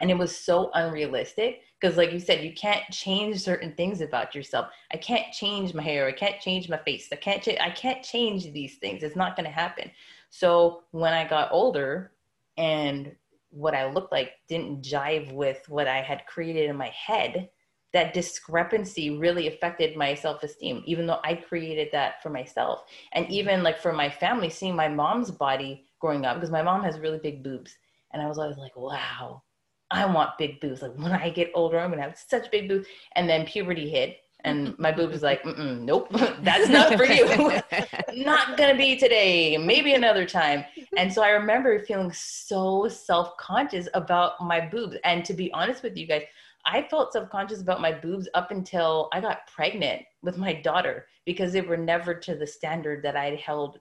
and 0.00 0.10
it 0.10 0.18
was 0.18 0.36
so 0.36 0.70
unrealistic 0.74 1.62
because, 1.80 1.96
like 1.96 2.12
you 2.12 2.20
said, 2.20 2.44
you 2.44 2.52
can't 2.52 2.84
change 2.90 3.40
certain 3.40 3.74
things 3.76 4.02
about 4.02 4.34
yourself. 4.34 4.66
I 4.92 4.98
can't 4.98 5.32
change 5.32 5.72
my 5.72 5.82
hair. 5.82 6.06
I 6.06 6.12
can't 6.12 6.38
change 6.38 6.68
my 6.68 6.78
face. 6.78 7.08
I 7.10 7.16
can't. 7.16 7.42
Ch- 7.42 7.58
I 7.58 7.70
can't 7.70 8.02
change 8.02 8.52
these 8.52 8.76
things. 8.76 9.02
It's 9.02 9.16
not 9.16 9.36
gonna 9.36 9.50
happen. 9.50 9.90
So 10.28 10.82
when 10.90 11.14
I 11.14 11.26
got 11.26 11.50
older 11.50 12.12
and 12.58 13.16
what 13.50 13.74
I 13.74 13.90
looked 13.90 14.12
like 14.12 14.32
didn't 14.48 14.82
jive 14.82 15.32
with 15.32 15.62
what 15.68 15.88
I 15.88 16.02
had 16.02 16.26
created 16.26 16.68
in 16.68 16.76
my 16.76 16.88
head, 16.88 17.48
that 17.96 18.12
discrepancy 18.12 19.16
really 19.16 19.46
affected 19.46 19.96
my 19.96 20.14
self-esteem 20.14 20.82
even 20.84 21.06
though 21.06 21.18
i 21.24 21.34
created 21.34 21.88
that 21.92 22.22
for 22.22 22.28
myself 22.28 22.82
and 23.12 23.26
even 23.30 23.62
like 23.62 23.78
for 23.80 23.90
my 23.90 24.10
family 24.10 24.50
seeing 24.50 24.76
my 24.76 24.86
mom's 24.86 25.30
body 25.30 25.84
growing 25.98 26.26
up 26.26 26.36
because 26.36 26.50
my 26.50 26.62
mom 26.62 26.82
has 26.82 26.98
really 26.98 27.18
big 27.18 27.42
boobs 27.42 27.74
and 28.12 28.20
i 28.20 28.26
was 28.26 28.38
always 28.38 28.58
like 28.58 28.76
wow 28.76 29.42
i 29.90 30.04
want 30.04 30.36
big 30.36 30.60
boobs 30.60 30.82
like 30.82 30.94
when 30.98 31.12
i 31.12 31.30
get 31.30 31.50
older 31.54 31.78
i'm 31.78 31.88
gonna 31.88 32.02
have 32.02 32.18
such 32.18 32.50
big 32.50 32.68
boobs 32.68 32.86
and 33.14 33.26
then 33.26 33.46
puberty 33.46 33.88
hit 33.88 34.18
and 34.44 34.78
my 34.78 34.92
boob 34.92 35.10
was 35.10 35.22
like, 35.22 35.44
nope, 35.44 36.08
that's 36.42 36.68
not 36.68 36.94
for 36.96 37.04
you. 37.04 37.60
not 38.24 38.56
gonna 38.56 38.76
be 38.76 38.96
today, 38.96 39.56
maybe 39.56 39.94
another 39.94 40.24
time. 40.24 40.64
And 40.96 41.12
so 41.12 41.22
I 41.22 41.30
remember 41.30 41.78
feeling 41.80 42.12
so 42.12 42.88
self 42.88 43.36
conscious 43.36 43.88
about 43.94 44.40
my 44.40 44.60
boobs. 44.60 44.96
And 45.04 45.24
to 45.26 45.34
be 45.34 45.52
honest 45.52 45.82
with 45.82 45.96
you 45.96 46.06
guys, 46.06 46.22
I 46.64 46.82
felt 46.82 47.12
self 47.12 47.30
conscious 47.30 47.60
about 47.60 47.80
my 47.80 47.92
boobs 47.92 48.28
up 48.34 48.50
until 48.50 49.08
I 49.12 49.20
got 49.20 49.46
pregnant 49.46 50.02
with 50.22 50.38
my 50.38 50.52
daughter 50.52 51.06
because 51.24 51.52
they 51.52 51.60
were 51.60 51.76
never 51.76 52.14
to 52.14 52.34
the 52.34 52.46
standard 52.46 53.02
that 53.04 53.16
I 53.16 53.34
held 53.34 53.78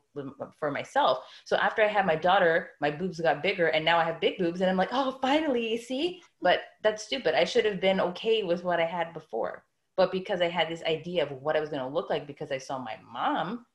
for 0.60 0.72
myself. 0.72 1.20
So 1.46 1.56
after 1.58 1.82
I 1.82 1.88
had 1.88 2.06
my 2.06 2.16
daughter, 2.16 2.72
my 2.82 2.92
boobs 2.92 3.20
got 3.20 3.42
bigger 3.42 3.68
and 3.68 3.86
now 3.86 3.98
I 3.98 4.04
have 4.04 4.20
big 4.20 4.38
boobs 4.38 4.62
and 4.62 4.70
I'm 4.70 4.78
like, 4.78 4.90
oh, 4.92 5.18
finally, 5.22 5.72
you 5.72 5.78
see? 5.78 6.22
But 6.42 6.62
that's 6.84 7.04
stupid. 7.04 7.34
I 7.34 7.44
should 7.44 7.66
have 7.66 7.82
been 7.82 8.00
okay 8.02 8.44
with 8.44 8.64
what 8.64 8.80
I 8.80 8.86
had 8.86 9.14
before. 9.14 9.64
But 9.98 10.12
because 10.12 10.42
I 10.42 10.50
had 10.50 10.70
this 10.70 10.84
idea 10.84 11.24
of 11.24 11.32
what 11.42 11.56
I 11.56 11.62
was 11.62 11.70
going 11.70 11.82
to 11.82 11.88
look 11.88 12.10
like 12.10 12.28
because 12.28 12.52
I 12.52 12.58
saw 12.58 12.78
my 12.78 12.98
mom, 13.12 13.66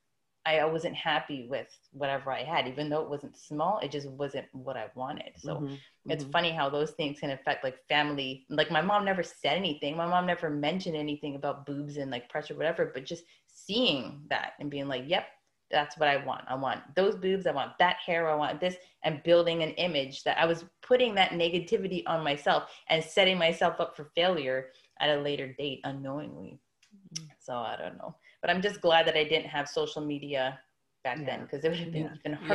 I 0.45 0.65
wasn't 0.65 0.95
happy 0.95 1.47
with 1.49 1.67
whatever 1.91 2.31
I 2.31 2.43
had, 2.43 2.67
even 2.67 2.89
though 2.89 3.03
it 3.03 3.09
wasn't 3.09 3.37
small. 3.37 3.77
It 3.79 3.91
just 3.91 4.09
wasn't 4.09 4.47
what 4.53 4.75
I 4.75 4.87
wanted. 4.95 5.33
So 5.37 5.55
mm-hmm. 5.55 5.75
it's 6.09 6.23
mm-hmm. 6.23 6.31
funny 6.31 6.51
how 6.51 6.69
those 6.69 6.91
things 6.91 7.19
can 7.19 7.29
affect 7.29 7.63
like 7.63 7.77
family. 7.87 8.45
Like 8.49 8.71
my 8.71 8.81
mom 8.81 9.05
never 9.05 9.21
said 9.21 9.57
anything. 9.57 9.95
My 9.95 10.07
mom 10.07 10.25
never 10.25 10.49
mentioned 10.49 10.95
anything 10.95 11.35
about 11.35 11.67
boobs 11.67 11.97
and 11.97 12.09
like 12.09 12.27
pressure, 12.29 12.55
whatever. 12.55 12.89
But 12.91 13.05
just 13.05 13.23
seeing 13.45 14.23
that 14.29 14.53
and 14.59 14.71
being 14.71 14.87
like, 14.87 15.03
"Yep, 15.05 15.25
that's 15.69 15.97
what 15.97 16.09
I 16.09 16.25
want. 16.25 16.43
I 16.47 16.55
want 16.55 16.79
those 16.95 17.15
boobs. 17.15 17.45
I 17.45 17.51
want 17.51 17.77
that 17.77 17.97
hair. 18.03 18.27
I 18.27 18.35
want 18.35 18.59
this," 18.59 18.77
and 19.03 19.21
building 19.23 19.61
an 19.61 19.71
image 19.71 20.23
that 20.23 20.39
I 20.39 20.45
was 20.45 20.65
putting 20.81 21.13
that 21.15 21.31
negativity 21.31 22.01
on 22.07 22.23
myself 22.23 22.71
and 22.89 23.03
setting 23.03 23.37
myself 23.37 23.79
up 23.79 23.95
for 23.95 24.11
failure 24.15 24.71
at 24.99 25.15
a 25.15 25.21
later 25.21 25.53
date 25.53 25.81
unknowingly. 25.83 26.59
Mm-hmm. 27.13 27.27
So 27.39 27.53
I 27.53 27.75
don't 27.77 27.97
know. 27.97 28.15
But 28.41 28.49
I'm 28.49 28.61
just 28.61 28.81
glad 28.81 29.07
that 29.07 29.15
I 29.15 29.23
didn't 29.23 29.47
have 29.47 29.67
social 29.67 30.01
media 30.01 30.59
back 31.03 31.19
yeah. 31.19 31.25
then 31.25 31.41
because 31.41 31.63
it 31.63 31.69
would 31.69 31.79
have 31.79 31.91
been 31.91 32.03
yeah. 32.03 32.15
even 32.19 32.33
harder. 32.33 32.53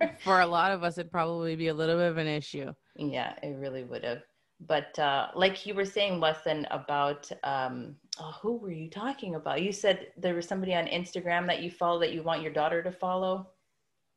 Yeah. 0.00 0.10
For 0.24 0.40
a 0.40 0.46
lot 0.46 0.72
of 0.72 0.82
us, 0.82 0.98
it'd 0.98 1.10
probably 1.10 1.56
be 1.56 1.68
a 1.68 1.74
little 1.74 1.96
bit 1.96 2.08
of 2.08 2.16
an 2.18 2.26
issue. 2.26 2.72
Yeah, 2.96 3.34
it 3.42 3.56
really 3.58 3.84
would 3.84 4.04
have. 4.04 4.22
But 4.60 4.98
uh, 4.98 5.28
like 5.34 5.66
you 5.66 5.74
were 5.74 5.84
saying, 5.84 6.20
Wesline, 6.20 6.66
about 6.70 7.30
um, 7.44 7.94
oh, 8.18 8.34
who 8.42 8.56
were 8.56 8.72
you 8.72 8.90
talking 8.90 9.36
about? 9.36 9.62
You 9.62 9.70
said 9.70 10.08
there 10.16 10.34
was 10.34 10.48
somebody 10.48 10.74
on 10.74 10.86
Instagram 10.86 11.46
that 11.46 11.62
you 11.62 11.70
follow 11.70 12.00
that 12.00 12.12
you 12.12 12.22
want 12.22 12.42
your 12.42 12.52
daughter 12.52 12.82
to 12.82 12.90
follow. 12.90 13.50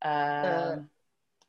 Uh, 0.04 0.08
uh, 0.08 0.80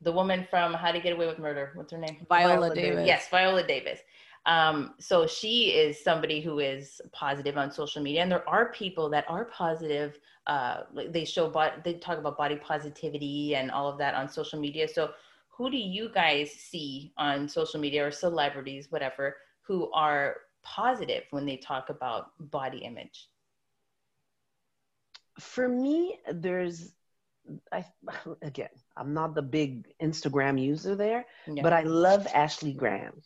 the 0.03 0.13
woman 0.13 0.47
from 0.51 0.75
How 0.75 0.93
to 0.93 1.01
Get 1.01 1.15
Away 1.15 1.27
with 1.27 1.39
Murder. 1.39 1.73
What's 1.75 1.93
her 1.93 1.99
name? 1.99 2.27
Viola, 2.29 2.55
Viola 2.55 2.75
Davis. 2.75 2.91
Davis. 2.91 3.07
Yes, 3.07 3.29
Viola 3.31 3.67
Davis. 3.67 4.01
Um, 4.47 4.95
so 4.99 5.27
she 5.27 5.71
is 5.71 6.03
somebody 6.03 6.41
who 6.41 6.59
is 6.59 7.01
positive 7.13 7.57
on 7.57 7.71
social 7.71 8.03
media, 8.03 8.23
and 8.23 8.31
there 8.31 8.49
are 8.49 8.73
people 8.73 9.09
that 9.11 9.25
are 9.29 9.45
positive. 9.47 10.19
Uh, 10.47 10.83
they 11.11 11.25
show, 11.25 11.49
but 11.49 11.85
they 11.85 11.95
talk 11.95 12.19
about 12.19 12.37
body 12.37 12.57
positivity 12.57 13.55
and 13.55 13.71
all 13.71 13.89
of 13.89 13.99
that 13.99 14.15
on 14.15 14.29
social 14.29 14.59
media. 14.59 14.89
So, 14.89 15.11
who 15.49 15.71
do 15.71 15.77
you 15.77 16.09
guys 16.13 16.51
see 16.51 17.13
on 17.17 17.49
social 17.49 17.79
media 17.79 18.07
or 18.07 18.11
celebrities, 18.11 18.89
whatever, 18.91 19.37
who 19.61 19.91
are 19.93 20.39
positive 20.65 21.25
when 21.31 21.47
they 21.47 21.57
talk 21.57 21.89
about 21.91 22.33
body 22.51 22.79
image? 22.79 23.29
For 25.39 25.69
me, 25.69 26.19
there's 26.33 26.93
I 27.73 27.85
again, 28.43 28.69
I'm 28.97 29.15
not 29.15 29.35
the 29.35 29.43
big 29.43 29.93
Instagram 30.03 30.61
user 30.61 30.97
there, 30.97 31.27
but 31.63 31.73
I 31.73 31.83
love 31.83 32.27
Ashley 32.35 32.73
Graham. 32.73 33.23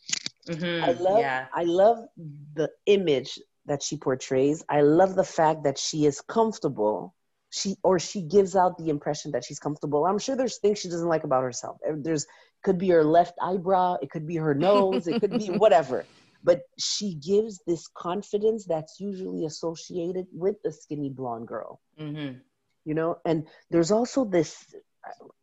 Mm-hmm. 0.47 0.83
I 0.83 0.91
love 0.93 1.19
yeah. 1.19 1.45
I 1.53 1.63
love 1.63 2.05
the 2.53 2.69
image 2.85 3.39
that 3.65 3.83
she 3.83 3.97
portrays. 3.97 4.63
I 4.69 4.81
love 4.81 5.15
the 5.15 5.23
fact 5.23 5.63
that 5.63 5.77
she 5.77 6.05
is 6.05 6.21
comfortable. 6.21 7.13
She 7.49 7.75
or 7.83 7.99
she 7.99 8.21
gives 8.21 8.55
out 8.55 8.77
the 8.77 8.89
impression 8.89 9.31
that 9.31 9.43
she's 9.45 9.59
comfortable. 9.59 10.05
I'm 10.05 10.19
sure 10.19 10.35
there's 10.35 10.57
things 10.57 10.79
she 10.79 10.89
doesn't 10.89 11.07
like 11.07 11.23
about 11.23 11.43
herself. 11.43 11.77
There's 11.97 12.25
could 12.63 12.77
be 12.77 12.89
her 12.89 13.03
left 13.03 13.35
eyebrow, 13.41 13.97
it 14.01 14.09
could 14.09 14.27
be 14.27 14.35
her 14.35 14.53
nose, 14.69 15.07
it 15.07 15.19
could 15.19 15.37
be 15.37 15.47
whatever. 15.47 16.05
But 16.43 16.61
she 16.77 17.15
gives 17.15 17.61
this 17.65 17.87
confidence 17.87 18.65
that's 18.65 18.99
usually 18.99 19.45
associated 19.45 20.27
with 20.31 20.55
the 20.63 20.71
skinny 20.71 21.09
blonde 21.09 21.47
girl. 21.47 21.81
Mm-hmm. 21.99 22.39
You 22.85 22.93
know, 22.93 23.17
and 23.25 23.47
there's 23.69 23.91
also 23.91 24.23
this 24.23 24.55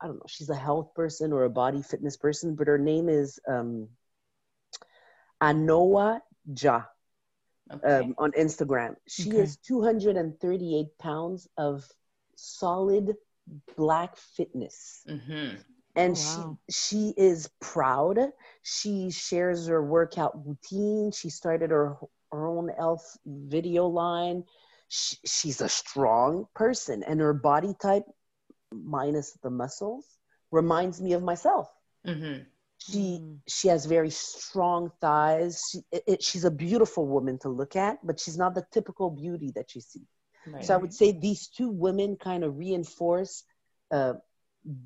I 0.01 0.07
don't 0.07 0.17
know, 0.17 0.27
she's 0.29 0.51
a 0.51 0.57
health 0.57 0.95
person 0.95 1.33
or 1.33 1.45
a 1.45 1.51
body 1.51 1.83
fitness 1.83 2.17
person, 2.17 2.55
but 2.55 2.67
her 2.67 2.79
name 2.79 3.09
is 3.09 3.39
um, 3.49 3.89
Anoa 5.45 6.21
Ja 6.47 6.85
okay. 7.71 8.01
um, 8.01 8.15
on 8.19 8.33
Instagram. 8.33 8.97
She 9.07 9.29
okay. 9.29 9.41
is 9.41 9.57
238 9.59 10.99
pounds 10.99 11.49
of 11.59 11.85
solid 12.37 13.15
black 13.77 14.17
fitness. 14.17 15.03
Mm-hmm. 15.09 15.57
And 15.97 16.17
oh, 16.17 16.39
wow. 16.39 16.59
she 16.69 17.13
she 17.13 17.15
is 17.17 17.49
proud. 17.61 18.19
She 18.63 19.11
shares 19.11 19.69
her 19.69 19.83
workout 19.83 20.33
routine. 20.45 21.13
She 21.13 21.31
started 21.31 21.71
her 21.71 21.97
her 22.33 22.47
own 22.47 22.69
health 22.69 23.17
video 23.25 23.87
line. 23.87 24.45
She, 24.89 25.17
she's 25.25 25.61
a 25.61 25.69
strong 25.69 26.47
person, 26.55 27.05
and 27.05 27.21
her 27.21 27.33
body 27.33 27.75
type, 27.81 28.07
minus 28.73 29.39
the 29.43 29.51
muscles, 29.51 30.05
reminds 30.51 31.01
me 31.01 31.13
of 31.13 31.23
myself. 31.23 31.71
Mm-hmm 32.07 32.43
she 32.85 33.19
mm. 33.23 33.39
she 33.49 33.69
has 33.69 33.87
very 33.87 34.11
strong 34.11 34.91
thighs 35.01 35.63
she, 35.71 35.81
it, 36.07 36.23
she's 36.23 36.45
a 36.45 36.51
beautiful 36.51 37.07
woman 37.07 37.39
to 37.39 37.49
look 37.49 37.77
at 37.77 37.99
but 38.05 38.21
she's 38.21 38.37
not 38.37 38.55
the 38.55 38.65
typical 38.73 39.11
beauty 39.11 39.53
that 39.55 39.75
you 39.75 39.81
see 39.81 40.03
right. 40.47 40.65
so 40.65 40.75
i 40.75 40.77
would 40.77 40.93
say 40.93 41.13
these 41.13 41.49
two 41.49 41.69
women 41.69 42.17
kind 42.17 42.45
of 42.45 42.59
reinforce 42.59 43.45
uh, 43.91 44.15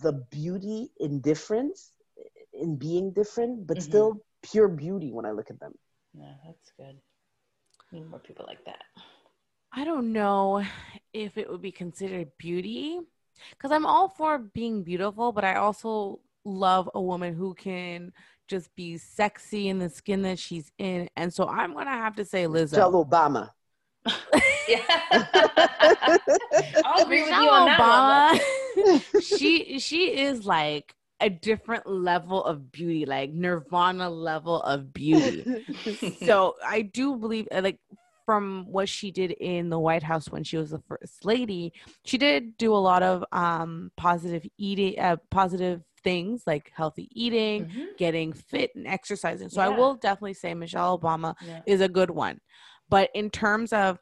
the 0.01 0.13
beauty 0.31 0.91
in 1.01 1.21
difference 1.21 1.93
in 2.53 2.77
being 2.77 3.13
different 3.13 3.67
but 3.67 3.77
mm-hmm. 3.77 3.89
still 3.89 4.23
pure 4.43 4.69
beauty 4.69 5.13
when 5.13 5.25
i 5.25 5.31
look 5.31 5.51
at 5.51 5.59
them 5.61 5.73
yeah 6.15 6.35
that's 6.47 6.73
good 6.77 6.97
need 7.93 8.09
more 8.09 8.21
people 8.21 8.45
like 8.47 8.65
that 8.65 8.83
i 9.73 9.85
don't 9.85 10.13
know 10.13 10.63
if 11.13 11.37
it 11.37 11.51
would 11.51 11.63
be 11.63 11.73
considered 11.73 12.29
beauty 12.39 13.01
because 13.51 13.73
i'm 13.73 13.87
all 13.87 14.09
for 14.09 14.39
being 14.39 14.83
beautiful 14.83 15.33
but 15.33 15.45
i 15.45 15.55
also 15.55 16.21
love 16.49 16.91
a 16.95 17.01
woman 17.01 17.35
who 17.35 17.55
can 17.55 18.13
just 18.49 18.75
be 18.75 18.97
sexy 18.97 19.69
in 19.69 19.79
the 19.79 19.89
skin 19.89 20.23
that 20.23 20.39
she's 20.39 20.71
in. 20.79 21.09
And 21.17 21.33
so 21.33 21.49
I'm 21.49 21.75
gonna 21.75 21.91
have 21.91 22.17
to 22.17 22.25
say 22.25 22.45
Lizzo. 22.45 22.75
Tell 22.75 23.05
Obama. 23.05 23.51
yeah. 24.69 24.83
I'll 26.85 27.05
agree 27.05 27.23
with 27.23 27.31
you 27.31 27.51
on 27.51 27.69
Obama, 27.69 27.77
that 27.77 28.41
one. 28.77 29.23
she 29.23 29.79
she 29.79 30.19
is 30.19 30.47
like 30.47 30.95
a 31.21 31.29
different 31.29 31.87
level 31.87 32.45
of 32.45 32.71
beauty, 32.71 33.05
like 33.05 33.33
Nirvana 33.33 34.09
level 34.09 34.63
of 34.63 34.93
beauty. 34.93 35.65
so 36.25 36.55
I 36.65 36.83
do 36.83 37.17
believe 37.17 37.49
like 37.51 37.81
from 38.29 38.67
what 38.69 38.91
she 38.91 39.11
did 39.11 39.31
in 39.31 39.71
the 39.71 39.79
White 39.79 40.03
House 40.03 40.29
when 40.29 40.45
she 40.45 40.59
was 40.59 40.71
the 40.71 40.83
first 40.87 41.25
lady, 41.25 41.73
she 42.05 42.19
did 42.19 42.59
do 42.59 42.75
a 42.75 42.77
lot 42.77 43.03
of 43.03 43.25
um, 43.33 43.91
positive 43.97 44.47
eating, 44.59 44.99
uh, 44.99 45.17
positive 45.31 45.81
things 46.09 46.45
like 46.47 46.73
healthy 46.75 47.11
eating, 47.13 47.67
mm-hmm. 47.67 47.85
getting 47.99 48.33
fit, 48.33 48.71
and 48.75 48.87
exercising. 48.87 49.51
So 49.51 49.61
yeah. 49.61 49.67
I 49.67 49.69
will 49.69 49.95
definitely 49.95 50.33
say 50.33 50.55
Michelle 50.55 50.99
Obama 50.99 51.35
yeah. 51.47 51.61
is 51.67 51.83
a 51.83 51.89
good 51.89 52.09
one. 52.09 52.41
But 52.89 53.11
in 53.15 53.29
terms 53.29 53.75
of 53.75 53.99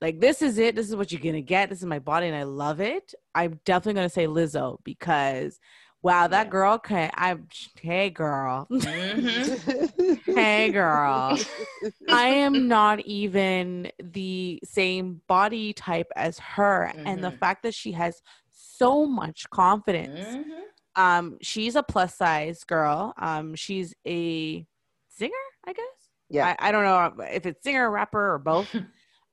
like 0.00 0.20
this 0.20 0.40
is 0.40 0.56
it, 0.56 0.74
this 0.74 0.88
is 0.88 0.96
what 0.96 1.12
you're 1.12 1.20
gonna 1.20 1.42
get. 1.42 1.68
This 1.68 1.80
is 1.80 1.84
my 1.84 1.98
body, 1.98 2.28
and 2.28 2.36
I 2.36 2.44
love 2.44 2.80
it. 2.80 3.14
I'm 3.34 3.60
definitely 3.66 3.98
gonna 3.98 4.08
say 4.08 4.26
Lizzo 4.26 4.78
because 4.84 5.60
wow, 6.02 6.26
that 6.28 6.46
yeah. 6.46 6.50
girl 6.50 6.78
can. 6.78 7.10
I 7.14 7.36
hey 7.78 8.08
girl, 8.08 8.66
mm-hmm. 8.70 10.32
hey 10.34 10.70
girl. 10.70 11.38
I 12.08 12.28
am 12.28 12.68
not 12.68 13.00
even 13.00 13.90
the 14.02 14.60
same 14.64 15.20
body 15.28 15.74
type 15.74 16.10
as 16.16 16.38
her, 16.38 16.90
mm-hmm. 16.90 17.06
and 17.06 17.22
the 17.22 17.28
mm-hmm. 17.28 17.36
fact 17.36 17.64
that 17.64 17.74
she 17.74 17.92
has 17.92 18.22
so 18.78 19.04
much 19.04 19.48
confidence. 19.50 20.26
Mm-hmm. 20.26 20.60
Um, 20.96 21.38
she's 21.42 21.76
a 21.76 21.82
plus 21.82 22.14
size 22.16 22.64
girl. 22.64 23.14
Um, 23.16 23.54
she's 23.54 23.94
a 24.06 24.66
singer, 25.08 25.32
I 25.66 25.72
guess. 25.72 25.84
Yeah. 26.30 26.54
I, 26.58 26.68
I 26.68 26.72
don't 26.72 26.84
know 26.84 27.24
if 27.26 27.46
it's 27.46 27.62
singer, 27.62 27.90
rapper, 27.90 28.34
or 28.34 28.38
both. 28.38 28.74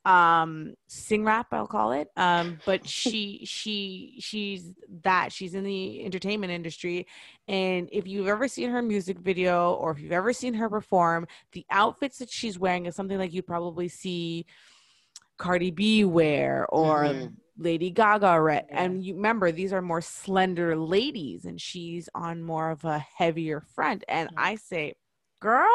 um 0.03 0.73
sing 0.87 1.23
rap 1.23 1.45
i'll 1.51 1.67
call 1.67 1.91
it 1.91 2.07
um 2.17 2.57
but 2.65 2.89
she 2.89 3.43
she 3.45 4.15
she's 4.19 4.71
that 5.03 5.31
she's 5.31 5.53
in 5.53 5.63
the 5.63 6.03
entertainment 6.03 6.51
industry 6.51 7.05
and 7.47 7.87
if 7.91 8.07
you've 8.07 8.25
ever 8.27 8.47
seen 8.47 8.71
her 8.71 8.81
music 8.81 9.19
video 9.19 9.73
or 9.73 9.91
if 9.91 9.99
you've 9.99 10.11
ever 10.11 10.33
seen 10.33 10.55
her 10.55 10.67
perform 10.71 11.27
the 11.51 11.63
outfits 11.69 12.17
that 12.17 12.31
she's 12.31 12.57
wearing 12.57 12.87
is 12.87 12.95
something 12.95 13.19
like 13.19 13.31
you'd 13.31 13.45
probably 13.45 13.87
see 13.87 14.43
cardi 15.37 15.69
b 15.69 16.03
wear 16.03 16.65
or 16.69 17.03
Mhm. 17.03 17.33
Lady 17.57 17.89
gaga 17.91 18.41
wear. 18.41 18.65
Yeah. 18.69 18.83
and 18.83 19.03
you 19.03 19.15
remember 19.15 19.51
these 19.51 19.73
are 19.73 19.81
more 19.81 20.01
slender 20.01 20.75
ladies 20.75 21.45
and 21.45 21.59
she's 21.59 22.07
on 22.15 22.41
more 22.41 22.71
of 22.71 22.83
a 22.85 22.99
heavier 22.99 23.61
front 23.75 24.03
and 24.07 24.29
Mhm. 24.29 24.33
i 24.37 24.55
say 24.55 24.95
girl 25.41 25.67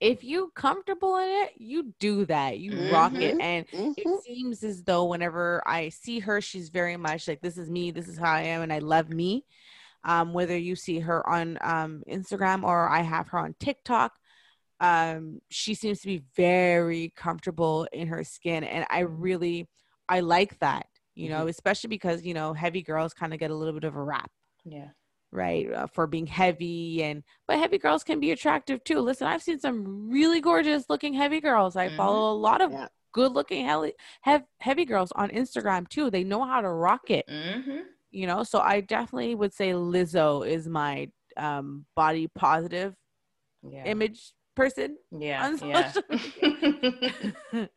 if 0.00 0.22
you 0.22 0.52
comfortable 0.54 1.16
in 1.16 1.28
it 1.28 1.52
you 1.56 1.94
do 1.98 2.24
that 2.26 2.58
you 2.58 2.90
rock 2.90 3.14
it 3.14 3.36
Mhm. 3.36 3.40
and 3.40 3.66
Mhm. 3.68 3.94
it 3.96 4.22
seems 4.22 4.62
as 4.62 4.82
though 4.84 5.06
whenever 5.06 5.62
I 5.66 5.88
see 5.88 6.18
her, 6.20 6.40
she's 6.42 6.68
very 6.68 6.96
much 6.98 7.26
like, 7.28 7.40
this 7.40 7.56
is 7.56 7.70
me, 7.70 7.90
this 7.92 8.08
is 8.08 8.18
how 8.18 8.30
I 8.30 8.42
am, 8.42 8.60
and 8.60 8.72
I 8.72 8.80
love 8.80 9.08
me. 9.08 9.46
Um, 10.04 10.34
whether 10.34 10.56
you 10.56 10.76
see 10.76 10.98
her 11.00 11.26
on 11.28 11.58
um, 11.62 12.02
Instagram 12.08 12.62
or 12.62 12.88
I 12.88 13.00
have 13.00 13.28
her 13.28 13.38
on 13.38 13.54
TikTok, 13.58 14.12
um, 14.80 15.40
she 15.48 15.74
seems 15.74 16.00
to 16.00 16.06
be 16.08 16.24
very 16.36 17.12
comfortable 17.16 17.88
in 17.92 18.08
her 18.08 18.22
skin. 18.22 18.64
And 18.64 18.84
I 18.90 19.00
really, 19.00 19.66
I 20.08 20.20
like 20.20 20.58
that, 20.60 20.86
you 21.14 21.28
know, 21.28 21.46
especially 21.48 21.88
because, 21.88 22.24
you 22.24 22.34
know, 22.34 22.52
heavy 22.52 22.82
girls 22.82 23.14
kind 23.14 23.32
of 23.32 23.40
get 23.40 23.50
a 23.50 23.54
little 23.54 23.74
bit 23.74 23.84
of 23.84 23.96
a 23.96 24.02
rap 24.02 24.30
Yeah. 24.64 24.88
right 25.32 25.72
uh, 25.72 25.86
for 25.88 26.06
being 26.06 26.26
heavy 26.26 27.02
and 27.02 27.22
but 27.46 27.58
heavy 27.58 27.78
girls 27.78 28.04
can 28.04 28.20
be 28.20 28.30
attractive 28.30 28.82
too 28.84 29.00
listen 29.00 29.26
i've 29.26 29.42
seen 29.42 29.58
some 29.58 30.08
really 30.10 30.40
gorgeous 30.40 30.88
looking 30.88 31.12
heavy 31.14 31.40
girls 31.40 31.76
i 31.76 31.88
Mhm. 31.88 31.96
follow 31.96 32.32
a 32.32 32.38
lot 32.38 32.60
of 32.60 32.70
Yeah. 32.72 32.88
good 33.12 33.32
looking 33.32 33.66
heavy, 34.22 34.44
heavy 34.60 34.84
girls 34.84 35.12
on 35.12 35.28
instagram 35.30 35.88
too 35.88 36.10
they 36.10 36.24
know 36.24 36.44
how 36.44 36.60
to 36.60 36.68
rock 36.68 37.10
it 37.10 37.26
Mm-hmm. 37.28 37.78
you 38.10 38.26
know 38.26 38.44
so 38.44 38.60
i 38.60 38.80
definitely 38.80 39.34
would 39.34 39.52
say 39.52 39.70
lizzo 39.72 40.46
is 40.46 40.68
my 40.68 41.08
um 41.36 41.84
body 41.96 42.28
positive 42.28 42.94
Yeah. 43.68 43.84
image 43.90 44.32
person 44.56 44.96
yeah. 45.16 45.46
on 45.46 45.68
yeah. 45.68 45.92
social 45.92 46.02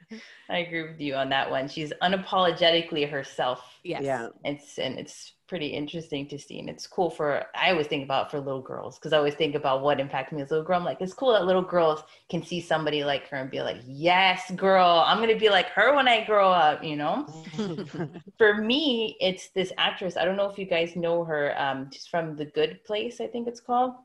I 0.50 0.58
agree 0.58 0.84
with 0.84 1.00
you 1.00 1.14
on 1.14 1.30
that 1.30 1.52
one. 1.52 1.68
She's 1.68 1.94
unapologetically 2.02 3.10
herself. 3.10 3.62
yes 3.84 4.04
Yeah. 4.04 4.30
It's 4.44 4.80
and 4.80 4.98
it's 4.98 5.34
pretty 5.50 5.68
interesting 5.68 6.28
to 6.30 6.38
see, 6.38 6.60
and 6.60 6.70
it's 6.70 6.88
cool 6.88 7.10
for. 7.10 7.44
I 7.56 7.72
always 7.72 7.88
think 7.88 8.04
about 8.04 8.32
for 8.32 8.40
little 8.40 8.62
girls 8.62 8.98
because 8.98 9.14
I 9.14 9.18
always 9.18 9.34
think 9.34 9.56
about 9.56 9.82
what 9.82 10.00
impacted 10.00 10.38
me 10.38 10.44
as 10.44 10.52
a 10.52 10.54
little 10.54 10.66
girl. 10.66 10.80
I'm 10.80 10.86
like, 10.86 11.02
it's 11.02 11.14
cool 11.14 11.34
that 11.34 11.46
little 11.46 11.64
girls 11.64 12.04
can 12.30 12.44
see 12.44 12.62
somebody 12.62 13.04
like 13.04 13.28
her 13.30 13.38
and 13.38 13.52
be 13.52 13.62
like, 13.62 13.78
"Yes, 13.86 14.50
girl, 14.52 15.04
I'm 15.06 15.20
gonna 15.20 15.38
be 15.38 15.50
like 15.50 15.68
her 15.70 15.96
when 15.96 16.08
I 16.08 16.24
grow 16.24 16.50
up." 16.50 16.84
You 16.84 16.96
know. 16.96 17.26
for 18.38 18.56
me, 18.56 19.18
it's 19.20 19.50
this 19.50 19.74
actress. 19.78 20.16
I 20.16 20.24
don't 20.24 20.38
know 20.38 20.50
if 20.50 20.58
you 20.58 20.66
guys 20.66 20.96
know 20.96 21.24
her. 21.26 21.60
Um, 21.60 21.90
she's 21.92 22.08
from 22.08 22.36
The 22.36 22.46
Good 22.46 22.84
Place, 22.86 23.20
I 23.20 23.28
think 23.28 23.48
it's 23.48 23.60
called. 23.60 23.96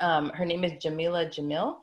Um, 0.00 0.30
her 0.30 0.44
name 0.44 0.64
is 0.64 0.72
Jameela 0.72 1.28
Jamil, 1.32 1.76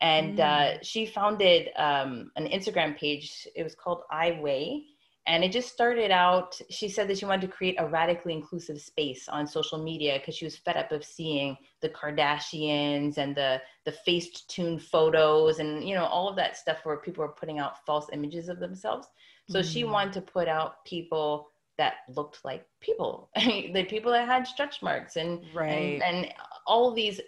and 0.00 0.38
uh, 0.40 0.82
she 0.82 1.06
founded 1.06 1.70
um, 1.76 2.30
an 2.36 2.46
Instagram 2.46 2.96
page. 2.96 3.46
It 3.54 3.62
was 3.62 3.74
called 3.74 4.02
I 4.10 4.38
Weigh, 4.40 4.84
and 5.26 5.44
it 5.44 5.52
just 5.52 5.72
started 5.72 6.10
out. 6.10 6.58
She 6.70 6.88
said 6.88 7.08
that 7.08 7.18
she 7.18 7.24
wanted 7.24 7.42
to 7.42 7.52
create 7.52 7.76
a 7.78 7.86
radically 7.86 8.32
inclusive 8.32 8.80
space 8.80 9.28
on 9.28 9.46
social 9.46 9.82
media 9.82 10.18
because 10.18 10.36
she 10.36 10.44
was 10.44 10.56
fed 10.56 10.76
up 10.76 10.92
of 10.92 11.04
seeing 11.04 11.56
the 11.82 11.88
Kardashians 11.88 13.18
and 13.18 13.34
the 13.36 13.60
the 13.84 13.92
faced 13.92 14.48
tuned 14.48 14.82
photos 14.82 15.58
and 15.58 15.86
you 15.88 15.94
know 15.94 16.04
all 16.06 16.28
of 16.28 16.36
that 16.36 16.56
stuff 16.56 16.78
where 16.84 16.96
people 16.98 17.24
are 17.24 17.28
putting 17.28 17.58
out 17.58 17.84
false 17.84 18.06
images 18.12 18.48
of 18.48 18.60
themselves. 18.60 19.08
So 19.46 19.62
she 19.62 19.84
Mm. 19.84 19.90
wanted 19.92 20.12
to 20.14 20.22
put 20.22 20.48
out 20.48 20.84
people 20.84 21.48
that 21.78 21.94
looked 22.16 22.44
like 22.44 22.66
people, 22.80 23.30
the 23.36 23.84
people 23.88 24.10
that 24.12 24.26
had 24.26 24.46
stretch 24.46 24.82
marks 24.82 25.16
and 25.16 25.40
right 25.54 26.00
and, 26.00 26.02
and 26.02 26.34
all 26.66 26.92
these 26.92 27.20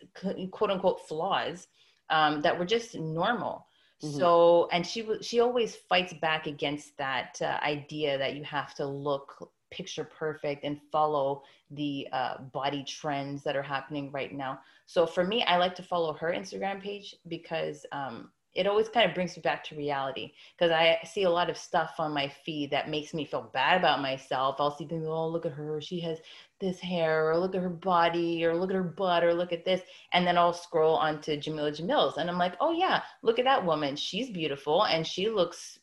quote 0.51 0.71
unquote 0.71 1.01
flaws 1.09 1.69
um, 2.11 2.43
that 2.43 2.59
were 2.59 2.67
just 2.67 2.95
normal. 2.99 3.67
Mhm. 4.03 4.19
So, 4.19 4.69
and 4.73 4.87
she 4.87 5.07
she 5.23 5.41
always 5.41 5.77
fights 5.77 6.13
back 6.15 6.47
against 6.47 6.97
that 6.99 7.41
uh, 7.43 7.59
idea 7.63 8.19
that 8.19 8.35
you 8.37 8.45
have 8.45 8.75
to 8.77 8.87
look 8.87 9.53
picture 9.71 10.05
perfect 10.05 10.65
and 10.65 10.81
follow 10.91 11.43
the 11.71 12.09
uh, 12.13 12.39
body 12.53 12.85
trends 12.85 13.43
that 13.45 13.57
are 13.57 13.63
happening 13.63 14.11
right 14.11 14.33
now. 14.33 14.61
So 14.87 15.07
for 15.07 15.25
me, 15.25 15.45
I 15.45 15.59
like 15.59 15.75
to 15.77 15.83
follow 15.83 16.13
her 16.15 16.33
Instagram 16.33 16.83
page 16.83 17.15
because 17.29 17.87
um, 17.93 18.31
it 18.55 18.67
always 18.67 18.89
kind 18.89 19.09
of 19.09 19.15
brings 19.15 19.37
me 19.37 19.43
back 19.43 19.63
to 19.65 19.77
reality 19.77 20.33
because 20.57 20.73
I 20.73 20.99
see 21.05 21.23
a 21.23 21.31
lot 21.31 21.49
of 21.49 21.57
stuff 21.57 21.95
on 21.99 22.13
my 22.13 22.29
feed 22.45 22.71
that 22.73 22.89
makes 22.89 23.15
me 23.15 23.25
feel 23.25 23.51
bad 23.53 23.79
about 23.79 24.03
myself. 24.03 24.57
I'll 24.59 24.77
see 24.77 24.85
people, 24.87 25.13
oh, 25.13 25.29
look 25.29 25.47
at 25.47 25.53
her. 25.53 25.81
She 25.81 26.01
has 26.01 26.19
this 26.59 26.81
hair, 26.81 27.31
or 27.31 27.39
look 27.39 27.55
at 27.55 27.63
her 27.63 27.69
body, 27.71 28.45
or 28.45 28.57
look 28.57 28.71
at 28.71 28.77
her 28.77 28.83
butt, 28.83 29.23
or 29.25 29.33
look 29.33 29.53
at 29.53 29.65
this. 29.65 29.83
And 30.13 30.27
then 30.27 30.37
I'll 30.37 30.53
scroll 30.53 30.97
onto 30.97 31.37
Jameela 31.37 31.71
Jamils 31.79 32.17
and 32.17 32.29
I'm 32.29 32.39
like, 32.39 32.55
oh, 32.61 32.73
yeah, 32.73 33.03
look 33.23 33.39
at 33.39 33.45
that 33.45 33.65
woman. 33.65 33.95
She's 33.97 34.31
beautiful 34.31 34.85
and 34.85 35.07
she 35.07 35.29
looks, 35.31 35.79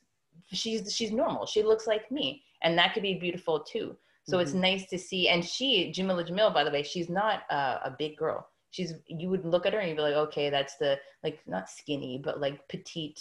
she's, 0.52 0.94
she's 0.94 1.12
normal. 1.12 1.46
She 1.46 1.64
looks 1.64 1.88
like 1.88 2.12
me. 2.12 2.44
And 2.64 2.78
that 2.78 2.94
could 2.94 3.04
be 3.04 3.16
beautiful 3.16 3.62
too. 3.62 3.96
So 4.24 4.40
it's 4.40 4.52
Mhm. 4.52 4.60
nice 4.62 4.86
to 4.88 4.98
see. 4.98 5.30
And 5.30 5.44
she, 5.44 5.92
Jameela 5.96 6.28
Jamil, 6.28 6.54
by 6.54 6.66
the 6.66 6.72
way, 6.72 6.84
she's 6.84 7.10
not 7.10 7.44
uh, 7.50 7.80
a 7.84 7.92
big 7.98 8.18
girl. 8.18 8.50
She's, 8.72 8.94
you 9.08 9.30
would 9.30 9.46
look 9.46 9.66
at 9.66 9.74
her 9.74 9.80
and 9.80 9.90
you'd 9.90 9.98
be 9.98 10.02
like, 10.02 10.16
okay, 10.16 10.50
that's 10.50 10.78
the, 10.78 11.00
like, 11.24 11.40
not 11.48 11.70
skinny, 11.70 12.22
but 12.24 12.40
like 12.40 12.68
petite 12.68 13.20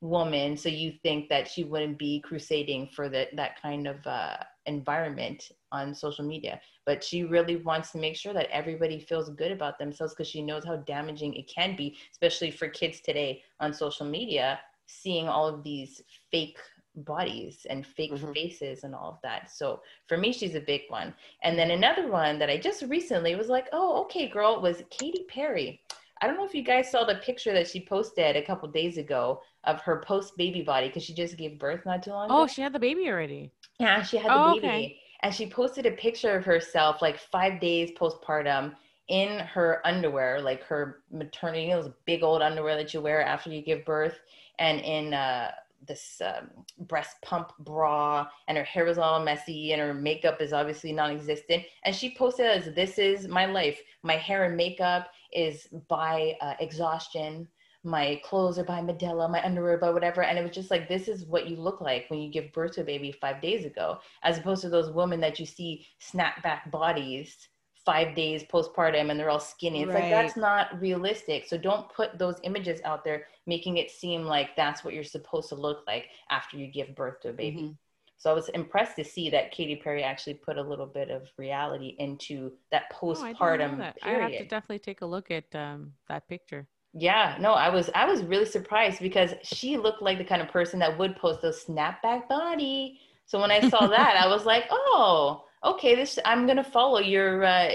woman. 0.00 0.56
So 0.56 0.68
you 0.68 0.92
think 1.02 1.28
that 1.28 1.48
she 1.48 1.64
wouldn't 1.64 1.98
be 1.98 2.20
crusading 2.20 2.88
for 2.94 3.08
that, 3.08 3.34
that 3.36 3.60
kind 3.60 3.86
of 3.86 4.06
uh, 4.06 4.36
environment 4.66 5.50
on 5.72 5.94
social 5.94 6.24
media. 6.24 6.60
But 6.86 7.02
she 7.02 7.24
really 7.24 7.56
wants 7.56 7.90
to 7.92 7.98
make 7.98 8.16
sure 8.16 8.32
that 8.32 8.50
everybody 8.50 9.00
feels 9.00 9.30
good 9.30 9.52
about 9.52 9.78
themselves 9.78 10.14
because 10.14 10.28
she 10.28 10.42
knows 10.42 10.64
how 10.64 10.76
damaging 10.76 11.34
it 11.34 11.50
can 11.52 11.76
be, 11.76 11.96
especially 12.12 12.50
for 12.50 12.68
kids 12.68 13.00
today 13.00 13.42
on 13.60 13.72
social 13.72 14.06
media, 14.06 14.60
seeing 14.86 15.28
all 15.28 15.46
of 15.46 15.62
these 15.62 16.02
fake 16.30 16.58
bodies 17.04 17.66
and 17.70 17.86
fake 17.86 18.12
Mhm. 18.12 18.34
faces 18.34 18.84
and 18.84 18.94
all 18.94 19.10
of 19.10 19.20
that. 19.22 19.50
So 19.50 19.82
for 20.06 20.16
me, 20.16 20.32
she's 20.32 20.54
a 20.54 20.60
big 20.60 20.82
one. 20.88 21.14
And 21.42 21.58
then 21.58 21.70
another 21.70 22.08
one 22.10 22.38
that 22.38 22.50
I 22.50 22.58
just 22.58 22.82
recently 22.82 23.34
was 23.34 23.48
like, 23.48 23.68
oh, 23.72 24.02
okay, 24.02 24.28
girl, 24.28 24.60
was 24.60 24.82
Katy 24.90 25.24
Perry. 25.28 25.82
I 26.20 26.26
don't 26.26 26.36
know 26.36 26.44
if 26.44 26.54
you 26.54 26.62
guys 26.62 26.90
saw 26.90 27.04
the 27.04 27.16
picture 27.16 27.52
that 27.52 27.68
she 27.68 27.80
posted 27.86 28.36
a 28.36 28.42
couple 28.42 28.68
days 28.68 28.98
ago 28.98 29.42
of 29.64 29.80
her 29.82 30.00
post 30.00 30.36
baby 30.36 30.62
body 30.62 30.88
because 30.88 31.04
she 31.04 31.14
just 31.14 31.36
gave 31.36 31.58
birth 31.58 31.84
not 31.86 32.02
too 32.02 32.10
long 32.10 32.26
ago. 32.26 32.42
oh 32.42 32.46
she 32.46 32.62
had 32.62 32.72
the 32.72 32.78
baby 32.78 33.08
already 33.08 33.52
Yeah, 33.78 34.02
she 34.02 34.16
had 34.16 34.32
the 34.32 34.38
Oh, 34.38 34.54
baby. 34.54 34.66
okay. 34.68 35.00
And 35.22 35.34
she 35.34 35.48
posted 35.48 35.86
a 35.86 35.92
picture 35.92 36.36
of 36.36 36.44
herself 36.44 37.02
like 37.02 37.18
five 37.18 37.60
days 37.60 37.90
postpartum 37.92 38.74
in 39.08 39.38
her 39.40 39.80
underwear, 39.86 40.40
like 40.40 40.62
her 40.64 41.02
maternity, 41.10 41.70
those 41.70 41.90
big 42.04 42.22
old 42.22 42.42
underwear 42.42 42.76
that 42.76 42.92
you 42.92 43.00
wear 43.00 43.22
after 43.24 43.50
you 43.50 43.62
give 43.62 43.84
birth, 43.84 44.20
and 44.58 44.80
in 44.80 45.14
uh, 45.14 45.50
this 45.86 46.20
um, 46.24 46.50
breast 46.86 47.16
pump 47.22 47.52
bra, 47.60 48.26
and 48.46 48.58
her 48.58 48.64
hair 48.64 48.84
was 48.84 48.98
all 48.98 49.22
messy, 49.22 49.72
and 49.72 49.80
her 49.80 49.94
makeup 49.94 50.40
is 50.40 50.52
obviously 50.52 50.92
non 50.92 51.10
existent. 51.10 51.64
And 51.84 51.94
she 51.94 52.14
posted 52.14 52.46
as, 52.46 52.74
This 52.74 52.98
is 52.98 53.28
my 53.28 53.46
life. 53.46 53.80
My 54.02 54.16
hair 54.16 54.44
and 54.44 54.56
makeup 54.56 55.08
is 55.32 55.68
by 55.88 56.36
uh, 56.40 56.54
exhaustion 56.60 57.48
my 57.84 58.20
clothes 58.24 58.58
are 58.58 58.64
by 58.64 58.80
Medela, 58.80 59.30
my 59.30 59.44
underwear 59.44 59.78
by 59.78 59.90
whatever. 59.90 60.22
And 60.22 60.38
it 60.38 60.42
was 60.42 60.54
just 60.54 60.70
like, 60.70 60.88
this 60.88 61.08
is 61.08 61.24
what 61.26 61.48
you 61.48 61.56
look 61.56 61.80
like 61.80 62.06
when 62.08 62.20
you 62.20 62.30
give 62.30 62.52
birth 62.52 62.72
to 62.72 62.80
a 62.80 62.84
baby 62.84 63.12
five 63.12 63.40
days 63.40 63.64
ago, 63.64 63.98
as 64.22 64.38
opposed 64.38 64.62
to 64.62 64.68
those 64.68 64.90
women 64.90 65.20
that 65.20 65.38
you 65.38 65.46
see 65.46 65.86
snap 65.98 66.42
back 66.42 66.70
bodies 66.70 67.48
five 67.88 68.14
days 68.14 68.44
postpartum 68.44 69.10
and 69.10 69.18
they're 69.18 69.30
all 69.30 69.40
skinny. 69.40 69.82
It's 69.82 69.94
like, 69.94 70.08
that's 70.10 70.36
not 70.36 70.80
realistic. 70.80 71.46
So 71.46 71.56
don't 71.56 71.88
put 71.92 72.18
those 72.18 72.36
images 72.44 72.80
out 72.84 73.04
there, 73.04 73.26
making 73.46 73.78
it 73.78 73.90
seem 73.90 74.24
like 74.24 74.56
that's 74.56 74.84
what 74.84 74.94
you're 74.94 75.04
supposed 75.04 75.48
to 75.50 75.54
look 75.54 75.84
like 75.86 76.06
after 76.30 76.56
you 76.58 76.66
give 76.66 76.94
birth 76.94 77.20
to 77.22 77.30
a 77.30 77.32
baby. 77.32 77.60
Mhm. 77.60 77.76
So 78.18 78.30
I 78.30 78.34
was 78.34 78.48
impressed 78.50 78.96
to 78.96 79.04
see 79.04 79.30
that 79.30 79.52
Katy 79.52 79.76
Perry 79.76 80.02
actually 80.02 80.34
put 80.34 80.58
a 80.58 80.62
little 80.62 80.86
bit 80.86 81.08
of 81.10 81.28
reality 81.36 81.94
into 81.98 82.52
that 82.70 82.92
Oh, 83.10 83.20
I 83.20 83.32
postpartum 83.32 83.76
that. 83.78 83.98
I 84.02 84.12
have 84.14 84.36
to 84.36 84.44
definitely 84.44 84.78
take 84.80 85.00
a 85.02 85.06
look 85.06 85.30
at 85.30 85.54
um, 85.54 85.94
that 86.08 86.28
picture. 86.28 86.66
Yeah, 86.94 87.36
no, 87.40 87.52
I 87.52 87.68
was 87.68 87.90
I 87.94 88.06
was 88.06 88.22
really 88.24 88.46
surprised 88.46 89.00
because 89.00 89.34
she 89.42 89.76
looked 89.76 90.02
like 90.02 90.18
the 90.18 90.24
kind 90.24 90.42
of 90.42 90.48
person 90.48 90.78
that 90.80 90.98
would 90.98 91.16
post 91.16 91.42
those 91.42 91.64
snapback 91.64 92.28
body. 92.28 93.00
So 93.26 93.40
when 93.40 93.50
I 93.50 93.60
saw 93.60 93.88
that, 93.88 94.16
I 94.16 94.26
was 94.28 94.46
like, 94.46 94.64
"Oh, 94.70 95.44
okay, 95.64 95.94
this 95.94 96.18
I'm 96.24 96.46
going 96.46 96.56
to 96.56 96.64
follow 96.64 97.00
your 97.00 97.44
uh, 97.44 97.70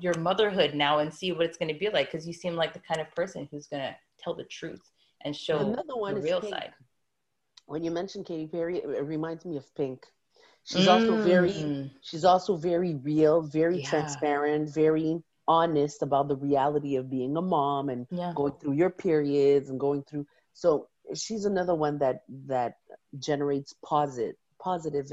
your 0.00 0.14
motherhood 0.18 0.74
now 0.74 0.98
and 0.98 1.12
see 1.12 1.32
what 1.32 1.46
it's 1.46 1.56
going 1.58 1.72
to 1.72 1.78
be 1.78 1.88
like 1.88 2.10
because 2.10 2.26
you 2.26 2.32
seem 2.32 2.54
like 2.56 2.72
the 2.72 2.80
kind 2.80 3.00
of 3.00 3.10
person 3.14 3.48
who's 3.50 3.66
going 3.66 3.82
to 3.82 3.96
tell 4.22 4.34
the 4.34 4.44
truth 4.44 4.80
and 5.24 5.34
show 5.34 5.58
Another 5.58 5.96
one 5.96 6.14
the 6.14 6.20
is 6.20 6.24
real 6.24 6.42
side." 6.42 6.72
When 7.66 7.82
you 7.82 7.90
mentioned 7.90 8.26
Katy 8.26 8.48
Perry, 8.48 8.78
it, 8.78 9.04
reminds 9.04 9.44
me 9.44 9.56
of 9.56 9.74
Pink. 9.74 10.06
She's 10.64 10.86
also 10.88 11.16
very 11.16 11.50
Mm, 11.50 11.90
she's 12.02 12.24
also 12.24 12.56
very 12.56 12.94
real, 12.96 13.42
very 13.42 13.78
Yeah. 13.78 13.88
transparent, 13.88 14.68
very 14.74 15.22
honest 15.48 16.02
about 16.02 16.28
the 16.28 16.36
reality 16.36 16.96
of 16.96 17.10
being 17.10 17.36
a 17.36 17.42
mom 17.42 17.88
and 17.88 18.06
yeah. 18.10 18.32
going 18.36 18.52
through 18.60 18.74
your 18.74 18.90
periods 18.90 19.70
and 19.70 19.80
going 19.80 20.02
through 20.04 20.24
so 20.54 20.88
she's 21.14 21.44
another 21.44 21.74
one 21.74 21.98
that 21.98 22.22
that 22.46 22.78
generates 23.18 23.74
positive, 23.84 24.36
positive, 24.60 25.10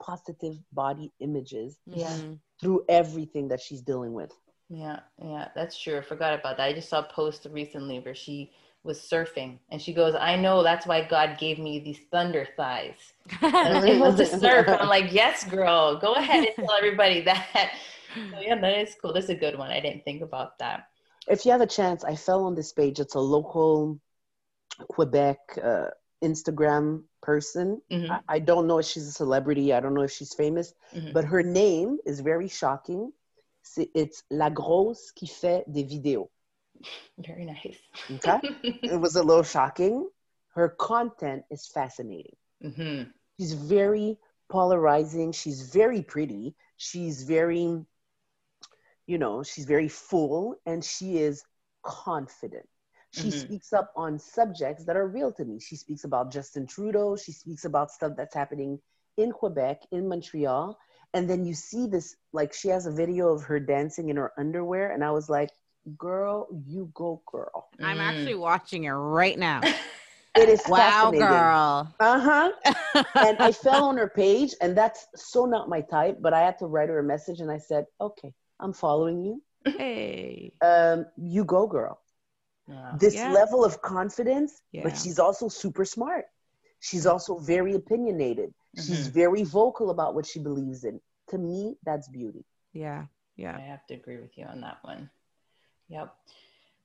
positive 0.00 0.56
body 0.72 1.12
images 1.20 1.78
Yeah. 1.86 2.16
Through 2.60 2.84
everything 2.88 3.48
that 3.48 3.60
she's 3.60 3.82
dealing 3.82 4.12
with. 4.14 4.32
Yeah, 4.68 5.00
yeah, 5.22 5.48
that's 5.54 5.80
true. 5.80 5.96
I 5.98 6.02
forgot 6.02 6.38
about 6.38 6.56
that. 6.56 6.64
I 6.64 6.72
just 6.72 6.88
saw 6.88 7.00
a 7.00 7.02
post 7.04 7.46
recently 7.50 8.00
where 8.00 8.14
she 8.14 8.50
was 8.82 8.98
surfing 9.00 9.58
and 9.70 9.80
she 9.80 9.92
goes, 9.92 10.14
I 10.14 10.36
know 10.36 10.62
that's 10.62 10.86
why 10.86 11.06
God 11.06 11.38
gave 11.38 11.58
me 11.58 11.78
these 11.78 12.00
thunder 12.10 12.46
thighs. 12.56 13.12
And 13.40 13.54
I'm 13.54 13.84
able 13.86 14.14
to 14.16 14.26
surf. 14.40 14.66
I'm 14.68 14.88
like, 14.88 15.12
yes, 15.12 15.44
girl, 15.44 15.96
go 15.98 16.14
ahead 16.14 16.44
and 16.44 16.56
tell 16.56 16.76
everybody 16.76 17.20
that. 17.30 17.72
So 18.32 18.40
yeah, 18.40 18.60
that 18.60 18.78
is 18.78 18.94
cool. 19.00 19.12
That's 19.12 19.28
a 19.28 19.34
good 19.34 19.56
one. 19.56 19.70
I 19.70 19.80
didn't 19.80 20.04
think 20.04 20.22
about 20.22 20.58
that. 20.58 20.88
If 21.28 21.44
you 21.44 21.52
have 21.52 21.60
a 21.60 21.66
chance, 21.66 22.04
I 22.04 22.16
fell 22.16 22.44
on 22.44 22.54
this 22.54 22.72
page. 22.72 23.00
It's 23.00 23.14
a 23.14 23.20
local 23.20 24.00
Quebec 24.88 25.38
uh, 25.62 25.88
Instagram 26.22 27.02
person. 27.22 27.80
Mhm, 27.90 28.10
I, 28.10 28.20
I 28.36 28.38
don't 28.38 28.66
know 28.66 28.78
if 28.78 28.86
she's 28.86 29.06
a 29.06 29.12
celebrity. 29.12 29.72
I 29.72 29.80
don't 29.80 29.94
know 29.94 30.02
if 30.02 30.12
she's 30.12 30.34
famous, 30.34 30.74
mhm. 30.94 31.12
but 31.12 31.24
her 31.24 31.42
name 31.42 31.98
is 32.04 32.20
very 32.20 32.48
shocking. 32.48 33.12
It's 33.94 34.24
La 34.30 34.48
Grosse 34.50 35.12
qui 35.12 35.26
fait 35.26 35.64
des 35.70 35.84
vidéos. 35.84 36.28
Very 37.18 37.44
nice. 37.44 37.78
Okay. 38.10 38.40
it 38.82 39.00
was 39.00 39.16
a 39.16 39.22
little 39.22 39.42
shocking. 39.42 40.08
Her 40.54 40.68
content 40.70 41.44
is 41.50 41.66
fascinating. 41.66 42.36
hmm 42.62 43.02
She's 43.38 43.52
very 43.52 44.18
polarizing. 44.48 45.32
She's 45.32 45.62
very 45.70 46.02
pretty. 46.02 46.54
She's 46.76 47.22
very, 47.22 47.84
you 49.06 49.18
know, 49.18 49.42
she's 49.42 49.64
very 49.66 49.88
full 49.88 50.56
and 50.66 50.84
she 50.84 51.18
is 51.18 51.44
confident. 51.82 52.68
She 53.10 53.28
Mhm. 53.28 53.32
speaks 53.32 53.72
up 53.72 53.92
on 53.96 54.18
subjects 54.18 54.84
that 54.84 54.96
are 54.96 55.06
real 55.08 55.32
to 55.32 55.44
me. 55.44 55.58
She 55.60 55.76
speaks 55.76 56.04
about 56.04 56.30
Justin 56.30 56.66
Trudeau. 56.66 57.16
She 57.16 57.32
speaks 57.32 57.64
about 57.64 57.90
stuff 57.90 58.12
that's 58.16 58.34
happening 58.34 58.80
in 59.16 59.32
Quebec, 59.32 59.82
in 59.90 60.08
Montreal. 60.08 60.78
And 61.14 61.28
then 61.28 61.44
you 61.44 61.54
see 61.54 61.86
this, 61.86 62.16
like, 62.32 62.52
she 62.52 62.68
has 62.68 62.86
a 62.86 62.92
video 62.92 63.32
of 63.32 63.42
her 63.44 63.58
dancing 63.58 64.10
in 64.10 64.16
her 64.16 64.32
underwear. 64.38 64.92
And 64.92 65.02
I 65.02 65.10
was 65.10 65.28
like, 65.30 65.50
girl, 65.96 66.48
you 66.66 66.90
go, 66.94 67.22
girl. 67.30 67.68
Mm. 67.80 67.84
I'm 67.86 68.00
actually 68.00 68.34
watching 68.34 68.84
it 68.84 68.90
right 68.90 69.38
now. 69.38 69.62
It 70.36 70.48
is 70.48 70.68
wow, 70.68 71.10
girl. 71.10 71.88
Uh 71.98 72.20
huh. 72.20 73.04
and 73.26 73.38
I 73.38 73.50
fell 73.50 73.84
on 73.84 73.96
her 73.96 74.08
page, 74.08 74.54
and 74.60 74.76
that's 74.76 75.06
so 75.16 75.46
not 75.46 75.68
my 75.68 75.80
type. 75.80 76.18
But 76.20 76.32
I 76.32 76.40
had 76.40 76.58
to 76.58 76.66
write 76.66 76.90
her 76.90 77.00
a 77.00 77.02
message, 77.02 77.40
and 77.40 77.50
I 77.50 77.58
said, 77.58 77.86
"Okay, 78.00 78.32
I'm 78.60 78.72
following 78.72 79.24
you. 79.24 79.42
hey. 79.64 80.52
Um, 80.62 81.06
you 81.16 81.44
go, 81.44 81.66
girl." 81.66 81.98
Yeah. 82.68 82.96
This 82.98 83.14
Yeah. 83.14 83.32
level 83.32 83.64
of 83.64 83.80
confidence, 83.82 84.62
Yeah. 84.72 84.82
but 84.84 84.96
she's 84.96 85.18
also 85.18 85.48
super 85.48 85.84
smart. 85.84 86.26
She's 86.80 87.06
also 87.06 87.38
very 87.38 87.74
opinionated. 87.74 88.54
She's 88.76 89.08
Mhm. 89.08 89.12
very 89.12 89.42
vocal 89.42 89.90
about 89.90 90.14
what 90.14 90.26
she 90.26 90.38
believes 90.38 90.84
in. 90.84 91.00
To 91.28 91.38
me, 91.38 91.78
that's 91.82 92.08
beauty. 92.08 92.44
Yeah. 92.72 93.06
Yeah. 93.36 93.56
I 93.56 93.60
have 93.60 93.86
to 93.86 93.94
agree 93.94 94.18
with 94.18 94.36
you 94.36 94.44
on 94.44 94.60
that 94.60 94.78
one. 94.82 95.10
Yep. 95.88 96.14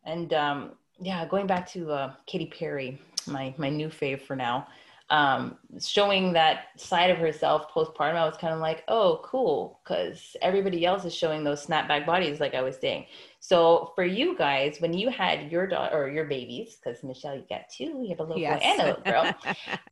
And 0.04 0.34
um, 0.34 0.78
yeah, 1.00 1.26
going 1.28 1.48
back 1.48 1.68
to 1.72 1.92
uh, 1.92 2.16
Katy 2.26 2.48
Perry, 2.48 3.00
my 3.28 3.54
my 3.58 3.70
new 3.70 3.90
fave 3.90 4.22
for 4.22 4.36
now, 4.36 4.68
um, 5.14 5.58
showing 5.80 6.34
that 6.34 6.70
side 6.76 7.12
of 7.12 7.20
herself 7.20 7.72
postpartum, 7.72 8.16
I 8.16 8.26
was 8.26 8.36
kind 8.36 8.52
of 8.52 8.60
like, 8.60 8.84
oh, 8.88 9.22
cool, 9.24 9.80
because 9.84 10.36
everybody 10.42 10.88
else 10.88 11.06
is 11.06 11.14
showing 11.14 11.44
those 11.44 11.64
snapback 11.64 12.08
bodies, 12.08 12.40
like 12.40 12.56
I 12.56 12.64
was 12.64 12.78
saying. 12.78 13.06
So 13.40 13.92
for 13.94 14.04
you 14.04 14.36
guys, 14.36 14.78
when 14.80 14.92
you 14.92 15.12
had 15.12 15.52
your 15.52 15.68
daughter 15.68 15.96
or 15.96 16.10
your 16.10 16.26
babies, 16.26 16.78
because 16.84 17.04
Michelle, 17.04 17.36
you 17.36 17.44
got 17.48 17.70
two, 17.70 18.02
you 18.02 18.08
have 18.10 18.22
a 18.22 18.24
little 18.24 18.42
boy 18.42 18.60
and 18.64 18.82
a 18.82 18.86
little 18.86 19.04
girl. 19.04 19.36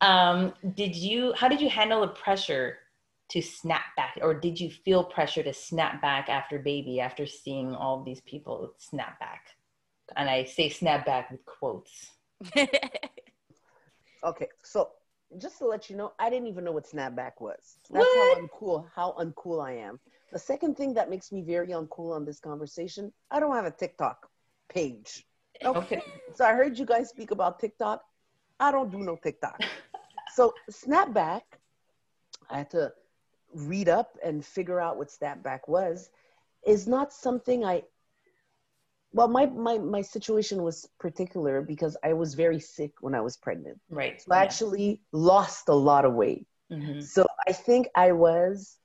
um, 0.00 0.54
did 0.74 0.96
you? 0.96 1.32
How 1.36 1.46
did 1.46 1.60
you 1.60 1.70
handle 1.70 2.00
the 2.00 2.08
pressure 2.08 2.78
to 3.28 3.40
snap 3.40 3.94
back, 3.96 4.18
or 4.22 4.34
did 4.34 4.58
you 4.58 4.70
feel 4.70 5.04
pressure 5.04 5.44
to 5.44 5.54
snap 5.54 6.02
back 6.02 6.28
after 6.30 6.58
baby, 6.58 6.98
after 6.98 7.26
seeing 7.26 7.76
all 7.76 8.02
these 8.02 8.22
people 8.22 8.74
snap 8.78 9.20
back? 9.20 9.50
And 10.16 10.28
I 10.28 10.44
say 10.44 10.68
snap 10.68 11.06
back 11.06 11.30
with 11.30 11.44
quotes. 11.44 12.10
Okay, 14.24 14.46
so 14.62 14.90
just 15.38 15.58
to 15.58 15.66
let 15.66 15.88
you 15.90 15.96
know, 15.96 16.12
I 16.18 16.30
didn't 16.30 16.48
even 16.48 16.64
know 16.64 16.72
what 16.72 16.86
snapback 16.86 17.32
was. 17.40 17.78
That's 17.90 18.06
how 18.14 18.34
uncool, 18.36 18.86
how 18.94 19.14
uncool 19.18 19.64
I 19.64 19.72
am. 19.72 19.98
The 20.32 20.38
second 20.38 20.76
thing 20.76 20.94
that 20.94 21.10
makes 21.10 21.32
me 21.32 21.42
very 21.42 21.68
uncool 21.68 22.14
on 22.14 22.24
this 22.24 22.40
conversation, 22.40 23.12
I 23.30 23.40
don't 23.40 23.54
have 23.54 23.66
a 23.66 23.70
TikTok 23.70 24.28
page. 24.68 25.26
Okay. 25.64 25.78
Okay. 25.78 26.02
So 26.34 26.44
I 26.44 26.54
heard 26.54 26.78
you 26.78 26.86
guys 26.86 27.10
speak 27.10 27.30
about 27.30 27.60
TikTok. 27.60 28.02
I 28.58 28.70
don't 28.72 28.90
do 28.90 28.98
no 28.98 29.16
TikTok. 29.22 29.60
so 30.34 30.54
snapback, 30.70 31.42
I 32.50 32.58
had 32.58 32.70
to 32.70 32.92
read 33.54 33.88
up 33.88 34.16
and 34.24 34.44
figure 34.44 34.80
out 34.80 34.96
what 34.96 35.08
snapback 35.08 35.60
was, 35.68 36.10
is 36.66 36.86
not 36.86 37.12
something 37.12 37.64
I 37.64 37.82
well 39.12 39.28
my, 39.28 39.46
my 39.46 39.78
my 39.78 40.02
situation 40.02 40.62
was 40.62 40.88
particular 40.98 41.62
because 41.62 41.96
I 42.02 42.12
was 42.14 42.34
very 42.34 42.60
sick 42.60 42.92
when 43.00 43.14
I 43.14 43.20
was 43.20 43.36
pregnant. 43.36 43.78
Right. 43.90 44.20
So 44.20 44.34
I 44.34 44.42
actually 44.42 45.00
lost 45.12 45.68
a 45.68 45.74
lot 45.74 46.04
of 46.04 46.14
weight. 46.14 46.46
hmm 46.70 47.00
So 47.00 47.26
I 47.48 47.52
think 47.52 47.88
I 47.94 48.12
was 48.12 48.78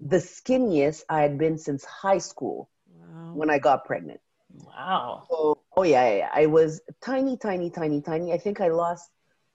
the 0.00 0.16
skinniest 0.18 1.04
I 1.08 1.22
had 1.22 1.38
been 1.38 1.58
since 1.58 1.84
high 1.84 2.18
school 2.18 2.70
wow. 2.88 3.32
when 3.34 3.50
I 3.50 3.58
got 3.58 3.84
pregnant. 3.84 4.20
Wow. 4.64 5.28
So, 5.28 5.58
oh 5.76 5.82
yeah, 5.82 6.08
yeah, 6.08 6.16
yeah, 6.16 6.30
I 6.34 6.46
was 6.46 6.80
tiny, 7.02 7.36
tiny, 7.36 7.70
tiny, 7.70 8.00
tiny. 8.00 8.32
I 8.32 8.38
think 8.38 8.60
I 8.60 8.68
lost 8.68 9.10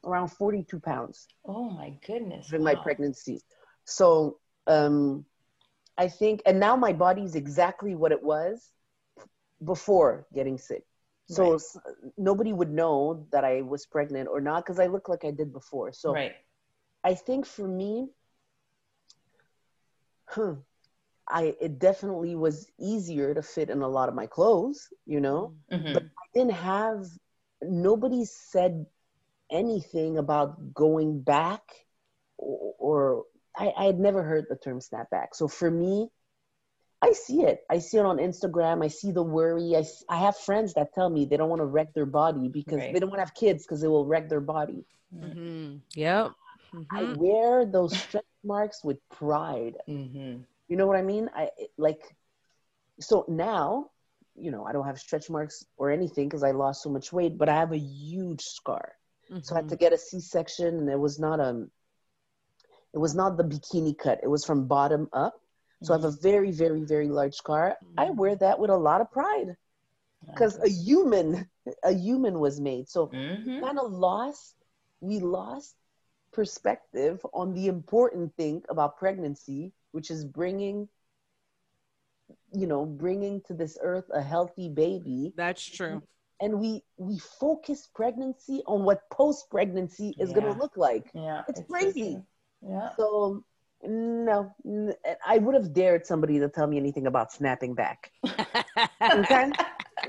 around 0.06 0.30
42 0.30 0.80
pounds 0.80 1.28
Oh 1.46 1.70
my 1.70 1.90
goodness. 2.06 2.50
during 2.50 2.64
my 2.64 2.76
pregnancy. 2.76 3.42
So 3.86 4.38
um, 4.68 5.26
I 5.98 6.08
think, 6.08 6.42
and 6.46 6.60
now 6.60 6.76
my 6.76 6.94
body's 6.94 7.36
exactly 7.36 7.96
what 7.96 8.12
it 8.12 8.24
was 8.24 8.72
before 9.64 10.28
getting 10.34 10.58
sick. 10.58 10.84
So 11.26 11.58
Right. 11.58 11.62
nobody 12.18 12.54
would 12.54 12.72
know 12.72 13.26
that 13.32 13.44
I 13.44 13.62
was 13.62 13.86
pregnant 13.86 14.30
or 14.30 14.42
not 14.42 14.64
because 14.66 14.80
I 14.80 14.88
look 14.88 15.10
like 15.10 15.24
I 15.26 15.32
did 15.32 15.54
before. 15.54 15.92
So 15.94 16.22
right. 16.22 16.36
I 17.04 17.14
think 17.16 17.46
for 17.46 17.68
me, 17.68 18.10
huh, 20.28 20.56
I 21.30 21.56
it 21.62 21.80
definitely 21.80 22.36
was 22.36 22.70
easier 22.80 23.34
to 23.34 23.42
fit 23.42 23.70
in 23.70 23.82
a 23.82 23.88
lot 23.88 24.10
of 24.10 24.16
my 24.16 24.28
clothes, 24.28 24.88
you 25.06 25.20
know. 25.20 25.54
Mhm. 25.72 25.94
But 25.94 26.04
I 26.04 26.26
didn't 26.34 26.54
have 26.54 27.06
nobody 27.62 28.26
said 28.26 28.86
anything 29.52 30.18
about 30.18 30.74
going 30.74 31.22
back 31.22 31.62
or, 32.38 32.74
or 32.80 33.24
I, 33.56 33.74
I 33.78 33.86
had 33.86 34.00
never 34.00 34.24
heard 34.24 34.46
the 34.50 34.56
term 34.56 34.80
snapback. 34.80 35.28
So 35.34 35.48
for 35.48 35.70
me, 35.70 36.10
I 37.02 37.14
see 37.14 37.42
it. 37.44 37.66
I 37.70 37.80
see 37.80 37.98
it 37.98 38.06
on 38.06 38.18
Instagram. 38.18 38.84
I 38.84 38.88
see 38.88 39.12
the 39.12 39.24
worry. 39.24 39.76
I, 39.76 39.84
I 40.08 40.18
have 40.18 40.38
friends 40.38 40.74
that 40.76 40.94
tell 40.94 41.10
me 41.10 41.26
they 41.26 41.38
don't 41.38 41.50
want 41.50 41.62
to 41.62 41.66
wreck 41.66 41.94
their 41.94 42.06
body 42.06 42.48
because 42.48 42.80
Right. 42.80 42.94
they 42.94 43.00
don't 43.00 43.10
want 43.10 43.20
to 43.20 43.26
have 43.26 43.34
kids 43.34 43.64
because 43.66 43.82
it 43.84 43.88
will 43.88 44.06
wreck 44.06 44.30
their 44.30 44.42
body. 44.42 44.86
hmm 45.12 45.78
Yep. 45.96 46.32
I 46.92 47.04
Mhm. 47.04 47.18
wear 47.18 47.66
those 47.66 47.98
stretch 47.98 48.24
marks 48.44 48.84
with 48.84 48.98
pride. 49.10 49.78
Mhm. 49.88 50.46
You 50.68 50.78
know 50.78 50.88
what 50.88 50.96
I 50.96 51.02
mean? 51.02 51.30
I 51.36 51.50
like 51.78 52.16
so 53.00 53.26
now, 53.28 53.90
you 54.36 54.52
know, 54.52 54.64
I 54.66 54.72
don't 54.72 54.86
have 54.86 55.00
stretch 55.00 55.30
marks 55.30 55.66
or 55.78 55.90
anything 55.92 56.28
because 56.30 56.44
I 56.44 56.52
lost 56.52 56.84
so 56.84 56.90
much 56.90 57.12
weight, 57.12 57.38
but 57.38 57.50
I 57.50 57.56
have 57.56 57.72
a 57.74 57.78
huge 57.78 58.42
scar. 58.44 58.96
So 59.42 59.56
I 59.56 59.60
had 59.60 59.70
to 59.70 59.76
get 59.76 59.92
a 59.94 59.98
C-section, 59.98 60.68
and 60.78 60.90
it 60.90 61.00
was 61.00 61.18
not 61.20 61.40
um, 61.40 61.72
it 62.94 63.00
was 63.00 63.16
not 63.16 63.38
the 63.38 63.44
bikini 63.44 63.98
cut. 63.98 64.20
It 64.24 64.28
was 64.30 64.46
from 64.46 64.68
bottom 64.68 65.10
up. 65.14 65.42
So 65.82 65.94
I 65.94 65.98
have 65.98 66.06
a 66.06 66.12
very, 66.12 66.52
very, 66.52 66.84
very 66.84 67.10
large 67.10 67.36
scar. 67.36 67.78
I 67.98 68.10
Mhm. 68.10 68.18
wear 68.18 68.36
that 68.36 68.60
with 68.60 68.70
a 68.72 68.78
lot 68.78 69.02
of 69.02 69.12
pride 69.12 69.58
because 70.34 70.58
a 70.64 70.70
human, 70.70 71.50
a 71.84 71.94
human 71.94 72.40
was 72.40 72.60
made. 72.60 72.90
So 72.90 73.14
Mhm. 73.14 73.60
kind 73.62 73.80
of 73.80 73.92
lost 73.92 74.56
we 75.02 75.20
lost 75.20 75.76
perspective 76.32 77.26
on 77.34 77.54
the 77.54 77.68
important 77.68 78.36
thing 78.36 78.64
about 78.70 78.98
pregnancy 78.98 79.72
which 79.92 80.10
is 80.12 80.26
bringing 80.26 80.88
you 82.54 82.68
know 82.68 82.86
bringing 82.86 83.42
to 83.48 83.54
this 83.54 83.78
earth 83.82 84.06
a 84.14 84.22
healthy 84.22 84.70
baby 84.70 85.34
That's 85.36 85.64
true. 85.64 86.02
and 86.42 86.60
we 86.60 86.82
we 86.98 87.18
focus 87.18 87.88
pregnancy 87.94 88.62
on 88.68 88.84
what 88.84 89.02
post 89.12 89.50
pregnancy 89.50 90.16
is 90.20 90.32
going 90.34 90.46
to 90.46 90.60
look 90.60 90.78
like 90.78 91.14
Yeah. 91.14 91.44
It's 91.48 91.60
so 91.60 91.66
crazy. 91.70 92.02
true. 92.12 92.26
Yeah. 92.62 92.90
so 92.98 93.44
no 93.84 94.54
I 95.26 95.38
would 95.38 95.56
have 95.56 95.74
dared 95.74 96.06
somebody 96.06 96.40
to 96.40 96.50
tell 96.50 96.68
me 96.68 96.78
anything 96.78 97.08
about 97.08 97.32
snapping 97.32 97.74
back 97.74 98.12
okay 99.02 99.52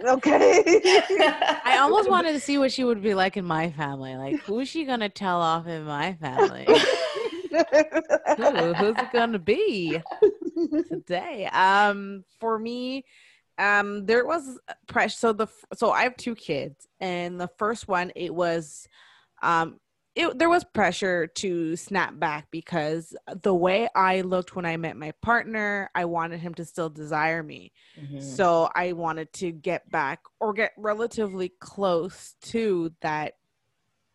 okay 0.06 0.80
I 1.64 1.78
almost 1.78 2.10
wanted 2.10 2.32
to 2.32 2.40
see 2.40 2.58
what 2.58 2.72
she 2.72 2.84
would 2.84 3.02
be 3.02 3.14
like 3.14 3.36
in 3.36 3.44
my 3.44 3.70
family. 3.70 4.16
Like, 4.16 4.40
who 4.40 4.60
is 4.60 4.68
she 4.68 4.84
gonna 4.84 5.08
tell 5.08 5.40
off 5.40 5.66
in 5.66 5.84
my 5.84 6.14
family? 6.14 6.66
Who, 8.36 8.74
who's 8.74 8.96
it 8.98 9.12
gonna 9.12 9.38
be 9.38 10.00
today? 10.88 11.46
Um, 11.52 12.24
for 12.40 12.58
me, 12.58 13.04
um, 13.58 14.06
there 14.06 14.24
was 14.24 14.58
pressure. 14.86 15.16
So 15.16 15.32
the 15.32 15.46
so 15.74 15.90
I 15.90 16.02
have 16.02 16.16
two 16.16 16.34
kids, 16.34 16.86
and 17.00 17.40
the 17.40 17.48
first 17.58 17.88
one 17.88 18.12
it 18.16 18.34
was, 18.34 18.88
um, 19.42 19.78
it, 20.14 20.38
there 20.38 20.50
was 20.50 20.64
pressure 20.64 21.26
to 21.26 21.74
snap 21.76 22.18
back 22.18 22.48
because 22.50 23.16
the 23.42 23.54
way 23.54 23.88
I 23.94 24.20
looked 24.20 24.54
when 24.54 24.66
I 24.66 24.76
met 24.76 24.96
my 24.96 25.12
partner, 25.22 25.90
I 25.94 26.04
wanted 26.04 26.40
him 26.40 26.54
to 26.54 26.64
still 26.64 26.90
desire 26.90 27.42
me. 27.42 27.72
Mm-hmm. 27.98 28.20
So 28.20 28.68
I 28.74 28.92
wanted 28.92 29.32
to 29.34 29.52
get 29.52 29.90
back 29.90 30.20
or 30.38 30.52
get 30.52 30.72
relatively 30.76 31.52
close 31.60 32.34
to 32.42 32.92
that 33.00 33.34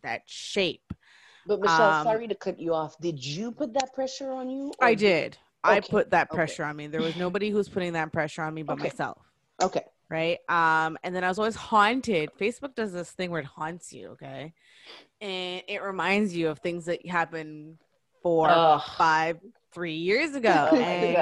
that 0.04 0.22
shape. 0.28 0.94
But 1.48 1.62
Michelle, 1.62 1.82
um, 1.82 2.04
sorry 2.04 2.28
to 2.28 2.36
cut 2.36 2.60
you 2.60 2.74
off. 2.74 3.00
Did 3.00 3.24
you 3.26 3.52
put 3.52 3.74
that 3.74 3.94
pressure 3.94 4.32
on 4.32 4.50
you? 4.50 4.74
I 4.80 4.94
did. 4.94 5.38
Okay. 5.66 5.78
I 5.78 5.80
put 5.80 6.12
that 6.12 6.30
pressure 6.30 6.64
okay. 6.64 6.70
on 6.70 6.76
me. 6.76 6.88
There 6.88 7.02
was 7.02 7.16
nobody 7.16 7.50
who 7.50 7.58
was 7.58 7.70
putting 7.70 7.94
that 7.94 8.14
pressure 8.14 8.44
on 8.44 8.54
me 8.54 8.64
but 8.64 8.74
okay. 8.74 8.84
myself. 8.84 9.22
Okay. 9.62 9.84
Right. 10.10 10.38
Um, 10.48 10.98
and 11.04 11.14
then 11.16 11.24
I 11.24 11.28
was 11.28 11.40
always 11.40 11.56
haunted. 11.56 12.30
Facebook 12.40 12.76
does 12.76 12.94
this 12.94 13.12
thing 13.12 13.32
where 13.32 13.42
it 13.42 13.48
haunts 13.48 13.92
you, 13.92 14.10
okay? 14.10 14.54
And 15.22 15.64
it 15.68 15.82
reminds 15.82 16.36
you 16.36 16.50
of 16.50 16.60
things 16.60 16.86
that 16.86 17.06
happened 17.06 17.78
four, 18.22 18.50
Ugh. 18.50 18.82
five, 18.98 19.40
three 19.72 19.96
years 19.96 20.36
ago. 20.42 20.70
And 20.74 21.18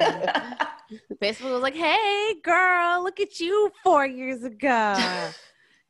Facebook 1.22 1.52
was 1.52 1.62
like, 1.62 1.74
Hey 1.74 2.34
girl, 2.42 3.02
look 3.02 3.20
at 3.20 3.40
you 3.40 3.70
four 3.82 4.06
years 4.06 4.42
ago. 4.44 5.30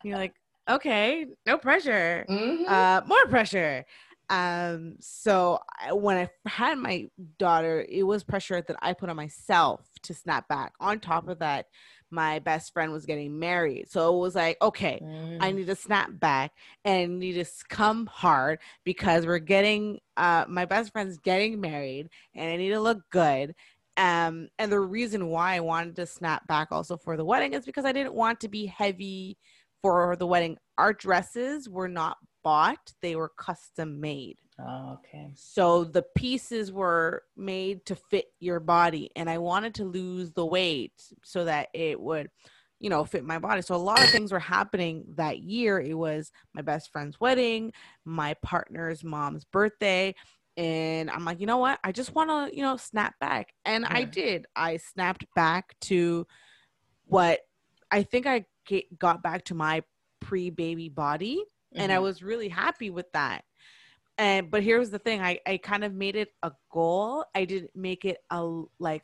you're 0.02 0.16
like, 0.18 0.34
okay, 0.68 1.26
no 1.46 1.58
pressure. 1.58 2.24
Mm-hmm. 2.28 2.64
Uh, 2.66 3.02
more 3.06 3.26
pressure. 3.26 3.84
Um, 4.28 4.94
so 5.00 5.58
I, 5.78 5.92
when 5.92 6.16
I 6.16 6.28
had 6.48 6.78
my 6.78 7.08
daughter, 7.38 7.84
it 7.88 8.04
was 8.04 8.22
pressure 8.22 8.62
that 8.62 8.76
I 8.80 8.92
put 8.92 9.10
on 9.10 9.16
myself 9.16 9.80
to 10.04 10.14
snap 10.14 10.46
back. 10.46 10.72
On 10.80 11.00
top 11.00 11.28
of 11.28 11.40
that, 11.40 11.66
my 12.10 12.38
best 12.40 12.72
friend 12.72 12.92
was 12.92 13.06
getting 13.06 13.38
married. 13.38 13.90
So 13.90 14.14
it 14.14 14.18
was 14.20 14.34
like, 14.34 14.56
okay, 14.60 15.00
mm. 15.02 15.38
I 15.40 15.52
need 15.52 15.66
to 15.66 15.76
snap 15.76 16.10
back 16.12 16.52
and 16.84 17.18
need 17.18 17.34
to 17.34 17.44
come 17.68 18.06
hard 18.06 18.58
because 18.84 19.26
we're 19.26 19.38
getting 19.38 20.00
uh 20.16 20.44
my 20.48 20.64
best 20.64 20.92
friend's 20.92 21.18
getting 21.18 21.60
married 21.60 22.08
and 22.34 22.50
I 22.50 22.56
need 22.56 22.70
to 22.70 22.80
look 22.80 23.02
good. 23.10 23.54
Um 23.96 24.48
and 24.58 24.70
the 24.70 24.80
reason 24.80 25.28
why 25.28 25.56
I 25.56 25.60
wanted 25.60 25.96
to 25.96 26.06
snap 26.06 26.46
back 26.46 26.68
also 26.70 26.96
for 26.96 27.16
the 27.16 27.24
wedding 27.24 27.54
is 27.54 27.64
because 27.64 27.84
I 27.84 27.92
didn't 27.92 28.14
want 28.14 28.40
to 28.40 28.48
be 28.48 28.66
heavy 28.66 29.38
for 29.82 30.16
the 30.16 30.26
wedding. 30.26 30.58
Our 30.78 30.92
dresses 30.92 31.68
were 31.68 31.88
not 31.88 32.16
bought, 32.42 32.92
they 33.02 33.16
were 33.16 33.30
custom 33.36 34.00
made. 34.00 34.38
Oh, 34.66 34.98
okay. 34.98 35.32
So 35.34 35.84
the 35.84 36.04
pieces 36.16 36.72
were 36.72 37.24
made 37.36 37.86
to 37.86 37.94
fit 37.94 38.26
your 38.40 38.60
body, 38.60 39.10
and 39.16 39.30
I 39.30 39.38
wanted 39.38 39.74
to 39.76 39.84
lose 39.84 40.32
the 40.32 40.44
weight 40.44 40.92
so 41.24 41.44
that 41.44 41.68
it 41.72 42.00
would, 42.00 42.28
you 42.78 42.90
know, 42.90 43.04
fit 43.04 43.24
my 43.24 43.38
body. 43.38 43.62
So 43.62 43.74
a 43.74 43.76
lot 43.76 44.02
of 44.02 44.10
things 44.10 44.32
were 44.32 44.38
happening 44.38 45.04
that 45.14 45.38
year. 45.38 45.80
It 45.80 45.94
was 45.94 46.32
my 46.54 46.62
best 46.62 46.90
friend's 46.92 47.20
wedding, 47.20 47.72
my 48.04 48.34
partner's 48.42 49.04
mom's 49.04 49.44
birthday. 49.44 50.14
And 50.56 51.10
I'm 51.10 51.24
like, 51.24 51.40
you 51.40 51.46
know 51.46 51.58
what? 51.58 51.78
I 51.84 51.92
just 51.92 52.14
want 52.14 52.28
to, 52.28 52.54
you 52.54 52.62
know, 52.62 52.76
snap 52.76 53.14
back. 53.18 53.54
And 53.64 53.84
yeah. 53.88 53.96
I 53.96 54.04
did. 54.04 54.46
I 54.54 54.76
snapped 54.76 55.24
back 55.34 55.74
to 55.82 56.26
what 57.06 57.40
I 57.90 58.02
think 58.02 58.26
I 58.26 58.44
got 58.98 59.22
back 59.22 59.44
to 59.46 59.54
my 59.54 59.82
pre 60.20 60.50
baby 60.50 60.88
body. 60.88 61.44
Mm-hmm. 61.74 61.82
And 61.82 61.92
I 61.92 61.96
mm-hmm. 61.96 62.04
was 62.04 62.22
really 62.22 62.48
happy 62.48 62.90
with 62.90 63.10
that. 63.12 63.44
And 64.20 64.50
but 64.50 64.62
here's 64.62 64.90
the 64.90 64.98
thing, 64.98 65.22
I, 65.22 65.40
I 65.46 65.56
kind 65.56 65.82
of 65.82 65.94
made 65.94 66.14
it 66.14 66.28
a 66.42 66.52
goal. 66.70 67.24
I 67.34 67.46
didn't 67.46 67.74
make 67.74 68.04
it 68.04 68.18
a 68.30 68.64
like 68.78 69.02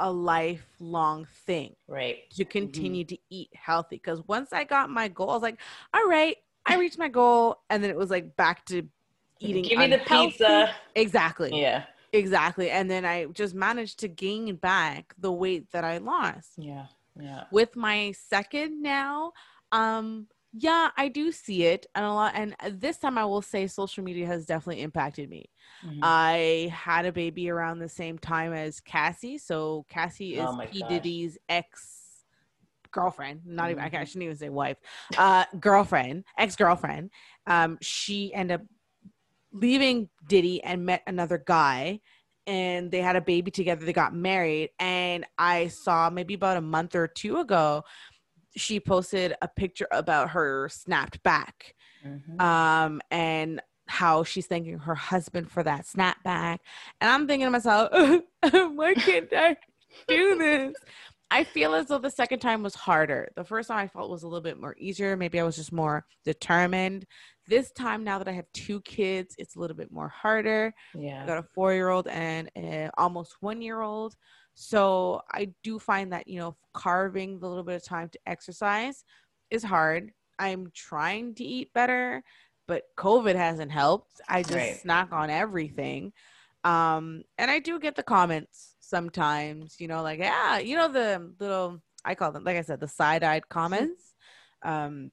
a 0.00 0.10
lifelong 0.10 1.28
thing. 1.46 1.76
Right. 1.86 2.28
To 2.30 2.44
continue 2.44 3.04
mm-hmm. 3.04 3.14
to 3.14 3.20
eat 3.30 3.50
healthy. 3.54 3.96
Because 3.96 4.20
once 4.26 4.52
I 4.52 4.64
got 4.64 4.90
my 4.90 5.06
goal, 5.06 5.30
I 5.30 5.34
was 5.34 5.42
like, 5.42 5.60
all 5.94 6.08
right, 6.08 6.36
I 6.66 6.76
reached 6.76 6.98
my 6.98 7.08
goal. 7.08 7.60
And 7.70 7.82
then 7.82 7.90
it 7.90 7.96
was 7.96 8.10
like 8.10 8.34
back 8.36 8.64
to 8.66 8.82
eating. 9.38 9.62
Give 9.62 9.78
me 9.78 9.86
the 9.86 9.98
pizza. 9.98 10.74
Exactly. 10.96 11.50
Yeah. 11.52 11.84
Exactly. 12.12 12.70
And 12.70 12.90
then 12.90 13.04
I 13.04 13.26
just 13.26 13.54
managed 13.54 14.00
to 14.00 14.08
gain 14.08 14.56
back 14.56 15.14
the 15.18 15.30
weight 15.30 15.70
that 15.70 15.84
I 15.84 15.98
lost. 15.98 16.54
Yeah. 16.56 16.86
Yeah. 17.20 17.44
With 17.52 17.76
my 17.76 18.12
second 18.28 18.82
now, 18.82 19.32
um, 19.70 20.26
yeah, 20.60 20.90
I 20.96 21.08
do 21.08 21.30
see 21.30 21.64
it, 21.64 21.86
and 21.94 22.04
a 22.04 22.12
lot. 22.12 22.32
And 22.34 22.56
this 22.72 22.98
time, 22.98 23.16
I 23.16 23.24
will 23.24 23.42
say, 23.42 23.66
social 23.66 24.02
media 24.02 24.26
has 24.26 24.44
definitely 24.44 24.82
impacted 24.82 25.30
me. 25.30 25.50
Mm-hmm. 25.86 26.00
I 26.02 26.72
had 26.74 27.06
a 27.06 27.12
baby 27.12 27.48
around 27.48 27.78
the 27.78 27.88
same 27.88 28.18
time 28.18 28.52
as 28.52 28.80
Cassie, 28.80 29.38
so 29.38 29.86
Cassie 29.88 30.36
is 30.36 30.46
oh 30.48 30.60
P 30.70 30.82
Diddy's 30.88 31.38
ex 31.48 32.24
girlfriend. 32.90 33.42
Not 33.44 33.70
even 33.70 33.82
I 33.82 33.88
mm-hmm. 33.88 34.04
shouldn't 34.04 34.24
even 34.24 34.36
say 34.36 34.48
wife. 34.48 34.78
Uh, 35.16 35.44
girlfriend, 35.60 36.24
ex 36.36 36.56
girlfriend. 36.56 37.10
Um, 37.46 37.78
she 37.80 38.34
ended 38.34 38.60
up 38.60 38.66
leaving 39.52 40.08
Diddy 40.26 40.62
and 40.62 40.84
met 40.84 41.02
another 41.06 41.38
guy 41.38 42.00
and 42.48 42.90
they 42.90 43.02
had 43.02 43.14
a 43.14 43.20
baby 43.20 43.50
together. 43.50 43.84
They 43.84 43.92
got 43.92 44.14
married. 44.14 44.70
And 44.78 45.26
I 45.36 45.68
saw 45.68 46.08
maybe 46.08 46.34
about 46.34 46.56
a 46.56 46.62
month 46.62 46.94
or 46.94 47.06
two 47.06 47.38
ago, 47.38 47.84
she 48.58 48.80
posted 48.80 49.34
a 49.40 49.48
picture 49.48 49.88
about 49.90 50.30
her 50.30 50.68
snapped 50.68 51.22
back. 51.22 51.74
Mm-hmm. 52.06 52.40
Um, 52.40 53.00
and 53.10 53.60
how 53.88 54.22
she's 54.22 54.46
thanking 54.46 54.78
her 54.78 54.94
husband 54.94 55.50
for 55.50 55.62
that 55.62 55.86
snapback. 55.86 56.58
And 57.00 57.10
I'm 57.10 57.26
thinking 57.26 57.46
to 57.46 57.50
myself, 57.50 57.90
why 58.50 58.94
can't 58.94 59.28
I 59.32 59.56
do 60.06 60.36
this? 60.36 60.74
I 61.30 61.44
feel 61.44 61.74
as 61.74 61.86
though 61.86 61.98
the 61.98 62.10
second 62.10 62.38
time 62.38 62.62
was 62.62 62.74
harder. 62.74 63.28
The 63.36 63.44
first 63.44 63.68
time 63.68 63.78
I 63.78 63.88
felt 63.88 64.10
was 64.10 64.22
a 64.22 64.26
little 64.26 64.42
bit 64.42 64.60
more 64.60 64.74
easier. 64.78 65.16
Maybe 65.16 65.38
I 65.38 65.42
was 65.42 65.56
just 65.56 65.72
more 65.72 66.06
determined. 66.24 67.06
This 67.46 67.70
time, 67.72 68.04
now 68.04 68.18
that 68.18 68.28
I 68.28 68.32
have 68.32 68.46
two 68.54 68.80
kids, 68.82 69.34
it's 69.38 69.56
a 69.56 69.60
little 69.60 69.76
bit 69.76 69.90
more 69.90 70.08
harder. 70.08 70.72
Yeah. 70.94 71.22
I 71.22 71.26
got 71.26 71.38
a 71.38 71.46
four 71.54 71.74
year 71.74 71.88
old 71.88 72.08
and 72.08 72.50
a 72.56 72.90
almost 72.96 73.36
one 73.40 73.60
year 73.60 73.80
old. 73.82 74.14
So 74.60 75.22
I 75.30 75.52
do 75.62 75.78
find 75.78 76.12
that, 76.12 76.26
you 76.26 76.40
know, 76.40 76.56
carving 76.74 77.38
the 77.38 77.48
little 77.48 77.62
bit 77.62 77.76
of 77.76 77.84
time 77.84 78.08
to 78.08 78.18
exercise 78.26 79.04
is 79.50 79.62
hard. 79.62 80.10
I'm 80.36 80.72
trying 80.74 81.36
to 81.36 81.44
eat 81.44 81.72
better, 81.72 82.24
but 82.66 82.82
COVID 82.96 83.36
hasn't 83.36 83.70
helped. 83.70 84.20
I 84.28 84.42
just 84.42 84.56
right. 84.56 84.76
snack 84.76 85.12
on 85.12 85.30
everything. 85.30 86.12
Um, 86.64 87.22
and 87.38 87.52
I 87.52 87.60
do 87.60 87.78
get 87.78 87.94
the 87.94 88.02
comments 88.02 88.74
sometimes, 88.80 89.76
you 89.78 89.86
know, 89.86 90.02
like, 90.02 90.18
yeah, 90.18 90.58
you 90.58 90.74
know, 90.74 90.88
the 90.88 91.32
little, 91.38 91.80
I 92.04 92.16
call 92.16 92.32
them, 92.32 92.42
like 92.42 92.56
I 92.56 92.62
said, 92.62 92.80
the 92.80 92.88
side 92.88 93.22
eyed 93.22 93.48
comments. 93.48 94.12
Um, 94.64 95.12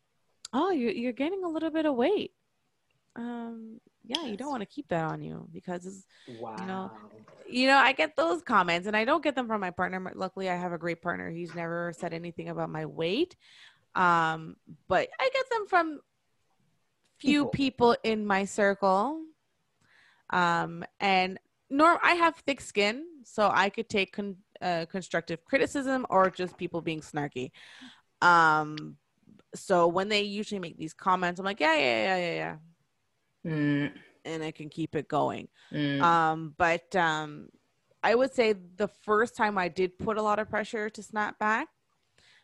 oh, 0.53 0.71
you're, 0.71 0.91
you're 0.91 1.13
gaining 1.13 1.43
a 1.43 1.49
little 1.49 1.69
bit 1.69 1.85
of 1.85 1.93
weight. 1.93 2.31
Um, 3.15 3.79
yeah, 4.07 4.25
you 4.25 4.37
don't 4.37 4.49
want 4.49 4.61
to 4.61 4.67
keep 4.67 4.87
that 4.89 5.03
on 5.05 5.21
you 5.21 5.47
because, 5.51 6.05
wow. 6.27 6.55
you 6.59 6.65
know, 6.65 6.91
you 7.47 7.67
know, 7.67 7.77
I 7.77 7.91
get 7.91 8.15
those 8.15 8.41
comments 8.41 8.87
and 8.87 8.95
I 8.95 9.05
don't 9.05 9.23
get 9.23 9.35
them 9.35 9.47
from 9.47 9.61
my 9.61 9.71
partner. 9.71 10.11
Luckily, 10.15 10.49
I 10.49 10.55
have 10.55 10.73
a 10.73 10.77
great 10.77 11.01
partner. 11.01 11.29
He's 11.29 11.53
never 11.53 11.93
said 11.95 12.13
anything 12.13 12.49
about 12.49 12.69
my 12.69 12.85
weight. 12.85 13.35
Um, 13.95 14.57
but 14.87 15.07
I 15.19 15.29
get 15.33 15.49
them 15.49 15.67
from 15.67 15.99
few 17.19 17.45
people, 17.45 17.93
people 17.93 17.97
in 18.03 18.25
my 18.25 18.45
circle. 18.45 19.21
Um, 20.31 20.83
and 20.99 21.39
nor 21.69 21.99
I 22.03 22.13
have 22.13 22.35
thick 22.35 22.61
skin, 22.61 23.05
so 23.23 23.51
I 23.53 23.69
could 23.69 23.89
take 23.89 24.13
con- 24.13 24.37
uh, 24.61 24.85
constructive 24.89 25.43
criticism 25.45 26.05
or 26.09 26.29
just 26.29 26.57
people 26.57 26.81
being 26.81 27.01
snarky. 27.01 27.51
Um, 28.21 28.97
so 29.53 29.87
when 29.87 30.09
they 30.09 30.23
usually 30.23 30.59
make 30.59 30.77
these 30.77 30.93
comments, 30.93 31.39
I'm 31.39 31.45
like, 31.45 31.59
yeah, 31.59 31.75
yeah, 31.75 32.03
yeah, 32.03 32.17
yeah, 32.17 32.33
yeah. 32.33 32.55
Mm. 33.45 33.91
And 34.25 34.43
I 34.43 34.51
can 34.51 34.69
keep 34.69 34.95
it 34.95 35.07
going. 35.07 35.47
Mm. 35.71 36.01
Um, 36.01 36.55
but 36.57 36.95
um, 36.95 37.49
I 38.03 38.15
would 38.15 38.33
say 38.33 38.53
the 38.53 38.87
first 38.87 39.35
time 39.35 39.57
I 39.57 39.67
did 39.67 39.97
put 39.99 40.17
a 40.17 40.21
lot 40.21 40.39
of 40.39 40.49
pressure 40.49 40.89
to 40.89 41.03
snap 41.03 41.37
back. 41.39 41.67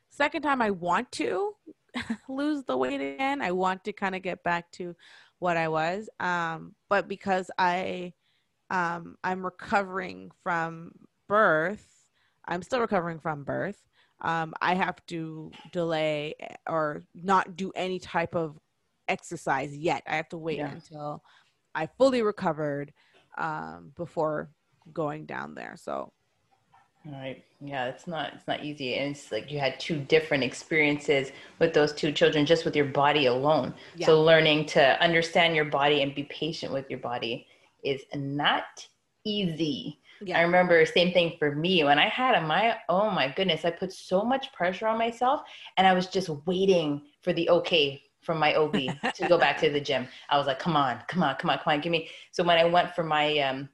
Second 0.10 0.42
time 0.42 0.62
I 0.62 0.72
want 0.72 1.12
to 1.14 1.54
lose 2.30 2.64
the 2.66 2.78
weight 2.78 3.02
again. 3.02 3.42
I 3.42 3.52
want 3.52 3.84
to 3.86 3.94
kind 3.94 4.16
of 4.16 4.22
get 4.22 4.44
back 4.44 4.72
to 4.74 4.96
what 5.40 5.58
I 5.58 5.70
was. 5.70 6.10
Um, 6.20 6.76
but 6.90 7.08
because 7.08 7.50
I 7.58 8.14
um, 8.72 9.18
I'm 9.24 9.44
recovering 9.44 10.32
from 10.44 10.94
birth. 11.28 12.08
I'm 12.48 12.64
still 12.64 12.80
recovering 12.80 13.20
from 13.20 13.44
birth. 13.44 13.84
Um, 14.22 14.54
I 14.62 14.76
have 14.76 15.06
to 15.08 15.52
delay 15.72 16.36
or 16.68 17.04
not 17.14 17.58
do 17.58 17.72
any 17.76 18.00
type 18.00 18.34
of 18.34 18.58
exercise 19.08 19.76
yet. 19.76 20.04
I 20.08 20.16
have 20.16 20.30
to 20.30 20.38
wait 20.38 20.58
yeah. 20.58 20.72
until 20.72 21.24
I 21.76 21.88
fully 21.98 22.22
recovered 22.22 22.94
um, 23.38 23.92
before 23.96 24.50
going 24.94 25.26
down 25.26 25.56
there. 25.56 25.76
So, 25.78 26.12
all 27.06 27.14
right, 27.14 27.44
yeah, 27.60 27.86
it's 27.86 28.08
not 28.08 28.34
it's 28.34 28.48
not 28.48 28.64
easy, 28.64 28.96
and 28.96 29.16
it's 29.16 29.32
like 29.32 29.52
you 29.52 29.60
had 29.60 29.80
two 29.80 30.00
different 30.00 30.44
experiences 30.44 31.32
with 31.60 31.74
those 31.74 31.94
two 31.94 32.12
children, 32.12 32.46
just 32.46 32.66
with 32.66 32.76
your 32.76 32.86
body 32.86 33.26
alone. 33.26 33.74
Yeah. 33.96 34.06
So 34.06 34.22
learning 34.22 34.68
to 34.68 35.02
understand 35.02 35.56
your 35.56 35.66
body 35.66 36.02
and 36.02 36.14
be 36.14 36.24
patient 36.24 36.72
with 36.72 36.90
your 36.90 37.00
body 37.00 37.48
is 37.84 38.02
not 38.14 38.88
easy. 39.26 40.00
Yeah. 40.24 40.38
I 40.38 40.42
remember 40.42 40.86
same 40.86 41.12
thing 41.14 41.34
for 41.40 41.56
me 41.56 41.84
when 41.84 41.98
I 41.98 42.08
had 42.08 42.36
a 42.36 42.42
my 42.42 42.78
oh 42.90 43.10
my 43.10 43.30
goodness, 43.36 43.66
I 43.66 43.72
put 43.72 43.92
so 43.92 44.24
much 44.24 44.52
pressure 44.54 44.88
on 44.88 45.00
myself 45.00 45.42
and 45.78 45.88
I 45.88 45.94
was 45.94 46.08
just 46.08 46.30
waiting 46.46 47.02
for 47.22 47.34
the 47.34 47.50
okay 47.50 48.04
from 48.22 48.40
my 48.40 48.56
OB 48.56 48.74
to 49.16 49.28
go 49.28 49.38
back 49.38 49.60
to 49.60 49.70
the 49.70 49.82
gym. 49.82 50.08
I 50.30 50.38
was 50.38 50.48
like, 50.48 50.60
come 50.60 50.76
on, 50.76 51.00
come 51.08 51.24
on, 51.24 51.36
come 51.36 51.50
on, 51.50 51.58
come 51.58 51.74
on, 51.74 51.82
give 51.82 51.92
me. 51.92 52.10
So 52.32 52.44
when 52.44 52.58
I 52.58 52.66
went 52.66 52.96
for 52.96 53.04
my 53.04 53.38
um, 53.40 53.70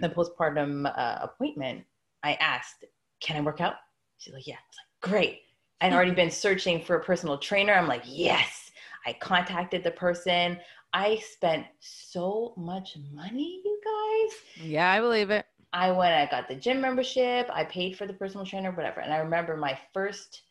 the 0.00 0.08
postpartum 0.08 0.90
uh, 0.96 1.18
appointment, 1.22 1.84
I 2.22 2.34
asked, 2.34 2.84
can 3.20 3.36
I 3.36 3.40
work 3.40 3.60
out? 3.60 3.74
She's 4.18 4.34
like, 4.34 4.46
yeah. 4.46 4.54
I 4.54 4.66
was 4.68 4.76
like, 4.76 5.10
great. 5.10 5.40
I'd 5.80 5.92
already 5.92 6.10
been 6.10 6.30
searching 6.30 6.82
for 6.82 6.96
a 6.96 7.04
personal 7.04 7.38
trainer. 7.38 7.72
I'm 7.72 7.88
like, 7.88 8.02
yes. 8.06 8.70
I 9.06 9.14
contacted 9.14 9.82
the 9.82 9.90
person. 9.92 10.58
I 10.92 11.16
spent 11.16 11.66
so 11.80 12.52
much 12.56 12.96
money, 13.12 13.62
you 13.64 13.80
guys. 13.84 14.66
Yeah, 14.66 14.90
I 14.90 15.00
believe 15.00 15.30
it. 15.30 15.46
I 15.72 15.92
went, 15.92 16.14
I 16.14 16.26
got 16.30 16.48
the 16.48 16.56
gym 16.56 16.80
membership, 16.80 17.48
I 17.52 17.64
paid 17.64 17.96
for 17.96 18.06
the 18.06 18.12
personal 18.12 18.44
trainer, 18.44 18.72
whatever. 18.72 19.00
And 19.00 19.12
I 19.12 19.18
remember 19.18 19.56
my 19.56 19.78
first 19.94 20.42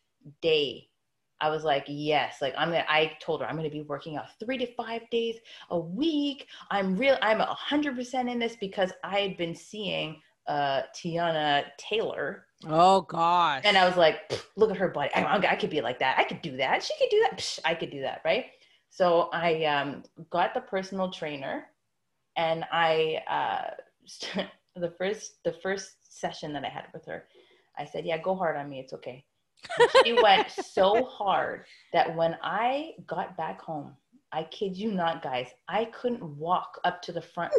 day, 0.41 0.87
I 1.41 1.49
was 1.49 1.63
like, 1.63 1.85
yes, 1.87 2.37
like 2.41 2.53
I'm 2.57 2.69
gonna, 2.69 2.85
I 2.87 3.13
told 3.21 3.41
her 3.41 3.47
I'm 3.47 3.55
gonna 3.55 3.69
be 3.69 3.81
working 3.81 4.17
out 4.17 4.37
three 4.39 4.57
to 4.57 4.67
five 4.75 5.09
days 5.09 5.37
a 5.69 5.79
week. 5.79 6.47
I'm 6.69 6.97
real, 6.97 7.17
I'm 7.21 7.41
a 7.41 7.45
hundred 7.45 7.95
percent 7.95 8.29
in 8.29 8.39
this 8.39 8.55
because 8.59 8.91
I 9.03 9.19
had 9.19 9.37
been 9.37 9.55
seeing 9.55 10.21
uh 10.47 10.81
Teyana 10.95 11.65
Taylor. 11.77 12.45
Oh 12.67 13.01
gosh. 13.01 13.61
And 13.63 13.77
I 13.77 13.87
was 13.87 13.95
like, 13.95 14.31
look 14.55 14.71
at 14.71 14.77
her 14.77 14.89
body. 14.89 15.11
I, 15.15 15.37
I 15.37 15.55
could 15.55 15.69
be 15.69 15.81
like 15.81 15.99
that. 15.99 16.17
I 16.17 16.23
could 16.23 16.41
do 16.41 16.57
that. 16.57 16.83
She 16.83 16.93
could 16.99 17.09
do 17.09 17.21
that. 17.21 17.39
Psh, 17.39 17.59
I 17.63 17.73
could 17.73 17.91
do 17.91 18.01
that, 18.01 18.21
right? 18.25 18.47
So 18.89 19.29
I 19.31 19.63
um, 19.65 20.03
got 20.29 20.53
the 20.53 20.61
personal 20.61 21.11
trainer, 21.11 21.67
and 22.35 22.65
I 22.71 23.21
uh, 23.29 24.43
the 24.75 24.91
first 24.97 25.43
the 25.43 25.53
first 25.63 26.19
session 26.19 26.53
that 26.53 26.65
I 26.65 26.69
had 26.69 26.85
with 26.93 27.05
her, 27.05 27.25
I 27.77 27.85
said, 27.85 28.05
"Yeah, 28.05 28.17
go 28.17 28.35
hard 28.35 28.57
on 28.57 28.69
me. 28.69 28.79
It's 28.79 28.93
okay." 28.93 29.25
She 30.03 30.13
went 30.13 30.49
so 30.51 31.03
hard 31.05 31.65
that 31.93 32.15
when 32.15 32.37
I 32.41 32.91
got 33.07 33.37
back 33.37 33.61
home, 33.61 33.95
I 34.31 34.43
kid 34.43 34.77
you 34.77 34.91
not, 34.91 35.23
guys, 35.23 35.47
I 35.67 35.85
couldn't 35.85 36.23
walk 36.37 36.79
up 36.83 37.01
to 37.03 37.11
the 37.11 37.21
front 37.21 37.51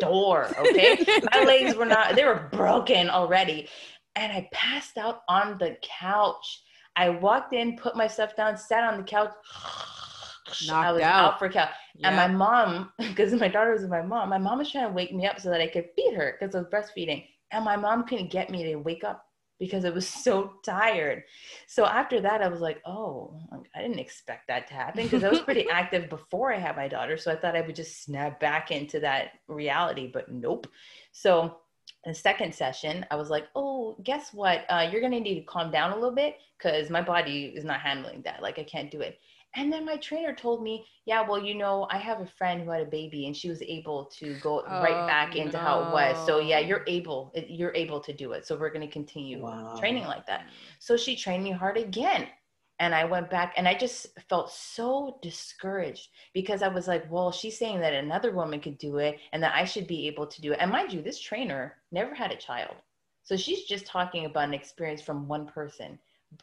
door. 0.00 0.46
Okay, 0.58 0.98
my 1.32 1.44
legs 1.44 1.76
were 1.76 1.84
not; 1.84 2.16
they 2.16 2.24
were 2.24 2.48
broken 2.52 3.10
already, 3.10 3.68
and 4.16 4.32
I 4.32 4.48
passed 4.52 4.96
out 4.96 5.22
on 5.28 5.58
the 5.58 5.76
couch. 5.82 6.62
I 6.96 7.10
walked 7.10 7.52
in, 7.52 7.76
put 7.76 7.96
myself 7.96 8.36
down, 8.36 8.56
sat 8.56 8.84
on 8.84 8.98
the 8.98 9.04
couch 9.04 9.32
Knocked 10.66 10.86
I 10.86 10.92
was 10.92 11.02
out. 11.02 11.24
out, 11.24 11.38
for 11.38 11.48
cal. 11.48 11.68
And 12.02 12.16
my 12.16 12.28
mom, 12.28 12.92
because 12.98 13.32
my 13.34 13.48
daughter 13.48 13.72
was 13.72 13.82
with 13.82 13.90
my 13.90 14.02
mom, 14.02 14.28
my 14.28 14.38
mom 14.38 14.58
was 14.58 14.70
trying 14.70 14.86
to 14.86 14.92
wake 14.92 15.12
me 15.12 15.26
up 15.26 15.40
so 15.40 15.50
that 15.50 15.60
I 15.60 15.66
could 15.68 15.88
feed 15.96 16.14
her 16.14 16.36
because 16.38 16.54
I 16.54 16.58
was 16.58 16.68
breastfeeding. 16.68 17.24
And 17.50 17.64
my 17.64 17.76
mom 17.76 18.06
couldn't 18.06 18.30
get 18.30 18.50
me 18.50 18.64
to 18.64 18.76
wake 18.76 19.04
up 19.04 19.24
because 19.58 19.84
I 19.84 19.90
was 19.90 20.08
so 20.08 20.54
tired. 20.62 21.24
So 21.66 21.84
after 21.84 22.20
that, 22.20 22.42
I 22.42 22.48
was 22.48 22.60
like, 22.60 22.82
oh, 22.84 23.38
I 23.74 23.82
didn't 23.82 23.98
expect 23.98 24.48
that 24.48 24.66
to 24.68 24.74
happen 24.74 25.04
because 25.04 25.24
I 25.24 25.28
was 25.28 25.40
pretty 25.40 25.68
active 25.72 26.08
before 26.10 26.52
I 26.52 26.58
had 26.58 26.76
my 26.76 26.88
daughter. 26.88 27.16
So 27.16 27.32
I 27.32 27.36
thought 27.36 27.56
I 27.56 27.60
would 27.60 27.76
just 27.76 28.02
snap 28.02 28.40
back 28.40 28.70
into 28.70 29.00
that 29.00 29.32
reality, 29.48 30.10
but 30.12 30.30
nope. 30.30 30.66
So 31.12 31.58
the 32.04 32.14
second 32.14 32.54
session, 32.54 33.06
I 33.10 33.16
was 33.16 33.30
like, 33.30 33.46
oh, 33.54 33.96
guess 34.02 34.32
what? 34.32 34.64
Uh, 34.68 34.88
you're 34.90 35.00
going 35.00 35.12
to 35.12 35.20
need 35.20 35.36
to 35.36 35.46
calm 35.46 35.70
down 35.70 35.92
a 35.92 35.94
little 35.94 36.14
bit 36.14 36.38
because 36.58 36.90
my 36.90 37.00
body 37.00 37.52
is 37.54 37.64
not 37.64 37.80
handling 37.80 38.22
that. 38.22 38.42
Like, 38.42 38.58
I 38.58 38.64
can't 38.64 38.90
do 38.90 39.00
it. 39.00 39.18
And 39.56 39.72
then 39.72 39.84
my 39.84 39.96
trainer 39.96 40.34
told 40.34 40.62
me, 40.62 40.86
yeah, 41.06 41.22
well, 41.26 41.40
you 41.42 41.54
know, 41.54 41.86
I 41.90 41.98
have 41.98 42.20
a 42.20 42.26
friend 42.26 42.62
who 42.62 42.70
had 42.70 42.82
a 42.82 42.86
baby 42.86 43.26
and 43.26 43.36
she 43.36 43.48
was 43.48 43.62
able 43.62 44.06
to 44.18 44.34
go 44.36 44.66
Oh, 44.66 44.70
right 44.70 45.06
back 45.06 45.36
into 45.36 45.58
how 45.58 45.82
it 45.82 45.90
was. 45.90 46.20
So 46.22 46.38
yeah, 46.38 46.58
you're 46.60 46.84
able, 46.86 47.32
eh, 47.34 47.44
you're 47.48 47.74
able 47.74 48.00
to 48.00 48.12
do 48.12 48.32
it. 48.32 48.46
So 48.46 48.56
we're 48.56 48.70
going 48.72 48.86
to 48.86 48.92
continue 48.92 49.44
Wow. 49.44 49.76
training 49.76 50.06
like 50.06 50.26
that. 50.26 50.46
So 50.78 50.96
she 50.96 51.16
trained 51.16 51.44
me 51.44 51.52
hard 51.52 51.76
again. 51.76 52.28
And 52.80 52.94
I 52.94 53.04
went 53.04 53.30
back 53.30 53.54
and 53.56 53.68
I 53.68 53.74
just 53.74 54.06
felt 54.28 54.50
so 54.50 55.18
discouraged 55.22 56.08
because 56.32 56.62
I 56.62 56.68
was 56.68 56.88
like, 56.88 57.10
well, 57.10 57.30
she's 57.32 57.58
saying 57.58 57.80
that 57.80 57.92
another 57.94 58.32
woman 58.32 58.60
could 58.60 58.78
do 58.78 58.98
it 58.98 59.18
and 59.32 59.42
that 59.42 59.54
I 59.54 59.64
should 59.64 59.86
be 59.86 60.06
able 60.08 60.26
to 60.26 60.40
do 60.42 60.52
it. 60.52 60.58
And 60.60 60.70
mind 60.72 60.92
you, 60.92 61.00
this 61.02 61.20
trainer 61.20 61.76
never 61.92 62.14
had 62.14 62.32
a 62.32 62.36
child. 62.36 62.74
So 63.22 63.36
she's 63.36 63.64
just 63.64 63.86
talking 63.86 64.24
about 64.26 64.48
an 64.48 64.54
experience 64.54 65.02
from 65.02 65.28
one 65.28 65.46
person. 65.46 65.98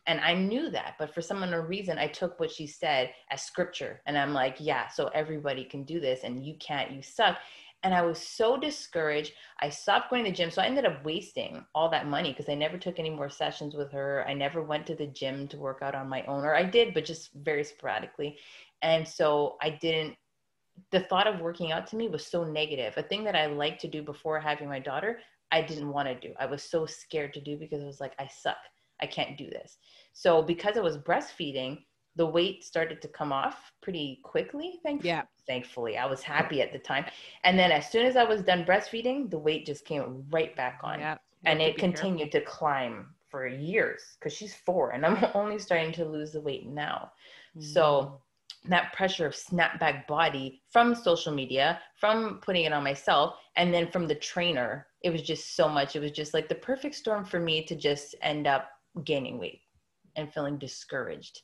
And 0.06 0.20
I 0.22 0.34
knew 0.34 0.70
that, 0.70 0.96
but 1.00 1.14
for 1.14 1.22
some 1.22 1.44
unknown 1.44 1.68
reason, 1.68 1.98
I 1.98 2.08
took 2.08 2.40
what 2.40 2.52
she 2.52 2.68
said 2.68 3.12
as 3.30 3.42
scripture. 3.42 4.02
And 4.06 4.18
I'm 4.18 4.34
like, 4.34 4.58
yeah, 4.60 4.88
so 4.88 5.08
everybody 5.08 5.64
can 5.64 5.84
do 5.84 6.00
this 6.00 6.22
and 6.24 6.46
you 6.46 6.56
can't, 6.60 6.92
you 6.92 7.02
suck. 7.02 7.38
And 7.84 7.94
I 7.94 8.04
was 8.04 8.20
so 8.20 8.58
discouraged. 8.58 9.34
I 9.60 9.70
stopped 9.70 10.12
going 10.12 10.24
to 10.24 10.30
the 10.30 10.36
gym. 10.36 10.52
So 10.52 10.62
I 10.62 10.68
ended 10.68 10.86
up 10.86 11.04
wasting 11.04 11.66
all 11.74 11.90
that 11.90 12.08
money 12.08 12.30
because 12.30 12.48
I 12.48 12.54
never 12.54 12.78
took 12.78 13.00
any 13.00 13.10
more 13.10 13.30
sessions 13.30 13.74
with 13.74 13.92
her. 13.92 14.24
I 14.28 14.34
never 14.34 14.62
went 14.62 14.86
to 14.88 14.96
the 14.96 15.08
gym 15.08 15.48
to 15.48 15.58
work 15.58 15.80
out 15.82 15.96
on 15.96 16.08
my 16.08 16.24
own, 16.26 16.46
or 16.46 16.56
I 16.56 16.64
did, 16.64 16.94
but 16.94 17.06
just 17.06 17.34
very 17.34 17.64
sporadically. 17.64 18.38
And 18.84 19.08
so 19.08 19.58
I 19.62 19.72
didn't, 19.72 20.16
the 20.92 21.02
thought 21.02 21.28
of 21.28 21.42
working 21.42 21.72
out 21.72 21.88
to 21.88 21.96
me 21.96 22.08
was 22.08 22.26
so 22.26 22.44
negative. 22.44 22.94
A 22.98 23.04
thing 23.04 23.24
that 23.24 23.36
I 23.36 23.48
liked 23.48 23.82
to 23.82 23.88
do 23.88 24.04
before 24.04 24.40
having 24.40 24.70
my 24.70 24.80
daughter, 24.80 25.20
I 25.52 25.62
didn't 25.62 25.92
want 25.92 26.08
to 26.08 26.28
do. 26.28 26.34
I 26.40 26.46
was 26.46 26.64
so 26.64 26.86
scared 26.86 27.34
to 27.34 27.42
do 27.42 27.58
because 27.58 27.82
it 27.82 27.88
was 27.88 28.00
like, 28.00 28.14
I 28.20 28.28
suck. 28.28 28.58
I 29.02 29.08
can't 29.08 29.38
do 29.38 29.50
this. 29.50 29.78
So 30.14 30.42
because 30.42 30.78
I 30.78 30.82
was 30.82 30.98
breastfeeding, 30.98 31.80
the 32.16 32.26
weight 32.26 32.64
started 32.64 33.02
to 33.02 33.08
come 33.08 33.32
off 33.32 33.72
pretty 33.82 34.20
quickly. 34.24 34.80
Thankfully, 34.84 35.08
Yeah. 35.10 35.24
thankfully, 35.48 35.98
I 35.98 36.06
was 36.06 36.22
happy 36.22 36.62
at 36.62 36.74
the 36.74 36.80
time. 36.80 37.06
And 37.44 37.58
then 37.58 37.72
as 37.72 37.90
soon 37.90 38.06
as 38.06 38.16
I 38.18 38.24
was 38.26 38.42
done 38.42 38.66
breastfeeding, 38.66 39.30
the 39.30 39.40
weight 39.40 39.66
just 39.66 39.86
came 39.86 40.26
right 40.30 40.56
back 40.56 40.82
on, 40.84 41.00
Yeah. 41.00 41.18
and 41.46 41.62
it 41.62 41.76
be 41.76 41.82
careful. 41.82 41.94
continued 42.02 42.32
to 42.34 42.42
climb 42.42 43.16
for 43.30 43.48
years 43.48 44.18
because 44.20 44.34
she's 44.34 44.54
four, 44.54 44.92
and 44.92 45.06
I'm 45.06 45.16
only 45.36 45.58
starting 45.58 45.94
to 45.94 46.06
lose 46.06 46.34
the 46.34 46.42
weight 46.42 46.68
now. 46.68 47.14
Mm. 47.58 47.64
So 47.64 48.22
that 48.66 48.92
pressure 48.92 49.26
of 49.26 49.34
snapback 49.34 50.06
body 50.06 50.62
from 50.70 50.94
social 50.94 51.34
media, 51.34 51.80
from 51.96 52.40
putting 52.42 52.66
it 52.66 52.74
on 52.74 52.84
myself, 52.84 53.36
and 53.56 53.74
then 53.74 53.90
from 53.90 54.06
the 54.06 54.16
trainer, 54.16 54.88
it 55.02 55.12
was 55.12 55.22
just 55.22 55.56
so 55.56 55.70
much. 55.70 55.96
It 55.96 56.02
was 56.02 56.12
just 56.12 56.34
like 56.34 56.50
the 56.50 56.56
perfect 56.56 56.96
storm 56.96 57.24
for 57.24 57.40
me 57.40 57.64
to 57.66 57.76
just 57.76 58.16
end 58.22 58.48
up 58.48 58.70
gaining 59.04 59.38
weight 59.40 59.62
and 60.16 60.34
feeling 60.34 60.58
discouraged. 60.58 61.42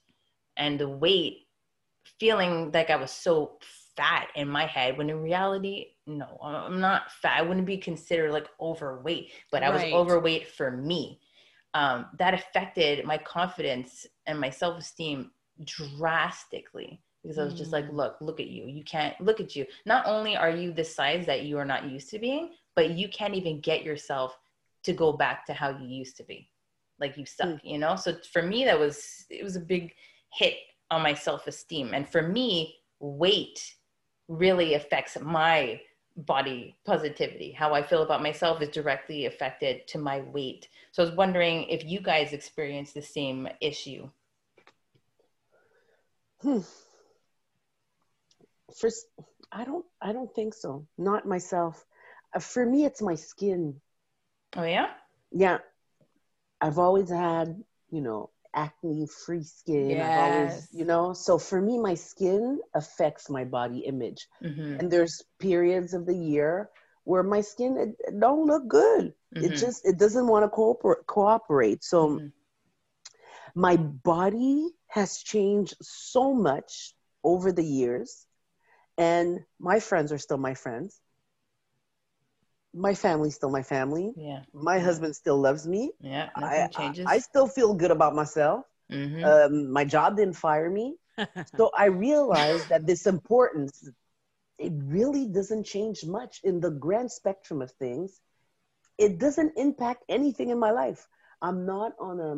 And 0.57 0.79
the 0.79 0.89
weight, 0.89 1.47
feeling 2.19 2.71
like 2.71 2.89
I 2.89 2.95
was 2.95 3.11
so 3.11 3.57
fat 3.95 4.27
in 4.35 4.47
my 4.47 4.65
head, 4.65 4.97
when 4.97 5.09
in 5.09 5.21
reality, 5.21 5.87
no, 6.05 6.37
I'm 6.41 6.79
not 6.79 7.11
fat. 7.11 7.37
I 7.37 7.41
wouldn't 7.41 7.65
be 7.65 7.77
considered 7.77 8.31
like 8.31 8.47
overweight, 8.59 9.31
but 9.51 9.63
I 9.63 9.69
was 9.69 9.83
overweight 9.93 10.47
for 10.47 10.71
me. 10.71 11.19
Um, 11.73 12.07
that 12.17 12.33
affected 12.33 13.05
my 13.05 13.17
confidence 13.17 14.07
and 14.25 14.39
my 14.39 14.49
self 14.49 14.79
esteem 14.79 15.31
drastically 15.63 17.01
because 17.21 17.37
I 17.37 17.43
was 17.43 17.53
just 17.55 17.73
like, 17.73 17.85
Mm. 17.85 17.93
look, 17.93 18.17
look 18.21 18.39
at 18.39 18.47
you. 18.47 18.65
You 18.67 18.83
can't 18.83 19.19
look 19.19 19.39
at 19.39 19.55
you. 19.55 19.65
Not 19.85 20.05
only 20.05 20.37
are 20.37 20.49
you 20.49 20.71
the 20.71 20.83
size 20.83 21.25
that 21.25 21.43
you 21.43 21.57
are 21.57 21.65
not 21.65 21.85
used 21.85 22.09
to 22.11 22.19
being, 22.19 22.53
but 22.75 22.91
you 22.91 23.09
can't 23.09 23.35
even 23.35 23.59
get 23.59 23.83
yourself 23.83 24.37
to 24.83 24.93
go 24.93 25.11
back 25.11 25.45
to 25.47 25.53
how 25.53 25.69
you 25.69 25.87
used 25.87 26.15
to 26.17 26.23
be. 26.23 26.49
Like 26.99 27.17
you 27.17 27.25
suck, 27.25 27.59
you 27.63 27.77
know? 27.77 27.95
So 27.95 28.15
for 28.31 28.41
me, 28.41 28.65
that 28.65 28.79
was, 28.79 29.25
it 29.29 29.43
was 29.43 29.55
a 29.55 29.61
big 29.61 29.93
hit 30.33 30.55
on 30.89 31.01
my 31.01 31.13
self 31.13 31.47
esteem. 31.47 31.93
And 31.93 32.07
for 32.07 32.21
me, 32.21 32.75
weight 32.99 33.75
really 34.27 34.73
affects 34.73 35.17
my 35.21 35.79
body 36.17 36.75
positivity. 36.85 37.51
How 37.51 37.73
I 37.73 37.83
feel 37.83 38.01
about 38.01 38.23
myself 38.23 38.61
is 38.61 38.69
directly 38.69 39.25
affected 39.25 39.87
to 39.89 39.99
my 39.99 40.21
weight. 40.21 40.67
So 40.91 41.03
I 41.03 41.05
was 41.05 41.15
wondering 41.15 41.63
if 41.63 41.85
you 41.85 41.99
guys 41.99 42.33
experience 42.33 42.91
the 42.91 43.01
same 43.01 43.47
issue. 43.61 44.09
Hmm. 46.41 46.59
First, 48.75 49.07
I 49.51 49.63
don't. 49.63 49.85
I 50.01 50.11
don't 50.11 50.33
think 50.35 50.53
so. 50.53 50.85
Not 50.97 51.27
myself. 51.27 51.85
Uh, 52.35 52.39
for 52.39 52.65
me, 52.65 52.85
it's 52.85 53.01
my 53.01 53.15
skin. 53.15 53.79
Oh, 54.55 54.63
yeah? 54.63 54.87
Yeah, 55.31 55.59
I've 56.61 56.79
always 56.79 57.09
had, 57.09 57.63
you 57.89 58.01
know, 58.01 58.31
acne-free 58.53 59.43
skin. 59.43 60.01
I've 60.01 60.17
always, 60.17 60.67
you 60.71 60.85
know. 60.85 61.13
So 61.13 61.37
for 61.37 61.61
me, 61.61 61.77
my 61.79 61.95
skin 61.95 62.59
affects 62.73 63.29
my 63.29 63.43
body 63.45 63.79
image, 63.79 64.27
Mm-hmm. 64.43 64.79
and 64.79 64.91
there's 64.91 65.23
periods 65.39 65.93
of 65.93 66.05
the 66.05 66.15
year 66.17 66.69
where 67.03 67.23
my 67.23 67.41
skin 67.41 67.77
it, 67.77 67.95
it 68.07 68.19
don't 68.19 68.45
look 68.47 68.67
good. 68.67 69.13
It 69.39 69.55
Mhm. 69.55 69.55
just 69.55 69.85
it 69.85 69.97
doesn't 69.97 70.27
want 70.27 70.45
to 70.45 70.49
cooperate. 70.49 71.05
Cooperate. 71.07 71.83
So 71.83 72.21
Mhm. 72.21 72.31
my 73.55 73.77
body 73.77 74.69
has 74.87 75.17
changed 75.17 75.75
so 75.81 76.33
much 76.33 76.93
over 77.23 77.51
the 77.51 77.63
years 77.63 78.25
and 78.97 79.39
my 79.59 79.79
friends 79.79 80.11
are 80.11 80.17
still 80.17 80.37
my 80.37 80.53
friends 80.53 80.99
my 82.77 82.93
family's 82.95 83.35
still 83.35 83.51
my 83.51 83.63
family 83.63 84.15
Yeah. 84.15 84.43
my 84.53 84.79
husband 84.79 85.15
still 85.15 85.39
loves 85.39 85.67
me 85.67 85.91
Yeah. 86.01 86.29
I, 86.35 86.41
Nothing 86.41 86.69
I, 86.75 86.93
changes. 86.93 87.07
I 87.15 87.19
still 87.19 87.47
feel 87.47 87.73
good 87.75 87.91
about 87.91 88.15
myself 88.15 88.65
Mhm. 88.91 89.23
um, 89.23 89.71
my 89.71 89.85
job 89.85 90.17
didn't 90.17 90.35
fire 90.35 90.69
me 90.69 90.95
so 91.57 91.71
i 91.77 91.85
realized 91.85 92.69
that 92.69 92.85
this 92.87 93.05
importance 93.07 93.89
it 94.59 94.73
really 94.97 95.27
doesn't 95.27 95.65
change 95.65 96.05
much 96.05 96.39
in 96.43 96.59
the 96.61 96.71
grand 96.71 97.11
spectrum 97.11 97.61
of 97.61 97.71
things 97.71 98.21
it 98.97 99.19
doesn't 99.19 99.53
impact 99.57 100.03
anything 100.09 100.49
in 100.49 100.59
my 100.59 100.71
life 100.71 101.07
i'm 101.41 101.65
not 101.65 101.93
on 101.99 102.19
a 102.19 102.35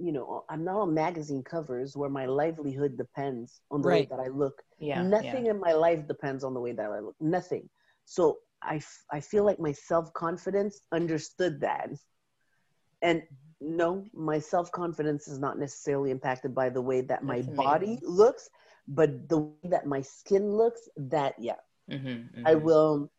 you 0.00 0.12
know, 0.12 0.44
I'm 0.48 0.64
not 0.64 0.80
on 0.80 0.94
magazine 0.94 1.42
covers 1.44 1.96
where 1.96 2.08
my 2.10 2.26
livelihood 2.26 2.96
depends 2.96 3.60
on 3.70 3.82
the 3.82 3.88
Right. 3.88 4.02
way 4.02 4.06
that 4.10 4.20
I 4.20 4.28
look. 4.28 4.62
Yeah. 4.78 5.02
Nothing 5.02 5.46
in 5.46 5.60
my 5.60 5.72
life 5.72 6.06
depends 6.08 6.44
on 6.44 6.54
the 6.54 6.60
way 6.60 6.72
that 6.72 6.90
I 6.90 7.00
look. 7.00 7.16
Nothing. 7.20 7.68
So 8.04 8.38
I, 8.62 8.80
I 9.12 9.20
feel 9.20 9.44
like 9.44 9.58
my 9.58 9.72
self 9.72 10.12
confidence 10.14 10.80
understood 10.92 11.60
that. 11.60 11.90
And 13.02 13.22
no, 13.60 14.04
my 14.12 14.38
self 14.38 14.70
confidence 14.72 15.28
is 15.28 15.38
not 15.38 15.58
necessarily 15.58 16.10
impacted 16.10 16.54
by 16.54 16.70
the 16.70 16.82
way 16.82 17.00
that 17.02 17.24
my 17.24 17.42
body 17.42 17.98
looks, 18.02 18.50
but 18.88 19.28
the 19.28 19.38
way 19.38 19.60
that 19.64 19.86
my 19.86 20.00
skin 20.00 20.52
looks, 20.52 20.88
that, 20.96 21.34
yeah. 21.38 21.54
Yeah. 21.86 21.96
Mhm, 21.96 22.28
I 22.44 22.54
will. 22.54 23.10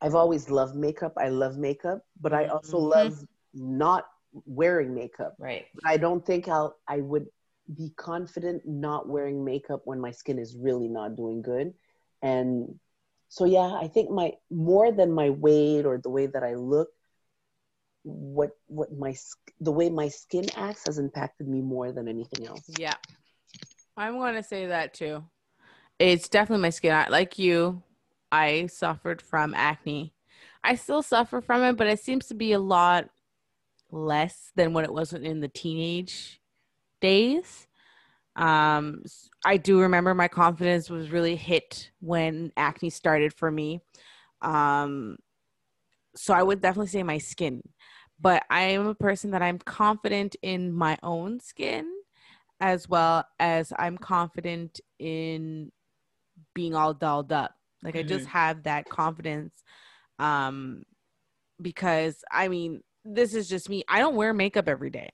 I've 0.00 0.14
always 0.14 0.50
loved 0.50 0.74
makeup. 0.76 1.12
I 1.16 1.28
love 1.28 1.58
makeup, 1.58 2.02
but 2.20 2.32
I 2.32 2.46
also 2.46 2.78
Mhm. 2.78 2.88
love 2.88 3.24
not 3.54 4.04
wearing 4.46 4.94
makeup. 4.94 5.36
Right. 5.38 5.66
I 5.84 5.96
don't 5.96 6.24
think 6.24 6.48
I'll 6.48 6.76
I 6.88 7.00
would 7.00 7.26
be 7.74 7.90
confident 7.96 8.62
not 8.66 9.08
wearing 9.08 9.44
makeup 9.44 9.82
when 9.84 10.00
my 10.00 10.10
skin 10.10 10.38
is 10.38 10.56
really 10.56 10.88
not 10.88 11.16
doing 11.16 11.42
good. 11.42 11.74
And 12.22 12.78
so 13.30 13.44
yeah, 13.44 13.78
I 13.80 13.86
think 13.86 14.10
my 14.10 14.32
more 14.50 14.90
than 14.90 15.12
my 15.12 15.30
weight 15.30 15.86
or 15.86 15.98
the 15.98 16.10
way 16.10 16.26
that 16.26 16.42
I 16.42 16.54
look, 16.54 16.88
what 18.02 18.50
what 18.66 18.92
my 18.92 19.14
the 19.60 19.70
way 19.70 19.88
my 19.88 20.08
skin 20.08 20.46
acts 20.56 20.86
has 20.86 20.98
impacted 20.98 21.46
me 21.46 21.62
more 21.62 21.92
than 21.92 22.08
anything 22.08 22.44
else. 22.48 22.64
Yeah. 22.76 22.96
I'm 23.96 24.18
going 24.18 24.34
to 24.34 24.42
say 24.42 24.66
that 24.66 24.94
too. 24.94 25.24
It's 26.00 26.28
definitely 26.28 26.62
my 26.62 26.70
skin. 26.70 27.04
Like 27.08 27.38
you, 27.38 27.84
I 28.32 28.66
suffered 28.66 29.22
from 29.22 29.54
acne. 29.54 30.12
I 30.64 30.74
still 30.74 31.02
suffer 31.02 31.40
from 31.40 31.62
it, 31.62 31.76
but 31.76 31.86
it 31.86 32.00
seems 32.00 32.26
to 32.28 32.34
be 32.34 32.52
a 32.52 32.58
lot 32.58 33.10
less 33.92 34.50
than 34.56 34.72
what 34.72 34.84
it 34.84 34.92
was 34.92 35.12
in 35.12 35.40
the 35.40 35.48
teenage 35.48 36.40
days. 37.00 37.68
Um, 38.40 39.02
I 39.44 39.58
do 39.58 39.80
remember 39.80 40.14
my 40.14 40.28
confidence 40.28 40.90
was 40.90 41.10
really 41.10 41.36
hit 41.36 41.90
when 42.00 42.52
acne 42.56 42.90
started 42.90 43.34
for 43.34 43.50
me. 43.50 43.82
Um, 44.42 45.18
so 46.16 46.34
I 46.34 46.42
would 46.42 46.60
definitely 46.62 46.88
say 46.88 47.02
my 47.02 47.18
skin, 47.18 47.62
but 48.20 48.44
I 48.50 48.62
am 48.62 48.86
a 48.86 48.94
person 48.94 49.32
that 49.32 49.42
I'm 49.42 49.58
confident 49.58 50.36
in 50.42 50.72
my 50.72 50.98
own 51.02 51.40
skin 51.40 51.90
as 52.60 52.88
well 52.88 53.24
as 53.38 53.72
I'm 53.78 53.98
confident 53.98 54.80
in 54.98 55.72
being 56.54 56.74
all 56.74 56.94
dolled 56.94 57.32
up. 57.32 57.54
Like 57.82 57.96
I 57.96 58.02
just 58.02 58.26
have 58.26 58.64
that 58.64 58.88
confidence 58.88 59.54
um 60.18 60.84
because 61.62 62.24
I 62.32 62.48
mean, 62.48 62.82
this 63.04 63.34
is 63.34 63.48
just 63.48 63.68
me. 63.68 63.84
I 63.88 64.00
don't 64.00 64.16
wear 64.16 64.34
makeup 64.34 64.68
every 64.68 64.90
day. 64.90 65.10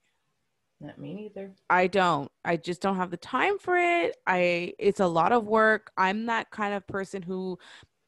Not 0.81 0.99
me 0.99 1.15
neither. 1.15 1.53
I 1.71 1.87
don't. 1.87 2.31
I 2.45 2.57
just 2.57 2.83
don't 2.83 2.97
have 2.97 3.11
the 3.11 3.17
time 3.17 3.59
for 3.59 3.77
it. 3.77 4.17
I 4.27 4.75
it's 4.79 5.01
a 5.01 5.07
lot 5.07 5.33
of 5.33 5.47
work. 5.47 5.91
I'm 5.97 6.27
that 6.27 6.51
kind 6.51 6.75
of 6.75 6.87
person 6.87 7.23
who 7.23 7.59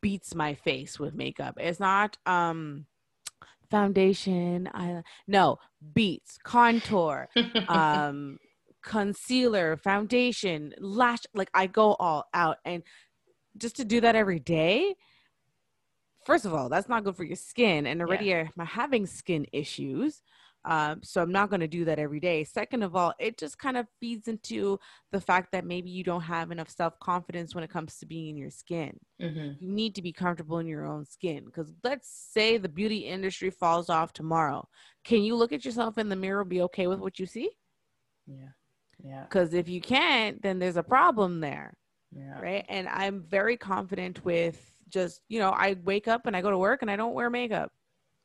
beats 0.03 0.35
my 0.35 0.55
face 0.55 0.99
with 0.99 1.15
makeup. 1.15 1.55
It's 1.59 1.81
not 1.81 2.19
um 2.27 2.87
foundation, 3.71 4.69
I 4.75 5.03
no, 5.27 5.59
beats, 5.95 6.39
contour, 6.43 7.29
um 7.69 8.39
concealer, 8.83 9.77
foundation, 9.79 10.75
lash 10.79 11.21
like 11.35 11.51
I 11.55 11.67
go 11.67 11.95
all 11.95 12.27
out 12.35 12.59
and 12.65 12.83
just 13.57 13.77
to 13.77 13.85
do 13.85 14.01
that 14.03 14.15
every 14.15 14.39
day 14.39 14.95
first 16.25 16.45
of 16.45 16.55
all 16.55 16.69
that's 16.69 16.89
not 16.89 17.03
good 17.03 17.17
for 17.17 17.25
your 17.25 17.35
skin 17.35 17.87
and 17.87 18.01
already 18.01 18.33
I'm 18.33 18.51
having 18.59 19.07
skin 19.07 19.47
issues 19.53 20.23
um, 20.65 21.01
so 21.03 21.23
i'm 21.23 21.33
not 21.33 21.51
going 21.51 21.61
to 21.61 21.69
do 21.69 21.85
that 21.85 21.99
every 21.99 22.21
day 22.21 22.45
second 22.45 22.83
of 22.83 22.95
all 22.97 23.13
it 23.19 23.39
just 23.39 23.59
kind 23.59 23.77
of 23.77 23.87
feeds 24.01 24.29
into 24.29 24.79
the 25.13 25.21
fact 25.21 25.51
that 25.53 25.65
maybe 25.65 25.91
you 25.91 26.03
don't 26.05 26.23
have 26.23 26.51
enough 26.51 26.69
self-confidence 26.71 27.55
when 27.55 27.65
it 27.65 27.71
comes 27.71 27.97
to 27.99 28.07
being 28.07 28.29
in 28.31 28.37
your 28.37 28.51
skin 28.51 28.99
Mhm. 29.21 29.57
you 29.61 29.69
need 29.73 29.95
to 29.95 30.03
be 30.03 30.13
comfortable 30.13 30.59
in 30.59 30.67
your 30.67 30.87
own 30.87 31.05
skin 31.05 31.45
because 31.45 31.73
let's 31.85 32.09
say 32.09 32.57
the 32.59 32.69
beauty 32.69 32.99
industry 32.99 33.51
falls 33.51 33.89
off 33.89 34.13
tomorrow 34.13 34.67
can 35.05 35.23
you 35.23 35.35
look 35.37 35.53
at 35.53 35.65
yourself 35.65 35.99
in 35.99 36.09
the 36.09 36.17
mirror 36.17 36.45
be 36.45 36.63
okay 36.63 36.87
with 36.87 37.01
what 37.01 37.19
you 37.19 37.27
see 37.27 37.51
Yeah. 38.27 38.49
Yeah. 39.03 39.23
because 39.25 39.55
if 39.55 39.69
you 39.69 39.81
can't 39.81 40.43
then 40.43 40.59
there's 40.59 40.77
a 40.77 40.83
problem 40.83 41.41
there 41.41 41.75
Yeah. 42.13 42.41
right 42.41 42.65
and 42.69 42.89
i'm 42.89 43.23
very 43.23 43.57
confident 43.57 44.25
with 44.25 44.65
just 44.89 45.21
you 45.29 45.39
know 45.39 45.51
i 45.51 45.77
wake 45.85 46.09
up 46.09 46.27
and 46.27 46.37
i 46.37 46.41
go 46.41 46.51
to 46.51 46.59
work 46.59 46.83
and 46.83 46.91
i 46.91 46.97
don't 46.97 47.15
wear 47.15 47.29
makeup 47.31 47.71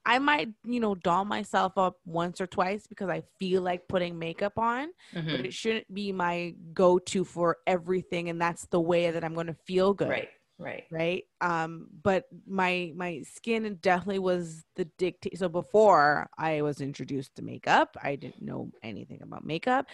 i 0.05 0.19
might 0.19 0.49
you 0.65 0.79
know 0.79 0.95
doll 0.95 1.25
myself 1.25 1.77
up 1.77 1.97
once 2.05 2.41
or 2.41 2.47
twice 2.47 2.85
because 2.87 3.09
i 3.09 3.21
feel 3.39 3.61
like 3.61 3.87
putting 3.87 4.17
makeup 4.17 4.57
on 4.57 4.89
but 5.31 5.39
Mhm. 5.39 5.45
it 5.45 5.53
shouldn't 5.53 5.91
be 5.93 6.11
my 6.11 6.53
go-to 6.73 7.23
for 7.23 7.57
everything 7.67 8.29
and 8.29 8.39
that's 8.41 8.65
the 8.67 8.79
way 8.79 9.11
that 9.11 9.23
i'm 9.23 9.33
going 9.33 9.47
to 9.47 9.53
feel 9.65 9.93
good 9.93 10.09
Right. 10.09 10.29
Right. 10.59 10.83
right 10.91 11.23
um 11.41 11.87
but 12.03 12.25
my 12.45 12.91
my 12.95 13.21
skin 13.23 13.77
definitely 13.81 14.19
was 14.19 14.63
the 14.75 14.85
dictate 14.97 15.37
so 15.37 15.49
before 15.49 16.29
i 16.37 16.61
was 16.61 16.81
introduced 16.81 17.35
to 17.35 17.41
makeup 17.41 17.95
i 18.03 18.15
didn't 18.15 18.41
know 18.41 18.69
anything 18.83 19.21
about 19.21 19.45
makeup 19.45 19.87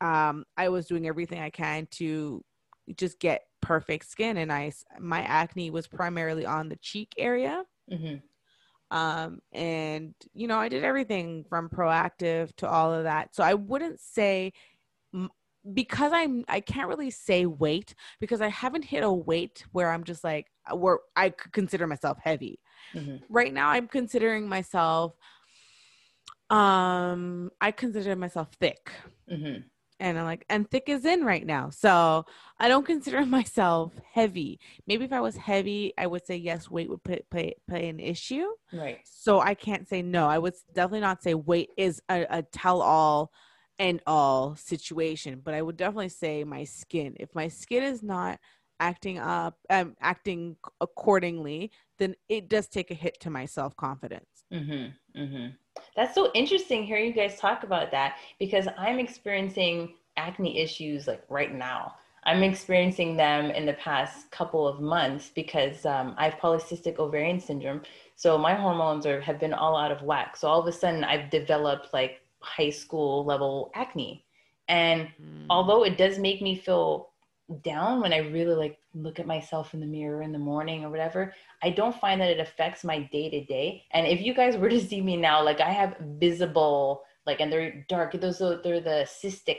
um 0.00 0.44
i 0.56 0.68
was 0.68 0.86
doing 0.86 1.06
everything 1.06 1.40
i 1.40 1.50
can 1.50 1.86
to 1.90 2.42
just 2.96 3.18
get 3.18 3.42
perfect 3.60 4.06
skin 4.08 4.36
and 4.36 4.52
I 4.52 4.70
my 5.00 5.22
acne 5.22 5.70
was 5.70 5.88
primarily 5.88 6.46
on 6.46 6.68
the 6.68 6.76
cheek 6.76 7.12
area 7.18 7.64
Mhm. 7.88 8.22
Um 8.90 9.40
and 9.52 10.14
you 10.32 10.46
know 10.46 10.58
i 10.58 10.68
did 10.68 10.84
everything 10.84 11.44
from 11.48 11.68
Proactiv 11.68 12.54
to 12.56 12.68
all 12.68 12.92
of 12.92 13.04
that 13.04 13.34
so 13.34 13.42
i 13.42 13.54
wouldn't 13.54 13.98
say 14.00 14.52
because 15.72 16.12
i'm 16.12 16.44
i 16.48 16.60
can't 16.60 16.88
really 16.88 17.10
say 17.10 17.46
weight 17.46 17.94
because 18.20 18.40
i 18.40 18.48
haven't 18.48 18.84
hit 18.84 19.02
a 19.02 19.10
weight 19.12 19.64
where 19.72 19.90
i'm 19.90 20.04
just 20.04 20.22
like 20.22 20.46
uh, 20.70 20.76
where 20.76 20.98
i 21.16 21.30
could 21.30 21.52
consider 21.52 21.86
myself 21.86 22.18
heavy 22.22 22.60
Mhm. 22.94 23.20
right 23.28 23.52
now 23.52 23.70
i'm 23.70 23.88
considering 23.88 24.48
myself 24.48 25.16
um 26.50 27.50
i 27.60 27.72
consider 27.72 28.14
myself 28.14 28.48
thick 28.60 28.92
Mhm. 29.28 29.64
And 29.98 30.18
I'm 30.18 30.24
like, 30.24 30.44
and 30.48 30.70
thick 30.70 30.84
is 30.88 31.04
in 31.04 31.24
right 31.24 31.44
now. 31.44 31.70
So 31.70 32.26
I 32.58 32.68
don't 32.68 32.86
consider 32.86 33.24
myself 33.26 33.92
heavy. 34.12 34.60
Maybe 34.86 35.04
if 35.04 35.12
I 35.12 35.20
was 35.20 35.36
heavy, 35.36 35.92
I 35.98 36.06
would 36.06 36.26
say 36.26 36.36
yes, 36.36 36.70
weight 36.70 36.88
would 36.90 37.02
play 37.02 37.20
play, 37.30 37.54
play 37.68 37.88
an 37.88 38.00
issue. 38.00 38.46
Right. 38.72 38.98
So 39.04 39.40
I 39.40 39.54
can't 39.54 39.88
say 39.88 40.02
no. 40.02 40.28
I 40.28 40.38
would 40.38 40.54
definitely 40.74 41.00
not 41.00 41.22
say 41.22 41.34
weight 41.34 41.70
is 41.76 42.00
a, 42.08 42.26
a 42.28 42.42
tell 42.42 42.82
all 42.82 43.32
and 43.78 44.00
all 44.06 44.56
situation, 44.56 45.40
but 45.44 45.54
I 45.54 45.62
would 45.62 45.76
definitely 45.76 46.08
say 46.08 46.44
my 46.44 46.64
skin. 46.64 47.14
If 47.18 47.34
my 47.34 47.48
skin 47.48 47.82
is 47.82 48.02
not 48.02 48.38
acting 48.80 49.18
up, 49.18 49.58
um, 49.70 49.94
acting 50.00 50.56
accordingly, 50.80 51.70
then 51.98 52.14
it 52.28 52.48
does 52.48 52.68
take 52.68 52.90
a 52.90 52.94
hit 52.94 53.18
to 53.20 53.30
my 53.30 53.46
self 53.46 53.76
confidence. 53.76 54.44
Mm-hmm. 54.52 55.20
Mm-hmm. 55.20 55.46
That's 55.94 56.14
so 56.14 56.30
interesting 56.34 56.84
hearing 56.84 57.06
you 57.06 57.12
guys 57.12 57.38
talk 57.38 57.62
about 57.62 57.90
that 57.90 58.16
because 58.38 58.68
I'm 58.76 58.98
experiencing 58.98 59.94
acne 60.16 60.58
issues 60.58 61.06
like 61.06 61.22
right 61.28 61.54
now. 61.54 61.94
I'm 62.24 62.42
experiencing 62.42 63.16
them 63.16 63.52
in 63.52 63.66
the 63.66 63.74
past 63.74 64.30
couple 64.32 64.66
of 64.66 64.80
months 64.80 65.30
because 65.32 65.86
um, 65.86 66.14
I 66.18 66.24
have 66.24 66.40
polycystic 66.40 66.98
ovarian 66.98 67.38
syndrome. 67.38 67.82
So 68.16 68.36
my 68.36 68.54
hormones 68.54 69.06
are 69.06 69.20
have 69.20 69.38
been 69.38 69.54
all 69.54 69.76
out 69.76 69.92
of 69.92 70.02
whack. 70.02 70.36
So 70.36 70.48
all 70.48 70.60
of 70.60 70.66
a 70.66 70.72
sudden 70.72 71.04
I've 71.04 71.30
developed 71.30 71.94
like 71.94 72.22
high 72.40 72.70
school 72.70 73.24
level 73.24 73.70
acne. 73.74 74.24
And 74.68 75.08
although 75.48 75.84
it 75.84 75.96
does 75.96 76.18
make 76.18 76.42
me 76.42 76.56
feel 76.56 77.10
down 77.62 78.00
when 78.00 78.12
I 78.12 78.18
really 78.18 78.54
like 78.54 78.78
look 78.94 79.20
at 79.20 79.26
myself 79.26 79.74
in 79.74 79.80
the 79.80 79.86
mirror 79.86 80.22
in 80.22 80.32
the 80.32 80.38
morning 80.38 80.84
or 80.84 80.90
whatever, 80.90 81.32
I 81.62 81.70
don't 81.70 81.98
find 82.00 82.20
that 82.20 82.30
it 82.30 82.40
affects 82.40 82.84
my 82.84 83.00
day 83.12 83.30
to 83.30 83.44
day. 83.44 83.84
And 83.92 84.06
if 84.06 84.20
you 84.20 84.34
guys 84.34 84.56
were 84.56 84.68
to 84.68 84.80
see 84.80 85.00
me 85.00 85.16
now, 85.16 85.42
like 85.44 85.60
I 85.60 85.70
have 85.70 85.96
visible, 86.18 87.02
like, 87.26 87.40
and 87.40 87.52
they're 87.52 87.84
dark. 87.88 88.12
Those 88.20 88.40
are 88.40 88.60
they're 88.62 88.80
the 88.80 89.06
cystic 89.08 89.58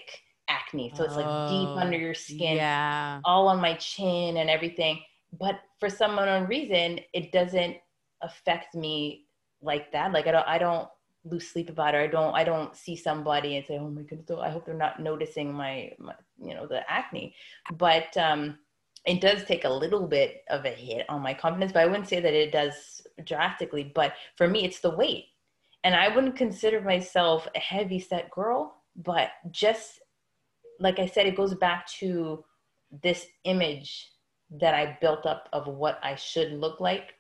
acne, 0.49 0.93
so 0.95 1.03
it's 1.03 1.15
like 1.17 1.25
deep 1.47 1.69
Oh, 1.75 1.79
under 1.79 1.97
your 1.97 2.13
skin, 2.13 2.57
Yeah. 2.57 3.19
all 3.25 3.47
on 3.47 3.61
my 3.61 3.73
chin 3.75 4.37
and 4.37 4.49
everything. 4.49 5.01
But 5.39 5.59
for 5.79 5.89
some 5.89 6.17
unknown 6.19 6.47
reason, 6.47 6.99
it 7.13 7.31
doesn't 7.31 7.77
affect 8.21 8.75
me 8.75 9.27
like 9.61 9.91
that. 9.91 10.11
Like 10.11 10.27
I 10.27 10.31
don't, 10.31 10.47
I 10.47 10.57
don't 10.57 10.87
lose 11.29 11.47
sleep 11.47 11.69
about 11.69 11.95
it. 11.95 11.99
I 11.99 12.07
don't, 12.07 12.33
I 12.33 12.43
don't 12.43 12.75
see 12.75 12.95
somebody 12.95 13.57
and 13.57 13.65
say, 13.65 13.77
"Oh 13.77 13.89
my 13.89 14.01
goodness, 14.03 14.39
I 14.39 14.49
hope 14.49 14.65
they're 14.65 14.75
not 14.75 14.99
noticing 15.01 15.53
my, 15.53 15.91
my 15.99 16.13
you 16.41 16.53
know, 16.53 16.67
the 16.67 16.89
acne." 16.89 17.35
But 17.73 18.15
um, 18.17 18.57
it 19.05 19.21
does 19.21 19.43
take 19.45 19.65
a 19.65 19.69
little 19.69 20.07
bit 20.07 20.43
of 20.49 20.65
a 20.65 20.69
hit 20.69 21.05
on 21.09 21.21
my 21.21 21.33
confidence. 21.33 21.71
But 21.71 21.83
I 21.83 21.85
wouldn't 21.85 22.09
say 22.09 22.19
that 22.19 22.33
it 22.33 22.51
does 22.51 23.01
drastically. 23.25 23.91
But 23.93 24.13
for 24.35 24.47
me, 24.47 24.65
it's 24.65 24.79
the 24.79 24.95
weight, 24.95 25.25
and 25.83 25.95
I 25.95 26.13
wouldn't 26.13 26.35
consider 26.35 26.81
myself 26.81 27.47
a 27.55 27.59
heavy 27.59 27.99
set 27.99 28.31
girl. 28.31 28.83
But 28.95 29.29
just 29.51 29.99
like 30.79 30.99
I 30.99 31.05
said, 31.05 31.25
it 31.25 31.37
goes 31.37 31.55
back 31.55 31.87
to 31.99 32.43
this 33.03 33.25
image 33.43 34.11
that 34.59 34.73
I 34.73 34.97
built 35.01 35.25
up 35.25 35.49
of 35.51 35.67
what 35.67 35.99
I 36.01 36.15
should 36.15 36.53
look 36.53 36.79
like 36.79 37.13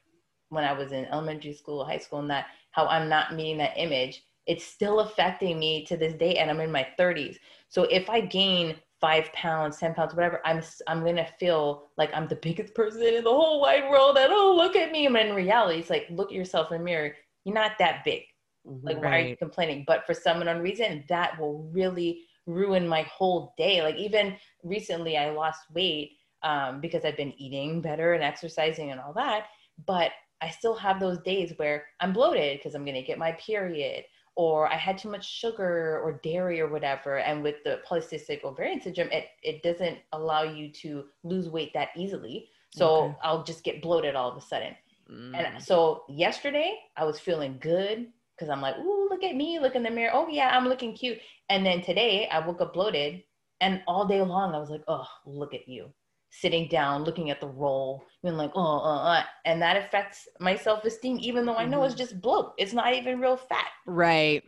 when 0.49 0.63
I 0.63 0.73
was 0.73 0.91
in 0.91 1.05
elementary 1.05 1.53
school, 1.53 1.85
high 1.85 1.97
school, 1.97 2.19
and 2.19 2.29
that 2.29 2.47
how 2.71 2.87
I'm 2.87 3.09
not 3.09 3.35
meeting 3.35 3.57
that 3.57 3.73
image. 3.77 4.23
it's 4.45 4.65
still 4.65 5.01
affecting 5.01 5.59
me 5.59 5.85
to 5.85 5.97
this 5.97 6.13
day 6.13 6.35
and 6.37 6.49
i'm 6.49 6.61
in 6.61 6.71
my 6.71 6.87
30s 6.97 7.35
so 7.67 7.83
if 7.83 8.09
i 8.09 8.21
gain 8.21 8.75
five 8.99 9.31
pounds, 9.33 9.77
10 9.77 9.93
pounds, 9.93 10.13
whatever, 10.13 10.41
I'm, 10.45 10.61
I'm 10.87 11.01
going 11.01 11.17
to 11.17 11.27
feel 11.39 11.83
like 11.97 12.09
I'm 12.13 12.27
the 12.27 12.35
biggest 12.41 12.73
person 12.73 13.03
in 13.03 13.23
the 13.23 13.29
whole 13.29 13.61
wide 13.61 13.89
world. 13.89 14.17
And 14.17 14.31
oh, 14.31 14.55
look 14.55 14.75
at 14.75 14.91
me. 14.91 15.05
And 15.05 15.17
in 15.17 15.35
reality, 15.35 15.79
it's 15.79 15.89
like, 15.89 16.07
look 16.09 16.31
at 16.31 16.35
yourself 16.35 16.71
in 16.71 16.79
the 16.79 16.83
mirror. 16.83 17.13
You're 17.43 17.55
not 17.55 17.73
that 17.79 18.03
big. 18.03 18.23
Like, 18.65 19.01
why 19.01 19.19
are 19.19 19.21
you 19.21 19.37
complaining? 19.37 19.85
But 19.87 20.05
for 20.05 20.13
some 20.13 20.41
unknown 20.41 20.61
reason, 20.61 21.05
that 21.07 21.39
will 21.39 21.69
really 21.71 22.23
ruin 22.45 22.85
my 22.85 23.03
whole 23.03 23.53
day. 23.57 23.81
Like, 23.81 23.95
even 23.95 24.35
recently, 24.61 25.15
I 25.15 25.29
lost 25.29 25.61
weight 25.73 26.11
um, 26.43 26.81
because 26.81 27.05
I've 27.05 27.15
been 27.15 27.33
eating 27.37 27.81
better 27.81 28.13
and 28.13 28.23
exercising 28.23 28.91
and 28.91 28.99
all 28.99 29.13
that. 29.13 29.45
But 29.85 30.11
I 30.41 30.49
still 30.49 30.75
have 30.75 30.99
those 30.99 31.19
days 31.19 31.53
where 31.57 31.85
I'm 31.99 32.13
bloated 32.13 32.59
because 32.59 32.75
I'm 32.75 32.85
going 32.85 32.95
to 32.95 33.01
get 33.01 33.17
my 33.17 33.31
period 33.33 34.05
or 34.35 34.71
I 34.71 34.75
had 34.75 34.99
too 34.99 35.09
much 35.09 35.27
sugar 35.27 35.99
or 36.03 36.19
dairy 36.23 36.61
or 36.61 36.69
whatever. 36.69 37.17
And 37.17 37.41
with 37.41 37.55
the 37.63 37.81
polycystic 37.89 38.43
ovarian 38.43 38.79
syndrome, 38.79 39.09
it, 39.11 39.25
it 39.41 39.63
doesn't 39.63 39.97
allow 40.13 40.43
you 40.43 40.71
to 40.73 41.05
lose 41.23 41.49
weight 41.49 41.73
that 41.73 41.89
easily. 41.95 42.49
So 42.69 43.05
okay. 43.05 43.15
I'll 43.23 43.43
just 43.43 43.63
get 43.63 43.81
bloated 43.81 44.15
all 44.15 44.29
of 44.29 44.37
a 44.37 44.41
sudden. 44.41 44.75
Mm. 45.11 45.35
And 45.35 45.63
so 45.63 46.03
yesterday 46.07 46.77
I 46.95 47.05
was 47.05 47.19
feeling 47.19 47.57
good 47.59 48.07
because 48.35 48.49
I'm 48.49 48.61
like, 48.61 48.77
ooh, 48.77 49.07
look 49.09 49.23
at 49.23 49.35
me, 49.35 49.57
look 49.57 49.75
in 49.75 49.81
the 49.81 49.89
mirror. 49.89 50.11
Oh 50.13 50.27
yeah, 50.27 50.49
I'm 50.55 50.67
looking 50.67 50.93
cute. 50.93 51.17
And 51.49 51.65
then 51.65 51.81
today 51.81 52.27
I 52.31 52.45
woke 52.45 52.61
up 52.61 52.73
bloated 52.73 53.23
and 53.59 53.81
all 53.87 54.05
day 54.05 54.21
long 54.21 54.53
I 54.53 54.59
was 54.59 54.69
like, 54.69 54.83
oh, 54.87 55.07
look 55.25 55.55
at 55.55 55.67
you 55.67 55.91
sitting 56.29 56.67
down, 56.67 57.03
looking 57.03 57.29
at 57.29 57.41
the 57.41 57.47
roll, 57.47 58.03
being 58.23 58.37
like, 58.37 58.51
oh, 58.55 58.79
uh, 58.79 59.03
uh, 59.03 59.23
and 59.45 59.61
that 59.61 59.77
affects 59.77 60.27
my 60.39 60.55
self 60.55 60.83
esteem, 60.85 61.17
even 61.21 61.45
though 61.45 61.55
I 61.55 61.65
know 61.65 61.79
mm-hmm. 61.79 61.87
it's 61.87 61.95
just 61.95 62.21
bloat. 62.21 62.53
It's 62.57 62.73
not 62.73 62.93
even 62.93 63.19
real 63.19 63.37
fat. 63.37 63.67
Right. 63.85 64.43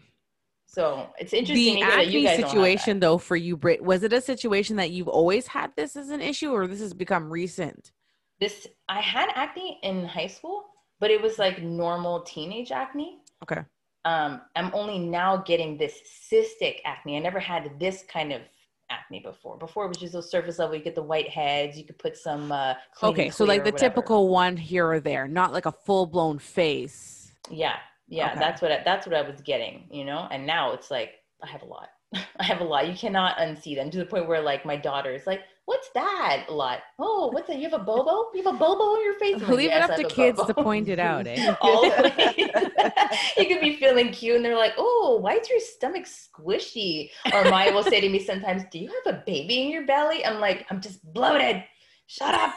So 0.68 1.08
it's 1.18 1.34
interesting. 1.34 1.76
The 1.76 1.82
acne 1.82 2.28
situation, 2.28 3.00
though, 3.00 3.18
for 3.18 3.36
you, 3.36 3.58
Britt, 3.58 3.84
was 3.84 4.04
it 4.04 4.14
a 4.14 4.22
situation 4.22 4.76
that 4.76 4.92
you've 4.92 5.08
always 5.08 5.48
had 5.48 5.72
this 5.76 5.96
as 5.96 6.10
an 6.10 6.22
issue, 6.22 6.52
or 6.52 6.68
this 6.68 6.80
has 6.80 6.94
become 6.94 7.32
recent? 7.32 7.92
This 8.40 8.68
I 8.88 9.02
had 9.02 9.30
acne 9.34 9.80
in 9.82 10.06
high 10.06 10.28
school, 10.28 10.66
but 11.00 11.10
it 11.10 11.22
was 11.22 11.40
like 11.40 11.64
normal 11.64 12.22
teenage 12.22 12.72
acne. 12.72 13.18
Okay. 13.44 13.62
Um, 14.06 14.42
I'm 14.56 14.70
only 14.74 15.00
now 15.00 15.38
getting 15.38 15.76
this 15.78 16.00
cystic 16.32 16.78
acne. 16.86 17.18
I 17.18 17.20
never 17.20 17.40
had 17.40 17.80
this 17.80 18.04
kind 18.08 18.32
of 18.32 18.42
acne 18.90 19.20
before. 19.20 19.58
Before 19.58 19.86
it 19.86 19.90
was 19.90 19.98
just 19.98 20.14
those 20.14 20.30
surface 20.30 20.60
level. 20.60 20.76
You 20.76 20.84
get 20.84 20.96
the 20.96 21.02
white 21.02 21.30
heads. 21.30 21.78
You 21.78 21.86
could 21.86 21.98
put 21.98 22.18
some. 22.18 22.52
Uh, 22.52 22.76
okay, 23.04 23.30
so 23.30 23.46
like 23.46 23.64
the 23.64 23.72
typical 23.72 24.30
one 24.30 24.58
here 24.58 24.88
or 24.88 25.00
there, 25.00 25.28
not 25.28 25.54
like 25.54 25.66
a 25.66 25.72
full 25.72 26.06
blown 26.06 26.40
face. 26.40 27.32
Yeah, 27.50 27.78
yeah, 28.08 28.32
okay. 28.32 28.40
that's 28.40 28.62
what 28.62 28.72
I, 28.72 28.82
that's 28.84 29.08
what 29.08 29.16
I 29.16 29.22
was 29.22 29.42
getting, 29.42 29.88
you 29.92 30.06
know. 30.06 30.28
And 30.32 30.46
now 30.46 30.74
it's 30.74 30.92
like 30.92 31.16
I 31.44 31.48
have 31.48 31.62
a 31.62 31.66
lot. 31.66 31.90
I 32.14 32.44
have 32.44 32.62
a 32.62 32.64
lot. 32.64 32.88
You 32.88 32.96
cannot 32.96 33.38
unsee 33.38 33.76
them 33.76 33.90
to 33.92 33.98
the 33.98 34.06
point 34.06 34.28
where 34.28 34.42
like 34.42 34.66
my 34.66 34.76
daughter 34.76 35.14
is 35.14 35.28
like, 35.28 35.42
"What's 35.70 35.90
that?" 35.94 36.46
A 36.50 36.52
lot. 36.52 36.80
Oh, 36.98 37.30
what's 37.32 37.48
that? 37.48 37.58
You 37.58 37.70
have 37.70 37.80
a 37.80 37.84
bobo? 37.84 38.32
You 38.34 38.42
have 38.44 38.56
a 38.56 38.58
bobo 38.58 38.84
on 38.84 39.04
your 39.06 39.20
face? 39.20 39.40
Like, 39.40 39.50
Leave 39.50 39.70
yes, 39.70 39.88
it 39.88 39.92
up 39.92 39.98
to 39.98 40.16
kids 40.16 40.40
bobo. 40.40 40.54
to 40.54 40.64
point 40.64 40.90
it 40.90 40.98
out. 40.98 41.28
Eh? 41.28 41.36
you 43.38 43.46
could 43.46 43.62
be 43.62 43.76
feeling 43.76 44.12
cute, 44.12 44.36
and 44.36 44.44
they're 44.44 44.58
like, 44.58 44.74
"Oh, 44.80 45.20
why 45.22 45.36
is 45.36 45.48
your 45.48 45.60
stomach 45.60 46.06
squishy?" 46.06 47.12
Or 47.32 47.44
Maya 47.52 47.72
will 47.72 47.84
say 47.84 48.02
to 48.02 48.10
me 48.10 48.18
sometimes, 48.18 48.64
"Do 48.72 48.80
you 48.80 48.92
have 48.98 49.16
a 49.16 49.24
baby 49.28 49.62
in 49.62 49.70
your 49.70 49.86
belly?" 49.86 50.26
I'm 50.26 50.40
like, 50.40 50.66
"I'm 50.72 50.82
just 50.82 51.04
bloated. 51.14 51.64
Shut 52.08 52.34
up." 52.34 52.56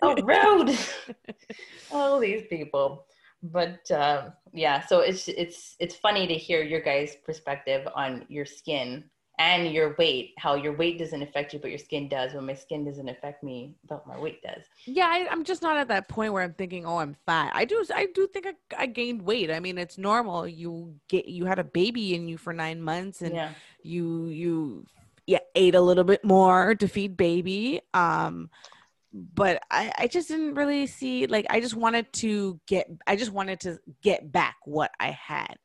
so 0.00 0.14
rude. 0.22 0.78
oh, 1.92 2.18
these 2.18 2.44
people 2.48 3.06
but 3.42 3.88
uh, 3.90 4.30
yeah 4.52 4.84
so 4.86 5.00
it's 5.00 5.28
it's 5.28 5.76
it's 5.78 5.94
funny 5.94 6.26
to 6.26 6.34
hear 6.34 6.62
your 6.62 6.80
guys 6.80 7.16
perspective 7.24 7.86
on 7.94 8.24
your 8.28 8.44
skin 8.44 9.04
and 9.38 9.70
your 9.70 9.94
weight 9.98 10.32
how 10.38 10.54
your 10.54 10.74
weight 10.74 10.98
doesn't 10.98 11.22
affect 11.22 11.52
you 11.52 11.58
but 11.58 11.70
your 11.70 11.78
skin 11.78 12.08
does. 12.08 12.34
When 12.34 12.46
my 12.46 12.54
skin 12.54 12.84
doesn't 12.84 13.08
affect 13.08 13.42
me 13.42 13.74
but 13.86 14.06
my 14.06 14.18
weight 14.18 14.42
does. 14.42 14.64
Yeah 14.86 15.06
I, 15.06 15.32
am 15.32 15.44
just 15.44 15.62
not 15.62 15.76
at 15.76 15.88
that 15.88 16.08
point 16.08 16.32
where 16.32 16.42
i'm 16.42 16.54
thinking 16.54 16.86
oh 16.86 16.98
i'm 16.98 17.16
fat. 17.26 17.52
I 17.54 17.64
do 17.64 17.84
i 17.94 18.06
do 18.14 18.26
think 18.26 18.46
I, 18.46 18.54
I, 18.76 18.86
gained 18.86 19.22
weight. 19.22 19.50
I 19.50 19.60
mean 19.60 19.78
it's 19.78 19.98
normal. 19.98 20.46
You 20.48 20.94
get 21.08 21.26
you 21.26 21.44
had 21.44 21.58
a 21.58 21.64
baby 21.64 22.14
in 22.14 22.28
you 22.28 22.38
for 22.38 22.52
nine 22.52 22.80
months 22.80 23.22
and 23.22 23.34
yeah. 23.34 23.50
you 23.82 24.26
you 24.26 24.86
yeah 25.26 25.40
ate 25.54 25.74
a 25.74 25.80
little 25.80 26.04
bit 26.04 26.24
more 26.24 26.74
to 26.74 26.88
feed 26.88 27.16
baby. 27.16 27.80
Um 27.92 28.50
but 29.16 29.62
I, 29.70 29.92
I 29.96 30.06
just 30.08 30.28
didn't 30.28 30.54
really 30.54 30.86
see 30.86 31.26
like 31.26 31.46
I 31.48 31.60
just 31.60 31.74
wanted 31.74 32.12
to 32.14 32.60
get 32.66 32.90
I 33.06 33.16
just 33.16 33.32
wanted 33.32 33.60
to 33.60 33.78
get 34.02 34.30
back 34.30 34.56
what 34.64 34.90
I 35.00 35.10
had, 35.10 35.56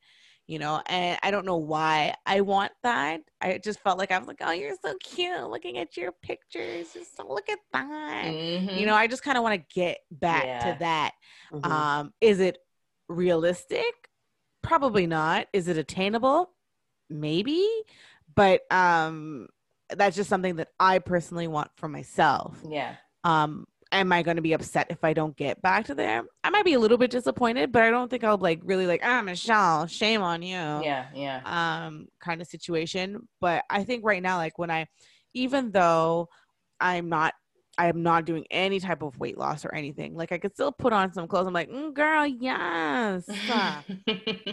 you 0.52 0.60
know, 0.60 0.82
and 0.88 1.18
I 1.24 1.32
don't 1.32 1.46
know 1.46 1.56
why 1.56 2.14
I 2.26 2.42
want 2.42 2.74
that. 2.84 3.22
I 3.40 3.58
just 3.58 3.80
felt 3.80 3.98
like 3.98 4.12
I 4.12 4.20
was 4.20 4.28
like, 4.28 4.42
oh, 4.42 4.52
you're 4.52 4.76
so 4.84 4.94
cute, 5.02 5.50
looking 5.50 5.78
at 5.78 5.96
your 5.96 6.12
pictures, 6.12 6.92
just 6.94 7.16
so 7.16 7.26
look 7.26 7.48
at 7.48 7.60
that. 7.72 8.26
Mm-hmm. 8.26 8.78
You 8.78 8.86
know, 8.86 8.94
I 8.94 9.08
just 9.08 9.24
kind 9.24 9.38
of 9.38 9.44
want 9.44 9.62
to 9.62 9.74
get 9.74 10.00
back 10.12 10.44
yeah. 10.44 10.74
to 10.74 10.80
that. 10.80 11.12
Mm-hmm. 11.54 11.72
Um, 11.72 12.14
is 12.20 12.42
it 12.42 12.58
realistic? 13.08 14.10
Probably 14.62 15.08
not. 15.08 15.48
Is 15.54 15.70
it 15.70 15.78
attainable? 15.78 16.50
Maybe, 17.10 17.66
but 18.36 18.64
um, 18.70 19.48
that's 19.90 20.18
just 20.18 20.30
something 20.30 20.58
that 20.58 20.68
I 20.82 21.00
personally 21.00 21.48
want 21.48 21.72
for 21.78 21.88
myself. 21.88 22.58
Yeah 22.68 22.96
um 23.24 23.68
am 23.92 24.12
i 24.12 24.22
going 24.22 24.38
to 24.38 24.42
be 24.42 24.54
upset 24.54 24.88
if 24.90 25.04
i 25.04 25.14
don't 25.14 25.36
get 25.36 25.62
back 25.62 25.86
to 25.86 25.96
there? 25.96 26.24
I 26.44 26.50
might 26.50 26.66
be 26.66 26.74
a 26.74 26.80
little 26.80 26.98
bit 26.98 27.12
disappointed 27.12 27.72
but 27.72 27.84
i 27.84 27.92
don't 27.92 28.10
think 28.10 28.24
i'll 28.24 28.38
like 28.38 28.60
really 28.64 28.88
like 28.88 29.02
ah 29.04 29.22
michelle 29.22 29.88
shame 29.88 30.22
on 30.22 30.42
you. 30.42 30.56
Yeah 30.56 31.08
yeah. 31.14 31.42
Um 31.86 32.08
kind 32.20 32.42
of 32.42 32.48
situation. 32.48 33.28
But 33.40 33.64
i 33.70 33.84
think 33.84 34.04
right 34.06 34.22
now 34.22 34.38
like 34.38 34.58
when 34.58 34.72
i 34.72 34.88
even 35.34 35.72
though 35.72 36.30
i'm 36.80 37.10
not 37.10 37.34
i'm 37.78 38.04
not 38.04 38.26
doing 38.26 38.46
any 38.52 38.80
type 38.80 39.02
of 39.02 39.18
weight 39.18 39.38
loss 39.38 39.64
or 39.64 39.74
anything 39.74 40.16
like 40.16 40.32
i 40.32 40.38
could 40.38 40.54
still 40.54 40.72
put 40.72 40.94
on 40.94 41.14
some 41.14 41.28
clothes. 41.28 41.48
I'm 41.48 41.54
like 41.54 41.70
mm, 41.70 41.94
girl 41.94 42.26
yes 42.26 43.26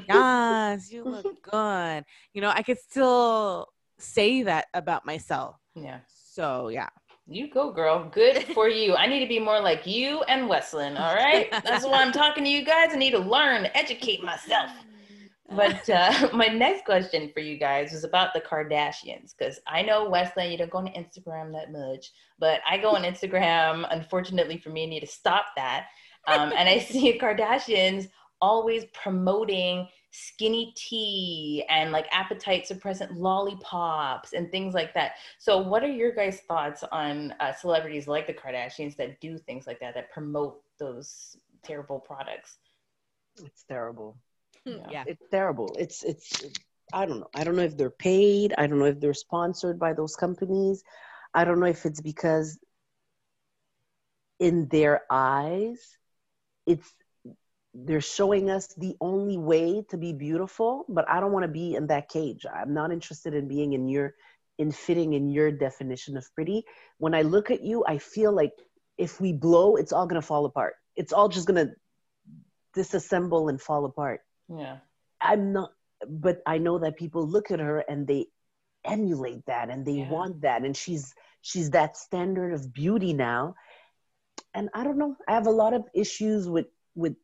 yes 0.08 0.92
you 0.92 1.04
look 1.04 1.42
good. 1.42 2.04
You 2.32 2.42
know 2.42 2.50
i 2.50 2.62
could 2.62 2.78
still 2.78 3.68
say 3.98 4.44
that 4.44 4.66
about 4.74 5.04
myself. 5.04 5.56
Yeah. 5.74 5.98
So 6.08 6.68
yeah 6.68 6.88
you 7.28 7.50
go, 7.50 7.70
girl. 7.70 8.08
Good 8.12 8.44
for 8.54 8.68
you. 8.68 8.96
I 8.96 9.06
need 9.06 9.20
to 9.20 9.28
be 9.28 9.38
more 9.38 9.60
like 9.60 9.86
you 9.86 10.22
and 10.22 10.48
Wesline. 10.48 10.96
All 10.96 11.14
right. 11.14 11.50
That's 11.50 11.84
why 11.84 12.02
I'm 12.02 12.12
talking 12.12 12.44
to 12.44 12.50
you 12.50 12.64
guys. 12.64 12.90
I 12.92 12.96
need 12.96 13.10
to 13.10 13.18
learn, 13.18 13.68
educate 13.74 14.22
myself. 14.24 14.70
But 15.50 15.88
uh, 15.90 16.28
my 16.32 16.46
next 16.46 16.84
question 16.84 17.30
for 17.34 17.40
you 17.40 17.58
guys 17.58 17.92
was 17.92 18.04
about 18.04 18.32
the 18.32 18.40
Kardashians 18.40 19.34
because 19.36 19.60
I 19.66 19.82
know 19.82 20.08
Wesline, 20.08 20.50
you 20.50 20.58
don't 20.58 20.70
go 20.70 20.78
on 20.78 20.86
Instagram 20.88 21.52
that 21.52 21.70
much, 21.70 22.12
but 22.38 22.60
I 22.68 22.78
go 22.78 22.90
on 22.90 23.02
Instagram. 23.02 23.86
Unfortunately 23.90 24.58
for 24.58 24.70
me, 24.70 24.84
I 24.84 24.86
need 24.86 25.00
to 25.00 25.06
stop 25.06 25.46
that. 25.56 25.88
Um, 26.26 26.52
and 26.56 26.68
I 26.68 26.78
see 26.78 27.18
Kardashians 27.18 28.08
always 28.40 28.84
promoting 28.92 29.88
skinny 30.10 30.72
tea 30.76 31.64
and 31.68 31.92
like 31.92 32.06
appetite 32.10 32.66
suppressant 32.68 33.16
lollipops 33.16 34.32
and 34.32 34.50
things 34.50 34.74
like 34.74 34.94
that. 34.94 35.12
So, 35.38 35.58
what 35.58 35.82
are 35.82 35.90
your 35.90 36.12
guys' 36.12 36.40
thoughts 36.40 36.82
on 36.90 37.34
uh, 37.40 37.52
celebrities 37.52 38.08
like 38.08 38.26
the 38.26 38.34
Kardashians 38.34 38.96
that 38.96 39.20
do 39.20 39.38
things 39.38 39.66
like 39.66 39.80
that, 39.80 39.94
that 39.94 40.10
promote 40.10 40.62
those 40.78 41.36
terrible 41.62 42.00
products? 42.00 42.58
It's 43.44 43.64
terrible. 43.64 44.16
Hmm, 44.66 44.78
yeah. 44.90 45.04
It's 45.06 45.28
terrible. 45.30 45.76
It's, 45.78 46.02
it's, 46.02 46.44
I 46.92 47.06
don't 47.06 47.20
know. 47.20 47.30
I 47.34 47.44
don't 47.44 47.56
know 47.56 47.62
if 47.62 47.76
they're 47.76 47.90
paid. 47.90 48.54
I 48.56 48.66
don't 48.66 48.78
know 48.78 48.86
if 48.86 49.00
they're 49.00 49.14
sponsored 49.14 49.78
by 49.78 49.92
those 49.92 50.16
companies. 50.16 50.82
I 51.34 51.44
don't 51.44 51.60
know 51.60 51.66
if 51.66 51.84
it's 51.86 52.00
because 52.00 52.58
in 54.40 54.68
their 54.68 55.02
eyes, 55.10 55.96
it's 56.66 56.92
they're 57.84 58.00
showing 58.00 58.50
us 58.50 58.68
the 58.74 58.96
only 59.00 59.38
way 59.38 59.82
to 59.88 59.96
be 59.96 60.12
beautiful 60.12 60.84
but 60.88 61.08
i 61.08 61.20
don't 61.20 61.32
want 61.32 61.44
to 61.44 61.48
be 61.48 61.74
in 61.74 61.86
that 61.86 62.08
cage. 62.08 62.44
I'm 62.52 62.74
not 62.74 62.92
interested 62.92 63.34
in 63.34 63.46
being 63.48 63.72
in 63.72 63.88
your 63.88 64.14
in 64.58 64.72
fitting 64.72 65.12
in 65.12 65.30
your 65.30 65.52
definition 65.52 66.16
of 66.16 66.26
pretty. 66.34 66.64
When 66.98 67.14
i 67.14 67.22
look 67.22 67.50
at 67.50 67.62
you 67.62 67.84
i 67.86 67.98
feel 67.98 68.32
like 68.32 68.52
if 68.96 69.20
we 69.20 69.32
blow 69.32 69.76
it's 69.76 69.92
all 69.92 70.06
going 70.06 70.20
to 70.20 70.26
fall 70.26 70.44
apart. 70.44 70.74
It's 70.96 71.12
all 71.12 71.28
just 71.28 71.46
going 71.46 71.66
to 71.66 71.72
disassemble 72.76 73.50
and 73.50 73.60
fall 73.60 73.84
apart. 73.84 74.20
Yeah. 74.48 74.78
I'm 75.20 75.52
not 75.52 75.70
but 76.08 76.40
i 76.46 76.58
know 76.58 76.78
that 76.78 76.96
people 76.96 77.26
look 77.26 77.50
at 77.50 77.60
her 77.60 77.80
and 77.80 78.06
they 78.06 78.26
emulate 78.84 79.44
that 79.46 79.68
and 79.68 79.84
they 79.84 79.98
yeah. 79.98 80.10
want 80.10 80.40
that 80.42 80.64
and 80.64 80.76
she's 80.76 81.14
she's 81.42 81.70
that 81.70 81.96
standard 81.96 82.52
of 82.52 82.72
beauty 82.72 83.12
now. 83.12 83.54
And 84.54 84.68
i 84.74 84.82
don't 84.82 84.98
know 84.98 85.14
i 85.28 85.34
have 85.34 85.46
a 85.46 85.58
lot 85.62 85.74
of 85.74 85.84
issues 85.94 86.48
with 86.48 86.66
with 86.94 87.14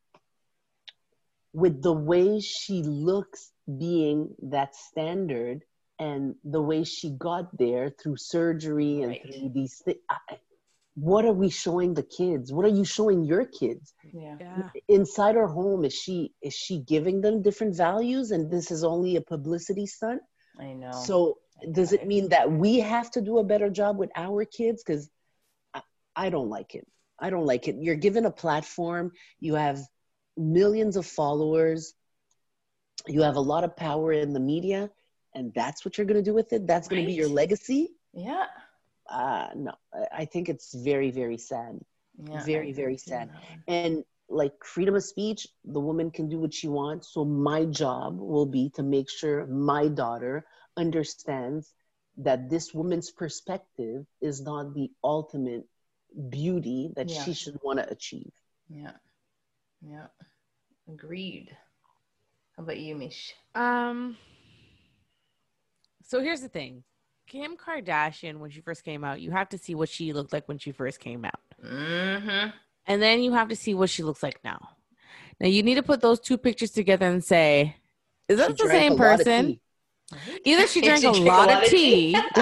with 1.55 1.81
the 1.81 1.93
way 2.11 2.41
she 2.41 2.83
looks 2.83 3.51
being 3.79 4.35
that 4.41 4.75
standard 4.75 5.63
and 5.99 6.35
the 6.43 6.61
way 6.61 6.83
she 6.83 7.11
got 7.11 7.45
there 7.57 7.89
through 7.89 8.17
surgery 8.17 9.01
and 9.01 9.11
right. 9.11 9.21
through 9.23 9.49
these 9.53 9.75
things. 9.85 9.99
what 10.95 11.23
are 11.23 11.37
we 11.43 11.49
showing 11.49 11.93
the 11.93 12.03
kids 12.03 12.51
what 12.51 12.65
are 12.65 12.75
you 12.79 12.83
showing 12.97 13.23
your 13.23 13.45
kids 13.45 13.93
Yeah. 14.11 14.35
Yeah. 14.39 14.69
inside 14.89 15.35
her 15.35 15.47
home 15.47 15.85
is 15.85 15.93
she 15.93 16.33
is 16.41 16.53
she 16.53 16.79
giving 16.79 17.21
them 17.21 17.41
different 17.41 17.73
values 17.75 18.31
and 18.31 18.51
this 18.51 18.69
is 18.75 18.83
only 18.83 19.15
a 19.15 19.21
publicity 19.21 19.87
stunt 19.97 20.21
I 20.59 20.73
know. 20.73 20.91
so 21.07 21.15
does 21.79 21.91
it 21.93 22.05
mean 22.13 22.29
that 22.35 22.51
we 22.51 22.79
have 22.93 23.09
to 23.11 23.21
do 23.21 23.39
a 23.39 23.43
better 23.51 23.69
job 23.69 23.97
with 23.97 24.11
our 24.25 24.43
kids 24.59 24.83
because 24.83 25.09
I, 25.73 25.81
I 26.15 26.29
don't 26.29 26.49
like 26.57 26.75
it 26.75 26.85
i 27.25 27.29
don't 27.29 27.45
like 27.53 27.67
it 27.69 27.75
you're 27.79 28.03
given 28.07 28.25
a 28.25 28.31
platform 28.43 29.11
you 29.39 29.55
have 29.55 29.79
millions 30.37 30.95
of 30.95 31.05
followers 31.05 31.93
you 33.07 33.21
have 33.21 33.35
a 33.35 33.39
lot 33.41 33.63
of 33.63 33.75
power 33.75 34.11
in 34.11 34.33
the 34.33 34.39
media 34.39 34.89
and 35.33 35.53
that's 35.53 35.83
what 35.85 35.97
you're 35.97 36.07
going 36.07 36.23
to 36.23 36.29
do 36.31 36.33
with 36.33 36.53
it 36.53 36.65
that's 36.67 36.87
going 36.87 37.01
to 37.01 37.07
be 37.07 37.13
your 37.13 37.27
legacy 37.29 37.91
yeah. 38.13 38.45
uh 39.09 39.47
no 39.55 39.73
I- 40.11 40.25
think 40.25 40.49
it's 40.49 40.73
very 40.73 41.11
very 41.11 41.37
sad 41.37 41.79
Yeah. 42.17 42.43
Very, 42.43 42.71
very 42.73 42.93
with 42.93 43.07
you 43.07 43.15
on 43.15 43.27
sad. 43.27 43.29
that 43.29 43.43
and 43.67 44.03
like 44.29 44.53
freedom 44.63 44.95
of 44.95 45.03
speech 45.03 45.47
the 45.65 45.79
woman 45.79 46.09
can 46.11 46.29
do 46.29 46.39
what 46.39 46.53
she 46.53 46.67
wants 46.67 47.09
so 47.13 47.23
my 47.25 47.65
job 47.65 48.17
will 48.19 48.45
be 48.45 48.69
to 48.77 48.83
make 48.83 49.09
sure 49.09 49.45
my 49.47 49.87
daughter 49.87 50.45
understands 50.77 51.73
that 52.17 52.49
this 52.49 52.73
woman's 52.73 53.11
perspective 53.11 54.05
is 54.21 54.41
not 54.41 54.73
the 54.73 54.89
ultimate 55.03 55.65
beauty 56.29 56.91
that 56.95 57.09
Yeah. 57.09 57.23
she 57.23 57.33
should 57.33 57.57
want 57.63 57.79
to 57.79 57.85
achieve 57.89 58.31
Yeah. 58.69 58.95
Yeah. 59.87 60.07
Agreed. 60.91 61.55
How 62.57 62.63
about 62.63 62.77
you, 62.79 62.95
Mish? 62.95 63.33
Um. 63.53 64.17
So 66.07 66.21
here's 66.21 66.41
the 66.41 66.49
thing, 66.49 66.83
Kim 67.27 67.57
Kardashian, 67.57 68.37
when 68.37 68.51
she 68.51 68.61
first 68.61 68.83
came 68.83 69.03
out, 69.03 69.19
you 69.21 69.31
have 69.31 69.49
to 69.49 69.57
see 69.57 69.73
what 69.73 69.89
she 69.89 70.13
looked 70.13 70.31
like 70.33 70.47
when 70.47 70.59
she 70.59 70.71
first 70.71 70.99
came 70.99 71.25
out, 71.25 71.39
Mm-hmm. 71.63 72.49
and 72.85 73.01
then 73.01 73.23
you 73.23 73.33
have 73.33 73.49
to 73.49 73.55
see 73.55 73.73
what 73.73 73.89
she 73.89 74.03
looks 74.03 74.21
like 74.21 74.39
now. 74.43 74.69
Now 75.39 75.47
you 75.47 75.63
need 75.63 75.75
to 75.75 75.83
put 75.83 76.01
those 76.01 76.19
two 76.19 76.37
pictures 76.37 76.69
together 76.71 77.07
and 77.07 77.23
say, 77.23 77.75
is 78.29 78.37
that 78.37 78.55
She 78.57 78.63
the 78.63 78.69
same 78.69 78.93
lot 78.93 79.17
person? 79.17 79.59
Either 80.45 80.67
she 80.67 80.81
drank 80.87 81.03
a 81.03 81.09
lot 81.11 81.49
of 81.51 81.69
tea. 81.69 82.15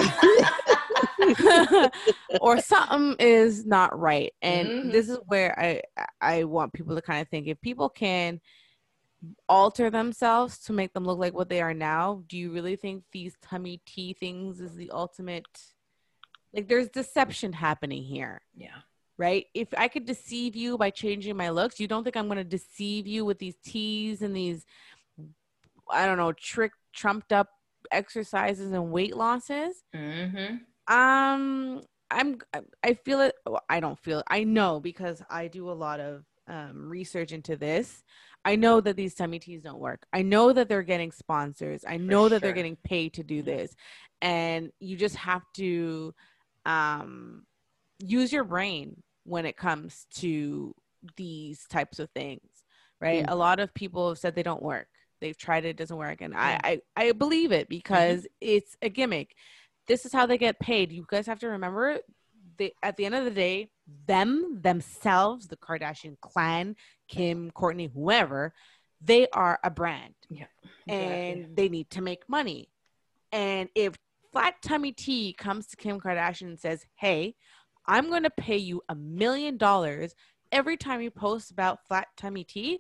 or 2.42 2.60
something 2.60 3.16
is 3.20 3.66
not 3.66 3.98
right 3.98 4.34
and 4.42 4.68
Mhm. 4.70 4.92
this 4.92 5.10
is 5.10 5.18
where 5.28 5.58
i 5.60 5.82
i 6.22 6.44
want 6.44 6.74
people 6.74 6.96
to 6.96 7.02
kind 7.02 7.22
of 7.22 7.28
think 7.30 7.48
if 7.48 7.60
people 7.62 7.90
can 7.90 8.40
alter 9.48 9.90
themselves 9.90 10.60
to 10.60 10.74
make 10.74 10.94
them 10.94 11.06
look 11.06 11.18
like 11.20 11.34
what 11.34 11.48
they 11.50 11.62
are 11.62 11.74
now 11.74 12.24
do 12.28 12.38
you 12.38 12.52
really 12.52 12.76
think 12.76 13.04
these 13.12 13.36
tummy 13.42 13.80
tea 13.86 14.14
things 14.14 14.60
is 14.60 14.76
the 14.76 14.92
ultimate 14.92 15.46
like 16.54 16.68
there's 16.68 16.90
deception 16.90 17.54
happening 17.54 18.04
here 18.04 18.42
yeah. 18.56 18.82
right 19.18 19.46
if 19.54 19.70
i 19.78 19.88
could 19.88 20.06
deceive 20.06 20.56
you 20.56 20.78
by 20.78 20.90
changing 20.90 21.38
my 21.38 21.50
looks 21.50 21.80
you 21.80 21.88
don't 21.88 22.04
think 22.04 22.18
i'm 22.18 22.28
going 22.28 22.38
to 22.38 22.44
deceive 22.44 23.08
you 23.08 23.24
with 23.24 23.40
these 23.40 23.56
teas 23.64 24.22
and 24.22 24.36
these 24.36 24.66
i 25.90 26.06
don't 26.06 26.18
know 26.18 26.34
trick 26.34 26.74
trumped 26.94 27.32
up 27.32 27.48
exercises 27.92 28.72
and 28.72 28.92
weight 28.92 29.16
losses 29.16 29.84
Mm-hmm. 29.96 30.56
Um, 30.88 31.82
I'm. 32.12 32.38
I 32.84 32.94
feel 32.94 33.22
it. 33.22 33.36
well, 33.46 33.64
I 33.70 33.80
don't 33.80 34.00
feel. 34.00 34.20
It. 34.20 34.26
I 34.30 34.44
know 34.44 34.80
because 34.80 35.22
I 35.30 35.48
do 35.48 35.70
a 35.70 35.74
lot 35.74 36.00
of 36.00 36.24
um, 36.48 36.90
research 36.90 37.32
into 37.32 37.56
this. 37.56 38.04
I 38.46 38.58
know 38.58 38.82
that 38.82 38.98
these 38.98 39.16
tummy 39.16 39.40
teas 39.40 39.62
don't 39.64 39.80
work. 39.80 40.06
I 40.12 40.22
know 40.22 40.52
that 40.52 40.68
they're 40.68 40.84
getting 40.84 41.12
sponsors. 41.12 41.86
I 41.88 41.96
know 41.98 42.28
that 42.28 42.42
they're 42.42 42.52
getting 42.52 42.76
paid 42.76 43.14
to 43.14 43.24
do 43.24 43.42
Mhm. 43.42 43.46
this, 43.46 43.76
and 44.22 44.72
you 44.80 44.98
just 44.98 45.16
have 45.16 45.44
to 45.56 46.14
um, 46.66 47.46
use 48.00 48.32
your 48.34 48.44
brain 48.44 49.02
when 49.24 49.46
it 49.46 49.56
comes 49.56 50.08
to 50.16 50.76
these 51.16 51.66
types 51.68 52.00
of 52.00 52.10
things. 52.12 52.42
Right? 53.00 53.26
Mm. 53.26 53.32
A 53.32 53.36
lot 53.36 53.60
of 53.60 53.74
people 53.74 54.10
have 54.10 54.18
said 54.18 54.36
they 54.36 54.44
don't 54.44 54.62
work. 54.62 54.88
They've 55.22 55.38
tried 55.38 55.66
it, 55.66 55.70
it 55.70 55.78
doesn't 55.78 55.98
work, 55.98 56.22
and. 56.22 56.36
I, 56.36 56.60
I 56.64 56.82
I 56.98 57.12
believe 57.14 57.52
it 57.54 57.70
because 57.70 58.28
it's 58.42 58.76
a 58.82 58.90
gimmick 58.90 59.36
this 59.88 60.06
is 60.06 60.14
how 60.14 60.26
they 60.26 60.38
get 60.38 60.60
paid. 60.60 60.92
You 60.92 61.06
guys 61.08 61.26
have 61.28 61.40
to 61.40 61.48
remember, 61.48 62.00
they 62.58 62.74
at 62.82 62.98
the 62.98 63.06
end 63.06 63.16
of 63.16 63.26
the 63.26 63.32
day, 63.32 63.70
them 64.08 64.62
themselves, 64.62 65.48
the 65.48 65.58
Kardashian 65.58 66.18
clan, 66.22 66.76
Kim, 67.08 67.52
Kourtney, 67.52 67.92
whoever, 67.94 68.54
they 69.02 69.28
are 69.30 69.60
a 69.64 69.70
brand, 69.70 70.14
Yeah. 70.30 70.46
and 70.88 71.56
they 71.56 71.68
need 71.70 71.90
to 71.92 72.02
make 72.02 72.28
money. 72.30 72.70
And 73.32 73.70
if 73.76 73.96
Flat 74.32 74.56
Tummy 74.62 74.92
Tea 74.94 75.34
comes 75.34 75.68
to 75.68 75.76
Kim 75.76 76.00
Kardashian 76.00 76.48
and 76.48 76.60
says, 76.60 76.86
"Hey, 76.96 77.36
I'm 77.86 78.10
going 78.10 78.24
to 78.24 78.30
pay 78.30 78.58
you 78.58 78.82
a 78.90 78.96
million 78.96 79.58
dollars 79.58 80.16
every 80.52 80.78
time 80.78 81.02
you 81.02 81.12
post 81.12 81.52
about 81.52 81.86
Flat 81.88 82.08
Tummy 82.16 82.44
Tea," 82.44 82.80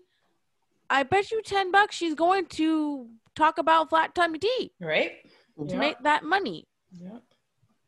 I 0.89 1.03
bet 1.03 1.31
you 1.31 1.41
ten 1.41 1.71
bucks 1.71 1.95
she's 1.95 2.15
going 2.15 2.45
to 2.47 3.09
talk 3.35 3.57
about 3.57 3.89
Flat 3.89 4.15
Tummy 4.15 4.39
Tea 4.39 4.71
Right. 4.79 5.13
to 5.57 5.65
Yeah. 5.73 5.79
make 5.79 5.99
that 6.03 6.23
money 6.23 6.67
Yeah. 6.95 7.19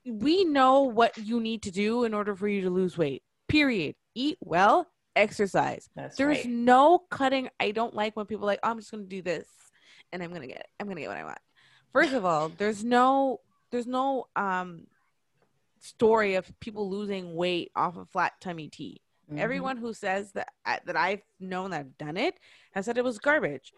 we 0.06 0.44
know 0.46 0.82
what 0.82 1.18
you 1.18 1.40
need 1.40 1.64
to 1.64 1.72
do 1.72 2.04
in 2.04 2.14
order 2.14 2.36
for 2.36 2.48
you 2.48 2.62
to 2.62 2.70
lose 2.70 2.98
weight. 2.98 3.24
Period. 3.48 3.96
Eat 4.16 4.38
well, 4.42 4.88
exercise. 5.16 5.90
That's 5.96 6.18
There's 6.18 6.38
right. 6.38 6.46
no 6.48 7.00
cutting. 7.10 7.50
I 7.60 7.72
don't 7.72 7.94
like 7.94 8.16
when 8.16 8.26
people 8.26 8.46
are 8.46 8.48
like, 8.48 8.60
oh, 8.64 8.70
I'm 8.72 8.80
just 8.80 8.92
gonna 8.92 9.04
do 9.04 9.22
this 9.22 9.48
and 10.12 10.22
I'm 10.24 10.32
gonna 10.34 10.48
get 10.48 10.68
I'm 10.80 10.88
gonna 10.88 11.02
get 11.02 11.10
what 11.10 11.18
I 11.18 11.24
want. 11.24 11.38
First 11.94 12.14
of 12.14 12.26
all, 12.26 12.50
there's 12.50 12.84
no 12.84 13.40
there's 13.72 13.88
no 13.88 14.26
um 14.36 14.88
story 15.80 16.36
of 16.36 16.52
people 16.60 16.90
losing 16.90 17.36
weight 17.36 17.72
off 17.76 17.98
of 17.98 18.10
flat 18.10 18.34
tummy 18.42 18.70
tea. 18.70 19.02
Mhm. 19.32 19.40
Everyone 19.40 19.78
who 19.78 19.94
says 19.94 20.32
that 20.34 20.50
that 20.66 20.96
I've 20.96 21.22
known 21.40 21.72
that 21.72 21.80
I've 21.82 21.98
done 21.98 22.18
it 22.18 22.36
has 22.74 22.86
said 22.86 22.98
it 22.98 23.04
was 23.04 23.20
garbage. 23.20 23.74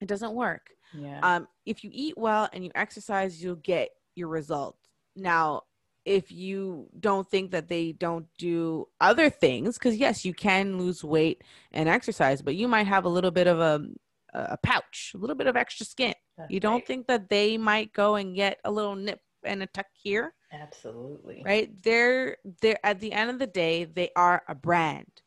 It 0.00 0.06
doesn't 0.08 0.32
work 0.34 0.70
Yeah. 0.94 1.20
um, 1.22 1.48
if 1.66 1.84
you 1.84 1.90
eat 1.92 2.16
well 2.16 2.48
and 2.52 2.64
you 2.64 2.70
exercise, 2.74 3.42
you'll 3.42 3.56
get 3.56 3.90
your 4.20 4.28
results. 4.28 4.78
Now, 5.16 5.62
if 6.04 6.30
you 6.30 6.86
don't 6.98 7.28
think 7.28 7.50
that 7.50 7.68
they 7.68 7.92
don't 7.92 8.26
do 8.38 8.86
other 9.00 9.28
things, 9.28 9.76
because 9.76 9.96
yes, 9.96 10.24
you 10.24 10.32
can 10.32 10.78
lose 10.78 11.02
weight 11.02 11.42
and 11.72 11.88
exercise, 11.88 12.40
but 12.42 12.54
you 12.54 12.68
might 12.68 12.86
have 12.86 13.04
a 13.04 13.08
little 13.08 13.32
bit 13.32 13.48
of 13.48 13.58
a 13.58 13.86
a 14.32 14.56
pouch, 14.58 15.10
a 15.16 15.18
little 15.18 15.34
bit 15.34 15.48
of 15.48 15.56
extra 15.56 15.84
skin. 15.84 16.14
That's 16.38 16.52
You 16.52 16.60
don't 16.60 16.74
right. 16.74 16.86
think 16.86 17.08
that 17.08 17.28
they 17.28 17.58
might 17.58 17.92
go 17.92 18.14
and 18.14 18.36
get 18.36 18.60
a 18.64 18.70
little 18.70 18.94
nip 18.94 19.20
and 19.42 19.60
a 19.60 19.66
tuck 19.66 19.86
here, 19.92 20.34
Absolutely. 20.52 21.42
right? 21.44 21.70
They're 21.82 22.36
they're 22.60 22.78
at 22.86 23.00
the 23.00 23.12
end 23.12 23.30
of 23.30 23.38
the 23.40 23.48
day, 23.48 23.84
they 23.84 24.10
are 24.14 24.42
a 24.48 24.54
brand, 24.54 25.22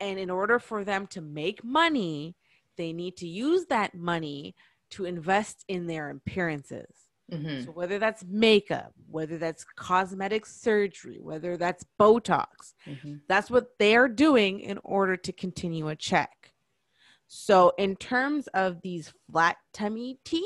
and 0.00 0.18
in 0.18 0.28
order 0.28 0.58
for 0.58 0.84
them 0.84 1.06
to 1.08 1.20
make 1.20 1.62
money, 1.62 2.34
they 2.76 2.92
need 2.92 3.16
to 3.18 3.28
use 3.28 3.66
that 3.66 3.94
money 3.94 4.56
to 4.90 5.04
invest 5.04 5.64
in 5.68 5.86
their 5.86 6.10
appearances. 6.10 7.08
Mhm. 7.30 7.64
So 7.64 7.70
whether 7.72 7.98
that's 7.98 8.24
makeup, 8.24 8.92
whether 9.06 9.38
that's 9.38 9.64
cosmetic 9.64 10.44
surgery, 10.46 11.18
whether 11.20 11.56
that's 11.56 11.84
Botox, 11.98 12.74
Mhm. 12.86 13.22
that's 13.28 13.50
what 13.50 13.78
they're 13.78 14.08
doing 14.08 14.60
in 14.60 14.78
order 14.84 15.16
to 15.16 15.32
continue 15.32 15.88
a 15.88 15.96
check. 15.96 16.52
So 17.28 17.70
in 17.78 17.96
terms 17.96 18.48
of 18.48 18.82
these 18.82 19.12
flat 19.30 19.56
tummy 19.72 20.18
teas, 20.24 20.44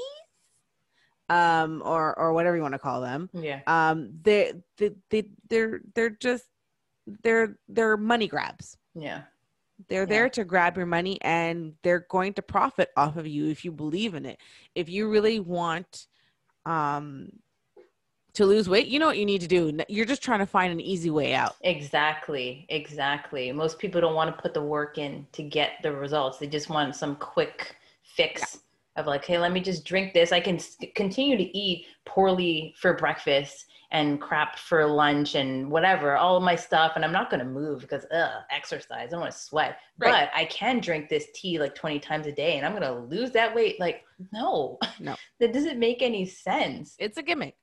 um, 1.28 1.82
or 1.85 2.16
or 2.16 2.32
whatever 2.32 2.55
you 2.57 2.62
want 2.62 2.74
to 2.74 2.78
call 2.78 3.01
them, 3.01 3.28
Yeah. 3.32 3.62
um, 3.66 4.16
they 4.23 4.53
they 4.77 4.93
they 5.11 5.28
they're 5.48 5.81
they're 5.94 6.11
just 6.11 6.47
they're 7.24 7.59
they're 7.69 7.97
money 7.97 8.28
grabs. 8.28 8.78
Yeah. 8.94 9.24
They're 9.89 10.03
Yeah. 10.03 10.07
there 10.07 10.28
to 10.31 10.44
grab 10.44 10.77
your 10.77 10.86
money 10.86 11.20
and 11.23 11.77
they're 11.82 12.07
going 12.09 12.35
to 12.35 12.43
profit 12.43 12.90
off 12.97 13.16
of 13.16 13.27
you 13.27 13.48
if 13.48 13.65
you 13.65 13.73
believe 13.73 14.15
in 14.15 14.24
it. 14.24 14.39
If 14.77 14.89
you 14.89 15.09
really 15.11 15.40
want 15.40 16.07
um 16.66 17.30
to 18.36 18.44
lose 18.44 18.68
weight, 18.68 18.86
you 18.86 18.98
know 18.98 19.06
what 19.06 19.16
you 19.16 19.24
need 19.24 19.40
to 19.40 19.47
do. 19.47 19.78
You're 19.88 20.05
just 20.05 20.22
trying 20.22 20.40
to 20.40 20.47
find 20.47 20.70
an 20.70 20.80
easy 20.80 21.09
way 21.09 21.34
out. 21.34 21.56
Exactly. 21.62 22.66
Exactly. 22.68 23.51
Most 23.51 23.78
people 23.78 23.98
don't 23.98 24.14
want 24.14 24.34
to 24.34 24.43
put 24.43 24.52
the 24.52 24.62
work 24.62 24.98
in 24.98 25.26
to 25.32 25.43
get 25.43 25.72
the 25.82 25.90
results. 25.90 26.36
They 26.38 26.47
just 26.47 26.68
want 26.68 26.94
some 26.94 27.16
quick 27.16 27.76
fix 28.02 28.59
of 28.97 29.06
like, 29.06 29.24
hey, 29.24 29.38
let 29.38 29.52
me 29.52 29.60
just 29.60 29.86
drink 29.86 30.12
this. 30.12 30.32
I 30.32 30.40
can 30.40 30.60
continue 30.94 31.38
to 31.38 31.59
eat 31.59 31.86
poorly 32.05 32.74
for 32.78 32.94
breakfast 32.94 33.66
and 33.97 34.20
crap 34.20 34.59
for 34.59 34.86
lunch 34.86 35.36
and 35.36 35.70
whatever, 35.70 36.16
all 36.16 36.36
of 36.36 36.43
my 36.43 36.55
stuff. 36.55 36.93
And 36.97 37.05
I'm 37.05 37.12
not 37.12 37.31
going 37.31 37.40
to 37.40 37.47
move 37.47 37.81
because, 37.81 38.05
ugh, 38.12 38.43
exercise. 38.51 38.90
I 38.90 39.06
don't 39.06 39.20
want 39.20 39.32
to 39.32 39.39
sweat. 39.39 39.78
Right. 39.98 40.10
But 40.10 40.39
I 40.39 40.44
can 40.44 40.81
drink 40.81 41.09
this 41.09 41.28
tea 41.35 41.59
like 41.59 41.74
20 41.74 41.98
times 42.01 42.27
a 42.27 42.32
day 42.32 42.59
and 42.59 42.66
I'm 42.66 42.73
going 42.73 42.82
to 42.82 43.01
lose 43.09 43.31
that 43.31 43.55
weight. 43.55 43.81
Like, 43.81 44.05
no. 44.35 44.77
No. 45.01 45.16
that 45.40 45.55
doesn't 45.55 45.78
make 45.78 46.02
any 46.02 46.27
sense. 46.27 46.94
It's 46.98 47.16
a 47.16 47.23
gimmick. 47.23 47.55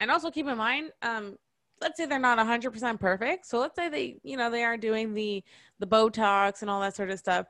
And 0.00 0.10
also 0.10 0.30
keep 0.30 0.46
in 0.46 0.56
mind, 0.56 0.92
um, 1.02 1.36
let's 1.82 1.98
say 1.98 2.06
they're 2.06 2.18
not 2.18 2.38
100% 2.38 2.98
perfect. 2.98 3.44
So 3.44 3.58
let's 3.58 3.76
say 3.76 3.90
they, 3.90 4.16
you 4.22 4.38
know, 4.38 4.50
they 4.50 4.64
are 4.64 4.78
doing 4.78 5.12
the 5.12 5.44
the 5.78 5.86
Botox 5.86 6.62
and 6.62 6.70
all 6.70 6.80
that 6.80 6.96
sort 6.96 7.10
of 7.10 7.18
stuff. 7.18 7.46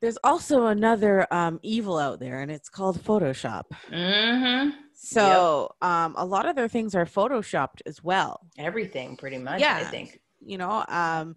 There's 0.00 0.18
also 0.24 0.66
another 0.66 1.32
um, 1.32 1.60
evil 1.62 1.98
out 1.98 2.20
there, 2.20 2.40
and 2.40 2.50
it's 2.50 2.70
called 2.70 2.98
Photoshop. 2.98 3.64
Mm-hmm. 3.92 4.70
So 5.02 5.74
um, 5.80 6.14
a 6.18 6.24
lot 6.26 6.46
of 6.46 6.56
their 6.56 6.68
things 6.68 6.94
are 6.94 7.06
photoshopped 7.06 7.80
as 7.86 8.04
well. 8.04 8.40
Everything 8.58 9.16
pretty 9.16 9.38
much, 9.38 9.60
Yeah. 9.60 9.76
I 9.76 9.84
think. 9.84 10.20
you 10.40 10.58
know, 10.58 10.84
um, 10.88 11.36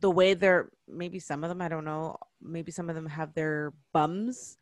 the 0.00 0.10
way 0.10 0.34
they're 0.34 0.70
maybe 0.88 1.20
some 1.20 1.44
of 1.44 1.48
them, 1.48 1.62
I 1.62 1.68
don't 1.68 1.84
know, 1.84 2.16
maybe 2.42 2.72
some 2.72 2.88
of 2.88 2.96
them 2.96 3.06
have 3.06 3.32
their 3.34 3.72
bums 3.92 4.58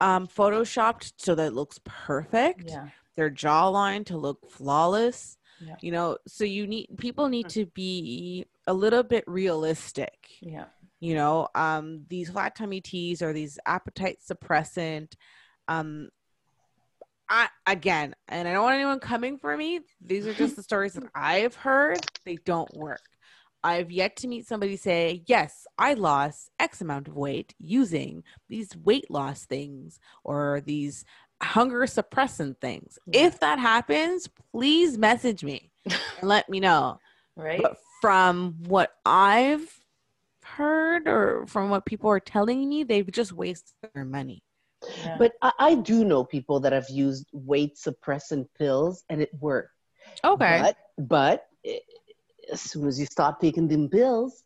um 0.00 0.26
photoshopped 0.26 1.12
so 1.18 1.36
that 1.36 1.46
it 1.48 1.52
looks 1.54 1.78
perfect. 1.84 2.64
Yeah. 2.68 2.88
Their 3.16 3.30
jawline 3.30 4.04
to 4.06 4.16
look 4.16 4.50
flawless. 4.50 5.38
Yeah. 5.60 5.76
You 5.80 5.92
know, 5.92 6.18
so 6.26 6.42
you 6.44 6.66
need 6.66 6.88
people 6.98 7.28
need 7.28 7.46
Hmm. 7.46 7.60
to 7.60 7.66
be 7.66 8.46
a 8.66 8.74
little 8.74 9.04
bit 9.04 9.22
realistic 9.28 10.30
Yeah. 10.40 10.64
you 10.98 11.14
know 11.14 11.48
um 11.54 12.06
these 12.08 12.30
flat 12.30 12.56
tummy 12.56 12.80
teas 12.80 13.20
or 13.22 13.32
these 13.32 13.58
appetite 13.66 14.18
suppressant 14.28 15.14
um 15.68 16.08
i 17.28 17.48
again 17.66 18.14
and 18.28 18.46
i 18.48 18.52
don't 18.52 18.62
want 18.64 18.74
anyone 18.74 19.00
coming 19.00 19.38
for 19.38 19.56
me 19.56 19.80
these 20.04 20.26
are 20.26 20.34
just 20.34 20.56
the 20.56 20.62
stories 20.62 20.92
that 20.94 21.04
i've 21.14 21.54
heard 21.54 21.98
they 22.24 22.36
don't 22.44 22.72
work 22.76 23.00
i've 23.62 23.90
yet 23.90 24.16
to 24.16 24.28
meet 24.28 24.46
somebody 24.46 24.76
say 24.76 25.22
yes 25.26 25.66
i 25.78 25.94
lost 25.94 26.50
x 26.60 26.80
amount 26.80 27.08
of 27.08 27.16
weight 27.16 27.54
using 27.58 28.22
these 28.48 28.76
weight 28.76 29.10
loss 29.10 29.46
things 29.46 29.98
or 30.22 30.62
these 30.66 31.04
hunger 31.42 31.80
suppressant 31.82 32.58
things 32.60 32.98
Yeah. 33.06 33.26
if 33.26 33.40
that 33.40 33.58
happens 33.58 34.28
please 34.52 34.96
message 34.98 35.42
me 35.44 35.70
and 35.84 35.98
let 36.22 36.48
me 36.48 36.60
know 36.60 36.98
Right. 37.36 37.60
but 37.62 37.76
from 38.00 38.56
what 38.66 38.92
I've 39.06 39.66
heard 40.44 41.08
or 41.08 41.46
from 41.46 41.70
what 41.70 41.86
people 41.86 42.10
are 42.10 42.20
telling 42.20 42.68
me, 42.68 42.84
they've 42.84 43.10
just 43.10 43.32
wasted 43.32 43.72
their 43.94 44.04
money. 44.04 44.42
Yeah. 45.04 45.16
But 45.18 45.32
I, 45.42 45.52
I 45.58 45.74
do 45.74 46.04
know 46.04 46.24
people 46.24 46.60
that 46.60 46.72
have 46.72 46.88
used 46.88 47.26
weight 47.32 47.76
suppressant 47.76 48.46
pills 48.58 49.04
and 49.08 49.20
it 49.22 49.30
worked. 49.40 49.70
Okay. 50.24 50.60
But, 50.62 50.76
but 50.98 51.46
eh, 51.64 51.78
as 52.52 52.60
soon 52.60 52.86
as 52.86 52.98
you 53.00 53.06
stop 53.06 53.40
taking 53.40 53.68
them 53.68 53.88
pills, 53.88 54.42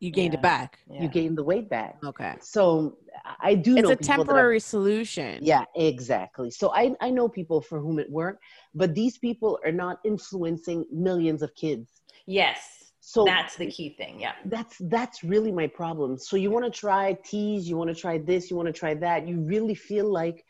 you 0.00 0.10
gained 0.12 0.34
Yeah. 0.34 0.38
it 0.38 0.42
back. 0.42 0.78
yeah. 0.88 1.02
you 1.02 1.08
gained 1.08 1.36
the 1.36 1.42
weight 1.42 1.68
back. 1.68 1.96
Okay. 2.04 2.34
So 2.40 2.98
I 3.40 3.54
do 3.56 3.76
It's 3.76 3.88
a 3.90 3.96
people 3.96 3.96
that 3.96 4.06
have- 4.08 4.16
temporary 4.26 4.60
solution. 4.60 5.40
Yeah, 5.42 5.64
exactly. 5.74 6.50
So 6.52 6.70
I, 6.72 6.94
I 7.00 7.10
know 7.10 7.28
people 7.28 7.60
for 7.60 7.80
whom 7.80 7.98
it 7.98 8.08
worked, 8.10 8.42
but 8.74 8.94
these 8.94 9.18
people 9.18 9.58
are 9.64 9.72
not 9.72 9.98
influencing 10.04 10.84
millions 10.92 11.42
of 11.42 11.52
kids. 11.54 11.90
yes. 12.26 12.77
So 13.08 13.24
That's 13.24 13.56
the 13.56 13.70
key 13.70 13.94
thing. 13.96 14.20
Yeah. 14.20 14.34
that's 14.44 14.76
that's 14.80 15.24
really 15.24 15.50
my 15.50 15.66
problem. 15.66 16.18
So 16.18 16.36
you 16.36 16.50
want 16.50 16.66
to 16.66 16.70
try 16.70 17.14
teas, 17.24 17.66
you 17.66 17.74
want 17.74 17.88
to 17.88 17.96
try 17.96 18.18
this, 18.18 18.50
you 18.50 18.56
want 18.56 18.66
to 18.66 18.72
try 18.82 18.92
that. 18.96 19.26
You 19.26 19.40
really 19.40 19.74
feel 19.74 20.12
like 20.12 20.44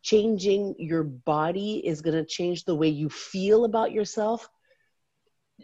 changing 0.00 0.76
your 0.78 1.02
body 1.02 1.82
is 1.84 2.00
going 2.02 2.14
to 2.14 2.24
change 2.24 2.66
the 2.66 2.74
way 2.76 2.86
you 2.86 3.08
feel 3.08 3.64
about 3.64 3.90
yourself. 3.90 4.48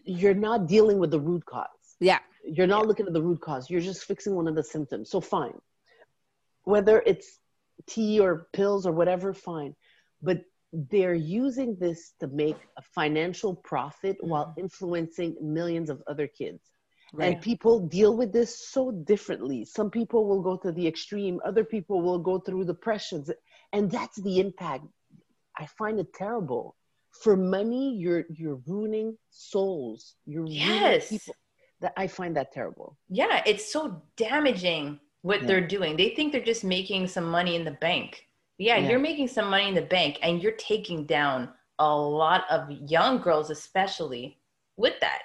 You're 0.04 0.34
not 0.34 0.66
dealing 0.66 0.98
with 0.98 1.12
the 1.12 1.20
root 1.20 1.44
cause. 1.46 1.94
Yeah. 2.00 2.18
You're 2.44 2.66
not 2.66 2.84
looking 2.88 3.06
at 3.06 3.12
the 3.12 3.22
root 3.22 3.40
cause. 3.40 3.70
You're 3.70 3.80
just 3.92 4.02
fixing 4.02 4.34
one 4.34 4.48
of 4.48 4.56
the 4.56 4.64
symptoms. 4.64 5.08
So 5.08 5.20
fine. 5.20 5.56
Whether 6.64 7.00
it's 7.06 7.38
tea 7.86 8.18
or 8.18 8.48
pills 8.52 8.86
or 8.88 8.92
whatever, 8.92 9.32
fine. 9.32 9.76
But 10.20 10.38
they're 10.72 11.14
using 11.14 11.76
this 11.80 12.12
to 12.20 12.28
make 12.28 12.56
a 12.78 12.82
financial 12.94 13.54
profit 13.54 14.16
mm-hmm. 14.18 14.30
while 14.30 14.54
influencing 14.58 15.36
millions 15.40 15.90
of 15.90 16.02
other 16.06 16.26
kids. 16.26 16.60
Right. 17.12 17.32
And 17.32 17.42
people 17.42 17.80
deal 17.80 18.16
with 18.16 18.32
this 18.32 18.68
so 18.70 18.92
differently. 18.92 19.64
Some 19.64 19.90
people 19.90 20.26
will 20.28 20.42
go 20.42 20.56
to 20.58 20.70
the 20.70 20.86
extreme, 20.86 21.40
other 21.44 21.64
people 21.64 22.02
will 22.02 22.20
go 22.20 22.38
through 22.38 22.66
depressions. 22.66 23.30
And 23.72 23.90
that's 23.90 24.20
the 24.22 24.38
impact. 24.38 24.84
I 25.58 25.66
find 25.66 25.98
it 25.98 26.12
terrible. 26.14 26.76
For 27.10 27.36
money, 27.36 27.96
you're 27.96 28.24
you're 28.30 28.60
ruining 28.66 29.18
souls. 29.30 30.14
You're 30.24 30.42
ruining 30.42 30.58
Yes. 30.58 31.08
people. 31.08 31.34
That 31.80 31.92
I 31.96 32.06
find 32.06 32.36
that 32.36 32.52
terrible. 32.52 32.96
Yeah. 33.08 33.42
It's 33.44 33.72
so 33.72 34.02
damaging 34.16 35.00
what 35.22 35.40
Yeah. 35.40 35.46
they're 35.48 35.66
doing. 35.66 35.96
They 35.96 36.10
think 36.10 36.30
they're 36.30 36.40
just 36.44 36.62
making 36.62 37.08
some 37.08 37.24
money 37.24 37.56
in 37.56 37.64
the 37.64 37.72
bank. 37.72 38.24
Yeah, 38.60 38.76
Yeah. 38.76 38.90
You're 38.90 38.98
making 38.98 39.28
some 39.28 39.48
money 39.48 39.68
in 39.68 39.74
the 39.74 39.82
bank 39.82 40.18
and 40.22 40.42
you're 40.42 40.52
taking 40.52 41.06
down 41.06 41.48
a 41.78 41.96
lot 41.96 42.44
of 42.50 42.70
young 42.70 43.20
girls, 43.22 43.48
especially 43.48 44.38
with 44.76 45.00
that. 45.00 45.22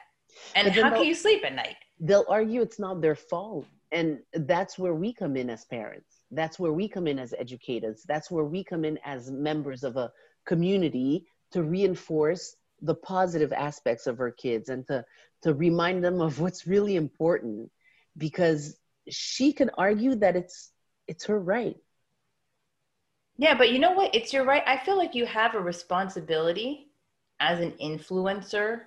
And 0.55 0.69
how 0.69 0.89
can 0.89 1.03
you 1.03 1.13
sleep 1.13 1.43
at 1.43 1.53
night? 1.53 1.75
They'll 1.99 2.25
argue 2.29 2.61
it's 2.61 2.79
not 2.79 3.01
their 3.01 3.15
fault. 3.15 3.65
And 3.91 4.19
that's 4.33 4.79
where 4.79 4.95
we 4.95 5.13
come 5.13 5.35
in 5.35 5.49
as 5.49 5.65
parents. 5.65 6.21
That's 6.31 6.57
where 6.59 6.71
we 6.71 6.87
come 6.87 7.07
in 7.07 7.19
as 7.19 7.33
educators. 7.37 8.03
That's 8.07 8.31
where 8.31 8.45
we 8.45 8.63
come 8.63 8.85
in 8.85 8.97
as 9.03 9.29
members 9.29 9.83
of 9.83 9.97
a 9.97 10.11
community 10.45 11.27
to 11.51 11.61
reinforce 11.63 12.55
the 12.81 12.95
positive 12.95 13.51
aspects 13.51 14.07
of 14.07 14.19
our 14.21 14.31
kids 14.31 14.69
and 14.69 14.87
to, 14.87 15.03
to 15.43 15.53
remind 15.53 16.03
them 16.03 16.21
of 16.21 16.39
what's 16.39 16.67
really 16.67 16.95
important 16.95 17.69
because 18.17 18.77
she 19.09 19.51
can 19.51 19.69
argue 19.77 20.15
that 20.15 20.35
it's 20.35 20.71
it's 21.07 21.25
her 21.25 21.39
right 21.39 21.77
Yeah, 23.37 23.57
but 23.57 23.71
you 23.71 23.79
know 23.79 23.91
what? 23.91 24.15
It's 24.15 24.31
your 24.31 24.45
right. 24.45 24.63
I 24.65 24.77
feel 24.77 24.97
like 24.97 25.13
you 25.15 25.25
have 25.25 25.55
a 25.55 25.59
responsibility 25.59 26.91
as 27.39 27.59
an 27.59 27.73
influencer. 27.81 28.81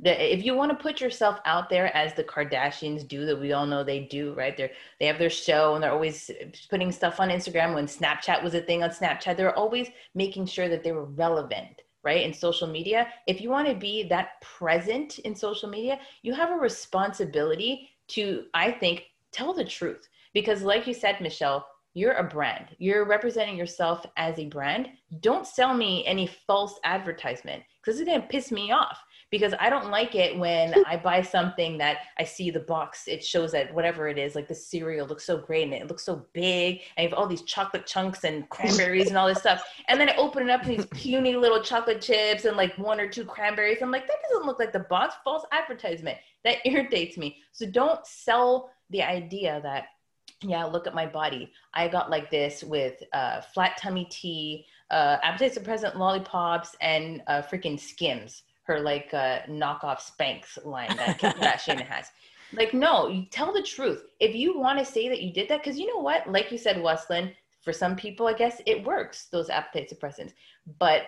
That 0.00 0.20
if 0.20 0.44
you 0.44 0.56
want 0.56 0.76
to 0.76 0.82
put 0.82 1.00
yourself 1.00 1.38
out 1.44 1.70
there 1.70 1.94
as 1.96 2.12
the 2.14 2.24
Kardashians 2.24 3.06
do, 3.06 3.24
that 3.26 3.38
we 3.38 3.52
all 3.52 3.66
know 3.66 3.84
they 3.84 4.00
do, 4.00 4.34
right? 4.34 4.56
They're 4.56 4.72
they 4.98 5.06
have 5.06 5.18
their 5.18 5.30
show 5.30 5.74
and 5.74 5.84
they're 5.84 5.92
always 5.92 6.28
putting 6.68 6.90
stuff 6.90 7.20
on 7.20 7.28
Instagram. 7.28 7.74
When 7.74 7.86
Snapchat 7.86 8.42
was 8.42 8.54
a 8.54 8.60
thing 8.60 8.82
on 8.82 8.90
Snapchat, 8.90 9.36
they're 9.36 9.56
always 9.56 9.88
making 10.14 10.46
sure 10.46 10.68
that 10.68 10.82
they 10.82 10.90
were 10.90 11.04
relevant, 11.04 11.82
right? 12.02 12.22
In 12.22 12.34
social 12.34 12.66
media, 12.66 13.06
if 13.28 13.40
you 13.40 13.50
want 13.50 13.68
to 13.68 13.74
be 13.74 14.02
that 14.08 14.40
present 14.40 15.20
in 15.20 15.36
social 15.36 15.68
media, 15.68 16.00
you 16.22 16.34
have 16.34 16.50
a 16.50 16.54
responsibility 16.56 17.90
to, 18.08 18.46
I 18.54 18.72
think, 18.72 19.04
tell 19.30 19.52
the 19.54 19.64
truth. 19.64 20.08
Because, 20.34 20.62
like 20.62 20.88
you 20.88 20.94
said, 20.94 21.20
Michelle, 21.20 21.66
you're 21.94 22.12
a 22.12 22.24
brand. 22.24 22.68
You're 22.78 23.04
representing 23.04 23.56
yourself 23.56 24.06
as 24.16 24.38
a 24.38 24.46
brand. 24.46 24.88
Don't 25.20 25.46
sell 25.46 25.74
me 25.74 26.06
any 26.06 26.26
false 26.26 26.78
advertisement 26.84 27.62
because 27.82 28.00
it's 28.00 28.08
going 28.08 28.22
to 28.22 28.28
piss 28.28 28.50
me 28.50 28.72
off. 28.72 28.98
Because 29.30 29.54
I 29.58 29.70
don't 29.70 29.90
like 29.90 30.14
it 30.14 30.38
when 30.38 30.74
I 30.86 30.96
buy 30.96 31.22
something 31.22 31.78
that 31.78 31.98
I 32.18 32.24
see 32.24 32.50
the 32.50 32.60
box, 32.60 33.08
it 33.08 33.24
shows 33.24 33.52
that 33.52 33.72
whatever 33.74 34.08
it 34.08 34.18
is, 34.18 34.34
like 34.34 34.48
the 34.48 34.54
cereal 34.54 35.06
looks 35.06 35.24
so 35.24 35.38
great 35.38 35.64
and 35.64 35.74
it 35.74 35.88
looks 35.88 36.04
so 36.04 36.26
big. 36.32 36.80
And 36.96 37.04
you 37.04 37.10
have 37.10 37.18
all 37.18 37.26
these 37.26 37.42
chocolate 37.42 37.86
chunks 37.86 38.24
and 38.24 38.48
cranberries 38.48 39.08
and 39.08 39.16
all 39.16 39.26
this 39.26 39.38
stuff. 39.38 39.62
And 39.88 40.00
then 40.00 40.08
I 40.08 40.16
open 40.16 40.48
it 40.48 40.50
up 40.50 40.62
and 40.62 40.78
these 40.78 40.86
puny 40.86 41.36
little 41.36 41.62
chocolate 41.62 42.00
chips 42.00 42.44
and 42.44 42.56
like 42.56 42.76
one 42.78 43.00
or 43.00 43.08
two 43.08 43.24
cranberries. 43.24 43.82
I'm 43.82 43.90
like, 43.90 44.06
that 44.06 44.16
doesn't 44.30 44.46
look 44.46 44.58
like 44.58 44.72
the 44.72 44.80
box. 44.80 45.14
False 45.24 45.44
advertisement. 45.52 46.18
That 46.44 46.58
irritates 46.64 47.16
me. 47.16 47.38
So 47.52 47.66
don't 47.66 48.06
sell 48.06 48.70
the 48.90 49.02
idea 49.02 49.60
that 49.62 49.86
yeah, 50.42 50.64
look 50.64 50.86
at 50.86 50.94
my 50.94 51.06
body. 51.06 51.52
I 51.74 51.88
got 51.88 52.10
like 52.10 52.30
this 52.30 52.62
with 52.62 53.02
uh, 53.12 53.40
flat 53.40 53.76
tummy 53.78 54.06
tea, 54.10 54.66
uh, 54.90 55.18
appetite 55.22 55.54
suppressant 55.54 55.96
lollipops, 55.96 56.76
and 56.80 57.22
uh, 57.26 57.42
freaking 57.42 57.78
Skims, 57.78 58.42
her 58.64 58.80
like 58.80 59.12
uh, 59.12 59.40
knockoff 59.48 60.00
Spanx 60.00 60.64
line 60.64 60.94
that 60.96 61.18
Kim 61.18 61.32
Kardashian 61.32 61.80
has. 61.86 62.08
Like, 62.54 62.74
no, 62.74 63.08
you 63.08 63.24
tell 63.30 63.52
the 63.52 63.62
truth. 63.62 64.04
If 64.20 64.34
you 64.34 64.58
want 64.58 64.78
to 64.78 64.84
say 64.84 65.08
that 65.08 65.22
you 65.22 65.32
did 65.32 65.48
that, 65.48 65.62
because 65.62 65.78
you 65.78 65.86
know 65.86 66.02
what? 66.02 66.30
Like 66.30 66.52
you 66.52 66.58
said, 66.58 66.82
Wesline, 66.82 67.32
for 67.62 67.72
some 67.72 67.96
people, 67.96 68.26
I 68.26 68.34
guess 68.34 68.60
it 68.66 68.84
works, 68.84 69.28
those 69.32 69.48
appetite 69.48 69.90
suppressants. 69.90 70.32
But 70.78 71.02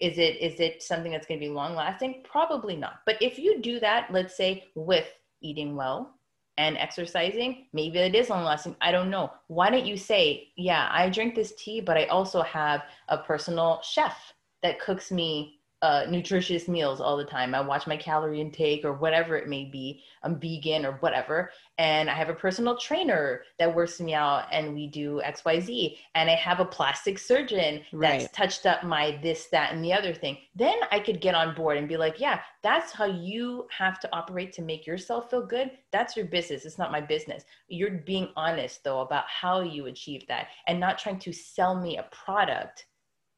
is 0.00 0.18
it 0.18 0.36
is 0.40 0.60
it 0.60 0.82
something 0.82 1.12
that's 1.12 1.26
going 1.26 1.40
to 1.40 1.46
be 1.46 1.52
long 1.52 1.74
lasting? 1.74 2.22
Probably 2.24 2.76
not. 2.76 3.00
But 3.04 3.20
if 3.20 3.38
you 3.38 3.60
do 3.60 3.80
that, 3.80 4.08
let's 4.10 4.36
say 4.36 4.64
with 4.74 5.08
eating 5.42 5.76
well, 5.76 6.15
and 6.58 6.76
exercising, 6.78 7.66
maybe 7.72 7.98
it 7.98 8.14
is 8.14 8.30
long 8.30 8.44
lasting. 8.44 8.76
I 8.80 8.92
don't 8.92 9.10
know. 9.10 9.32
Why 9.48 9.70
don't 9.70 9.86
you 9.86 9.96
say, 9.96 10.48
yeah, 10.56 10.88
I 10.90 11.10
drink 11.10 11.34
this 11.34 11.54
tea, 11.56 11.80
but 11.80 11.96
I 11.96 12.06
also 12.06 12.42
have 12.42 12.84
a 13.08 13.18
personal 13.18 13.80
chef 13.82 14.32
that 14.62 14.80
cooks 14.80 15.12
me 15.12 15.60
uh, 15.86 16.04
nutritious 16.10 16.66
meals 16.66 17.00
all 17.00 17.16
the 17.16 17.24
time. 17.24 17.54
I 17.54 17.60
watch 17.60 17.86
my 17.86 17.96
calorie 17.96 18.40
intake 18.40 18.84
or 18.84 18.94
whatever 18.94 19.36
it 19.36 19.48
may 19.48 19.66
be. 19.66 20.02
I'm 20.24 20.40
vegan 20.40 20.84
or 20.84 20.94
whatever. 20.94 21.52
And 21.78 22.10
I 22.10 22.14
have 22.14 22.28
a 22.28 22.34
personal 22.34 22.76
trainer 22.76 23.42
that 23.60 23.72
works 23.72 24.00
me 24.00 24.12
out 24.12 24.46
and 24.50 24.74
we 24.74 24.88
do 24.88 25.22
XYZ. 25.24 25.96
And 26.16 26.28
I 26.28 26.34
have 26.34 26.58
a 26.58 26.64
plastic 26.64 27.20
surgeon 27.20 27.84
that's 27.92 28.24
Right. 28.24 28.32
touched 28.32 28.66
up 28.66 28.82
my 28.82 29.20
this, 29.22 29.46
that, 29.52 29.72
and 29.72 29.84
the 29.84 29.92
other 29.92 30.12
thing. 30.12 30.38
Then 30.56 30.76
I 30.90 30.98
could 30.98 31.20
get 31.20 31.36
on 31.36 31.54
board 31.54 31.76
and 31.76 31.88
be 31.88 31.96
like, 31.96 32.18
yeah, 32.18 32.40
that's 32.64 32.90
how 32.90 33.04
you 33.04 33.68
have 33.70 34.00
to 34.00 34.08
operate 34.12 34.52
to 34.54 34.62
make 34.62 34.88
yourself 34.88 35.30
feel 35.30 35.46
good. 35.46 35.70
That's 35.92 36.16
your 36.16 36.26
business. 36.26 36.64
It's 36.64 36.78
not 36.78 36.90
my 36.90 37.00
business. 37.00 37.44
You're 37.68 38.02
being 38.04 38.30
honest 38.34 38.82
though 38.82 39.02
about 39.02 39.26
how 39.28 39.60
you 39.60 39.86
achieve 39.86 40.26
that 40.26 40.48
and 40.66 40.80
not 40.80 40.98
trying 40.98 41.20
to 41.20 41.32
sell 41.32 41.80
me 41.80 41.96
a 41.96 42.08
product 42.10 42.86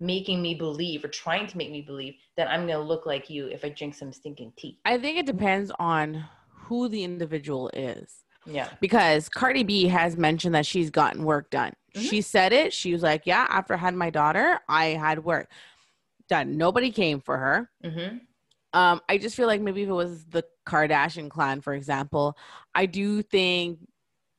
making 0.01 0.41
me 0.41 0.55
believe 0.55 1.05
or 1.05 1.09
trying 1.09 1.47
to 1.47 1.57
make 1.57 1.71
me 1.71 1.83
believe 1.83 2.15
that 2.37 2.49
I'm 2.49 2.67
going 2.67 2.79
to 2.79 2.85
look 2.85 3.07
like 3.07 3.29
you 3.29 3.47
if 3.47 3.65
I 3.65 3.71
drink 3.71 3.95
some 3.95 4.13
stinking 4.13 4.53
tea. 4.57 4.79
I 4.85 4.99
think 4.99 5.19
it 5.19 5.27
depends 5.27 5.73
on 5.79 6.25
who 6.51 6.89
the 6.89 7.03
individual 7.03 7.71
is. 7.75 8.25
Yeah. 8.47 8.69
Because 8.81 9.29
Cardi 9.29 9.63
B 9.65 9.89
has 9.89 10.17
mentioned 10.17 10.55
that 10.55 10.67
she's 10.67 10.91
gotten 10.91 11.25
work 11.25 11.51
done. 11.51 11.73
Mhm. 11.95 12.09
She 12.09 12.21
said 12.23 12.53
it. 12.53 12.73
She 12.73 12.93
was 12.93 13.03
like, 13.03 13.27
Yeah, 13.27 13.47
after 13.51 13.75
I 13.75 13.79
had 13.79 13.95
my 13.95 14.11
daughter, 14.11 14.61
I 14.69 14.87
had 14.87 15.25
work 15.25 15.51
done. 16.29 16.57
Nobody 16.57 16.91
came 16.91 17.21
for 17.21 17.37
her. 17.37 17.71
hmm 17.83 18.19
Um, 18.75 19.01
I 19.09 19.19
just 19.19 19.35
feel 19.35 19.47
like 19.47 19.61
maybe 19.61 19.83
if 19.83 19.89
it 19.89 19.93
was 19.93 20.27
the 20.27 20.45
Kardashian 20.67 21.29
clan, 21.31 21.61
for 21.61 21.75
example, 21.75 22.37
I 22.75 22.87
do 22.87 23.23
think 23.23 23.81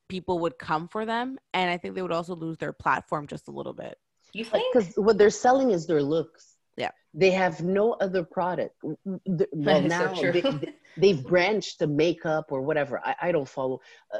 people 0.07 0.39
would 0.39 0.57
come 0.57 0.87
for 0.87 1.05
them, 1.05 1.37
and 1.53 1.69
I 1.69 1.77
think 1.77 1.95
they 1.95 2.01
would 2.01 2.11
also 2.11 2.35
lose 2.35 2.57
their 2.57 2.73
platform 2.73 3.27
just 3.27 3.47
a 3.47 3.51
little 3.51 3.73
bit. 3.73 3.97
You 4.33 4.45
think? 4.45 4.73
Because 4.73 4.93
what 4.95 5.17
they're 5.17 5.29
selling 5.29 5.71
is 5.71 5.87
their 5.87 6.01
looks. 6.01 6.55
Yeah. 6.77 6.91
They 7.13 7.31
have 7.31 7.61
no 7.61 7.93
other 7.93 8.23
product. 8.23 8.75
Well, 8.83 9.19
That 9.25 9.85
is 9.85 9.93
so 9.93 10.11
now 10.13 10.31
they, 10.31 10.73
they've 10.97 11.23
branched 11.25 11.79
to 11.79 11.87
makeup 11.87 12.47
or 12.51 12.61
whatever. 12.61 13.01
I, 13.03 13.15
I 13.21 13.31
don't 13.31 13.47
follow. 13.47 13.79
Uh, 14.13 14.19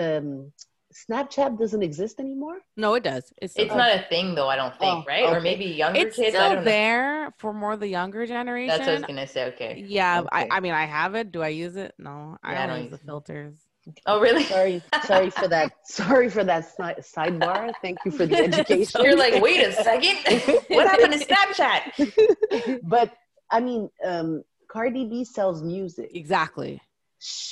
um, 0.00 0.52
Snapchat 0.92 1.58
doesn't 1.58 1.82
exist 1.82 2.20
anymore. 2.20 2.58
No, 2.76 2.94
it 2.94 3.02
does. 3.02 3.32
It's 3.40 3.54
It's 3.56 3.74
not 3.74 3.94
a 3.94 4.02
thing 4.10 4.34
though, 4.34 4.48
I 4.48 4.56
don't 4.56 4.76
think, 4.78 4.92
Oh, 4.92 5.04
right? 5.06 5.24
Or 5.24 5.40
maybe 5.40 5.64
younger 5.64 6.00
it's 6.00 6.16
kids. 6.16 6.34
I 6.34 6.38
still 6.38 6.48
don't 6.54 6.64
know. 6.64 6.70
there 6.70 7.34
for 7.38 7.52
more 7.54 7.76
the 7.76 7.88
younger 7.88 8.26
generation. 8.26 8.68
That's 8.68 8.80
what 8.80 8.88
I 8.90 8.94
was 8.96 9.04
gonna 9.04 9.26
say. 9.26 9.46
Okay. 9.48 9.84
Yeah, 9.86 10.22
I, 10.30 10.42
Okay. 10.42 10.48
I 10.52 10.60
mean, 10.60 10.72
I 10.74 10.84
have 10.84 11.14
it. 11.14 11.32
Do 11.32 11.42
I 11.42 11.48
use 11.48 11.76
it? 11.76 11.94
No, 11.98 12.36
I 12.42 12.52
Yeah, 12.52 12.64
I 12.64 12.66
don't, 12.66 12.76
don't 12.76 12.82
use 12.84 12.92
the 12.92 12.98
filters. 12.98 13.54
it. 13.54 13.60
Filters. 13.84 14.02
Oh, 14.06 14.20
really? 14.20 14.44
Sorry, 14.44 14.82
sorry 15.04 15.30
for 15.30 15.48
that. 15.48 15.72
Sorry 15.84 16.30
for 16.30 16.44
that 16.44 16.64
si- 16.66 17.02
sidebar. 17.16 17.72
Thank 17.82 17.98
you 18.04 18.10
for 18.10 18.26
the 18.26 18.36
education. 18.44 19.02
You're 19.04 19.16
like, 19.16 19.42
wait 19.42 19.64
a 19.66 19.72
second. 19.72 20.16
what 20.68 20.88
happened 20.88 21.12
to 21.20 21.26
Snapchat? 21.26 22.80
but 22.88 23.12
I 23.50 23.60
mean, 23.60 23.90
um, 24.04 24.42
Cardi 24.68 25.04
B 25.06 25.24
sells 25.24 25.62
music. 25.62 26.10
Exactly. 26.14 26.80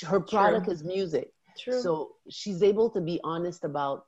Her 0.05 0.19
product 0.19 0.65
True. 0.65 0.73
is 0.73 0.83
music. 0.83 1.31
True. 1.57 1.81
So 1.81 2.11
she's 2.29 2.63
able 2.63 2.89
to 2.91 3.01
be 3.01 3.19
honest 3.23 3.63
about 3.63 4.05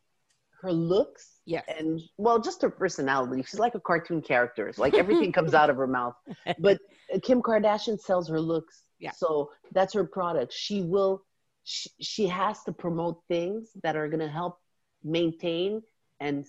her 0.62 0.72
looks 0.72 1.30
Yes. 1.46 1.66
and 1.68 2.00
well, 2.18 2.40
just 2.40 2.62
her 2.62 2.70
personality. 2.70 3.44
She's 3.44 3.60
like 3.60 3.76
a 3.76 3.80
cartoon 3.80 4.22
character. 4.22 4.70
It's 4.70 4.78
like 4.80 4.94
everything 4.94 5.34
comes 5.34 5.54
out 5.54 5.70
of 5.70 5.76
her 5.76 5.88
mouth. 5.88 6.16
But 6.60 6.80
uh, 7.14 7.20
Kim 7.22 7.42
Kardashian 7.42 8.00
sells 8.00 8.30
her 8.30 8.40
looks. 8.40 8.84
Yeah. 8.98 9.12
So 9.12 9.52
that's 9.74 9.94
her 9.94 10.06
product. 10.06 10.54
She 10.54 10.82
will. 10.82 11.22
She, 11.64 11.90
she 12.02 12.28
has 12.28 12.64
to 12.64 12.72
promote 12.74 13.22
things 13.28 13.70
that 13.84 13.96
are 13.96 14.08
going 14.08 14.20
to 14.20 14.28
help 14.28 14.58
maintain 15.04 15.82
and 16.20 16.46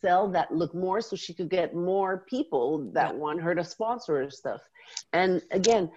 sell 0.00 0.28
that 0.32 0.52
look 0.54 0.74
more 0.74 1.00
so 1.00 1.16
she 1.16 1.32
could 1.34 1.48
get 1.48 1.74
more 1.74 2.24
people 2.28 2.90
that 2.92 3.14
Yeah. 3.14 3.18
want 3.18 3.40
her 3.40 3.54
to 3.54 3.64
sponsor 3.64 4.22
her 4.22 4.30
stuff 4.30 4.60
and 5.12 5.42
again 5.50 5.90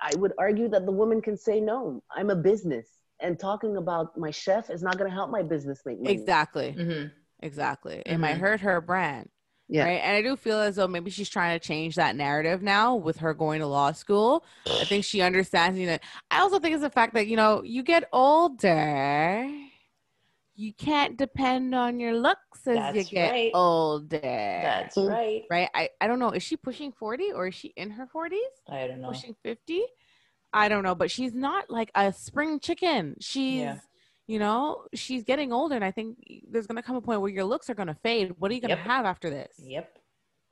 i 0.00 0.14
would 0.14 0.32
argue 0.38 0.68
that 0.68 0.86
the 0.86 0.92
woman 0.92 1.20
can 1.20 1.36
say 1.36 1.60
no 1.60 2.02
i'm 2.16 2.30
a 2.30 2.36
business 2.36 2.86
and 3.20 3.38
talking 3.38 3.76
about 3.76 4.16
my 4.16 4.30
chef 4.30 4.70
is 4.70 4.82
not 4.82 4.96
going 4.98 5.10
to 5.10 5.14
help 5.14 5.30
my 5.30 5.42
business 5.42 5.80
make 5.84 6.00
money 6.00 6.14
Exactly. 6.14 6.72
hmm 6.72 7.06
Exactly. 7.40 8.02
It 8.06 8.18
might 8.18 8.36
Mhm. 8.36 8.40
hurt 8.40 8.60
her 8.60 8.80
brand. 8.80 9.28
Yeah. 9.68 9.84
Right. 9.84 10.00
And 10.02 10.16
I 10.16 10.22
do 10.22 10.36
feel 10.36 10.60
as 10.60 10.76
though 10.76 10.86
maybe 10.86 11.10
she's 11.10 11.28
trying 11.28 11.58
to 11.58 11.64
change 11.66 11.96
that 11.96 12.14
narrative 12.14 12.62
now 12.62 12.94
with 12.94 13.16
her 13.18 13.34
going 13.34 13.60
to 13.60 13.66
law 13.66 13.90
school. 13.92 14.44
I 14.70 14.84
think 14.84 15.04
she 15.04 15.20
understands, 15.22 15.78
you 15.78 15.86
know, 15.88 15.98
I 16.30 16.40
also 16.40 16.58
think 16.60 16.74
it's 16.74 16.82
the 16.84 16.90
fact 16.90 17.14
that, 17.14 17.26
you 17.26 17.36
know, 17.36 17.62
you 17.64 17.82
get 17.82 18.08
older, 18.12 19.50
you 20.54 20.72
can't 20.72 21.16
depend 21.18 21.74
on 21.74 21.98
your 22.00 22.14
looks 22.14 22.66
as 22.66 22.94
you 22.94 23.04
get 23.04 23.30
right. 23.32 23.50
older. 23.54 24.20
That's 24.22 24.96
Mm. 24.96 25.10
right. 25.10 25.42
right. 25.50 25.68
I, 25.74 25.90
I 26.00 26.06
don't 26.06 26.18
know. 26.18 26.30
Is 26.30 26.42
she 26.42 26.56
pushing 26.56 26.92
40 26.92 27.32
or 27.32 27.48
is 27.48 27.54
she 27.54 27.68
in 27.76 27.90
her 27.90 28.06
40s? 28.06 28.38
I 28.68 28.86
don't 28.86 29.00
know. 29.00 29.08
Pushing 29.08 29.34
50? 29.42 29.82
I 30.52 30.68
don't 30.68 30.84
know, 30.84 30.94
but 30.94 31.10
she's 31.10 31.34
not 31.34 31.70
like 31.70 31.90
a 31.94 32.12
spring 32.12 32.60
chicken. 32.60 33.16
She's 33.20 33.60
Yeah. 33.62 33.78
You 34.26 34.38
know, 34.38 34.84
she's 34.94 35.22
getting 35.22 35.52
older 35.52 35.74
and 35.76 35.84
I 35.84 35.90
think 35.90 36.18
there's 36.48 36.66
gonna 36.66 36.82
come 36.82 36.96
a 36.96 37.00
point 37.00 37.20
where 37.20 37.30
your 37.30 37.44
looks 37.44 37.70
are 37.70 37.74
gonna 37.74 37.96
fade. 38.02 38.34
What 38.38 38.50
are 38.50 38.54
you 38.54 38.60
gonna 38.60 38.74
Yep. 38.74 38.86
have 38.86 39.04
after 39.06 39.30
this? 39.30 39.54
Yep. 39.58 39.98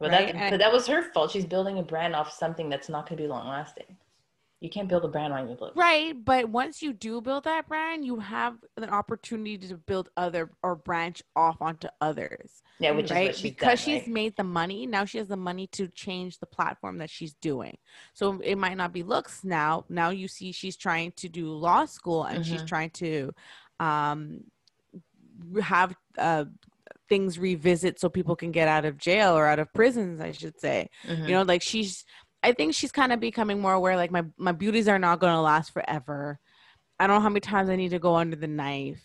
But 0.01 0.10
Right, 0.10 0.26
that 0.26 0.34
and- 0.34 0.51
but 0.51 0.59
that 0.59 0.72
was 0.72 0.86
her 0.88 1.02
fault. 1.12 1.30
She's 1.30 1.46
building 1.46 1.78
a 1.78 1.82
brand 1.82 2.14
off 2.16 2.32
something 2.32 2.68
that's 2.68 2.88
not 2.88 3.09
going 3.09 3.16
to 3.16 3.22
be 3.22 3.28
long 3.28 3.46
lasting. 3.48 3.96
You 4.60 4.70
can't 4.70 4.88
build 4.88 5.05
a 5.05 5.09
brand 5.09 5.32
on 5.32 5.46
your 5.46 5.56
looks. 5.59 5.76
Right, 5.76 6.12
but 6.24 6.48
once 6.48 6.82
you 6.82 6.92
do 6.94 7.20
build 7.20 7.44
that 7.44 7.68
brand, 7.68 8.05
you 8.05 8.18
have 8.18 8.56
an 8.78 8.88
opportunity 8.88 9.59
to 9.59 9.76
build 9.76 10.09
other 10.16 10.51
or 10.62 10.74
branch 10.74 11.22
off 11.36 11.60
onto 11.60 11.88
others. 12.01 12.62
Yeah, 12.80 12.92
which 12.92 13.06
is 13.06 13.10
right? 13.12 13.26
what 13.28 13.34
she's 13.36 13.42
because 13.42 13.78
done, 13.80 13.84
she's 13.84 14.01
right? 14.02 14.09
made 14.09 14.36
the 14.36 14.44
money, 14.44 14.86
now 14.86 15.05
she 15.05 15.18
has 15.18 15.28
the 15.28 15.36
money 15.36 15.66
to 15.68 15.88
change 15.88 16.38
the 16.38 16.46
platform 16.46 16.96
that 16.98 17.10
she's 17.10 17.34
doing. 17.34 17.76
So 18.14 18.40
it 18.40 18.56
might 18.56 18.76
not 18.76 18.92
be 18.92 19.02
looks 19.02 19.44
now. 19.44 19.84
Now 19.90 20.10
you 20.10 20.28
see 20.28 20.51
she's 20.51 20.76
trying 20.76 21.12
to 21.12 21.28
do 21.28 21.51
law 21.51 21.84
school 21.84 22.24
and 22.24 22.44
she's 22.44 22.62
Mhm. 22.62 22.66
trying 22.66 22.90
to 22.90 23.32
um 23.80 24.40
have 25.62 25.94
uh 26.18 26.44
things 27.09 27.38
revisit 27.38 28.01
so 28.01 28.09
people 28.09 28.36
can 28.36 28.51
get 28.51 28.68
out 28.68 28.84
of 28.84 28.96
jail 28.96 29.36
or 29.36 29.46
out 29.46 29.59
of 29.59 29.72
prisons, 29.74 30.20
I 30.20 30.32
should 30.32 30.59
say. 30.59 30.88
Mhm. 31.06 31.28
You 31.28 31.34
know, 31.34 31.42
like 31.42 31.62
she's 31.62 32.05
I 32.42 32.52
think 32.52 32.74
she's 32.74 32.92
kind 32.92 33.12
of 33.12 33.20
becoming 33.20 33.60
more 33.60 33.72
aware 33.74 33.96
like 33.96 34.10
my 34.10 34.24
my 34.36 34.52
beauties 34.52 34.88
are 34.88 34.98
not 34.98 35.20
going 35.20 35.32
to 35.34 35.40
last 35.40 35.72
forever. 35.72 36.38
I 36.98 37.06
don't 37.06 37.16
know 37.16 37.22
how 37.22 37.28
many 37.28 37.40
times 37.40 37.68
I 37.70 37.76
need 37.76 37.90
to 37.90 37.98
go 37.98 38.14
under 38.14 38.36
the 38.36 38.46
knife 38.46 39.02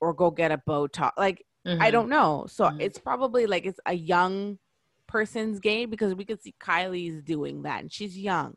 or 0.00 0.14
go 0.14 0.30
get 0.30 0.52
a 0.52 0.58
Botox. 0.58 1.12
Like 1.16 1.44
I 1.66 1.88
Mhm. 1.88 1.92
don't 1.92 2.08
know. 2.08 2.46
So 2.48 2.66
Mhm. 2.66 2.80
it's 2.80 2.98
probably 2.98 3.46
like 3.46 3.66
it's 3.66 3.80
a 3.86 3.94
young 3.94 4.58
person's 5.06 5.60
game 5.60 5.90
because 5.90 6.14
we 6.14 6.24
could 6.24 6.40
see 6.42 6.54
Kylie's 6.60 7.22
doing 7.22 7.62
that 7.62 7.80
and 7.82 7.92
she's 7.92 8.16
young. 8.16 8.54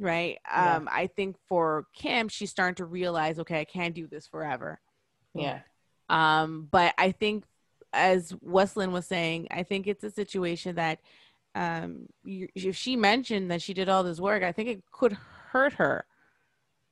Right? 0.00 0.38
Yeah. 0.50 0.76
Um 0.76 0.88
I 0.90 1.06
think 1.08 1.36
for 1.48 1.86
Kim 1.94 2.28
she's 2.28 2.50
starting 2.50 2.76
to 2.76 2.84
realize 2.86 3.38
okay, 3.38 3.60
I 3.60 3.64
can't 3.64 3.94
do 3.94 4.06
this 4.06 4.26
forever. 4.26 4.80
Yeah. 5.34 5.60
Um 6.08 6.66
but 6.70 6.94
I 6.98 7.12
think 7.12 7.44
as 7.92 8.32
Wesline 8.40 8.92
was 8.92 9.06
saying, 9.06 9.48
I 9.50 9.62
think 9.64 9.86
it's 9.86 10.02
a 10.04 10.10
situation 10.10 10.76
that 10.76 11.00
um 11.54 12.06
you, 12.24 12.48
if 12.54 12.76
she 12.76 12.96
mentioned 12.96 13.50
that 13.50 13.60
she 13.62 13.74
did 13.74 13.88
all 13.88 14.02
this 14.02 14.20
work, 14.20 14.42
I 14.42 14.52
think 14.52 14.68
it 14.70 14.82
could 14.90 15.16
hurt 15.52 15.74
her. 15.74 16.04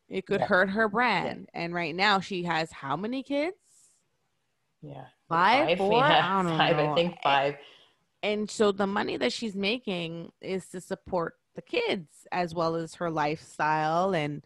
It 0.09 0.27
could 0.27 0.41
Yeah. 0.41 0.47
hurt 0.47 0.71
her 0.71 0.89
brand. 0.89 1.49
And 1.55 1.73
right 1.73 1.95
now 1.95 2.21
she 2.21 2.43
has 2.45 2.73
how 2.73 2.97
many 2.97 3.23
kids? 3.23 3.57
Yeah. 4.83 5.07
Five, 5.29 5.79
four? 5.79 5.93
Yeah, 5.99 6.39
I 6.39 6.43
don't 6.43 6.57
five. 6.59 6.77
know. 6.77 6.93
I 6.93 6.95
think 6.95 7.17
five. 7.23 7.57
and 8.23 8.51
so 8.51 8.73
the 8.73 8.87
money 8.87 9.17
that 9.17 9.33
she's 9.33 9.55
making 9.55 10.33
is 10.41 10.67
to 10.69 10.81
support 10.81 11.38
the 11.59 11.63
kids 11.63 12.27
as 12.31 12.55
well 12.55 12.77
as 12.77 12.95
her 12.95 13.11
lifestyle 13.11 14.15
and 14.15 14.45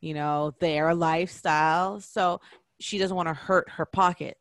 you 0.00 0.14
know 0.14 0.54
their 0.60 0.94
lifestyle 0.94 2.00
so 2.00 2.40
she 2.80 2.96
doesn't 2.96 3.16
want 3.16 3.28
to 3.28 3.34
hurt 3.34 3.68
her 3.68 3.84
pockets 3.84 4.38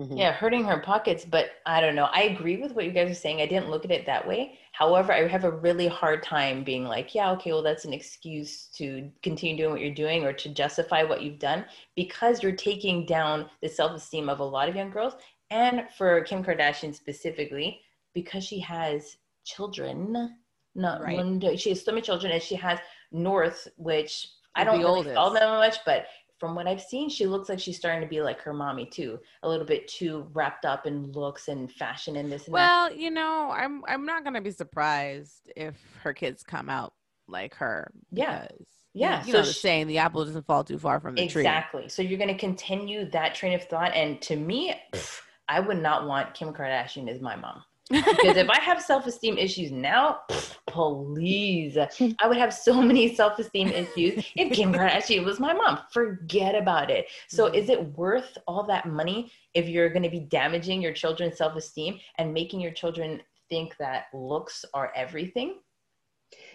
Mhm. 0.00 0.18
Yeah, 0.18 0.32
hurting 0.32 0.64
her 0.64 0.78
pockets, 0.78 1.26
but 1.26 1.50
I 1.66 1.82
don't 1.82 1.94
know. 1.94 2.08
I 2.10 2.22
agree 2.22 2.56
with 2.56 2.72
what 2.72 2.86
you 2.86 2.90
guys 2.90 3.10
are 3.10 3.14
saying. 3.14 3.42
I 3.42 3.46
didn't 3.46 3.68
look 3.68 3.84
at 3.84 3.90
it 3.90 4.06
that 4.06 4.26
way. 4.26 4.58
However, 4.72 5.12
I 5.12 5.28
have 5.28 5.44
a 5.44 5.50
really 5.50 5.88
hard 5.88 6.22
time 6.22 6.64
being 6.64 6.84
like, 6.84 7.14
yeah, 7.14 7.30
okay, 7.32 7.52
well, 7.52 7.62
that's 7.62 7.84
an 7.84 7.92
excuse 7.92 8.68
to 8.76 9.10
continue 9.22 9.58
doing 9.58 9.72
what 9.72 9.82
you're 9.82 9.92
doing 9.94 10.24
or 10.24 10.32
to 10.32 10.48
justify 10.54 11.02
what 11.02 11.22
you've 11.22 11.38
done 11.38 11.66
because 11.96 12.42
you're 12.42 12.56
taking 12.56 13.04
down 13.04 13.50
the 13.60 13.68
self 13.68 13.92
esteem 13.92 14.30
of 14.30 14.40
a 14.40 14.44
lot 14.44 14.70
of 14.70 14.76
young 14.76 14.90
girls. 14.90 15.16
And 15.50 15.86
for 15.98 16.22
Kim 16.22 16.42
Kardashian 16.42 16.94
specifically, 16.94 17.82
because 18.14 18.42
she 18.42 18.58
has 18.60 19.18
children, 19.44 20.34
not 20.74 21.02
Right. 21.02 21.16
one, 21.16 21.40
she 21.56 21.70
has 21.70 21.84
so 21.84 21.92
many 21.92 22.02
children, 22.02 22.32
and 22.32 22.42
she 22.42 22.54
has 22.56 22.78
North, 23.12 23.66
which 23.76 24.28
I 24.54 24.64
don't 24.64 24.78
really 24.78 24.90
oldest. 24.90 25.14
follow 25.14 25.34
them 25.34 25.50
much, 25.58 25.78
but 25.84 26.06
from 26.38 26.54
what 26.54 26.66
I've 26.66 26.80
seen, 26.80 27.10
she 27.10 27.26
looks 27.26 27.48
like 27.50 27.58
she's 27.60 27.76
starting 27.76 28.00
to 28.00 28.06
be 28.08 28.22
like 28.22 28.40
her 28.40 28.54
mommy 28.54 28.86
too, 28.86 29.18
a 29.42 29.48
little 29.48 29.66
bit 29.66 29.86
too 29.88 30.26
wrapped 30.32 30.64
up 30.64 30.86
in 30.86 31.12
looks 31.12 31.48
and 31.48 31.70
fashion 31.70 32.16
and 32.16 32.32
this 32.32 32.46
and 32.46 32.54
that. 32.54 32.58
well 32.58 32.92
you 32.92 33.10
know 33.10 33.50
i'm 33.52 33.82
i'm 33.86 34.06
not 34.06 34.24
gonna 34.24 34.40
be 34.40 34.50
surprised 34.50 35.50
if 35.54 35.74
her 36.02 36.14
kids 36.14 36.42
come 36.42 36.68
out 36.70 36.94
like 37.28 37.54
her 37.56 37.90
Yeah. 38.10 38.48
Yeah, 38.94 39.24
you 39.24 39.32
so 39.32 39.38
know 39.40 39.44
the 39.44 39.52
sh- 39.52 39.58
saying 39.60 39.86
the 39.86 39.98
apple 39.98 40.24
doesn't 40.24 40.46
fall 40.46 40.64
too 40.64 40.78
far 40.78 40.98
from 40.98 41.14
the 41.14 41.28
tree 41.28 41.42
Exactly. 41.42 41.88
So 41.88 42.02
you're 42.02 42.18
going 42.18 42.26
to 42.32 42.38
continue 42.38 43.08
that 43.10 43.36
train 43.36 43.52
of 43.54 43.62
thought, 43.64 43.94
and 43.94 44.20
to 44.22 44.34
me, 44.34 44.74
pff, 44.92 45.20
I 45.48 45.60
would 45.60 45.78
not 45.80 46.08
want 46.08 46.34
Kim 46.34 46.52
Kardashian 46.52 47.08
as 47.08 47.20
my 47.20 47.36
mom. 47.36 47.62
Because 47.90 48.36
if 48.36 48.48
I 48.50 48.60
have 48.60 48.80
self 48.80 49.06
esteem 49.06 49.36
issues 49.38 49.70
now, 49.72 50.20
please, 50.66 51.76
I 52.20 52.28
would 52.28 52.36
have 52.36 52.52
so 52.54 52.80
many 52.80 53.14
self 53.14 53.38
esteem 53.38 53.68
issues 53.68 54.24
if 54.36 54.52
Kim 54.52 54.72
Kardashian 54.74 55.24
was 55.24 55.40
my 55.40 55.52
mom. 55.52 55.80
Forget 55.92 56.54
about 56.54 56.90
it. 56.90 57.06
So, 57.28 57.50
Mhm. 57.50 57.54
is 57.54 57.68
it 57.68 57.96
worth 57.96 58.36
all 58.46 58.62
that 58.64 58.86
money 58.86 59.30
if 59.54 59.68
you're 59.68 59.88
going 59.90 60.02
to 60.02 60.10
be 60.10 60.20
damaging 60.20 60.80
your 60.80 60.92
children's 60.92 61.36
self 61.38 61.56
esteem 61.56 61.98
and 62.18 62.32
making 62.32 62.60
your 62.60 62.72
children 62.72 63.20
think 63.48 63.76
that 63.78 64.04
looks 64.14 64.64
are 64.74 64.92
everything? 64.94 65.56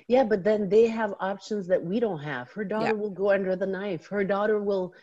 Yeah, 0.08 0.24
but 0.24 0.44
then 0.44 0.70
they 0.70 0.88
have 0.88 1.14
options 1.20 1.68
that 1.68 1.84
we 1.84 2.00
don't 2.00 2.20
have. 2.22 2.50
Her 2.52 2.64
daughter 2.64 2.86
Yeah. 2.86 2.92
will 2.94 3.10
go 3.10 3.32
under 3.32 3.56
the 3.56 3.66
knife. 3.66 4.08
Her 4.08 4.24
daughter 4.24 4.62
will 4.62 4.94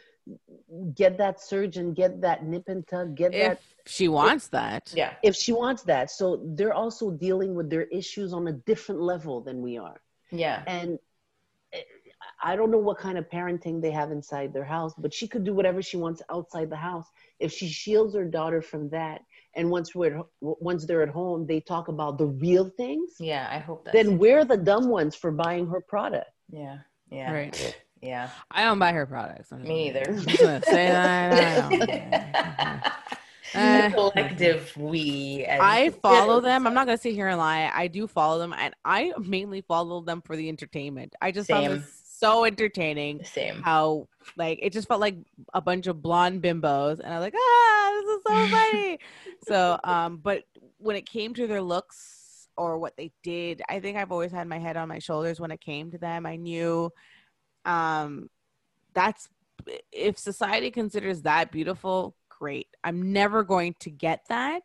get 0.95 1.19
that 1.19 1.41
surgeon, 1.41 1.93
get 1.95 2.21
that 2.21 2.45
nip 2.45 2.65
and 2.69 2.87
tuck, 2.87 3.15
get 3.15 3.33
that 3.33 3.61
she 3.87 4.09
wants 4.09 4.49
that 4.49 4.93
Yeah. 4.95 5.15
if 5.23 5.35
she 5.35 5.53
wants 5.53 5.83
that. 5.83 6.11
So 6.11 6.41
they're 6.57 6.75
also 6.75 7.11
dealing 7.11 7.55
with 7.55 7.69
their 7.71 7.85
issues 7.85 8.33
on 8.33 8.47
a 8.49 8.53
different 8.53 9.01
level 9.01 9.41
than 9.41 9.61
we 9.63 9.79
are. 9.79 10.01
Yeah. 10.31 10.63
And 10.67 10.99
eh, 11.73 11.81
I 12.43 12.57
don't 12.57 12.71
know 12.71 12.79
what 12.79 12.99
kind 12.99 13.19
of 13.19 13.29
parenting 13.29 13.83
they 13.83 13.91
have 13.91 14.11
inside 14.13 14.53
their 14.53 14.65
house, 14.65 14.95
but 14.97 15.13
she 15.13 15.27
could 15.29 15.45
do 15.45 15.55
whatever 15.55 15.83
she 15.83 15.97
wants 15.97 16.23
outside 16.31 16.71
the 16.71 16.77
house. 16.77 17.07
if 17.41 17.53
she 17.53 17.69
shields 17.69 18.15
her 18.15 18.25
daughter 18.25 18.63
from 18.63 18.89
that, 18.91 19.21
and 19.57 19.69
once 19.69 19.95
we're 19.97 20.23
once 20.41 20.87
they're 20.87 21.03
at 21.03 21.09
home, 21.09 21.45
they 21.47 21.61
talk 21.61 21.89
about 21.89 22.17
the 22.17 22.27
real 22.27 22.67
things. 22.77 23.09
Yeah, 23.19 23.49
I 23.51 23.59
hope 23.59 23.85
that. 23.85 23.93
Then 23.93 24.17
we're 24.17 24.45
the 24.45 24.57
dumb 24.57 24.89
ones 24.89 25.15
for 25.17 25.31
buying 25.33 25.67
her 25.67 25.81
product. 25.81 26.31
Yeah. 26.51 26.79
Yeah. 27.11 27.33
Right. 27.33 27.77
Yeah. 28.03 28.31
I 28.51 28.65
don't 28.65 28.79
buy 28.81 28.93
her 28.93 29.07
products. 29.07 29.53
I'm 29.53 29.63
Me 29.63 29.91
gonna- 29.93 30.07
neither. 30.07 30.21
I'm 30.21 30.27
just 30.27 30.41
gonna 30.43 30.63
say 30.65 30.89
that. 30.89 31.73
Eh. 33.55 33.91
collective 33.91 34.77
we. 34.77 35.47
I 35.49 35.91
follow 36.03 36.41
them. 36.41 36.67
I'm 36.67 36.75
not 36.75 36.87
gonna 36.87 36.99
sit 36.99 37.15
here 37.15 37.29
and 37.29 37.39
lie. 37.39 37.71
I 37.73 37.87
do 37.87 38.07
follow 38.07 38.39
them, 38.39 38.55
and 38.57 38.75
I 38.85 39.13
mainly 39.21 39.61
follow 39.63 40.01
them 40.01 40.21
for 40.23 40.37
the 40.37 40.49
entertainment. 40.49 41.15
I 41.21 41.31
just 41.33 41.49
found 41.49 41.65
Same. 41.67 41.73
this 41.81 42.01
so 42.05 42.45
entertaining. 42.45 43.25
Same. 43.25 43.63
How 43.63 44.09
like 44.37 44.59
it 44.63 44.73
just 44.73 44.89
felt 44.89 45.01
like 45.01 45.17
a 45.55 45.61
bunch 45.61 45.87
of 45.87 46.03
blonde 46.03 46.43
bimbos, 46.43 46.99
and 47.01 47.13
I 47.13 47.19
was 47.19 47.23
like, 47.23 47.35
ah, 47.37 48.01
this 48.01 48.17
is 48.17 48.23
so 48.27 48.57
funny. 48.57 48.99
so, 49.47 49.79
um, 49.85 50.17
but 50.19 50.45
when 50.79 50.97
it 50.97 51.07
came 51.07 51.35
to 51.35 51.47
their 51.47 51.63
looks 51.63 52.49
or 52.57 52.79
what 52.79 52.97
they 52.97 53.13
did, 53.23 53.63
I 53.69 53.81
think 53.81 53.97
I've 53.97 54.13
always 54.13 54.33
had 54.33 54.49
my 54.49 54.59
head 54.59 54.77
on 54.77 54.89
my 54.89 54.99
shoulders 54.99 55.41
when 55.41 55.51
it 55.51 55.61
came 55.61 55.91
to 55.91 55.99
them. 55.99 56.27
I 56.27 56.37
knew, 56.37 56.91
um, 57.65 58.29
that's 58.95 59.29
if 59.93 60.19
society 60.19 60.71
considers 60.71 61.23
that 61.23 61.53
beautiful, 61.53 62.17
great. 62.29 62.69
I'm 62.83 63.13
never 63.13 63.45
going 63.45 63.75
to 63.81 63.91
get 63.91 64.25
that. 64.29 64.63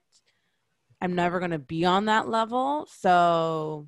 I'm 1.01 1.13
never 1.13 1.39
going 1.39 1.51
to 1.51 1.59
be 1.59 1.85
on 1.85 2.05
that 2.05 2.27
level. 2.27 2.87
So 2.91 3.87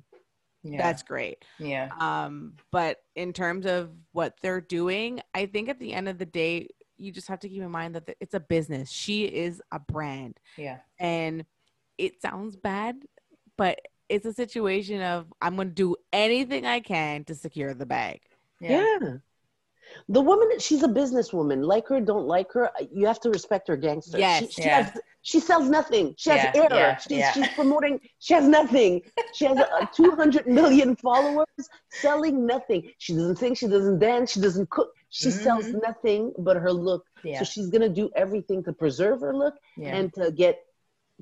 Yeah. 0.62 0.78
that's 0.78 1.02
great. 1.02 1.44
yeah. 1.58 1.88
Um, 1.98 2.54
but 2.70 2.98
in 3.16 3.32
terms 3.32 3.66
of 3.66 3.90
what 4.12 4.34
they're 4.42 4.60
doing, 4.60 5.20
I 5.34 5.46
think 5.46 5.68
at 5.68 5.80
the 5.80 5.92
end 5.92 6.08
of 6.08 6.18
the 6.18 6.26
day, 6.26 6.68
you 6.96 7.10
just 7.10 7.28
have 7.28 7.40
to 7.40 7.48
keep 7.48 7.62
in 7.62 7.70
mind 7.70 7.94
that 7.96 8.14
it's 8.20 8.34
a 8.34 8.40
business. 8.40 8.90
She 8.90 9.24
is 9.24 9.60
a 9.72 9.80
brand, 9.80 10.38
Yeah. 10.56 10.78
and 11.00 11.44
it 11.98 12.20
sounds 12.22 12.56
bad, 12.56 12.96
but 13.56 13.80
it's 14.08 14.26
a 14.26 14.32
situation 14.34 15.00
of 15.02 15.32
I'm 15.40 15.56
going 15.56 15.68
to 15.68 15.74
do 15.74 15.96
anything 16.12 16.66
I 16.66 16.80
can 16.80 17.24
to 17.24 17.34
secure 17.34 17.74
the 17.74 17.86
bag. 17.86 18.20
Yeah. 18.60 18.98
Yeah. 19.00 19.12
The 20.08 20.20
woman, 20.20 20.48
she's 20.58 20.82
a 20.82 20.88
businesswoman. 20.88 21.64
Like 21.64 21.88
her, 21.88 22.00
don't 22.00 22.26
like 22.26 22.52
her. 22.52 22.70
You 22.92 23.06
have 23.06 23.20
to 23.20 23.30
respect 23.30 23.66
her 23.68 23.76
gangster. 23.76 24.18
Yes. 24.18 24.38
She, 24.44 24.48
she, 24.52 24.62
Yeah. 24.62 24.82
has, 24.82 25.00
she 25.22 25.40
sells 25.40 25.68
nothing. 25.68 26.14
She 26.16 26.30
has 26.30 26.54
Yeah, 26.54 26.68
air. 26.70 26.98
she's, 27.00 27.18
yeah. 27.18 27.32
she's 27.32 27.48
promoting. 27.48 28.00
She 28.20 28.34
has 28.34 28.46
nothing. 28.46 29.02
She 29.34 29.46
has 29.46 29.58
uh, 29.58 29.86
200 29.94 30.46
million 30.46 30.94
followers 30.96 31.46
selling 31.88 32.46
nothing. 32.46 32.90
She 32.98 33.14
doesn't 33.14 33.36
sing. 33.36 33.54
She 33.54 33.66
doesn't 33.66 33.98
dance. 33.98 34.32
She 34.32 34.40
doesn't 34.40 34.70
cook. 34.70 34.92
She 35.10 35.30
sells 35.32 35.66
Mhm. 35.66 35.82
nothing 35.82 36.32
but 36.38 36.56
her 36.56 36.72
look. 36.72 37.04
Yeah. 37.24 37.40
So 37.40 37.44
she's 37.44 37.68
going 37.68 37.82
to 37.82 37.88
do 37.88 38.10
everything 38.14 38.62
to 38.64 38.72
preserve 38.72 39.20
her 39.22 39.34
look 39.36 39.54
and 39.82 40.12
to 40.14 40.30
get, 40.30 40.60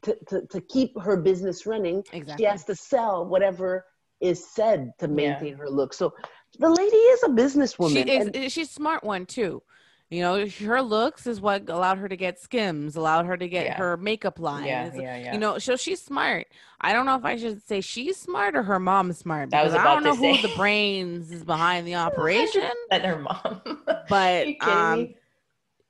to, 0.02 0.16
to, 0.28 0.47
to 0.48 0.60
keep 0.60 0.98
her 1.01 1.16
business 1.16 1.65
running 1.66 2.05
Exactly. 2.12 2.44
she 2.44 2.48
has 2.48 2.65
to 2.66 2.74
sell 2.74 3.24
whatever 3.27 3.85
is 4.20 4.47
said 4.52 4.93
to 4.98 5.09
maintain 5.09 5.55
her 5.56 5.70
look. 5.70 5.94
So 5.94 6.12
the 6.59 6.68
lady 6.70 6.97
is 6.97 7.22
a 7.24 7.28
businesswoman. 7.28 7.93
She 7.93 8.01
is, 8.10 8.26
and- 8.26 8.52
she's 8.52 8.68
a 8.70 8.72
smart 8.72 9.05
one 9.05 9.26
too. 9.26 9.62
You 10.10 10.22
know, 10.22 10.47
her 10.47 10.80
looks 10.80 11.26
is 11.26 11.39
what 11.39 11.68
allowed 11.68 11.98
her 11.98 12.09
to 12.09 12.16
get 12.16 12.40
Skims, 12.40 12.97
allowed 12.97 13.26
her 13.26 13.36
to 13.36 13.47
get 13.47 13.66
Yeah. 13.66 13.76
her 13.76 13.98
makeup 13.98 14.39
line. 14.39 14.64
yeah. 14.64 14.90
Yeah. 14.94 15.16
Yeah. 15.18 15.32
You 15.35 15.39
know, 15.39 15.59
so 15.59 15.76
she's 15.76 16.01
smart. 16.02 16.47
I 16.80 16.94
don't 16.94 17.05
know 17.05 17.16
if 17.16 17.26
I 17.26 17.36
should 17.36 17.62
say 17.66 17.82
she's 17.82 18.16
smart 18.16 18.56
or 18.56 18.62
her 18.62 18.80
mom's 18.80 19.18
smart 19.18 19.52
I 19.52 19.64
was 19.64 19.72
because 19.72 19.86
I 19.86 19.93
don't 19.93 20.05
know 20.05 20.14
who 20.14 20.35
say. 20.36 20.40
the 20.43 20.56
brains 20.56 21.30
is 21.30 21.44
behind 21.44 21.86
the 21.86 21.94
operation. 22.06 22.70
That 22.90 23.05
her 23.05 23.18
mom. 23.18 23.60
But 24.09 24.47
um. 24.62 25.14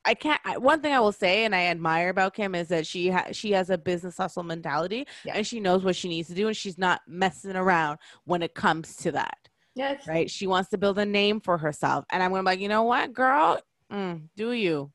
I 0.05 0.15
can't. 0.15 0.41
I, 0.45 0.57
one 0.57 0.81
thing 0.81 0.93
I 0.95 1.01
will 1.01 1.13
say, 1.13 1.45
and 1.45 1.55
I 1.55 1.67
admire 1.67 2.09
about 2.09 2.33
Kim, 2.35 2.55
is 2.55 2.69
that 2.69 2.87
she 2.87 3.11
ha- 3.11 3.27
she 3.33 3.51
has 3.53 3.69
a 3.69 3.77
business 3.77 4.17
hustle 4.17 4.43
mentality, 4.43 5.07
Yeah. 5.25 5.35
and 5.37 5.47
she 5.47 5.61
knows 5.61 5.85
what 5.85 5.95
she 5.97 6.09
needs 6.09 6.29
to 6.29 6.35
do, 6.35 6.47
and 6.49 6.57
she's 6.57 6.79
not 6.79 7.03
messing 7.07 7.55
around 7.57 7.99
when 8.25 8.43
it 8.43 8.55
comes 8.55 8.97
to 8.97 9.13
that. 9.13 9.37
Yes. 9.79 10.09
Right? 10.09 10.29
She 10.29 10.49
wants 10.49 10.71
to 10.71 10.79
build 10.79 10.99
a 10.99 11.07
name 11.07 11.41
for 11.41 11.57
herself, 11.57 12.05
and 12.11 12.21
I'm 12.21 12.31
gonna 12.31 12.43
be 12.43 12.47
like, 12.47 12.61
you 12.61 12.69
know 12.69 12.83
what, 12.83 13.13
girl, 13.13 13.61
mm, 13.93 14.23
do 14.37 14.51
you? 14.51 14.91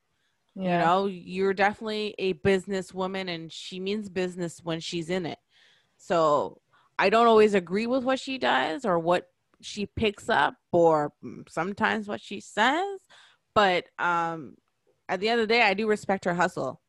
Yeah. 0.55 0.63
You 0.63 0.85
know, 0.85 1.05
you're 1.05 1.53
definitely 1.53 2.13
a 2.19 2.33
businesswoman, 2.33 3.33
and 3.33 3.49
she 3.49 3.79
means 3.79 4.09
business 4.09 4.59
when 4.61 4.81
she's 4.81 5.09
in 5.09 5.25
it. 5.25 5.39
So 5.97 6.59
I 6.99 7.09
don't 7.09 7.27
always 7.27 7.53
agree 7.53 7.87
with 7.87 8.03
what 8.03 8.19
she 8.19 8.37
does 8.37 8.83
or 8.83 8.99
what 8.99 9.29
she 9.61 9.85
picks 9.85 10.27
up, 10.27 10.55
or 10.73 11.13
mm, 11.23 11.49
sometimes 11.49 12.09
what 12.09 12.19
she 12.19 12.41
says. 12.41 12.99
But 13.55 13.85
um, 13.97 14.55
at 15.07 15.21
the 15.21 15.29
end 15.29 15.39
of 15.39 15.47
the 15.47 15.53
day, 15.53 15.61
I 15.61 15.73
do 15.73 15.87
respect 15.87 16.25
her 16.25 16.33
hustle. 16.33 16.81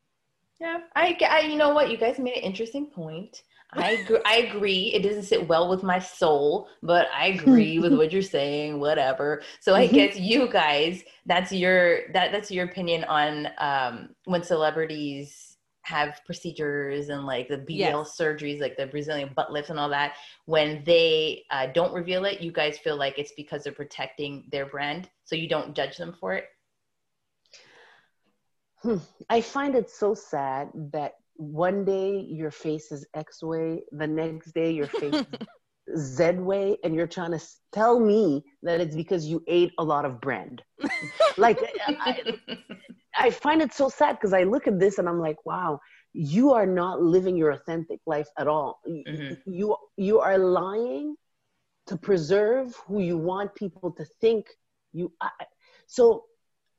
Yeah, 0.60 0.78
I, 0.96 1.16
I, 1.30 1.40
you 1.40 1.56
know 1.56 1.72
what? 1.72 1.90
You 1.90 1.96
guys 1.96 2.18
made 2.18 2.38
an 2.38 2.42
interesting 2.42 2.86
point. 2.86 3.42
I 3.76 3.92
agree, 3.92 4.18
I 4.24 4.36
agree. 4.38 4.92
It 4.94 5.02
doesn't 5.02 5.24
sit 5.24 5.48
well 5.48 5.68
with 5.68 5.82
my 5.82 5.98
soul, 5.98 6.68
but 6.82 7.08
I 7.14 7.26
agree 7.28 7.78
with 7.78 7.92
what 7.94 8.12
you're 8.12 8.22
saying. 8.22 8.78
Whatever. 8.80 9.42
So 9.60 9.74
I 9.74 9.86
Mhm. 9.86 9.92
guess 9.92 10.16
you 10.18 10.48
guys, 10.48 11.02
that's 11.26 11.52
your 11.52 12.12
that 12.12 12.32
that's 12.32 12.50
your 12.50 12.66
opinion 12.66 13.04
on 13.04 13.48
um, 13.58 14.10
when 14.24 14.42
celebrities 14.42 15.56
have 15.82 16.20
procedures 16.24 17.08
and 17.10 17.26
like 17.26 17.48
the 17.48 17.58
BBL 17.58 18.04
Yes. 18.04 18.16
surgeries, 18.18 18.60
like 18.60 18.76
the 18.76 18.86
Brazilian 18.86 19.30
butt 19.34 19.52
lifts 19.52 19.70
and 19.70 19.78
all 19.78 19.90
that. 19.90 20.14
When 20.46 20.82
they 20.84 21.44
uh, 21.50 21.66
don't 21.74 21.92
reveal 21.92 22.24
it, 22.24 22.40
you 22.40 22.52
guys 22.52 22.78
feel 22.78 22.96
like 22.96 23.18
it's 23.18 23.32
because 23.36 23.64
they're 23.64 23.72
protecting 23.72 24.48
their 24.52 24.66
brand, 24.66 25.10
so 25.24 25.34
you 25.36 25.48
don't 25.48 25.74
judge 25.74 25.96
them 25.96 26.14
for 26.20 26.34
it. 26.34 26.46
Hmm. 28.82 28.98
I 29.30 29.40
find 29.40 29.74
it 29.74 29.90
so 29.90 30.14
sad 30.14 30.70
that 30.92 31.14
one 31.36 31.84
day 31.84 32.20
your 32.28 32.50
face 32.50 32.92
is 32.92 33.06
X 33.14 33.42
way, 33.42 33.82
the 33.92 34.06
next 34.06 34.52
day 34.52 34.70
your 34.70 34.88
face 34.88 35.14
is 35.14 35.24
Z 36.16 36.32
way, 36.34 36.78
and 36.84 36.94
you're 36.94 37.06
trying 37.06 37.32
to 37.32 37.44
tell 37.72 38.00
me 38.00 38.42
that 38.62 38.80
it's 38.80 38.96
because 38.96 39.26
you 39.26 39.42
ate 39.48 39.72
a 39.78 39.84
lot 39.84 40.04
of 40.04 40.20
brand. 40.20 40.62
like, 41.36 41.58
I, 42.04 42.16
I 43.16 43.30
find 43.30 43.60
it 43.62 43.72
so 43.72 43.88
sad 43.88 44.12
because 44.16 44.32
I 44.32 44.44
look 44.44 44.66
at 44.66 44.78
this 44.78 44.98
and 44.98 45.08
I'm 45.08 45.20
like, 45.20 45.44
wow, 45.44 45.80
you 46.12 46.52
are 46.52 46.66
not 46.66 47.02
living 47.02 47.36
your 47.36 47.50
authentic 47.50 48.00
life 48.06 48.28
at 48.38 48.46
all. 48.48 48.80
Mhm. 48.88 49.36
You 49.46 49.76
you 49.96 50.20
are 50.20 50.38
lying 50.38 51.16
to 51.86 51.96
preserve 51.96 52.74
who 52.86 53.00
you 53.00 53.18
want 53.18 53.54
people 53.54 53.90
to 53.92 54.04
think 54.20 54.46
you. 54.92 55.12
I- 55.20 55.30
so 55.86 56.24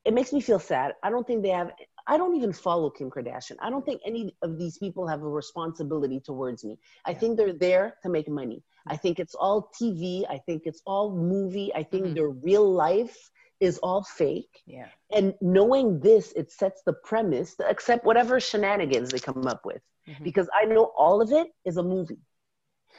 it 0.03 0.13
makes 0.13 0.33
me 0.33 0.41
feel 0.41 0.59
sad. 0.59 0.93
I 1.03 1.09
don't 1.09 1.25
think 1.27 1.43
they 1.43 1.49
have. 1.49 1.71
I 2.07 2.17
don't 2.17 2.35
even 2.35 2.53
follow 2.53 2.89
Kim 2.89 3.09
Kardashian. 3.09 3.57
I 3.59 3.69
don't 3.69 3.85
think 3.85 4.01
any 4.05 4.35
of 4.41 4.57
these 4.57 4.77
people 4.77 5.07
have 5.07 5.21
a 5.23 5.27
responsibility 5.29 6.19
towards 6.19 6.63
me. 6.63 6.77
I 7.05 7.13
Yeah. 7.13 7.17
think 7.19 7.37
they're 7.37 7.53
there 7.53 7.97
to 8.03 8.09
make 8.09 8.27
money. 8.29 8.63
I 8.87 8.95
think 8.97 9.19
it's 9.19 9.35
all 9.35 9.69
TV. 9.79 10.25
I 10.29 10.37
think 10.39 10.63
it's 10.65 10.81
all 10.85 11.11
movie. 11.15 11.71
I 11.73 11.83
think 11.83 12.03
Mhm. 12.05 12.15
their 12.15 12.29
real 12.29 12.69
life 12.71 13.31
is 13.59 13.77
all 13.79 14.03
fake 14.03 14.63
yeah. 14.65 14.89
and 15.11 15.33
knowing 15.41 15.99
this 16.01 16.33
it 16.33 16.51
sets 16.51 16.81
the 16.85 16.93
premise 16.93 17.55
to 17.55 17.67
accept 17.69 18.05
whatever 18.05 18.39
shenanigans 18.39 19.11
they 19.11 19.19
come 19.19 19.45
up 19.47 19.61
with 19.65 19.81
Mhm. 20.07 20.23
because 20.23 20.49
i 20.53 20.65
know 20.65 20.85
all 20.97 21.21
of 21.21 21.31
it 21.31 21.47
is 21.63 21.77
a 21.77 21.83
movie 21.83 22.19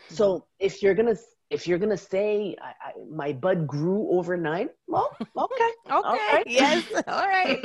so 0.08 0.46
if 0.58 0.82
you're 0.82 0.94
gonna 0.94 1.16
if 1.50 1.66
you're 1.66 1.78
gonna 1.78 1.96
say 1.96 2.56
I, 2.60 2.70
I, 2.88 2.92
my 3.10 3.32
bud 3.32 3.66
grew 3.66 4.08
overnight 4.18 4.70
well 4.88 5.10
okay 5.36 5.70
Okay. 5.90 6.18
right. 6.32 6.46
Yes. 6.46 6.84
All 7.06 7.28
right. 7.28 7.60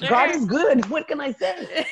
god 0.08 0.30
is 0.30 0.44
good 0.46 0.84
what 0.90 1.06
can 1.06 1.20
i 1.20 1.30
say 1.32 1.54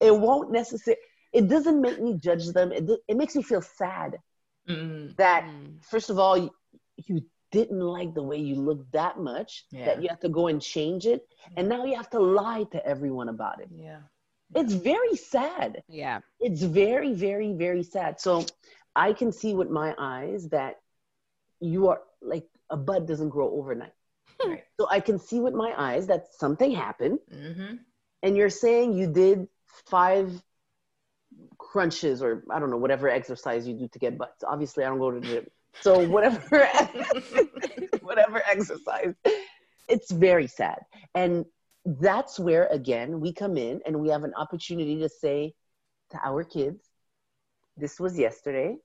it 0.00 0.14
won't 0.26 0.50
necessarily 0.50 1.00
it 1.32 1.48
doesn't 1.48 1.80
make 1.80 2.00
me 2.00 2.14
judge 2.14 2.46
them 2.52 2.72
it, 2.72 2.88
it 3.08 3.16
makes 3.16 3.34
me 3.36 3.42
feel 3.42 3.62
sad 3.62 4.18
Mm, 4.66 5.14
that 5.16 5.44
Mm. 5.44 5.84
first 5.84 6.08
of 6.08 6.18
all 6.18 6.38
you, 6.38 6.50
you 6.96 7.20
didn't 7.52 7.80
like 7.80 8.14
the 8.14 8.22
way 8.22 8.38
you 8.38 8.54
looked 8.54 8.90
that 8.92 9.18
much 9.18 9.66
Yeah. 9.70 9.84
that 9.86 10.00
you 10.02 10.08
have 10.08 10.20
to 10.20 10.30
go 10.30 10.46
and 10.46 10.60
change 10.62 11.04
it 11.06 11.20
and 11.56 11.68
now 11.68 11.84
you 11.84 11.96
have 11.96 12.08
to 12.16 12.18
lie 12.18 12.64
to 12.72 12.78
everyone 12.86 13.28
about 13.28 13.60
it 13.60 13.68
yeah. 13.70 14.00
it's 14.54 14.72
very 14.72 15.16
sad 15.16 15.82
Yeah. 15.86 16.20
it's 16.40 16.62
very 16.62 17.12
very 17.12 17.52
very 17.52 17.82
sad 17.82 18.18
so 18.26 18.46
i 18.96 19.12
can 19.12 19.30
see 19.40 19.52
with 19.54 19.68
my 19.68 19.94
eyes 19.98 20.48
that 20.48 20.80
you 21.60 21.88
are 21.88 22.00
like 22.22 22.46
a 22.70 22.76
bud 22.76 23.06
doesn't 23.06 23.30
grow 23.30 23.50
overnight. 23.50 23.92
Right. 24.44 24.64
so 24.78 24.88
i 24.90 24.98
can 24.98 25.18
see 25.18 25.38
with 25.38 25.54
my 25.54 25.72
eyes 25.76 26.08
that 26.08 26.26
something 26.34 26.72
happened. 26.72 27.20
Mm-hmm. 27.32 27.76
and 28.24 28.36
you're 28.36 28.50
saying 28.50 28.92
you 28.94 29.06
did 29.12 29.46
five 29.86 30.42
crunches 31.58 32.22
or 32.22 32.42
i 32.50 32.58
don't 32.58 32.70
know 32.70 32.76
whatever 32.76 33.08
exercise 33.08 33.66
you 33.66 33.74
do 33.74 33.88
to 33.88 33.98
get 33.98 34.18
butts. 34.18 34.42
Obviously 34.44 34.84
i 34.84 34.88
don't 34.88 34.98
go 34.98 35.10
to 35.10 35.20
the 35.20 35.26
gym. 35.26 35.46
So 35.80 36.06
whatever 36.14 36.68
whatever 38.02 38.42
exercise. 38.48 39.14
It's 39.88 40.10
very 40.10 40.46
sad. 40.46 40.78
And 41.14 41.44
that's 41.84 42.38
where 42.38 42.66
again 42.68 43.20
we 43.20 43.32
come 43.32 43.56
in 43.56 43.80
and 43.86 44.00
we 44.00 44.08
have 44.08 44.24
an 44.24 44.34
opportunity 44.34 44.98
to 45.00 45.08
say 45.08 45.54
to 46.10 46.18
our 46.24 46.42
kids 46.44 46.80
this 47.76 48.00
was 48.00 48.18
yesterday 48.18 48.76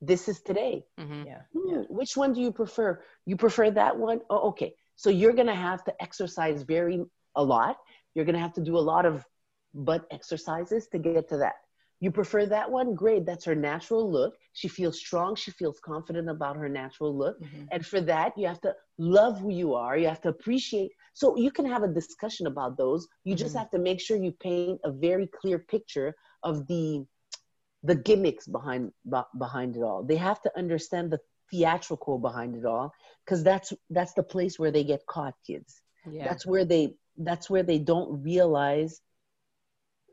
this 0.00 0.28
is 0.28 0.40
today 0.40 0.84
Mhm. 0.98 1.26
Yeah. 1.26 1.42
Hmm, 1.52 1.68
Yeah. 1.68 1.82
which 1.88 2.16
one 2.16 2.32
do 2.32 2.40
you 2.40 2.52
prefer 2.52 3.02
you 3.24 3.36
prefer 3.36 3.70
that 3.70 3.96
one? 3.96 4.20
Oh, 4.30 4.48
okay 4.50 4.74
so 4.96 5.10
you're 5.10 5.32
gonna 5.32 5.54
have 5.54 5.84
to 5.84 6.02
exercise 6.02 6.62
very 6.62 7.04
a 7.34 7.42
lot 7.42 7.76
you're 8.16 8.24
going 8.24 8.34
to 8.34 8.40
have 8.40 8.54
to 8.54 8.62
do 8.62 8.78
a 8.78 8.86
lot 8.92 9.04
of 9.04 9.24
butt 9.74 10.06
exercises 10.10 10.88
to 10.88 10.98
get 10.98 11.28
to 11.28 11.36
that. 11.36 11.56
You 12.00 12.10
prefer 12.10 12.46
that 12.46 12.70
one? 12.70 12.94
Great. 12.94 13.26
That's 13.26 13.44
her 13.44 13.54
natural 13.54 14.10
look. 14.10 14.34
She 14.54 14.68
feels 14.68 14.98
strong. 14.98 15.34
She 15.34 15.50
feels 15.50 15.78
confident 15.84 16.28
about 16.30 16.56
her 16.56 16.68
natural 16.68 17.16
look. 17.16 17.40
Mm-hmm. 17.42 17.64
And 17.72 17.84
for 17.86 18.00
that, 18.02 18.36
you 18.36 18.46
have 18.46 18.60
to 18.62 18.74
love 18.98 19.38
who 19.38 19.50
you 19.50 19.74
are. 19.74 19.96
You 19.98 20.08
have 20.08 20.22
to 20.22 20.30
appreciate. 20.30 20.92
So 21.12 21.36
you 21.36 21.50
can 21.50 21.66
have 21.66 21.82
a 21.82 21.88
discussion 21.88 22.46
about 22.46 22.78
those. 22.78 23.06
You 23.24 23.34
mm-hmm. 23.34 23.44
just 23.44 23.56
have 23.56 23.70
to 23.70 23.78
make 23.78 24.00
sure 24.00 24.16
you 24.16 24.32
paint 24.32 24.80
a 24.84 24.92
very 24.92 25.26
clear 25.40 25.58
picture 25.58 26.14
of 26.42 26.66
the 26.66 27.04
the 27.86 27.94
gimmicks 27.94 28.46
behind 28.46 28.92
behind 29.38 29.76
it 29.76 29.82
all. 29.82 30.02
They 30.02 30.16
have 30.16 30.40
to 30.42 30.50
understand 30.56 31.10
the 31.10 31.20
theatrical 31.50 32.18
behind 32.18 32.56
it 32.56 32.64
all 32.64 32.92
because 33.24 33.42
that's 33.42 33.72
that's 33.90 34.14
the 34.14 34.22
place 34.22 34.58
where 34.58 34.70
they 34.70 34.84
get 34.84 35.06
caught, 35.06 35.34
kids. 35.46 35.80
Yeah. 36.10 36.24
That's 36.24 36.46
where 36.46 36.64
they 36.64 36.94
that's 37.16 37.48
where 37.48 37.62
they 37.62 37.78
don't 37.78 38.22
realize 38.22 39.00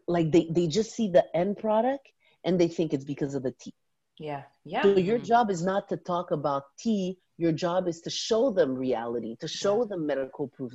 like 0.08 0.32
they 0.32 0.48
they 0.50 0.68
just 0.68 0.96
see 0.96 1.10
the 1.10 1.26
end 1.36 1.58
product 1.58 2.08
and 2.44 2.60
they 2.60 2.68
think 2.68 2.94
it's 2.94 3.06
because 3.06 3.36
of 3.36 3.44
the 3.44 3.54
tea 3.60 3.74
yeah 4.20 4.44
yeah 4.66 4.82
so 4.84 4.98
your 4.98 5.18
mm-hmm. 5.18 5.26
job 5.26 5.50
is 5.50 5.64
not 5.64 5.88
to 5.90 5.98
talk 5.98 6.32
about 6.32 6.64
tea 6.78 7.18
your 7.38 7.52
job 7.52 7.88
is 7.88 8.02
to 8.02 8.10
show 8.10 8.52
them 8.52 8.76
reality 8.76 9.36
to 9.40 9.48
show 9.48 9.80
yeah. 9.80 9.88
them 9.90 10.06
medical 10.06 10.48
proof 10.50 10.74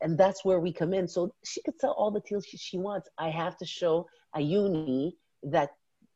and 0.00 0.16
that's 0.16 0.44
where 0.44 0.60
we 0.60 0.72
come 0.72 0.92
in 0.94 1.08
so 1.08 1.32
she 1.44 1.62
could 1.62 1.78
sell 1.80 1.92
all 1.92 2.10
the 2.10 2.20
tea 2.20 2.36
she, 2.46 2.56
she 2.56 2.78
wants 2.78 3.08
i 3.18 3.30
have 3.30 3.56
to 3.56 3.64
show 3.64 4.06
ayuni 4.36 5.12
that 5.42 5.70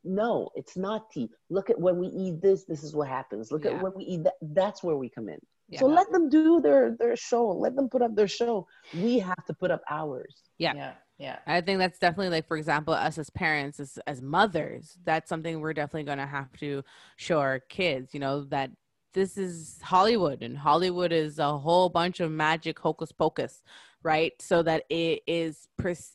no 0.04 0.48
it's 0.54 0.76
not 0.76 1.10
tea 1.10 1.28
look 1.50 1.70
at 1.70 1.80
when 1.80 1.96
we 1.98 2.08
eat 2.08 2.40
this 2.42 2.64
this 2.64 2.82
is 2.82 2.94
what 2.94 3.08
happens 3.08 3.52
look 3.52 3.64
yeah. 3.64 3.72
at 3.72 3.82
when 3.82 3.92
we 3.94 4.04
eat 4.04 4.24
that 4.24 4.34
that's 4.40 4.82
where 4.82 4.96
we 4.96 5.08
come 5.08 5.28
in 5.28 5.38
yeah. 5.72 5.80
So 5.80 5.86
let 5.86 6.12
them 6.12 6.28
do 6.28 6.60
their 6.60 6.94
their 6.98 7.16
show. 7.16 7.48
Let 7.48 7.76
them 7.76 7.88
put 7.88 8.02
up 8.02 8.14
their 8.14 8.28
show. 8.28 8.66
We 8.94 9.18
have 9.20 9.42
to 9.46 9.54
put 9.54 9.70
up 9.70 9.80
ours. 9.88 10.42
Yeah. 10.58 10.74
Yeah. 10.74 10.92
Yeah. 11.18 11.38
I 11.46 11.62
think 11.62 11.78
that's 11.78 11.98
definitely 11.98 12.28
like 12.28 12.46
for 12.46 12.58
example 12.58 12.92
us 12.92 13.16
as 13.16 13.30
parents 13.30 13.80
as 13.80 13.98
as 14.06 14.20
mothers, 14.20 14.98
that's 15.04 15.30
something 15.30 15.60
we're 15.60 15.72
definitely 15.72 16.04
going 16.04 16.18
to 16.18 16.26
have 16.26 16.52
to 16.58 16.82
show 17.16 17.38
our 17.38 17.58
kids, 17.58 18.12
you 18.12 18.20
know, 18.20 18.44
that 18.44 18.70
this 19.14 19.38
is 19.38 19.78
Hollywood 19.82 20.42
and 20.42 20.58
Hollywood 20.58 21.12
is 21.12 21.38
a 21.38 21.56
whole 21.56 21.88
bunch 21.88 22.20
of 22.20 22.30
magic 22.30 22.78
hocus 22.78 23.10
pocus, 23.10 23.62
right? 24.02 24.32
So 24.40 24.62
that 24.64 24.84
it 24.90 25.22
is 25.26 25.68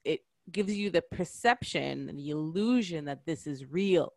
it 0.03 0.21
gives 0.51 0.73
you 0.73 0.89
the 0.89 1.03
perception 1.11 2.09
and 2.09 2.17
the 2.17 2.29
illusion 2.29 3.05
that 3.05 3.25
this 3.25 3.47
is 3.47 3.65
real 3.65 4.13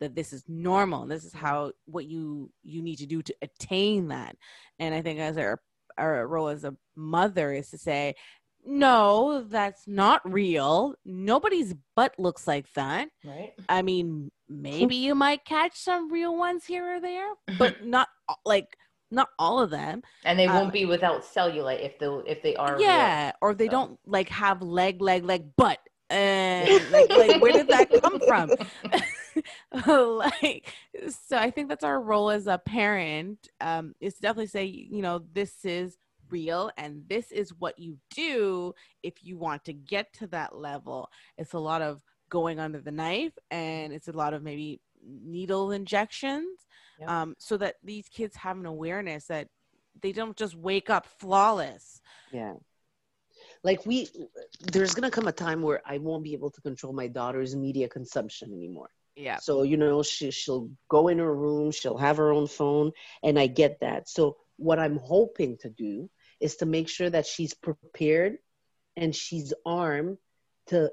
that 0.00 0.14
this 0.14 0.32
is 0.32 0.44
normal 0.48 1.02
and 1.02 1.10
this 1.10 1.24
is 1.24 1.32
how 1.32 1.72
what 1.86 2.06
you 2.06 2.50
you 2.62 2.82
need 2.82 2.96
to 2.96 3.06
do 3.06 3.22
to 3.22 3.34
attain 3.42 4.08
that. 4.08 4.36
And 4.78 4.94
i 4.94 5.02
think 5.02 5.20
as 5.20 5.38
our 5.38 5.60
our 5.96 6.26
role 6.26 6.48
as 6.48 6.64
a 6.64 6.76
mother 6.96 7.52
is 7.52 7.70
to 7.70 7.78
say 7.78 8.14
no 8.66 9.44
that's 9.48 9.86
not 9.86 10.20
real. 10.30 10.94
Nobody's 11.04 11.74
butt 11.94 12.14
looks 12.18 12.46
like 12.46 12.66
that. 12.74 13.08
Right. 13.24 13.52
I 13.68 13.82
mean 13.82 14.30
maybe 14.48 14.96
you 14.96 15.14
might 15.14 15.44
catch 15.44 15.76
some 15.76 16.10
real 16.10 16.36
ones 16.36 16.64
here 16.64 16.96
or 16.96 17.00
there 17.00 17.28
but 17.58 17.84
not 17.84 18.08
like 18.44 18.76
not 19.10 19.28
all 19.38 19.60
of 19.60 19.70
them 19.70 20.02
and 20.24 20.38
they 20.38 20.46
won't 20.46 20.66
um, 20.66 20.70
be 20.70 20.84
without 20.84 21.22
cellulite 21.22 21.84
if 21.84 21.98
they 21.98 22.06
if 22.26 22.42
they 22.42 22.56
are 22.56 22.80
yeah 22.80 23.26
real. 23.26 23.32
or 23.40 23.54
they 23.54 23.66
so. 23.66 23.72
don't 23.72 23.98
like 24.06 24.28
have 24.28 24.62
leg 24.62 25.00
leg 25.00 25.24
leg 25.24 25.44
butt 25.56 25.78
and 26.10 26.68
like, 26.90 27.10
like 27.10 27.40
where 27.40 27.52
did 27.52 27.68
that 27.68 27.90
come 28.02 28.20
from 28.26 28.50
like 30.18 30.72
so 31.08 31.36
i 31.36 31.50
think 31.50 31.68
that's 31.68 31.84
our 31.84 32.00
role 32.00 32.30
as 32.30 32.46
a 32.46 32.58
parent 32.58 33.48
um 33.60 33.94
is 34.00 34.14
definitely 34.14 34.46
say 34.46 34.64
you 34.64 35.02
know 35.02 35.22
this 35.32 35.64
is 35.64 35.96
real 36.30 36.70
and 36.76 37.02
this 37.08 37.30
is 37.30 37.54
what 37.58 37.78
you 37.78 37.96
do 38.14 38.74
if 39.02 39.14
you 39.22 39.36
want 39.36 39.64
to 39.64 39.72
get 39.72 40.12
to 40.12 40.26
that 40.26 40.56
level 40.56 41.08
it's 41.38 41.52
a 41.52 41.58
lot 41.58 41.82
of 41.82 42.00
going 42.28 42.58
under 42.58 42.80
the 42.80 42.90
knife 42.90 43.36
and 43.50 43.92
it's 43.92 44.08
a 44.08 44.12
lot 44.12 44.34
of 44.34 44.42
maybe 44.42 44.80
needle 45.06 45.70
injections 45.70 46.66
yep. 46.98 47.08
um, 47.08 47.34
so 47.38 47.56
that 47.56 47.76
these 47.82 48.08
kids 48.08 48.36
have 48.36 48.58
an 48.58 48.66
awareness 48.66 49.26
that 49.26 49.48
they 50.00 50.12
don't 50.12 50.36
just 50.36 50.54
wake 50.54 50.90
up 50.90 51.06
flawless. 51.06 52.00
Yeah. 52.32 52.54
Like 53.62 53.84
we 53.86 54.08
there's 54.72 54.94
gonna 54.94 55.10
come 55.10 55.26
a 55.26 55.32
time 55.32 55.62
where 55.62 55.80
i 55.86 55.98
won't 55.98 56.24
be 56.24 56.34
able 56.34 56.50
to 56.50 56.60
control 56.60 56.92
my 56.92 57.08
daughter's 57.08 57.56
media 57.56 57.88
consumption 57.88 58.52
anymore. 58.52 58.90
Yeah. 59.16 59.38
So 59.38 59.62
you 59.62 59.76
know 59.76 60.02
she, 60.02 60.30
she'll 60.30 60.70
go 60.88 61.08
in 61.08 61.18
her 61.18 61.34
room 61.34 61.70
she'll 61.70 61.98
have 61.98 62.16
her 62.18 62.32
own 62.32 62.46
phone 62.46 62.92
and 63.22 63.38
i 63.38 63.46
get 63.46 63.80
that. 63.80 64.08
So 64.08 64.36
what 64.56 64.78
i'm 64.78 64.98
hoping 64.98 65.56
to 65.58 65.70
do 65.70 66.08
is 66.40 66.56
to 66.56 66.66
make 66.66 66.88
sure 66.88 67.10
that 67.10 67.26
she's 67.26 67.54
prepared 67.54 68.36
and 68.96 69.14
she's 69.14 69.52
armed 69.64 70.18
to 70.66 70.90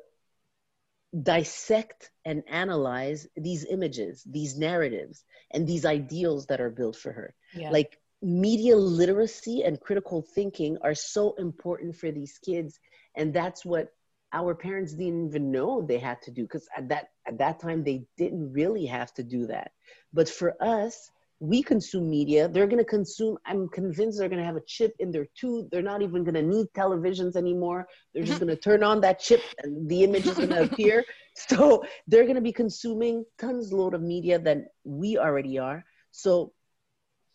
dissect 1.19 2.09
and 2.23 2.43
analyze 2.47 3.27
these 3.35 3.65
images 3.65 4.23
these 4.25 4.57
narratives 4.57 5.25
and 5.51 5.67
these 5.67 5.85
ideals 5.85 6.45
that 6.45 6.61
are 6.61 6.69
built 6.69 6.95
for 6.95 7.11
her 7.11 7.35
yeah. 7.53 7.69
like 7.69 7.97
media 8.21 8.77
literacy 8.77 9.63
and 9.63 9.81
critical 9.81 10.21
thinking 10.21 10.77
are 10.81 10.95
so 10.95 11.33
important 11.37 11.95
for 11.95 12.11
these 12.11 12.37
kids 12.37 12.79
and 13.15 13.33
that's 13.33 13.65
what 13.65 13.89
our 14.31 14.55
parents 14.55 14.93
didn't 14.93 15.27
even 15.27 15.51
know 15.51 15.81
they 15.81 15.99
had 15.99 16.21
to 16.21 16.31
do 16.31 16.43
because 16.43 16.67
at 16.77 16.87
that 16.87 17.09
at 17.27 17.39
that 17.39 17.59
time 17.59 17.83
they 17.83 18.05
didn't 18.17 18.53
really 18.53 18.85
have 18.85 19.13
to 19.13 19.23
do 19.23 19.47
that 19.47 19.71
but 20.13 20.29
for 20.29 20.55
us 20.63 21.11
we 21.43 21.61
consume 21.63 22.09
media 22.09 22.47
they're 22.47 22.67
going 22.67 22.77
to 22.77 22.85
consume 22.97 23.35
i'm 23.47 23.67
convinced 23.69 24.19
they're 24.19 24.29
going 24.29 24.39
to 24.39 24.45
have 24.45 24.55
a 24.55 24.67
chip 24.67 24.93
in 24.99 25.11
their 25.11 25.27
tooth 25.35 25.65
they're 25.71 25.81
not 25.81 26.01
even 26.01 26.23
going 26.23 26.35
to 26.35 26.41
need 26.41 26.67
televisions 26.77 27.35
anymore 27.35 27.87
they're 28.13 28.23
just 28.23 28.39
going 28.39 28.55
to 28.55 28.55
turn 28.55 28.83
on 28.83 29.01
that 29.01 29.19
chip 29.19 29.41
and 29.63 29.89
the 29.89 30.03
image 30.03 30.27
is 30.27 30.37
going 30.37 30.49
to 30.57 30.63
appear 30.63 31.03
so 31.35 31.83
they're 32.07 32.29
going 32.29 32.35
to 32.35 32.41
be 32.41 32.51
consuming 32.53 33.25
tons 33.39 33.73
load 33.73 33.95
of 33.95 34.01
media 34.01 34.37
than 34.37 34.65
we 34.85 35.17
already 35.17 35.57
are 35.57 35.83
so 36.11 36.53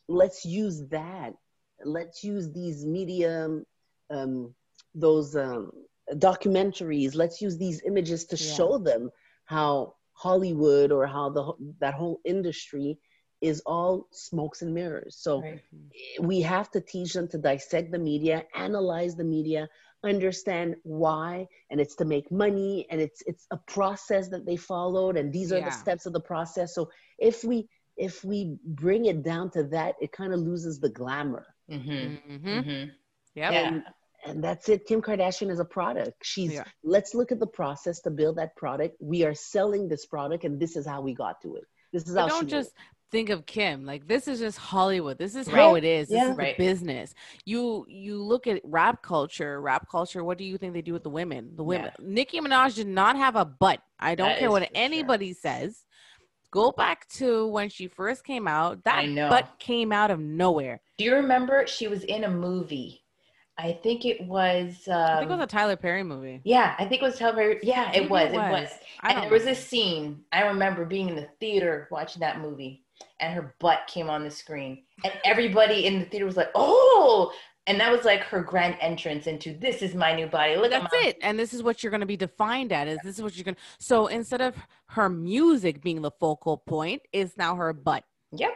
let's 0.09 0.45
use 0.45 0.83
that. 0.89 1.33
Let's 1.85 2.23
use 2.24 2.51
these 2.53 2.85
media, 2.85 3.49
um, 4.11 4.55
those 4.95 5.37
um, 5.37 5.73
documentaries. 6.15 7.15
Let's 7.15 7.41
use 7.41 7.59
these 7.59 7.83
images 7.87 8.24
to 8.27 8.37
yeah. 8.37 8.55
show 8.55 8.78
them 8.78 9.11
how 9.45 9.95
Hollywood 10.12 10.93
or 10.93 11.07
how 11.07 11.28
the 11.31 11.53
that 11.81 11.95
whole 11.95 12.20
industry 12.24 12.99
is 13.41 13.61
all 13.67 14.09
smokes 14.13 14.63
and 14.63 14.73
mirrors. 14.75 15.17
So 15.19 15.43
right. 15.43 15.61
we 16.21 16.41
have 16.41 16.71
to 16.73 16.81
teach 16.81 17.13
them 17.13 17.29
to 17.29 17.39
dissect 17.39 17.93
the 17.93 17.99
media, 17.99 18.45
analyze 18.55 19.15
the 19.15 19.25
media, 19.25 19.69
understand 20.05 20.77
why, 20.83 21.47
and 21.71 21.81
it's 21.81 21.95
to 21.97 22.05
make 22.05 22.31
money, 22.31 22.87
and 22.91 23.01
it's 23.01 23.23
it's 23.27 23.47
a 23.51 23.57
process 23.57 24.29
that 24.29 24.47
they 24.47 24.57
followed, 24.57 25.17
and 25.17 25.33
these 25.33 25.53
are 25.53 25.59
yeah. 25.59 25.67
the 25.67 25.75
steps 25.75 26.07
of 26.07 26.13
the 26.13 26.21
process. 26.21 26.75
So 26.75 26.91
if 27.19 27.45
we 27.45 27.69
if 27.97 28.25
we 28.25 28.57
bring 28.65 29.07
it 29.07 29.23
down 29.23 29.51
to 29.51 29.65
that, 29.65 29.95
it 30.01 30.13
kind 30.13 30.33
of 30.33 30.41
loses 30.41 30.79
the 30.79 30.91
glamour. 30.91 31.47
Mm-hmm. 31.71 32.33
Mm-hmm. 32.33 32.49
mm-hmm. 32.49 32.91
Yep. 33.35 33.53
And, 33.53 33.83
and 34.25 34.43
that's 34.43 34.69
it. 34.69 34.87
Kim 34.87 35.03
Kardashian 35.03 35.51
is 35.51 35.61
a 35.61 35.65
product. 35.65 36.15
She's 36.23 36.55
yeah. 36.55 36.65
let's 36.83 37.15
look 37.15 37.33
at 37.33 37.39
the 37.39 37.47
process 37.47 38.01
to 38.01 38.11
build 38.11 38.37
that 38.37 38.57
product. 38.57 38.97
We 38.99 39.25
are 39.25 39.35
selling 39.35 39.89
this 39.89 40.07
product, 40.07 40.45
and 40.45 40.59
this 40.59 40.77
is 40.77 40.87
how 40.87 41.01
we 41.01 41.15
got 41.15 41.41
to 41.43 41.57
it. 41.57 41.65
This 41.93 42.09
is 42.09 42.15
but 42.15 42.23
how. 42.23 42.29
Don't 42.29 42.49
just 42.49 42.73
think 43.11 43.31
of 43.31 43.47
Kim 43.47 43.85
like 43.85 44.07
this 44.09 44.28
is 44.28 44.41
just 44.41 44.59
Hollywood. 44.59 45.19
This 45.19 45.35
is 45.35 45.47
right. 45.47 45.57
how 45.57 45.74
it 45.74 45.85
is. 45.85 46.09
This 46.09 46.16
yeah. 46.16 46.33
is 46.33 46.37
right. 46.37 46.59
business. 46.59 47.15
You 47.45 47.87
you 47.89 48.23
look 48.23 48.47
at 48.47 48.61
rap 48.65 49.03
culture. 49.03 49.61
Rap 49.61 49.89
culture. 49.91 50.24
What 50.24 50.39
do 50.39 50.45
you 50.45 50.59
think 50.59 50.74
they 50.74 50.83
do 50.83 50.93
with 50.93 51.03
the 51.03 51.11
women? 51.11 51.53
The 51.57 51.65
women. 51.65 51.91
Yeah. 51.99 52.07
Nicki 52.07 52.41
Minaj 52.41 52.74
did 52.74 52.89
not 52.89 53.16
have 53.16 53.37
a 53.37 53.45
butt. 53.45 53.81
I 53.99 54.15
don't 54.15 54.28
that 54.28 54.39
care 54.39 54.51
what 54.51 54.69
anybody 54.74 55.28
sure. 55.28 55.41
says 55.43 55.85
go 56.51 56.73
back 56.73 57.07
to 57.09 57.47
when 57.49 57.69
she 57.69 57.87
first 57.87 58.24
came 58.24 58.49
out. 58.49 58.83
That 58.85 59.15
butt 59.28 59.59
came 59.59 59.93
out 59.93 60.11
of 60.11 60.19
nowhere. 60.19 60.81
Do 60.99 61.05
you 61.05 61.15
remember 61.15 61.66
she 61.66 61.89
was 61.89 62.05
in 62.05 62.24
a 62.24 62.31
movie? 62.31 63.03
I 63.59 63.78
think 63.83 64.05
it 64.05 64.20
was. 64.27 64.87
Um, 64.87 64.95
I 64.95 65.19
think 65.19 65.31
it 65.31 65.35
was 65.35 65.45
a 65.45 65.47
Tyler 65.47 65.77
Perry 65.77 66.03
movie. 66.03 66.41
Yeah, 66.45 66.74
I 66.78 66.85
think 66.85 67.03
it 67.03 67.05
was 67.05 67.19
Tyler 67.19 67.35
Perry. 67.35 67.61
Yeah, 67.62 67.91
it 67.93 68.11
was, 68.11 68.31
it 68.31 68.33
was. 68.33 68.35
It 68.35 68.51
was. 68.51 68.70
And 69.03 69.23
there 69.23 69.31
was 69.31 69.47
a 69.47 69.55
scene. 69.55 70.24
I 70.33 70.43
remember 70.43 70.85
being 70.85 71.09
in 71.09 71.16
the 71.16 71.28
theater 71.41 71.89
watching 71.91 72.20
that 72.20 72.41
movie, 72.41 72.85
and 73.20 73.35
her 73.35 73.55
butt 73.60 73.81
came 73.86 74.10
on 74.10 74.24
the 74.24 74.31
screen, 74.31 74.82
and 75.05 75.12
everybody 75.24 75.86
in 75.86 75.98
the 75.98 76.05
theater 76.06 76.27
was 76.27 76.36
like, 76.36 76.51
"Oh!" 76.55 77.32
and 77.66 77.81
that 77.81 77.90
was 77.90 78.05
like 78.05 78.20
her 78.23 78.43
grand 78.43 78.77
entrance 78.81 79.27
into 79.27 79.56
this 79.59 79.82
is 79.82 79.94
my 79.94 80.14
new 80.14 80.27
body. 80.27 80.56
Look, 80.56 80.70
that's 80.70 80.94
it, 80.94 81.18
and 81.23 81.39
this 81.39 81.52
is 81.52 81.62
what 81.62 81.82
you're 81.82 81.90
going 81.90 82.01
to 82.01 82.06
be 82.06 82.16
defined 82.16 82.73
at. 82.73 82.89
Is 82.89 82.98
this 83.02 83.16
is 83.16 83.23
what 83.23 83.36
you're 83.36 83.44
going? 83.44 83.56
to 83.56 83.60
So 83.78 84.06
instead 84.06 84.40
of 84.40 84.56
her 84.89 85.09
music 85.09 85.82
being 85.82 86.02
the 86.02 86.12
focal 86.12 86.59
point, 86.59 87.02
is 87.12 87.36
now 87.36 87.56
her 87.56 87.73
butt. 87.73 88.05
Yep. 88.32 88.52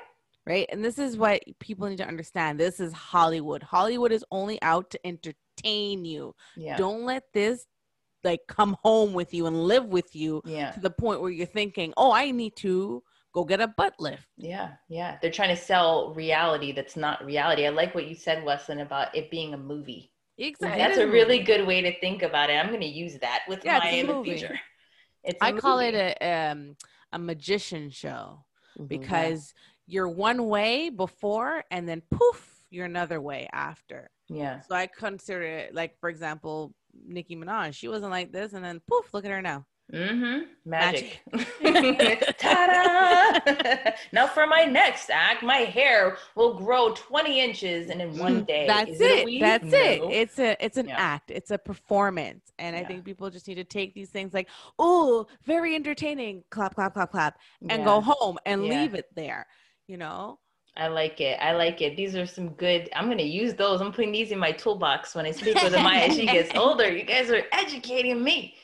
Right, 0.46 0.66
and 0.72 0.84
this 0.84 0.98
is 0.98 1.16
what 1.16 1.42
people 1.58 1.88
need 1.88 1.98
to 1.98 2.08
understand. 2.08 2.58
This 2.58 2.80
is 2.80 2.92
Hollywood. 2.92 3.62
Hollywood 3.62 4.10
is 4.10 4.24
only 4.30 4.60
out 4.62 4.90
to 4.90 5.06
entertain 5.06 6.04
you. 6.04 6.34
Yeah. 6.56 6.76
Don't 6.76 7.04
let 7.04 7.24
this 7.32 7.66
like 8.24 8.40
come 8.48 8.76
home 8.82 9.12
with 9.12 9.34
you 9.34 9.46
and 9.46 9.64
live 9.64 9.86
with 9.86 10.14
you 10.14 10.42
yeah. 10.44 10.70
to 10.72 10.80
the 10.80 10.90
point 10.90 11.20
where 11.20 11.30
you're 11.30 11.46
thinking, 11.46 11.92
"Oh, 11.96 12.12
I 12.12 12.30
need 12.30 12.56
to 12.56 13.02
go 13.32 13.44
get 13.44 13.60
a 13.60 13.68
butt 13.68 13.94
lift. 13.98 14.26
Yeah, 14.36 14.72
yeah. 14.88 15.18
They're 15.20 15.30
trying 15.30 15.54
to 15.54 15.62
sell 15.62 16.14
reality 16.14 16.72
that's 16.72 16.96
not 16.96 17.24
reality. 17.24 17.66
I 17.66 17.70
like 17.70 17.94
what 17.94 18.06
you 18.08 18.14
said, 18.14 18.44
Wesline, 18.44 18.80
about 18.80 19.14
it 19.14 19.30
being 19.30 19.54
a 19.54 19.58
movie. 19.58 20.12
Exactly. 20.38 20.78
That's 20.82 20.98
a 20.98 21.06
really 21.06 21.40
good 21.40 21.66
way 21.66 21.82
to 21.82 21.98
think 22.00 22.22
about 22.22 22.50
it. 22.50 22.54
I'm 22.54 22.68
going 22.68 22.80
to 22.80 22.86
use 22.86 23.18
that 23.18 23.40
with 23.48 23.64
Yeah, 23.64 23.78
my 23.78 23.88
in 23.90 24.06
the 24.06 24.22
future. 24.24 24.58
It's 25.22 25.38
I 25.42 25.52
call 25.52 25.80
it 25.80 25.94
a 25.94 26.50
um, 26.50 26.76
a 27.12 27.18
magician 27.18 27.90
show 27.90 28.44
Mhm. 28.78 28.88
because 28.88 29.52
you're 29.86 30.08
one 30.08 30.46
way 30.48 30.88
before 30.88 31.64
and 31.70 31.86
then 31.88 32.00
poof, 32.10 32.64
you're 32.70 32.86
another 32.86 33.20
way 33.20 33.48
after. 33.52 34.10
yeah. 34.28 34.60
So 34.60 34.74
I 34.74 34.86
consider 34.86 35.42
it 35.42 35.74
like, 35.74 35.98
for 36.00 36.08
example, 36.08 36.72
Nicki 37.06 37.36
Minaj. 37.36 37.74
She 37.74 37.88
wasn't 37.88 38.12
like 38.12 38.32
this, 38.32 38.52
and 38.54 38.64
then 38.64 38.80
poof, 38.88 39.12
look 39.12 39.24
at 39.24 39.30
her 39.30 39.42
now. 39.42 39.66
Mm-hmm. 39.92 40.44
Magic. 40.64 41.20
Ta-da! 42.38 43.90
now 44.12 44.26
for 44.26 44.46
my 44.46 44.64
next 44.64 45.10
act, 45.10 45.42
my 45.42 45.58
hair 45.58 46.16
will 46.36 46.54
grow 46.54 46.94
20 46.94 47.40
inches 47.40 47.90
and 47.90 48.00
in 48.00 48.16
one 48.18 48.44
day. 48.44 48.64
Mm, 48.64 48.68
That's 48.68 48.90
Is 48.90 49.00
it. 49.00 49.22
a 49.22 49.24
weave? 49.24 49.40
That's 49.40 49.64
it. 49.72 50.02
It's 50.04 50.38
a 50.38 50.64
it's 50.64 50.76
an 50.76 50.88
Yeah. 50.88 50.96
act. 50.98 51.30
It's 51.30 51.50
a 51.50 51.58
performance, 51.58 52.52
and 52.58 52.76
I 52.76 52.84
think 52.84 53.04
people 53.04 53.30
just 53.30 53.48
need 53.48 53.56
to 53.56 53.64
take 53.64 53.94
these 53.94 54.10
things 54.10 54.32
like, 54.32 54.48
oh, 54.78 55.26
very 55.44 55.74
entertaining, 55.74 56.44
clap, 56.50 56.74
clap, 56.74 56.94
clap, 56.94 57.10
clap, 57.10 57.38
and 57.68 57.80
Yeah. 57.80 57.84
go 57.84 58.00
home 58.00 58.38
and 58.46 58.64
Yeah. 58.64 58.70
leave 58.70 58.94
it 58.94 59.06
there. 59.14 59.46
You 59.86 59.96
know. 59.96 60.38
I 60.76 60.86
like 60.86 61.20
it. 61.20 61.36
I 61.42 61.52
like 61.52 61.82
it. 61.82 61.96
These 61.96 62.14
are 62.14 62.26
some 62.26 62.50
good. 62.50 62.88
I'm 62.94 63.08
gonna 63.08 63.22
use 63.24 63.54
those. 63.54 63.80
I'm 63.80 63.92
putting 63.92 64.12
these 64.12 64.30
in 64.30 64.38
my 64.38 64.52
toolbox 64.52 65.16
when 65.16 65.26
I 65.26 65.32
speak 65.32 65.60
with 65.60 65.72
Amaya 65.74 66.08
as 66.08 66.14
she 66.16 66.26
gets 66.26 66.54
older. 66.56 66.90
You 66.96 67.02
guys 67.04 67.28
are 67.30 67.42
educating 67.52 68.22
me. 68.22 68.54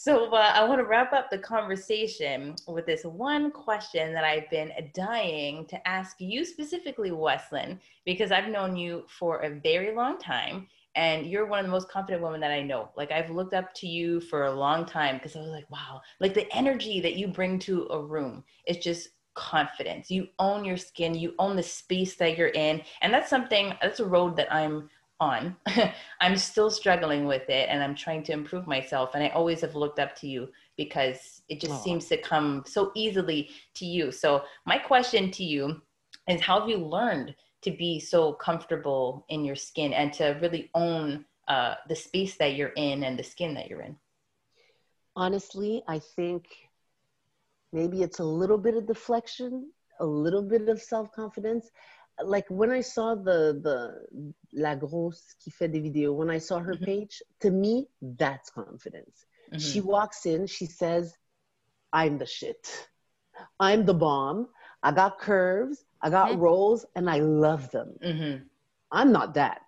So 0.00 0.32
uh, 0.32 0.52
I 0.54 0.64
want 0.64 0.80
to 0.80 0.86
wrap 0.86 1.12
up 1.12 1.28
the 1.28 1.36
conversation 1.36 2.54
with 2.66 2.86
this 2.86 3.04
one 3.04 3.50
question 3.50 4.14
that 4.14 4.24
I've 4.24 4.48
been 4.48 4.72
dying 4.94 5.66
to 5.66 5.86
ask 5.86 6.16
you 6.20 6.46
specifically, 6.46 7.10
Wesline, 7.10 7.78
because 8.06 8.32
I've 8.32 8.48
known 8.48 8.76
you 8.76 9.04
for 9.10 9.40
a 9.40 9.60
very 9.60 9.94
long 9.94 10.18
time, 10.18 10.68
and 10.94 11.26
you're 11.26 11.44
one 11.44 11.58
of 11.58 11.66
the 11.66 11.70
most 11.70 11.90
confident 11.90 12.22
women 12.22 12.40
that 12.40 12.50
I 12.50 12.62
know. 12.62 12.88
Like 12.96 13.12
I've 13.12 13.28
looked 13.28 13.52
up 13.52 13.74
to 13.74 13.86
you 13.86 14.22
for 14.22 14.46
a 14.46 14.50
long 14.54 14.86
time 14.86 15.18
because 15.18 15.36
I 15.36 15.40
was 15.40 15.50
like, 15.50 15.70
wow, 15.70 16.00
like 16.18 16.32
the 16.32 16.50
energy 16.56 17.02
that 17.02 17.16
you 17.16 17.28
bring 17.28 17.58
to 17.58 17.86
a 17.90 18.02
room 18.02 18.42
is 18.66 18.78
just 18.78 19.10
confidence. 19.34 20.10
You 20.10 20.28
own 20.38 20.64
your 20.64 20.78
skin, 20.78 21.14
you 21.14 21.34
own 21.38 21.56
the 21.56 21.62
space 21.62 22.14
that 22.16 22.38
you're 22.38 22.48
in. 22.48 22.80
And 23.02 23.12
that's 23.12 23.28
something, 23.28 23.74
that's 23.82 24.00
a 24.00 24.06
road 24.06 24.34
that 24.36 24.50
I'm 24.50 24.88
on. 25.20 25.56
I'm 26.20 26.36
still 26.36 26.70
struggling 26.70 27.26
with 27.26 27.48
it 27.48 27.68
and 27.68 27.82
I'm 27.82 27.94
trying 27.94 28.22
to 28.24 28.32
improve 28.32 28.66
myself. 28.66 29.10
And 29.14 29.22
I 29.22 29.28
always 29.28 29.60
have 29.60 29.74
looked 29.74 29.98
up 29.98 30.16
to 30.16 30.26
you 30.26 30.48
because 30.76 31.42
it 31.48 31.60
just 31.60 31.74
Aw. 31.74 31.82
seems 31.82 32.06
to 32.06 32.16
come 32.16 32.64
so 32.66 32.90
easily 32.94 33.50
to 33.74 33.86
you. 33.86 34.10
So, 34.10 34.42
my 34.66 34.78
question 34.78 35.30
to 35.32 35.44
you 35.44 35.80
is 36.28 36.40
how 36.40 36.60
have 36.60 36.68
you 36.68 36.78
learned 36.78 37.34
to 37.62 37.70
be 37.70 38.00
so 38.00 38.32
comfortable 38.32 39.26
in 39.28 39.44
your 39.44 39.56
skin 39.56 39.92
and 39.92 40.12
to 40.14 40.38
really 40.40 40.70
own 40.74 41.24
uh, 41.48 41.74
the 41.88 41.96
space 41.96 42.36
that 42.36 42.54
you're 42.54 42.72
in 42.76 43.04
and 43.04 43.18
the 43.18 43.22
skin 43.22 43.54
that 43.54 43.68
you're 43.68 43.82
in? 43.82 43.96
honestly, 45.16 45.82
I 45.88 45.98
think 45.98 46.46
maybe 47.72 48.02
it's 48.02 48.18
a 48.18 48.24
little 48.24 48.58
bit 48.58 48.76
of 48.76 48.86
deflection, 48.86 49.70
a 50.00 50.06
little 50.06 50.42
bit 50.42 50.68
of 50.68 50.80
self 50.80 51.12
confidence. 51.12 51.70
Like 52.24 52.46
when 52.48 52.70
I 52.70 52.80
saw 52.80 53.14
the 53.14 53.60
the 53.62 54.06
La 54.52 54.74
Grosse 54.74 55.34
qui 55.42 55.50
fait 55.50 55.68
des 55.68 55.80
vidéos, 55.80 56.14
when 56.14 56.30
I 56.30 56.38
saw 56.38 56.58
her 56.58 56.74
Mhm. 56.74 56.84
page, 56.84 57.22
to 57.40 57.50
me, 57.50 57.88
that's 58.00 58.50
confidence. 58.50 59.26
She 59.58 59.80
walks 59.80 60.26
in, 60.26 60.46
she 60.46 60.66
says, 60.66 61.16
I'm 61.92 62.18
the 62.18 62.26
shit. 62.26 62.88
I'm 63.58 63.84
the 63.84 63.94
bomb. 63.94 64.48
I 64.82 64.92
got 64.92 65.18
curves, 65.18 65.84
I 66.00 66.10
got 66.10 66.30
Mhm. 66.30 66.40
rolls, 66.40 66.86
and 66.94 67.10
I 67.10 67.18
love 67.18 67.70
them. 67.70 67.98
Mhm. 68.02 68.48
I'm 68.92 69.12
not 69.12 69.34
that. 69.34 69.62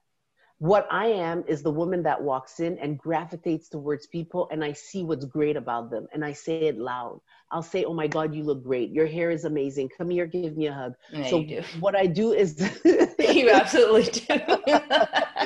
What 0.62 0.86
I 0.92 1.06
am 1.06 1.44
is 1.48 1.62
the 1.62 1.72
woman 1.72 2.04
that 2.04 2.22
walks 2.22 2.60
in 2.60 2.78
and 2.78 2.98
gravitates 2.98 3.68
towards 3.68 4.06
people, 4.06 4.48
and 4.52 4.64
I 4.64 4.72
see 4.74 5.04
what's 5.04 5.26
great 5.26 5.56
about 5.56 5.90
them, 5.90 6.06
and 6.14 6.24
I 6.24 6.32
say 6.34 6.66
it 6.68 6.78
loud. 6.78 7.20
I'll 7.50 7.62
say, 7.74 7.84
"Oh 7.84 7.94
my 7.94 8.08
God, 8.08 8.34
you 8.34 8.44
look 8.44 8.62
great. 8.62 8.90
Your 8.92 9.06
hair 9.06 9.30
is 9.32 9.44
amazing. 9.44 9.90
Come 9.98 10.10
here, 10.10 10.26
give 10.26 10.56
me 10.56 10.66
a 10.68 10.72
hug." 10.72 10.94
Yeah, 11.08 11.32
so 11.32 11.48
what 11.80 11.96
I 11.96 12.06
do 12.06 12.32
is, 12.32 12.56
you 13.18 13.50
absolutely 13.50 14.10
do. 14.12 14.78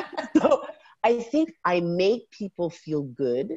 so 0.41 0.63
I 1.05 1.19
think 1.21 1.53
I 1.65 1.81
make 1.81 2.31
people 2.31 2.71
feel 2.71 3.03
good, 3.05 3.53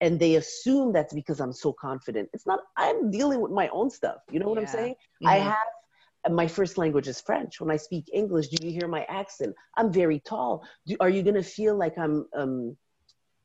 and 0.00 0.18
they 0.18 0.36
assume 0.36 0.92
that's 0.92 1.14
because 1.14 1.40
I'm 1.40 1.52
so 1.52 1.72
confident. 1.72 2.30
It's 2.32 2.46
not. 2.46 2.60
I'm 2.78 3.10
dealing 3.10 3.40
with 3.40 3.52
my 3.52 3.68
own 3.68 3.90
stuff. 3.90 4.18
You 4.30 4.40
know 4.40 4.48
what 4.48 4.58
I'm 4.58 4.66
saying? 4.66 4.94
I 5.26 5.36
Mhm. 5.36 5.48
have 5.50 5.68
my 6.30 6.46
first 6.46 6.78
language 6.78 7.08
is 7.08 7.20
French. 7.20 7.60
When 7.60 7.70
I 7.70 7.76
speak 7.76 8.04
English, 8.12 8.48
do 8.48 8.64
you 8.66 8.72
hear 8.72 8.88
my 8.88 9.04
accent? 9.08 9.54
I'm 9.76 9.92
very 9.92 10.20
tall. 10.20 10.64
Do, 10.86 10.96
are 11.00 11.08
you 11.10 11.22
gonna 11.22 11.42
feel 11.42 11.76
like 11.76 11.98
I'm 11.98 12.26
um, 12.36 12.76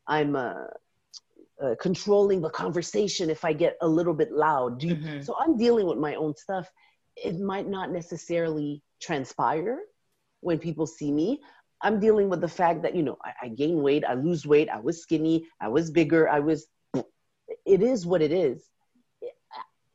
I'm 0.07 0.35
uh, 0.35 0.53
uh, 1.61 1.75
controlling 1.79 2.41
the 2.41 2.49
conversation 2.49 3.29
if 3.29 3.43
I 3.43 3.53
get 3.53 3.77
a 3.81 3.87
little 3.87 4.13
bit 4.13 4.31
loud? 4.31 4.79
Do 4.79 4.87
you, 4.87 4.95
Mhm. 4.95 5.25
So 5.25 5.35
I'm 5.39 5.57
dealing 5.57 5.87
with 5.87 5.97
my 5.97 6.15
own 6.15 6.35
stuff. 6.35 6.71
It 7.15 7.39
might 7.39 7.67
not 7.67 7.91
necessarily 7.91 8.83
transpire 9.01 9.79
when 10.41 10.59
people 10.59 10.85
see 10.85 11.11
me. 11.11 11.41
I'm 11.81 11.99
dealing 11.99 12.29
with 12.29 12.41
the 12.41 12.47
fact 12.47 12.83
that 12.83 12.95
you 12.95 13.03
know 13.03 13.17
I, 13.23 13.45
I 13.45 13.47
gain 13.49 13.81
weight, 13.81 14.03
I 14.05 14.13
lose 14.13 14.45
weight, 14.45 14.69
I 14.69 14.79
was 14.79 15.01
skinny, 15.01 15.47
I 15.59 15.67
was 15.67 15.89
bigger, 15.89 16.29
I 16.29 16.39
was. 16.39 16.67
It 17.65 17.81
is 17.81 18.05
what 18.05 18.21
it 18.21 18.31
is. 18.31 18.63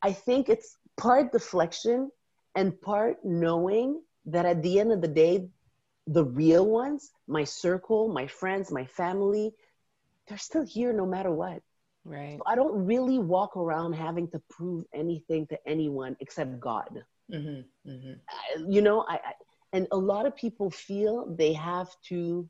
I 0.01 0.11
think 0.11 0.49
it's 0.49 0.77
part 0.97 1.31
deflection 1.31 2.11
and 2.55 2.79
part 2.81 3.17
knowing 3.23 4.01
that 4.25 4.45
at 4.45 4.61
the 4.63 4.79
end 4.79 4.91
of 4.91 5.01
the 5.01 5.07
day, 5.07 5.47
the 6.07 6.23
real 6.25 6.65
ones, 6.65 7.11
my 7.27 7.43
circle, 7.43 8.07
my 8.09 8.27
friends, 8.27 8.71
my 8.71 8.85
family, 8.85 9.53
they're 10.27 10.37
still 10.37 10.65
here 10.65 10.93
no 10.93 11.05
matter 11.05 11.31
what. 11.31 11.61
Right. 12.05 12.39
I 12.45 12.55
don't 12.55 12.85
really 12.85 13.19
walk 13.19 13.55
around 13.55 13.93
having 13.93 14.29
to 14.31 14.41
prove 14.49 14.85
anything 14.93 15.47
to 15.47 15.57
anyone 15.67 16.15
except 16.19 16.59
God. 16.59 17.03
Mhm. 17.31 17.65
Mhm. 17.85 18.19
I- 18.29 18.65
You 18.67 18.81
know, 18.81 19.01
I, 19.07 19.15
I 19.15 19.33
and 19.73 19.87
a 19.91 19.97
lot 19.97 20.25
of 20.25 20.35
people 20.35 20.69
feel 20.69 21.25
they 21.35 21.53
have 21.53 21.89
to 22.09 22.49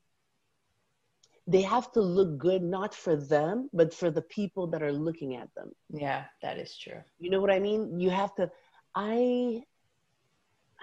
they 1.48 1.62
have 1.62 1.92
to 1.92 2.02
look 2.02 2.38
good 2.38 2.62
not 2.64 2.94
for 2.96 3.16
them, 3.16 3.70
but 3.74 3.94
for 3.94 4.10
the 4.10 4.22
people 4.22 4.68
that 4.68 4.82
are 4.82 4.94
looking 4.94 5.36
at 5.36 5.54
them. 5.56 5.72
Yeah, 5.90 6.26
that 6.42 6.58
is 6.58 6.78
true. 6.78 7.02
You 7.20 7.30
know 7.30 7.42
what 7.42 7.52
I 7.52 7.60
mean? 7.60 8.00
You 8.00 8.10
have 8.10 8.34
to 8.36 8.50
I 8.96 9.64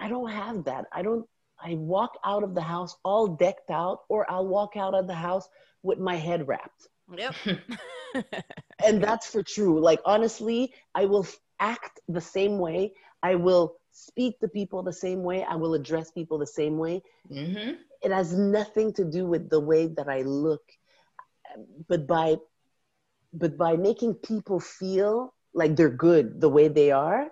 I 0.01 0.09
don't 0.09 0.31
have 0.31 0.65
that. 0.65 0.87
I 0.93 1.03
don't 1.03 1.25
I 1.63 1.75
walk 1.75 2.17
out 2.25 2.43
of 2.43 2.55
the 2.55 2.61
house 2.61 2.97
all 3.05 3.27
decked 3.27 3.69
out 3.71 3.99
or 4.09 4.29
I'll 4.29 4.47
walk 4.47 4.75
out 4.77 4.95
of 4.95 5.07
the 5.07 5.15
house 5.15 5.47
with 5.83 5.99
my 5.99 6.15
head 6.17 6.47
wrapped. 6.47 6.89
Yep. 7.17 7.35
And 8.85 9.03
that's 9.03 9.27
for 9.27 9.43
true. 9.43 9.79
Like 9.79 10.01
honestly, 10.05 10.73
I 10.95 11.05
will 11.05 11.27
act 11.59 11.99
the 12.09 12.21
same 12.21 12.59
way. 12.59 12.93
I 13.23 13.35
will 13.35 13.77
speak 13.91 14.39
to 14.39 14.49
people 14.49 14.83
the 14.83 14.93
same 14.93 15.23
way. 15.23 15.43
I 15.43 15.55
will 15.55 15.73
address 15.75 16.11
people 16.11 16.39
the 16.39 16.47
same 16.47 16.77
way. 16.77 17.03
hmm 17.29 17.75
It 18.01 18.11
has 18.11 18.33
nothing 18.33 18.93
to 18.93 19.05
do 19.05 19.25
with 19.25 19.49
the 19.49 19.59
way 19.59 19.87
that 19.87 20.09
I 20.09 20.21
look. 20.23 20.63
But 21.87 22.07
by 22.07 22.37
but 23.33 23.57
by 23.57 23.75
making 23.77 24.15
people 24.15 24.59
feel 24.59 25.33
like 25.53 25.75
they're 25.75 25.89
good 25.89 26.41
the 26.41 26.49
way 26.49 26.67
they 26.67 26.91
are, 26.91 27.31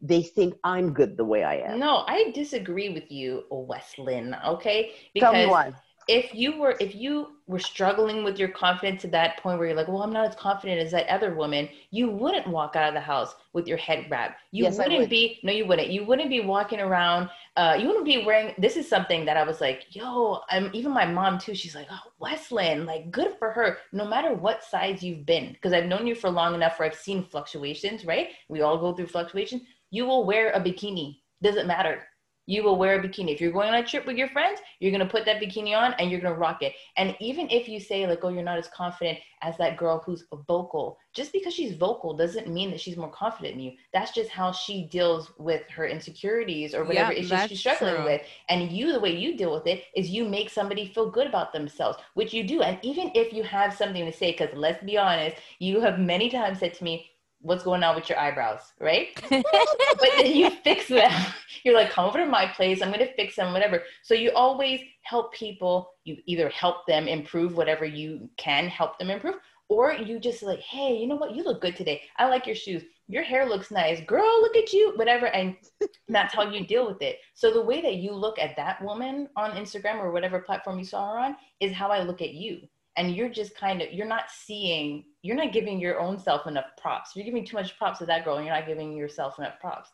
they 0.00 0.22
think 0.22 0.54
I'm 0.64 0.92
good 0.92 1.16
the 1.16 1.24
way 1.24 1.44
I 1.44 1.56
am. 1.56 1.78
No, 1.78 2.04
I 2.06 2.30
disagree 2.34 2.88
with 2.90 3.10
you, 3.10 3.44
Wesline. 3.50 4.34
Okay, 4.46 4.92
Tell 5.18 5.32
me 5.34 5.46
why. 5.46 5.74
if 6.08 6.34
you 6.34 6.58
were 6.58 6.76
if 6.80 6.94
you 6.94 7.28
were 7.46 7.58
struggling 7.58 8.24
with 8.24 8.38
your 8.38 8.48
confidence 8.48 9.02
to 9.02 9.08
that 9.08 9.38
point 9.38 9.58
where 9.58 9.68
you're 9.68 9.76
like, 9.76 9.88
well, 9.88 10.02
I'm 10.02 10.12
not 10.12 10.26
as 10.28 10.34
confident 10.34 10.80
as 10.80 10.90
that 10.92 11.08
other 11.08 11.34
woman, 11.34 11.68
you 11.90 12.10
wouldn't 12.10 12.46
walk 12.46 12.76
out 12.76 12.88
of 12.88 12.94
the 12.94 13.00
house 13.00 13.34
with 13.54 13.66
your 13.66 13.78
head 13.78 14.06
wrapped. 14.10 14.40
You 14.52 14.64
Yes, 14.64 14.78
wouldn't 14.78 14.98
would. 14.98 15.10
be 15.10 15.40
no, 15.42 15.52
you 15.52 15.66
wouldn't. 15.66 15.88
You 15.90 16.04
wouldn't 16.04 16.30
be 16.30 16.40
walking 16.40 16.80
around. 16.80 17.30
Uh, 17.56 17.76
you 17.78 17.86
wouldn't 17.88 18.04
be 18.06 18.24
wearing. 18.24 18.54
This 18.58 18.76
is 18.76 18.88
something 18.88 19.24
that 19.26 19.36
I 19.36 19.42
was 19.44 19.60
like, 19.60 19.86
yo, 19.94 20.40
I'm 20.50 20.70
even 20.72 20.92
my 20.92 21.06
mom 21.06 21.38
too. 21.38 21.54
She's 21.54 21.74
like, 21.74 21.88
oh, 21.90 22.12
Wesline, 22.20 22.86
like 22.86 23.10
good 23.10 23.34
for 23.38 23.50
her. 23.50 23.78
No 23.92 24.06
matter 24.06 24.32
what 24.34 24.62
size 24.64 25.02
you've 25.02 25.26
been, 25.26 25.52
because 25.52 25.72
I've 25.72 25.86
known 25.86 26.06
you 26.06 26.14
for 26.14 26.30
long 26.30 26.54
enough 26.54 26.78
where 26.78 26.88
I've 26.88 26.94
seen 26.98 27.24
fluctuations. 27.24 28.04
Right? 28.04 28.28
We 28.48 28.60
all 28.62 28.78
go 28.78 28.94
through 28.94 29.08
fluctuations. 29.08 29.62
You 29.90 30.06
will 30.06 30.24
wear 30.24 30.50
a 30.52 30.60
bikini. 30.60 31.20
Doesn't 31.42 31.66
matter 31.66 32.06
you 32.48 32.62
will 32.62 32.76
wear 32.78 32.98
a 32.98 33.02
bikini. 33.06 33.34
If 33.34 33.42
you're 33.42 33.52
going 33.52 33.68
on 33.68 33.74
a 33.74 33.84
trip 33.84 34.06
with 34.06 34.16
your 34.16 34.30
friends, 34.30 34.58
you're 34.80 34.90
gonna 34.90 35.06
put 35.06 35.26
that 35.26 35.40
bikini 35.40 35.76
on 35.76 35.92
and 35.98 36.10
you're 36.10 36.18
gonna 36.18 36.34
rock 36.34 36.62
it. 36.62 36.72
And 36.96 37.14
even 37.20 37.46
if 37.50 37.68
you 37.68 37.78
say 37.78 38.06
like, 38.06 38.20
oh, 38.22 38.30
you're 38.30 38.42
not 38.42 38.56
as 38.56 38.68
confident 38.68 39.18
as 39.42 39.58
that 39.58 39.76
girl 39.76 40.02
who's 40.04 40.24
vocal, 40.46 40.96
just 41.12 41.30
because 41.30 41.52
she's 41.52 41.76
vocal 41.76 42.16
doesn't 42.16 42.48
mean 42.48 42.70
that 42.70 42.80
she's 42.80 42.96
more 42.96 43.10
confident 43.10 43.56
than 43.56 43.64
you. 43.64 43.72
That's 43.92 44.12
just 44.12 44.30
how 44.30 44.50
she 44.52 44.88
deals 44.90 45.30
with 45.38 45.68
her 45.68 45.86
insecurities 45.86 46.74
or 46.74 46.84
whatever 46.84 47.12
Yep, 47.12 47.18
issues 47.22 47.48
she's 47.48 47.60
struggling 47.60 47.96
true. 47.96 48.04
with. 48.04 48.22
And 48.48 48.72
you, 48.72 48.94
the 48.94 49.00
way 49.00 49.14
you 49.14 49.36
deal 49.36 49.52
with 49.52 49.66
it 49.66 49.84
is 49.94 50.08
you 50.08 50.24
make 50.24 50.48
somebody 50.48 50.86
feel 50.86 51.10
good 51.10 51.26
about 51.26 51.52
themselves, 51.52 51.98
which 52.14 52.32
you 52.32 52.44
do. 52.44 52.62
And 52.62 52.78
even 52.82 53.12
if 53.14 53.34
you 53.34 53.42
have 53.42 53.74
something 53.74 54.06
to 54.06 54.12
say, 54.12 54.32
because 54.32 54.56
let's 54.56 54.82
be 54.82 54.96
honest, 54.96 55.36
you 55.58 55.82
have 55.82 55.98
many 55.98 56.30
times 56.30 56.60
said 56.60 56.72
to 56.74 56.84
me, 56.84 57.10
what's 57.40 57.62
going 57.62 57.82
on 57.82 57.94
with 57.94 58.08
your 58.08 58.18
eyebrows, 58.18 58.60
right? 58.80 59.08
but 59.30 60.10
then 60.16 60.34
you 60.34 60.50
fix 60.50 60.88
them. 60.88 61.10
You're 61.64 61.74
like, 61.74 61.90
come 61.90 62.06
over 62.06 62.18
to 62.18 62.26
my 62.26 62.46
place. 62.46 62.82
I'm 62.82 62.92
going 62.92 63.06
to 63.06 63.14
fix 63.14 63.36
them, 63.36 63.52
whatever. 63.52 63.82
So 64.02 64.14
you 64.14 64.32
always 64.32 64.80
help 65.02 65.32
people. 65.32 65.90
You 66.04 66.16
either 66.26 66.48
help 66.48 66.86
them 66.86 67.08
improve 67.08 67.56
whatever 67.56 67.84
you 67.84 68.28
can 68.36 68.68
help 68.68 68.98
them 68.98 69.10
improve, 69.10 69.36
or 69.68 69.92
you 69.92 70.18
just 70.18 70.42
like, 70.42 70.60
hey, 70.60 70.96
you 70.96 71.06
know 71.06 71.16
what? 71.16 71.34
You 71.34 71.44
look 71.44 71.60
good 71.60 71.76
today. 71.76 72.02
I 72.16 72.26
like 72.26 72.46
your 72.46 72.56
shoes. 72.56 72.82
Your 73.06 73.22
hair 73.22 73.48
looks 73.48 73.70
nice. 73.70 74.00
Girl, 74.02 74.40
look 74.40 74.56
at 74.56 74.72
you, 74.72 74.92
whatever. 74.96 75.26
And 75.26 75.56
that's 76.08 76.34
how 76.34 76.50
you 76.50 76.66
deal 76.66 76.86
with 76.86 77.02
it. 77.02 77.18
So 77.34 77.52
the 77.52 77.64
way 77.64 77.80
that 77.82 77.96
you 77.96 78.12
look 78.12 78.38
at 78.38 78.56
that 78.56 78.82
woman 78.82 79.28
on 79.36 79.52
Instagram 79.52 79.96
or 79.96 80.10
whatever 80.10 80.40
platform 80.40 80.78
you 80.78 80.84
saw 80.84 81.12
her 81.12 81.18
on 81.18 81.36
is 81.60 81.72
how 81.72 81.88
I 81.88 82.02
look 82.02 82.22
at 82.22 82.34
you 82.34 82.60
and 82.98 83.14
you're 83.14 83.30
just 83.30 83.56
kind 83.56 83.80
of 83.80 83.92
you're 83.92 84.06
not 84.06 84.24
seeing 84.28 85.04
you're 85.22 85.36
not 85.36 85.52
giving 85.52 85.80
your 85.80 86.00
own 86.00 86.18
self 86.18 86.46
enough 86.46 86.66
props. 86.80 87.12
You're 87.14 87.24
giving 87.24 87.44
too 87.44 87.56
much 87.56 87.76
props 87.78 87.98
to 87.98 88.06
that 88.06 88.24
girl 88.24 88.36
and 88.36 88.46
you're 88.46 88.54
not 88.54 88.66
giving 88.66 88.96
yourself 88.96 89.38
enough 89.38 89.60
props. 89.60 89.90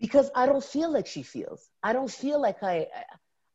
Because 0.00 0.30
i 0.34 0.46
don't 0.46 0.64
feel 0.64 0.92
like 0.92 1.06
she 1.06 1.22
feels. 1.22 1.70
I 1.82 1.92
don't 1.92 2.10
feel 2.10 2.40
like 2.40 2.62
i 2.62 2.86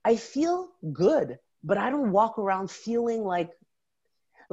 i 0.06 0.16
feel 0.16 0.70
good 0.92 1.40
but 1.64 1.78
i 1.78 1.90
don't 1.90 2.12
walk 2.12 2.38
around 2.38 2.70
feeling 2.70 3.24
like 3.24 3.52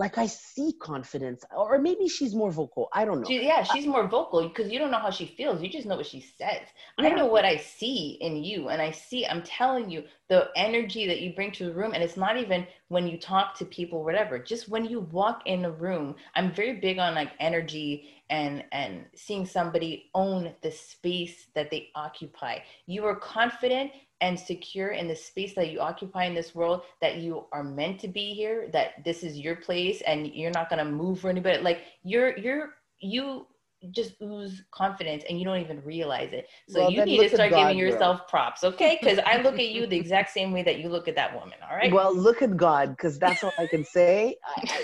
like 0.00 0.16
I 0.16 0.24
see 0.24 0.72
confidence, 0.80 1.44
or 1.54 1.78
maybe 1.78 2.08
she's 2.08 2.34
more 2.34 2.50
vocal. 2.50 2.88
I 2.90 3.04
don't 3.04 3.20
know. 3.20 3.28
She, 3.28 3.44
yeah, 3.44 3.62
she's 3.62 3.86
more 3.86 4.08
vocal 4.08 4.48
because 4.48 4.72
you 4.72 4.78
don't 4.78 4.90
know 4.90 4.98
how 4.98 5.10
she 5.10 5.26
feels. 5.26 5.60
You 5.60 5.68
just 5.68 5.86
know 5.86 5.98
what 5.98 6.06
she 6.06 6.22
says. 6.38 6.62
Yeah. 6.98 7.08
I 7.08 7.10
know 7.10 7.26
what 7.26 7.44
I 7.44 7.58
see 7.58 8.16
in 8.22 8.42
you, 8.42 8.70
and 8.70 8.80
I 8.80 8.92
see. 8.92 9.26
I'm 9.26 9.42
telling 9.42 9.90
you 9.90 10.04
the 10.28 10.48
energy 10.56 11.06
that 11.06 11.20
you 11.20 11.34
bring 11.34 11.52
to 11.52 11.66
the 11.66 11.74
room, 11.74 11.92
and 11.92 12.02
it's 12.02 12.16
not 12.16 12.38
even 12.38 12.66
when 12.88 13.06
you 13.06 13.18
talk 13.18 13.58
to 13.58 13.66
people, 13.66 14.02
whatever. 14.02 14.38
Just 14.38 14.70
when 14.70 14.86
you 14.86 15.00
walk 15.00 15.42
in 15.44 15.66
a 15.66 15.70
room, 15.70 16.16
I'm 16.34 16.50
very 16.50 16.80
big 16.80 16.98
on 16.98 17.14
like 17.14 17.32
energy 17.38 18.19
and 18.30 18.64
and 18.72 19.04
seeing 19.14 19.44
somebody 19.44 20.10
own 20.14 20.54
the 20.62 20.70
space 20.70 21.48
that 21.54 21.70
they 21.70 21.88
occupy. 21.94 22.58
You 22.86 23.04
are 23.04 23.16
confident 23.16 23.90
and 24.20 24.38
secure 24.38 24.90
in 24.90 25.08
the 25.08 25.16
space 25.16 25.54
that 25.54 25.70
you 25.70 25.80
occupy 25.80 26.24
in 26.24 26.34
this 26.34 26.54
world 26.54 26.82
that 27.00 27.16
you 27.16 27.46
are 27.52 27.64
meant 27.64 27.98
to 28.00 28.08
be 28.08 28.34
here 28.34 28.68
that 28.72 29.04
this 29.04 29.22
is 29.22 29.38
your 29.38 29.56
place 29.56 30.02
and 30.02 30.28
you're 30.28 30.50
not 30.50 30.68
going 30.70 30.84
to 30.84 30.90
move 30.90 31.20
for 31.20 31.28
anybody. 31.30 31.58
Like 31.58 31.82
you're 32.02 32.36
you're 32.38 32.70
you 33.00 33.46
just 33.92 34.12
ooze 34.22 34.62
confidence 34.70 35.24
and 35.28 35.38
you 35.38 35.44
don't 35.44 35.58
even 35.58 35.82
realize 35.84 36.32
it. 36.32 36.48
So 36.68 36.80
well, 36.80 36.90
you 36.90 37.02
need 37.04 37.18
to 37.18 37.28
start 37.34 37.50
God, 37.50 37.62
giving 37.62 37.78
yourself 37.78 38.18
girl. 38.18 38.26
props 38.28 38.62
okay? 38.62 38.98
Because 39.00 39.18
i 39.26 39.40
look 39.40 39.54
at 39.54 39.68
you 39.68 39.86
the 39.86 39.96
exact 39.96 40.30
same 40.30 40.52
way 40.52 40.62
that 40.62 40.78
you 40.78 40.88
look 40.88 41.08
at 41.08 41.16
that 41.16 41.34
woman 41.34 41.58
all 41.68 41.76
right? 41.76 41.92
Well 41.92 42.14
look 42.14 42.42
at 42.42 42.56
god 42.56 42.90
because 42.90 43.18
that's 43.18 43.42
all 43.42 43.54
i 43.58 43.66
can 43.66 43.84
say. 43.84 44.36
I, 44.46 44.82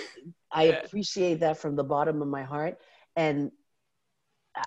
I, 0.52 0.62
I 0.62 0.62
appreciate 0.85 1.40
that 1.40 1.59
from 1.59 1.77
the 1.77 1.85
bottom 1.85 2.23
of 2.23 2.28
my 2.28 2.43
heart 2.43 2.78
and 3.16 3.51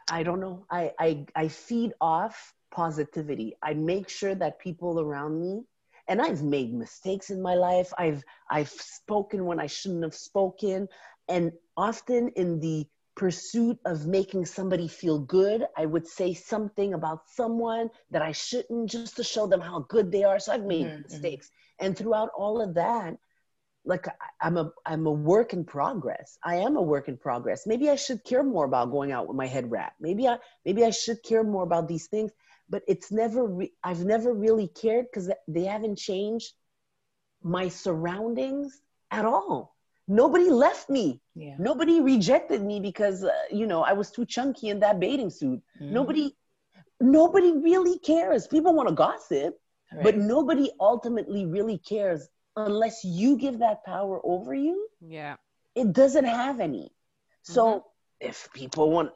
I 0.09 0.23
don't 0.23 0.39
know. 0.39 0.65
I, 0.69 0.91
I, 0.99 1.25
I 1.35 1.47
feed 1.47 1.93
off 2.01 2.53
positivity. 2.71 3.55
I 3.63 3.73
make 3.73 4.09
sure 4.09 4.35
that 4.35 4.59
people 4.59 4.99
around 4.99 5.39
me, 5.39 5.63
and 6.07 6.21
I've 6.21 6.43
made 6.43 6.73
mistakes 6.73 7.29
in 7.29 7.41
my 7.41 7.55
life. 7.55 7.91
I've 7.97 8.23
I've 8.49 8.69
spoken 8.69 9.45
when 9.45 9.59
I 9.59 9.67
shouldn't 9.67 10.03
have 10.03 10.15
spoken, 10.15 10.87
and 11.27 11.51
often 11.77 12.29
in 12.35 12.59
the 12.59 12.87
pursuit 13.15 13.77
of 13.85 14.07
making 14.07 14.45
somebody 14.45 14.87
feel 14.87 15.19
good, 15.19 15.65
I 15.75 15.85
would 15.85 16.07
say 16.07 16.33
something 16.33 16.93
about 16.93 17.27
someone 17.27 17.89
that 18.11 18.21
I 18.21 18.31
shouldn't 18.31 18.89
just 18.89 19.17
to 19.17 19.23
show 19.23 19.45
them 19.45 19.59
how 19.59 19.79
good 19.89 20.11
they 20.11 20.23
are. 20.23 20.39
So 20.39 20.53
I've 20.53 20.63
made 20.63 20.85
mm-hmm, 20.85 20.95
mm-hmm. 20.95 21.03
mistakes. 21.03 21.51
And 21.79 21.97
throughout 21.97 22.29
all 22.37 22.61
of 22.61 22.75
that, 22.75 23.17
like 23.89 24.05
I'm 24.39 24.57
a 24.57 24.71
I'm 24.85 25.05
a 25.05 25.11
work 25.11 25.53
in 25.53 25.65
progress. 25.65 26.37
I 26.43 26.55
am 26.57 26.77
a 26.77 26.81
work 26.81 27.07
in 27.07 27.17
progress. 27.17 27.67
Maybe 27.67 27.89
I 27.89 27.95
should 27.95 28.23
care 28.23 28.43
more 28.43 28.65
about 28.65 28.91
going 28.91 29.11
out 29.11 29.27
with 29.27 29.35
my 29.35 29.47
head 29.47 29.69
wrap. 29.71 29.93
Maybe 29.99 30.27
I 30.27 30.37
maybe 30.65 30.85
I 30.85 30.91
should 30.91 31.21
care 31.23 31.43
more 31.43 31.63
about 31.63 31.87
these 31.87 32.07
things 32.07 32.31
but 32.69 32.83
it's 32.87 33.11
never 33.11 33.43
re- 33.45 33.73
i've 33.83 34.05
never 34.05 34.33
really 34.33 34.67
cared 34.67 35.05
because 35.05 35.31
they 35.47 35.63
haven't 35.63 35.97
changed 35.97 36.53
my 37.43 37.67
surroundings 37.67 38.81
at 39.11 39.25
all 39.25 39.75
nobody 40.07 40.49
left 40.49 40.89
me 40.89 41.19
yeah. 41.35 41.55
nobody 41.59 41.99
rejected 42.01 42.63
me 42.63 42.79
because 42.79 43.23
uh, 43.23 43.31
you 43.51 43.65
know 43.65 43.81
i 43.83 43.93
was 43.93 44.11
too 44.11 44.25
chunky 44.25 44.69
in 44.69 44.79
that 44.79 44.99
bathing 44.99 45.29
suit 45.29 45.61
mm. 45.81 45.91
nobody 45.91 46.35
nobody 47.01 47.51
really 47.53 47.97
cares 47.99 48.47
people 48.47 48.73
want 48.73 48.89
to 48.89 48.95
gossip 48.95 49.59
right. 49.93 50.03
but 50.03 50.17
nobody 50.17 50.69
ultimately 50.79 51.45
really 51.45 51.77
cares 51.77 52.27
unless 52.59 53.03
you 53.03 53.37
give 53.37 53.59
that 53.59 53.83
power 53.83 54.19
over 54.23 54.53
you 54.53 54.87
yeah 55.01 55.35
it 55.75 55.93
doesn't 55.93 56.25
have 56.25 56.59
any 56.59 56.91
so 57.41 57.65
mm-hmm. 57.65 58.27
if 58.29 58.49
people 58.53 58.91
want 58.91 59.11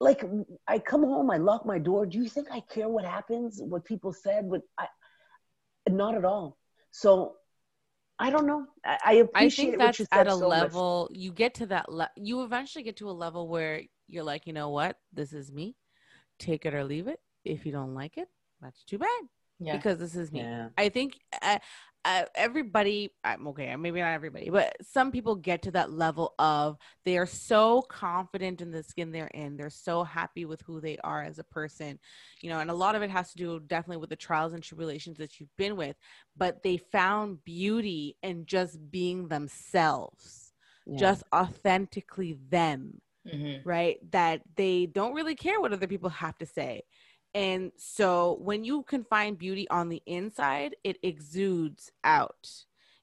like 0.00 0.24
I 0.66 0.78
come 0.78 1.02
home, 1.02 1.30
I 1.30 1.38
lock 1.38 1.66
my 1.66 1.78
door. 1.78 2.06
Do 2.06 2.18
you 2.18 2.28
think 2.28 2.48
I 2.52 2.60
care 2.60 2.88
what 2.88 3.04
happens, 3.04 3.60
what 3.60 3.84
people 3.84 4.12
said? 4.12 4.44
What 4.44 4.62
I, 4.78 4.86
not 5.88 6.14
at 6.14 6.24
all. 6.24 6.56
So 6.90 7.34
I 8.18 8.30
don't 8.30 8.46
know. 8.46 8.66
I, 8.84 8.98
I 9.04 9.12
appreciate. 9.14 9.64
I 9.64 9.70
think 9.70 9.78
that's 9.78 10.00
at 10.12 10.26
a 10.26 10.32
so 10.32 10.48
level. 10.48 11.08
Much. 11.10 11.18
You 11.18 11.32
get 11.32 11.54
to 11.54 11.66
that. 11.66 11.90
Le- 11.90 12.10
you 12.16 12.42
eventually 12.44 12.84
get 12.84 12.96
to 12.98 13.10
a 13.10 13.12
level 13.12 13.48
where 13.48 13.82
you're 14.06 14.24
like, 14.24 14.46
you 14.46 14.52
know 14.52 14.70
what? 14.70 14.96
This 15.12 15.32
is 15.32 15.52
me. 15.52 15.74
Take 16.38 16.64
it 16.64 16.74
or 16.74 16.84
leave 16.84 17.08
it. 17.08 17.20
If 17.44 17.66
you 17.66 17.72
don't 17.72 17.94
like 17.94 18.18
it, 18.18 18.28
that's 18.60 18.84
too 18.84 18.98
bad. 18.98 19.08
Yeah. 19.58 19.76
Because 19.76 19.98
this 19.98 20.14
is 20.14 20.30
me. 20.30 20.40
Yeah. 20.40 20.68
I 20.76 20.88
think 20.88 21.18
uh, 22.08 22.24
everybody 22.34 23.10
i'm 23.22 23.46
okay 23.46 23.76
maybe 23.76 24.00
not 24.00 24.12
everybody 24.12 24.48
but 24.48 24.74
some 24.80 25.12
people 25.12 25.36
get 25.36 25.60
to 25.60 25.70
that 25.70 25.92
level 25.92 26.34
of 26.38 26.78
they 27.04 27.18
are 27.18 27.26
so 27.26 27.82
confident 27.82 28.62
in 28.62 28.70
the 28.70 28.82
skin 28.82 29.12
they're 29.12 29.26
in 29.34 29.58
they're 29.58 29.68
so 29.68 30.02
happy 30.02 30.46
with 30.46 30.62
who 30.62 30.80
they 30.80 30.96
are 31.04 31.22
as 31.22 31.38
a 31.38 31.44
person 31.44 31.98
you 32.40 32.48
know 32.48 32.60
and 32.60 32.70
a 32.70 32.74
lot 32.74 32.94
of 32.94 33.02
it 33.02 33.10
has 33.10 33.30
to 33.30 33.36
do 33.36 33.60
definitely 33.60 33.98
with 33.98 34.08
the 34.08 34.16
trials 34.16 34.54
and 34.54 34.62
tribulations 34.62 35.18
that 35.18 35.38
you've 35.38 35.54
been 35.58 35.76
with 35.76 35.96
but 36.34 36.62
they 36.62 36.78
found 36.78 37.44
beauty 37.44 38.16
in 38.22 38.46
just 38.46 38.78
being 38.90 39.28
themselves 39.28 40.54
yeah. 40.86 40.98
just 40.98 41.22
authentically 41.34 42.38
them 42.48 43.02
mm-hmm. 43.26 43.68
right 43.68 43.98
that 44.10 44.40
they 44.56 44.86
don't 44.86 45.14
really 45.14 45.34
care 45.34 45.60
what 45.60 45.74
other 45.74 45.86
people 45.86 46.08
have 46.08 46.38
to 46.38 46.46
say 46.46 46.82
and 47.34 47.72
so 47.76 48.38
when 48.40 48.64
you 48.64 48.82
can 48.82 49.04
find 49.04 49.38
beauty 49.38 49.68
on 49.68 49.88
the 49.88 50.02
inside, 50.06 50.76
it 50.84 50.98
exudes 51.02 51.90
out. 52.04 52.48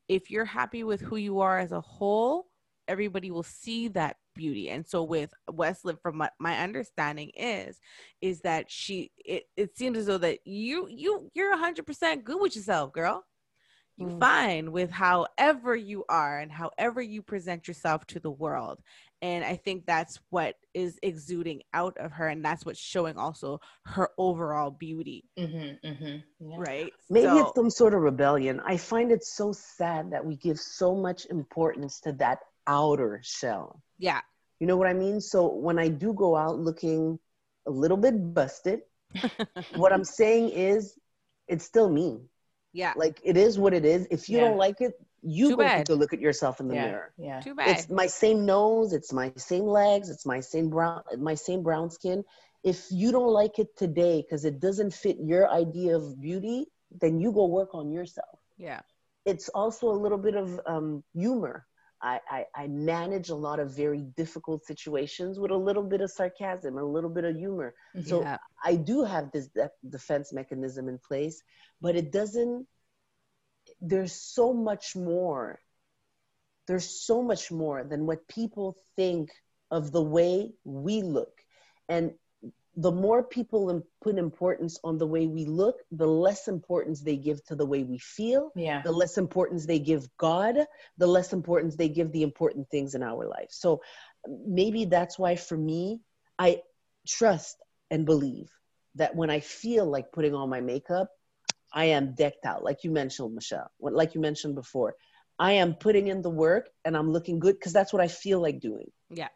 If 0.08 0.30
you're 0.30 0.46
happy 0.46 0.84
with 0.84 1.02
who 1.02 1.16
you 1.16 1.40
are 1.40 1.60
as 1.60 1.72
a 1.72 1.82
whole, 1.82 2.48
everybody 2.88 3.32
will 3.32 3.44
see 3.44 3.88
that 3.90 4.18
beauty. 4.36 4.70
And 4.70 4.86
so 4.86 5.04
with 5.04 5.34
Wesline, 5.52 5.98
from 6.02 6.20
what 6.20 6.34
my 6.40 6.58
understanding 6.60 7.32
is, 7.36 7.80
is 8.22 8.42
that 8.42 8.70
she 8.70 9.12
it, 9.18 9.44
it 9.56 9.78
seems 9.78 9.98
as 9.98 10.08
though 10.08 10.18
that 10.20 10.40
you 10.46 10.88
you 10.90 11.32
you're 11.34 11.56
hundred 11.58 11.86
percent 11.86 12.24
good 12.24 12.42
with 12.42 12.56
yourself, 12.56 12.94
girl 12.94 13.24
you 13.98 14.08
mm. 14.08 14.20
fine 14.20 14.72
with 14.72 14.92
however 14.92 15.76
you 15.76 16.04
are 16.10 16.40
and 16.40 16.52
however 16.52 17.02
you 17.02 17.22
present 17.22 17.68
yourself 17.68 18.06
to 18.08 18.20
the 18.20 18.32
world 18.32 18.82
and 19.22 19.44
i 19.44 19.56
think 19.56 19.86
that's 19.86 20.20
what 20.30 20.56
is 20.74 21.00
exuding 21.04 21.62
out 21.74 21.96
of 21.98 22.12
her 22.12 22.28
and 22.28 22.44
that's 22.44 22.66
what's 22.66 22.80
showing 22.80 23.18
also 23.18 23.60
her 23.84 24.10
overall 24.18 24.72
beauty 24.72 25.24
mm-hmm, 25.38 25.88
mm-hmm. 25.88 26.50
Yeah. 26.50 26.56
right 26.58 26.94
maybe 27.10 27.28
so, 27.28 27.40
it's 27.40 27.56
some 27.56 27.70
sort 27.70 27.94
of 27.94 28.02
rebellion 28.02 28.62
i 28.66 28.78
find 28.78 29.12
it 29.12 29.24
so 29.24 29.52
sad 29.52 30.12
that 30.12 30.26
we 30.26 30.36
give 30.36 30.60
so 30.60 30.96
much 30.96 31.26
importance 31.28 32.00
to 32.02 32.12
that 32.14 32.40
outer 32.68 33.22
shell 33.24 33.82
yeah 33.98 34.22
you 34.60 34.68
know 34.68 34.78
what 34.78 34.88
i 34.88 34.94
mean 34.94 35.22
so 35.22 35.48
when 35.54 35.80
i 35.80 35.88
do 35.88 36.14
go 36.14 36.36
out 36.36 36.60
looking 36.60 37.20
a 37.68 37.72
little 37.72 37.98
bit 37.98 38.34
busted 38.34 38.82
what 39.76 39.94
i'm 39.94 40.04
saying 40.04 40.50
is 40.50 40.98
it's 41.48 41.64
still 41.64 41.90
me 41.90 42.20
yeah. 42.76 42.92
Like 42.98 43.22
it 43.24 43.38
is 43.38 43.58
what 43.58 43.74
it 43.74 43.86
is. 43.86 44.06
If 44.12 44.28
you 44.28 44.38
yeah. 44.38 44.50
don't 44.50 44.58
like 44.58 44.82
it, 44.82 45.00
you 45.26 45.58
have 45.60 45.86
to 45.86 45.96
look 45.96 46.14
at 46.14 46.22
yourself 46.22 46.60
in 46.60 46.68
the 46.68 46.76
yeah. 46.76 46.86
mirror. 46.86 47.14
Yeah. 47.18 47.40
Too 47.42 47.56
bad. 47.56 47.70
It's 47.70 47.90
my 47.90 48.08
same 48.08 48.46
nose, 48.46 48.94
it's 48.94 49.12
my 49.12 49.32
same 49.36 49.66
legs, 49.66 50.10
it's 50.10 50.26
my 50.26 50.40
same 50.40 50.70
brown 50.70 51.02
my 51.18 51.36
same 51.36 51.64
brown 51.64 51.90
skin. 51.90 52.24
If 52.64 52.86
you 52.92 53.12
don't 53.12 53.32
like 53.32 53.60
it 53.60 53.76
today 53.78 54.22
because 54.22 54.46
it 54.46 54.60
doesn't 54.60 54.94
fit 54.94 55.18
your 55.20 55.50
idea 55.52 55.96
of 55.96 56.20
beauty, 56.20 56.66
then 57.02 57.20
you 57.20 57.32
go 57.32 57.46
work 57.46 57.74
on 57.74 57.92
yourself. 57.92 58.40
Yeah. 58.58 58.82
It's 59.26 59.50
also 59.50 59.90
a 59.90 59.98
little 59.98 60.18
bit 60.18 60.36
of 60.36 60.60
um, 60.66 61.04
humor. 61.14 61.66
I, 62.02 62.20
I, 62.30 62.46
I, 62.56 62.68
manage 62.68 63.30
a 63.30 63.36
lot 63.36 63.60
of 63.60 63.76
very 63.76 64.02
difficult 64.18 64.66
situations 64.66 65.40
with 65.40 65.50
a 65.50 65.58
little 65.58 65.82
bit 65.82 66.02
of 66.02 66.12
sarcasm, 66.12 66.78
a 66.78 66.84
little 66.84 67.10
bit 67.10 67.24
of 67.24 67.36
humor. 67.36 67.74
Mm-hmm. 67.96 68.08
So 68.08 68.22
yeah. 68.22 68.38
I 68.64 68.76
do 68.76 69.04
have 69.04 69.32
this 69.32 69.48
de- 69.48 69.72
defense 69.90 70.34
mechanism 70.34 70.88
in 70.88 71.00
place, 71.00 71.42
but 71.82 71.96
it 71.96 72.12
doesn't, 72.12 72.68
there's 73.86 74.14
so 74.14 74.54
much 74.54 74.96
more. 74.96 75.60
There's 76.68 76.90
so 77.06 77.22
much 77.22 77.52
more 77.52 77.84
than 77.84 78.06
what 78.06 78.28
people 78.28 78.76
think 78.96 79.30
of 79.70 79.92
the 79.92 80.02
way 80.02 80.52
we 80.64 81.02
look. 81.02 81.40
And 81.88 82.14
the 82.76 82.92
more 82.92 83.24
people 83.24 83.84
put 84.02 84.18
importance 84.18 84.80
on 84.84 84.98
the 84.98 85.08
way 85.08 85.28
we 85.28 85.46
look, 85.46 85.78
the 85.92 86.08
less 86.08 86.48
importance 86.48 87.02
they 87.02 87.16
give 87.16 87.44
to 87.46 87.56
the 87.56 87.66
way 87.66 87.84
we 87.84 88.00
feel. 88.00 88.52
Yeah. 88.56 88.82
The 88.82 88.92
less 88.92 89.18
importance 89.18 89.66
they 89.66 89.80
give 89.80 90.10
God, 90.18 90.58
the 90.98 91.08
less 91.08 91.32
importance 91.32 91.76
they 91.76 91.88
give 91.88 92.12
the 92.12 92.24
important 92.24 92.70
things 92.70 92.96
in 92.96 93.04
our 93.04 93.28
life. 93.28 93.50
So 93.52 93.82
maybe 94.28 94.86
that's 94.86 95.18
why 95.18 95.36
for 95.36 95.58
me, 95.58 96.02
I 96.38 96.64
trust 97.08 97.58
and 97.92 98.06
believe 98.06 98.50
that 98.96 99.16
when 99.16 99.30
I 99.30 99.40
feel 99.40 99.86
like 99.86 100.12
putting 100.12 100.34
on 100.34 100.50
my 100.50 100.62
makeup, 100.62 101.10
I 101.76 101.86
am 101.86 102.16
decked 102.16 102.46
out, 102.46 102.64
like 102.64 102.86
you 102.86 102.92
mentioned, 102.92 103.36
Michelle, 103.36 103.70
like 103.80 104.16
you 104.16 104.22
mentioned 104.22 104.56
before. 104.56 104.96
I 105.38 105.54
am 105.54 105.74
putting 105.76 106.08
in 106.08 106.22
the 106.22 106.30
work 106.30 106.70
and 106.86 106.96
I'm 106.96 107.12
looking 107.12 107.40
good 107.40 107.60
because 107.60 107.74
that's 107.74 107.92
what 107.92 108.02
I 108.02 108.08
feel 108.08 108.40
like 108.40 108.62
doing. 108.62 108.90
Yeah. 109.10 109.28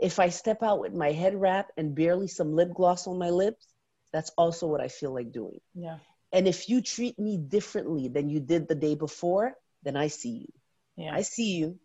If 0.00 0.18
I 0.18 0.30
step 0.30 0.64
out 0.64 0.80
with 0.80 0.92
my 0.92 1.12
head 1.12 1.40
wrap 1.40 1.68
and 1.76 1.94
barely 1.94 2.26
some 2.26 2.52
lip 2.52 2.74
gloss 2.74 3.06
on 3.06 3.18
my 3.18 3.30
lips, 3.30 3.66
that's 4.12 4.32
also 4.36 4.66
what 4.66 4.80
I 4.80 4.88
feel 4.88 5.14
like 5.14 5.30
doing. 5.30 5.60
Yeah. 5.74 5.98
And 6.32 6.48
if 6.48 6.68
you 6.68 6.82
treat 6.82 7.16
me 7.16 7.36
differently 7.36 8.08
than 8.08 8.28
you 8.28 8.40
did 8.40 8.66
the 8.66 8.74
day 8.74 8.96
before, 8.96 9.54
then 9.84 9.96
I 9.96 10.08
see 10.08 10.48
you. 10.48 11.04
Yeah. 11.04 11.14
I 11.14 11.22
see 11.22 11.54
you. 11.54 11.78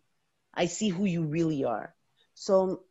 I 0.52 0.66
see 0.66 0.88
who 0.88 1.04
you 1.04 1.22
really 1.22 1.62
are. 1.62 1.94
So, 2.34 2.82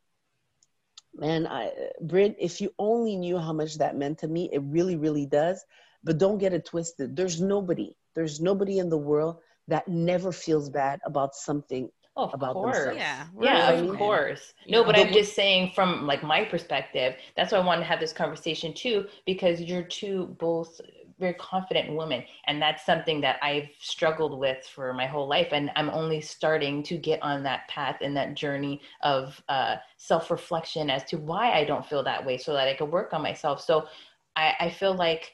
man, 1.13 1.47
I, 1.47 1.71
Britt, 1.99 2.37
if 2.39 2.61
you 2.61 2.73
only 2.79 3.17
knew 3.17 3.37
how 3.37 3.51
much 3.51 3.79
that 3.79 3.97
meant 3.97 4.19
to 4.19 4.27
me, 4.27 4.49
it 4.53 4.61
really, 4.63 4.95
really 4.95 5.25
does. 5.25 5.61
But 6.03 6.17
don't 6.17 6.37
get 6.37 6.53
it 6.53 6.65
twisted. 6.65 7.15
There's 7.15 7.41
nobody, 7.41 7.95
there's 8.15 8.39
nobody 8.39 8.79
in 8.79 8.89
the 8.89 8.97
world 8.97 9.37
that 9.67 9.87
never 9.87 10.31
feels 10.31 10.69
bad 10.69 10.99
about 11.05 11.35
something 11.35 11.89
Oh, 12.15 12.25
of 12.25 12.33
about 12.33 12.53
course. 12.53 12.77
themselves. 12.77 12.97
Yeah. 12.97 13.27
Yeah, 13.39 13.69
Right. 13.69 13.79
of 13.79 13.97
course. 13.97 14.53
No, 14.67 14.83
but 14.83 14.95
the- 14.95 15.01
I'm 15.01 15.13
just 15.13 15.35
saying 15.35 15.71
from 15.73 16.05
like 16.07 16.23
my 16.23 16.43
perspective, 16.45 17.15
that's 17.35 17.51
why 17.51 17.59
I 17.59 17.65
wanted 17.65 17.81
to 17.81 17.87
have 17.87 17.99
this 17.99 18.13
conversation 18.13 18.73
too, 18.73 19.07
because 19.25 19.61
you're 19.61 19.83
two 19.83 20.35
both 20.39 20.81
very 21.19 21.33
confident 21.35 21.95
women. 21.95 22.23
And 22.47 22.61
that's 22.61 22.85
something 22.85 23.21
that 23.21 23.37
I've 23.41 23.69
struggled 23.79 24.39
with 24.39 24.65
for 24.65 24.93
my 24.93 25.05
whole 25.05 25.27
life. 25.27 25.49
And 25.51 25.69
I'm 25.75 25.89
only 25.89 26.21
starting 26.21 26.81
to 26.83 26.97
get 26.97 27.21
on 27.21 27.43
that 27.43 27.67
path 27.67 27.97
and 28.01 28.15
that 28.17 28.35
journey 28.35 28.81
of 29.03 29.41
uh, 29.49 29.75
self 29.97 30.31
reflection 30.31 30.89
as 30.89 31.03
to 31.05 31.17
why 31.17 31.51
I 31.51 31.63
don't 31.65 31.85
feel 31.85 32.03
that 32.03 32.25
way 32.25 32.37
so 32.37 32.53
that 32.53 32.67
I 32.67 32.73
can 32.73 32.89
work 32.89 33.13
on 33.13 33.21
myself. 33.21 33.61
So 33.61 33.87
I, 34.35 34.53
I 34.59 34.69
feel 34.69 34.93
like, 34.93 35.33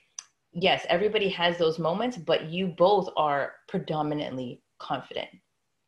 yes, 0.55 0.85
everybody 0.89 1.29
has 1.29 1.57
those 1.57 1.77
moments, 1.77 2.17
but 2.17 2.45
you 2.45 2.67
both 2.67 3.09
are 3.17 3.53
predominantly 3.67 4.61
confident. 4.79 5.29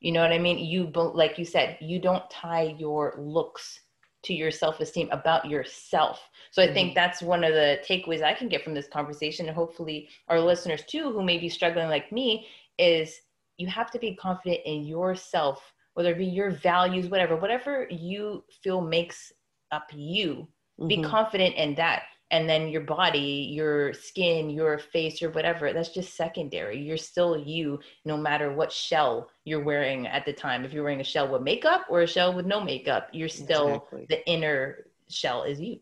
You 0.02 0.12
know 0.12 0.22
what 0.22 0.34
I 0.34 0.38
mean? 0.38 0.60
You 0.60 0.86
bo- 0.86 1.12
like 1.12 1.40
you 1.40 1.46
said, 1.46 1.78
you 1.82 2.00
don't 2.00 2.30
tie 2.30 2.76
your 2.78 3.16
looks 3.18 3.80
to 4.24 4.34
your 4.34 4.52
self-esteem 4.52 5.10
about 5.12 5.46
yourself. 5.46 6.30
So 6.52 6.62
I 6.62 6.68
think 6.74 6.94
that's 6.94 7.22
one 7.22 7.44
of 7.44 7.54
the 7.54 7.80
takeaways 7.88 8.22
I 8.22 8.34
can 8.34 8.50
get 8.50 8.64
from 8.64 8.74
this 8.74 8.88
conversation 8.88 9.48
and 9.48 9.56
hopefully 9.56 10.10
our 10.28 10.40
listeners 10.40 10.84
too 10.86 11.12
who 11.12 11.24
may 11.24 11.38
be 11.38 11.50
struggling 11.50 11.88
like 11.88 12.12
me 12.12 12.48
is 12.78 13.22
you 13.58 13.68
have 13.68 13.90
to 13.92 14.00
be 14.00 14.16
confident 14.16 14.62
in 14.66 14.86
yourself, 14.86 15.74
whether 15.94 16.12
it 16.12 16.18
be 16.18 16.26
your 16.26 16.52
values, 16.52 17.08
whatever, 17.08 17.36
whatever 17.38 17.88
you 17.90 18.44
feel 18.64 18.82
makes 18.82 19.32
up 19.72 19.90
you. 19.94 20.48
Be 20.88 20.98
Mhm. 20.98 21.04
confident 21.04 21.56
in 21.56 21.76
that. 21.76 22.04
And 22.30 22.50
then 22.50 22.68
your 22.68 22.82
body, 22.82 23.50
your 23.54 23.94
skin, 23.94 24.50
your 24.50 24.78
face, 24.80 25.22
your 25.22 25.32
whatever, 25.32 25.72
that's 25.72 25.94
just 25.94 26.16
secondary. 26.16 26.78
You're 26.82 26.98
still 26.98 27.38
you, 27.38 27.80
no 28.04 28.18
matter 28.18 28.52
what 28.52 28.72
shell 28.72 29.30
you're 29.46 29.64
wearing 29.64 30.08
at 30.08 30.26
the 30.26 30.34
time. 30.34 30.66
If 30.66 30.74
you're 30.74 30.84
wearing 30.84 31.00
a 31.00 31.06
shell 31.06 31.30
with 31.30 31.42
makeup 31.42 31.86
or 31.90 32.02
a 32.02 32.08
shell 32.08 32.34
with 32.34 32.46
no 32.46 32.60
makeup, 32.60 33.10
you're 33.14 33.30
still 33.30 33.76
Exactly. 33.76 34.06
the 34.10 34.28
inner 34.30 34.88
shell 35.10 35.44
is 35.44 35.62
you. 35.62 35.80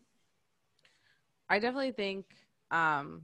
I 1.48 1.58
definitely 1.58 1.92
think 1.92 2.26
um 2.70 3.22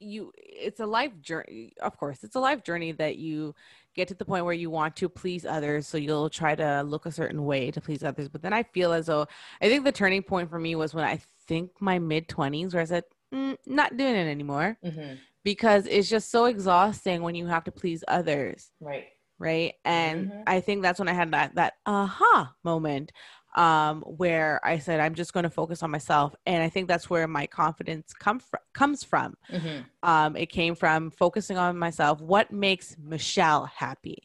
you 0.00 0.32
it's 0.36 0.80
a 0.80 0.86
life 0.86 1.12
journey 1.20 1.72
of 1.80 1.96
course 1.96 2.22
it's 2.22 2.36
a 2.36 2.40
life 2.40 2.62
journey 2.62 2.92
that 2.92 3.16
you 3.16 3.54
get 3.94 4.08
to 4.08 4.14
the 4.14 4.24
point 4.24 4.44
where 4.44 4.54
you 4.54 4.70
want 4.70 4.94
to 4.96 5.08
please 5.08 5.44
others 5.44 5.86
so 5.88 5.98
you'll 5.98 6.30
try 6.30 6.54
to 6.54 6.82
look 6.82 7.06
a 7.06 7.10
certain 7.12 7.44
way 7.44 7.70
to 7.70 7.80
please 7.80 8.04
others 8.04 8.28
but 8.28 8.42
then 8.42 8.52
i 8.52 8.62
feel 8.62 8.92
as 8.92 9.06
though 9.06 9.26
i 9.60 9.68
think 9.68 9.84
the 9.84 9.92
turning 9.92 10.22
point 10.22 10.48
for 10.48 10.58
me 10.58 10.74
was 10.74 10.94
when 10.94 11.04
i 11.04 11.18
think 11.48 11.70
my 11.80 11.98
mid 11.98 12.28
20s 12.28 12.72
where 12.74 12.82
i 12.82 12.84
said 12.86 13.04
mm, 13.34 13.56
not 13.66 13.96
doing 13.96 14.14
it 14.14 14.28
anymore 14.28 14.76
Mm-hmm. 14.84 15.14
because 15.44 15.86
it's 15.86 16.08
just 16.08 16.30
so 16.30 16.44
exhausting 16.44 17.22
when 17.22 17.34
you 17.34 17.46
have 17.46 17.64
to 17.64 17.72
please 17.72 18.04
others 18.06 18.70
Right. 18.80 19.06
right 19.38 19.74
and 19.84 20.28
Mhm. 20.28 20.42
i 20.46 20.60
think 20.60 20.82
that's 20.82 20.98
when 20.98 21.08
i 21.08 21.12
had 21.12 21.32
that 21.32 21.54
that 21.56 21.74
aha 21.86 22.54
moment 22.64 23.12
um 23.58 24.02
where 24.02 24.60
i 24.64 24.78
said 24.78 25.00
i'm 25.00 25.14
just 25.14 25.32
going 25.32 25.42
to 25.42 25.50
focus 25.50 25.82
on 25.82 25.90
myself. 25.90 26.34
And 26.46 26.62
i 26.62 26.68
think 26.68 26.88
that's 26.88 27.10
where 27.10 27.26
my 27.26 27.46
confidence 27.46 28.14
come 28.14 28.38
fr- 28.38 28.56
comes 28.72 29.02
from. 29.04 29.34
Mm-hmm. 29.52 30.08
um 30.08 30.36
it 30.36 30.46
came 30.46 30.74
from 30.74 31.10
focusing 31.10 31.58
on 31.58 31.76
myself. 31.76 32.20
What 32.20 32.50
makes 32.52 32.96
michelle 32.98 33.66
happy? 33.66 34.22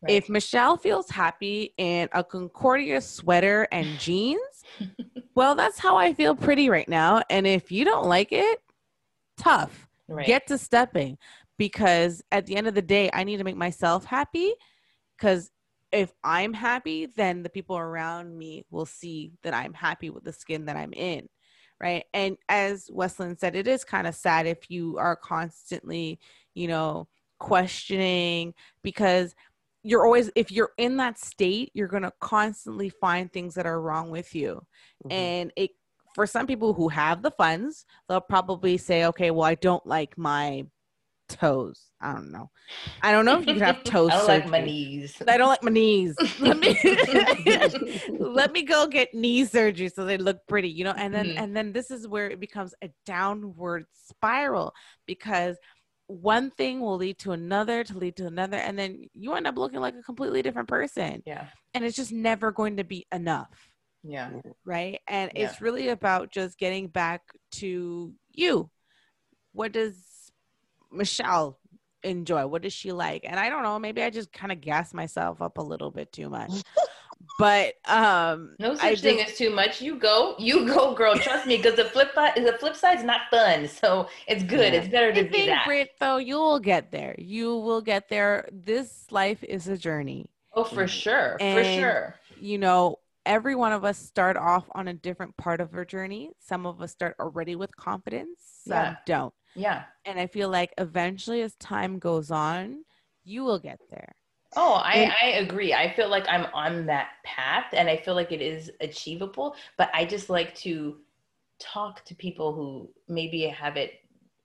Right. 0.00 0.12
if 0.12 0.28
michelle 0.28 0.76
feels 0.76 1.10
happy 1.10 1.74
in 1.76 2.08
a 2.12 2.22
concordia 2.22 3.00
sweater 3.00 3.66
and 3.72 3.98
jeans 3.98 4.62
well 5.34 5.56
that's 5.56 5.80
how 5.80 5.96
i 5.96 6.14
feel 6.14 6.36
pretty 6.36 6.70
right 6.70 6.88
now. 6.88 7.22
And 7.28 7.46
if 7.46 7.72
you 7.72 7.84
don't 7.84 8.06
like 8.06 8.32
it 8.32 8.60
tough. 9.36 9.88
Right. 10.06 10.26
get 10.26 10.46
to 10.46 10.56
stepping. 10.56 11.18
Because 11.58 12.22
at 12.30 12.46
the 12.46 12.54
end 12.56 12.68
of 12.68 12.74
the 12.74 12.82
day 12.82 13.10
i 13.12 13.24
need 13.24 13.38
to 13.38 13.44
make 13.44 13.56
myself 13.56 14.04
happy 14.04 14.54
because 15.16 15.50
if 15.92 16.12
i'm 16.24 16.52
happy 16.52 17.06
then 17.06 17.42
the 17.42 17.48
people 17.48 17.76
around 17.76 18.36
me 18.36 18.64
will 18.70 18.86
see 18.86 19.32
that 19.42 19.54
i'm 19.54 19.74
happy 19.74 20.10
with 20.10 20.24
the 20.24 20.32
skin 20.32 20.64
that 20.66 20.76
i'm 20.76 20.92
in 20.92 21.28
right 21.80 22.04
and 22.12 22.36
as 22.48 22.88
Wesline 22.92 23.38
said 23.38 23.54
it 23.54 23.68
is 23.68 23.84
kind 23.84 24.06
of 24.06 24.14
sad 24.14 24.46
if 24.46 24.70
you 24.70 24.98
are 24.98 25.16
constantly 25.16 26.18
you 26.54 26.68
know 26.68 27.08
questioning 27.38 28.52
because 28.82 29.34
you're 29.84 30.04
always 30.04 30.30
if 30.34 30.50
you're 30.50 30.72
in 30.76 30.96
that 30.96 31.18
state 31.18 31.70
you're 31.72 31.88
going 31.88 32.02
to 32.02 32.12
constantly 32.20 32.88
find 32.88 33.32
things 33.32 33.54
that 33.54 33.66
are 33.66 33.80
wrong 33.80 34.10
with 34.10 34.34
you 34.34 34.60
Mhm. 35.06 35.12
and 35.12 35.52
it 35.56 35.70
for 36.14 36.26
some 36.26 36.46
people 36.48 36.74
who 36.74 36.88
have 36.88 37.22
the 37.22 37.30
funds 37.30 37.86
they'll 38.08 38.20
probably 38.20 38.76
say 38.76 39.04
okay 39.04 39.30
well 39.30 39.44
i 39.44 39.54
don't 39.54 39.86
like 39.86 40.18
my 40.18 40.66
toes 41.28 41.90
i 42.00 42.12
don't 42.12 42.32
know 42.32 42.50
i 43.02 43.12
don't 43.12 43.24
know 43.24 43.38
if 43.38 43.46
you 43.46 43.54
can 43.54 43.62
have 43.62 43.82
toes 43.84 44.10
I 44.12 44.16
don't 44.16 44.26
like 44.26 44.46
my 44.48 44.60
knees. 44.60 45.22
I 45.26 45.36
don't 45.36 45.48
like 45.48 45.62
my 45.62 45.70
knees. 45.70 46.16
Let 46.38 46.56
me 46.58 46.74
let 48.18 48.52
me 48.52 48.62
go 48.62 48.86
get 48.86 49.12
knee 49.14 49.44
surgery 49.44 49.88
so 49.88 50.04
they 50.04 50.16
look 50.18 50.38
pretty, 50.48 50.68
you 50.68 50.84
know. 50.84 50.94
And 50.96 51.12
then 51.14 51.28
Mhm. 51.28 51.34
and 51.38 51.56
then 51.56 51.72
this 51.72 51.90
is 51.90 52.06
where 52.08 52.30
it 52.30 52.40
becomes 52.40 52.74
a 52.82 52.90
downward 53.06 53.86
spiral 53.92 54.72
because 55.06 55.56
one 56.06 56.50
thing 56.50 56.80
will 56.80 56.96
lead 56.96 57.18
to 57.18 57.32
another 57.32 57.84
to 57.84 57.98
lead 57.98 58.16
to 58.16 58.26
another 58.26 58.56
and 58.56 58.78
then 58.78 59.04
you 59.14 59.34
end 59.34 59.46
up 59.46 59.58
looking 59.58 59.80
like 59.80 59.94
a 59.94 60.02
completely 60.02 60.40
different 60.40 60.68
person 60.68 61.22
Yeah. 61.26 61.46
and 61.74 61.84
it's 61.84 61.96
just 61.96 62.12
never 62.12 62.50
going 62.50 62.78
to 62.78 62.84
be 62.84 63.06
enough 63.12 63.68
Yeah. 64.02 64.30
right? 64.64 65.00
And 65.06 65.30
Yeah. 65.34 65.44
it's 65.44 65.60
really 65.60 65.88
about 65.88 66.30
just 66.32 66.58
getting 66.58 66.88
back 66.88 67.20
to 67.56 68.12
you. 68.32 68.70
What 69.52 69.72
does 69.72 70.02
Michelle 70.92 71.58
enjoy? 72.02 72.46
What 72.46 72.62
does 72.62 72.72
she 72.72 72.92
like? 72.92 73.24
And 73.24 73.38
I 73.38 73.48
don't 73.48 73.62
know, 73.62 73.78
maybe 73.78 74.02
I 74.02 74.10
just 74.10 74.32
kind 74.32 74.52
of 74.52 74.60
gas 74.60 74.94
myself 74.94 75.42
up 75.42 75.58
a 75.58 75.62
little 75.62 75.90
bit 75.90 76.12
too 76.12 76.28
much. 76.28 76.52
but 77.38 77.74
um 77.86 78.54
No 78.58 78.72
I 78.72 78.94
such 78.94 79.00
thing 79.00 79.18
just- 79.18 79.32
as 79.32 79.38
too 79.38 79.50
much. 79.50 79.80
You 79.82 79.96
go, 79.98 80.34
you 80.38 80.66
go, 80.66 80.94
girl. 80.94 81.16
Trust 81.16 81.46
me, 81.46 81.56
because 81.56 81.76
the 81.76 81.84
flip 81.84 82.14
side, 82.14 82.36
is 82.36 82.44
the 82.44 82.56
flip 82.58 82.76
side's 82.76 83.04
not 83.04 83.22
fun. 83.30 83.68
So 83.68 84.08
it's 84.26 84.42
good. 84.42 84.72
Yeah. 84.72 84.80
It's 84.80 84.88
better 84.88 85.12
to 85.12 85.20
I 85.20 85.22
be 85.24 85.28
think, 85.30 85.46
that. 85.48 85.66
Britt, 85.66 85.90
though, 86.00 86.16
you 86.18 86.36
will 86.36 86.60
get 86.60 86.90
there. 86.92 87.14
You 87.18 87.56
will 87.56 87.80
get 87.80 88.08
there. 88.08 88.48
This 88.52 89.06
life 89.10 89.42
is 89.42 89.66
a 89.68 89.76
journey. 89.76 90.30
oh, 90.54 90.64
for 90.64 90.86
sure, 90.88 91.36
for 91.40 91.64
sure. 91.64 92.14
you 92.40 92.58
know, 92.58 92.96
every 93.26 93.54
one 93.54 93.72
of 93.72 93.84
us 93.84 93.98
start 93.98 94.36
off 94.36 94.64
on 94.72 94.88
a 94.88 94.94
different 94.94 95.36
part 95.36 95.60
of 95.60 95.74
our 95.74 95.84
journey. 95.84 96.30
Some 96.40 96.66
of 96.66 96.80
us 96.80 96.92
start 96.92 97.14
already 97.20 97.54
with 97.56 97.74
confidence, 97.76 98.40
some 98.64 98.72
Yeah. 98.76 98.96
don't. 99.06 99.34
Yeah. 99.54 99.84
And 100.04 100.18
I 100.18 100.26
feel 100.26 100.48
like 100.48 100.72
eventually, 100.78 101.42
as 101.42 101.54
time 101.56 101.98
goes 101.98 102.30
on, 102.30 102.84
you 103.24 103.44
will 103.44 103.58
get 103.58 103.80
there. 103.90 104.14
Oh, 104.56 104.74
I, 104.74 105.14
I 105.22 105.26
agree. 105.32 105.74
I 105.74 105.92
feel 105.92 106.08
like 106.08 106.26
I'm 106.28 106.46
on 106.54 106.86
that 106.86 107.10
path 107.24 107.66
and 107.72 107.88
I 107.88 107.96
feel 107.98 108.14
like 108.14 108.32
it 108.32 108.40
is 108.40 108.70
achievable, 108.80 109.54
but 109.76 109.90
I 109.92 110.06
just 110.06 110.30
like 110.30 110.54
to 110.56 110.96
talk 111.58 112.04
to 112.06 112.14
people 112.14 112.54
who 112.54 112.88
maybe 113.12 113.42
have 113.42 113.76
it 113.76 114.00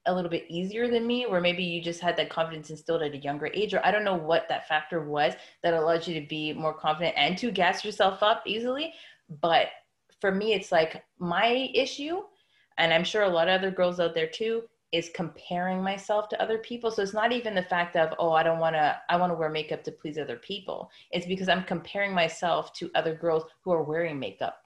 a 0.05 0.13
little 0.13 0.29
bit 0.29 0.45
easier 0.49 0.89
than 0.89 1.07
me, 1.07 1.25
or 1.25 1.39
maybe 1.39 1.63
you 1.63 1.81
just 1.81 2.01
had 2.01 2.17
that 2.17 2.29
confidence 2.29 2.69
instilled 2.69 3.01
at 3.01 3.13
a 3.13 3.17
younger 3.17 3.49
age, 3.53 3.73
or 3.73 3.85
I 3.85 3.91
don't 3.91 4.03
know 4.03 4.15
what 4.15 4.49
that 4.49 4.67
factor 4.67 5.01
was 5.05 5.33
that 5.61 5.73
allowed 5.73 6.05
you 6.05 6.19
to 6.19 6.27
be 6.27 6.51
more 6.51 6.73
confident 6.73 7.15
and 7.17 7.37
to 7.37 7.51
gas 7.51 7.85
yourself 7.85 8.21
up 8.21 8.43
easily. 8.45 8.93
But 9.41 9.67
for 10.19 10.31
me, 10.31 10.53
it's 10.53 10.71
like 10.73 11.05
my 11.19 11.69
issue, 11.73 12.23
and 12.77 12.93
I'm 12.93 13.05
sure 13.05 13.23
a 13.23 13.29
lot 13.29 13.47
of 13.47 13.59
other 13.59 13.71
girls 13.71 14.01
out 14.01 14.13
there 14.13 14.27
too, 14.27 14.63
is 14.93 15.09
comparing 15.13 15.81
myself 15.81 16.29
to 16.29 16.41
other 16.41 16.59
people. 16.59 16.91
So 16.91 17.01
it's 17.01 17.13
not 17.13 17.31
even 17.33 17.55
the 17.55 17.63
fact 17.63 17.95
of, 17.95 18.13
oh, 18.19 18.31
I 18.31 18.43
don't 18.43 18.59
want 18.59 18.75
to, 18.75 18.95
I 19.09 19.17
want 19.17 19.31
to 19.31 19.35
wear 19.35 19.49
makeup 19.49 19.83
to 19.83 19.91
please 19.91 20.17
other 20.17 20.37
people. 20.37 20.89
It's 21.11 21.25
because 21.25 21.49
I'm 21.49 21.63
comparing 21.63 22.13
myself 22.13 22.71
to 22.73 22.91
other 22.93 23.15
girls 23.15 23.43
who 23.63 23.73
are 23.73 23.83
wearing 23.83 24.19
makeup. 24.19 24.59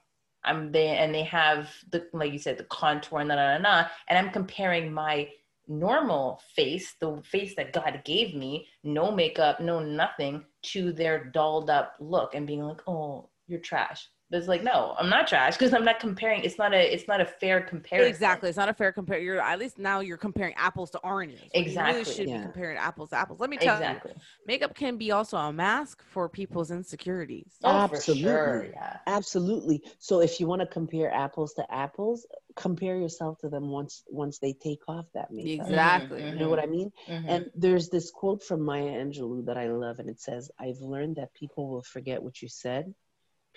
I'm 0.44 0.70
there 0.70 0.96
and 0.96 1.14
they 1.14 1.24
have 1.24 1.70
the 1.90 2.06
like 2.12 2.32
you 2.32 2.38
said 2.38 2.58
the 2.58 2.64
contour 2.64 3.20
and 3.20 3.28
da 3.28 3.36
da 3.36 3.58
da, 3.58 3.88
and 4.08 4.18
I'm 4.18 4.30
comparing 4.30 4.92
my 4.92 5.28
normal 5.66 6.40
face, 6.54 6.94
the 7.00 7.20
face 7.24 7.54
that 7.56 7.72
God 7.72 8.02
gave 8.04 8.34
me, 8.34 8.68
no 8.84 9.10
makeup, 9.10 9.60
no 9.60 9.80
nothing, 9.80 10.44
to 10.62 10.92
their 10.92 11.24
dolled 11.24 11.70
up 11.70 11.94
look 12.00 12.34
and 12.34 12.46
being 12.46 12.62
like, 12.62 12.80
oh, 12.86 13.28
you're 13.46 13.60
trash. 13.60 14.08
But 14.30 14.38
it's 14.38 14.48
like, 14.48 14.62
no, 14.62 14.94
I'm 14.98 15.08
not 15.08 15.26
trash 15.26 15.56
because 15.56 15.72
I'm 15.72 15.84
not 15.84 16.00
comparing. 16.00 16.44
It's 16.44 16.58
not 16.58 16.74
a, 16.74 16.94
it's 16.94 17.08
not 17.08 17.20
a 17.20 17.24
fair 17.24 17.62
comparison. 17.62 18.10
Exactly, 18.10 18.50
it's 18.50 18.58
not 18.58 18.68
a 18.68 18.74
fair 18.74 18.92
compare. 18.92 19.18
You're 19.18 19.40
at 19.40 19.58
least 19.58 19.78
now 19.78 20.00
you're 20.00 20.18
comparing 20.18 20.54
apples 20.56 20.90
to 20.90 20.98
oranges. 20.98 21.40
Exactly, 21.54 21.92
you 21.92 21.98
really 21.98 22.14
should 22.14 22.28
yeah. 22.28 22.36
be 22.36 22.42
comparing 22.42 22.76
apples 22.76 23.10
to 23.10 23.16
apples. 23.16 23.40
Let 23.40 23.48
me 23.48 23.56
tell 23.56 23.76
exactly. 23.76 24.12
you, 24.14 24.20
makeup 24.46 24.74
can 24.74 24.98
be 24.98 25.12
also 25.12 25.38
a 25.38 25.52
mask 25.52 26.02
for 26.10 26.28
people's 26.28 26.70
insecurities. 26.70 27.54
Oh, 27.64 27.78
Absolutely. 27.78 28.22
for 28.22 28.28
sure. 28.28 28.66
Yeah. 28.74 28.96
Absolutely. 29.06 29.82
So 29.98 30.20
if 30.20 30.40
you 30.40 30.46
want 30.46 30.60
to 30.60 30.66
compare 30.66 31.10
apples 31.12 31.54
to 31.54 31.74
apples, 31.74 32.26
compare 32.54 32.96
yourself 32.96 33.38
to 33.38 33.48
them 33.48 33.70
once 33.70 34.04
once 34.08 34.38
they 34.38 34.52
take 34.52 34.80
off 34.88 35.06
that 35.14 35.30
makeup. 35.30 35.66
Exactly. 35.66 36.20
Mhm, 36.20 36.32
You 36.32 36.38
know 36.40 36.50
what 36.50 36.58
I 36.58 36.66
mean? 36.66 36.92
mhm. 37.08 37.24
And 37.26 37.50
there's 37.54 37.88
this 37.88 38.10
quote 38.10 38.42
from 38.42 38.60
Maya 38.60 38.90
Angelou 38.90 39.46
that 39.46 39.56
I 39.56 39.68
love, 39.68 40.00
and 40.00 40.10
it 40.10 40.20
says, 40.20 40.50
I've 40.58 40.80
learned 40.80 41.16
that 41.16 41.32
people 41.32 41.68
will 41.70 41.82
forget 41.82 42.22
what 42.22 42.42
you 42.42 42.48
said, 42.48 42.94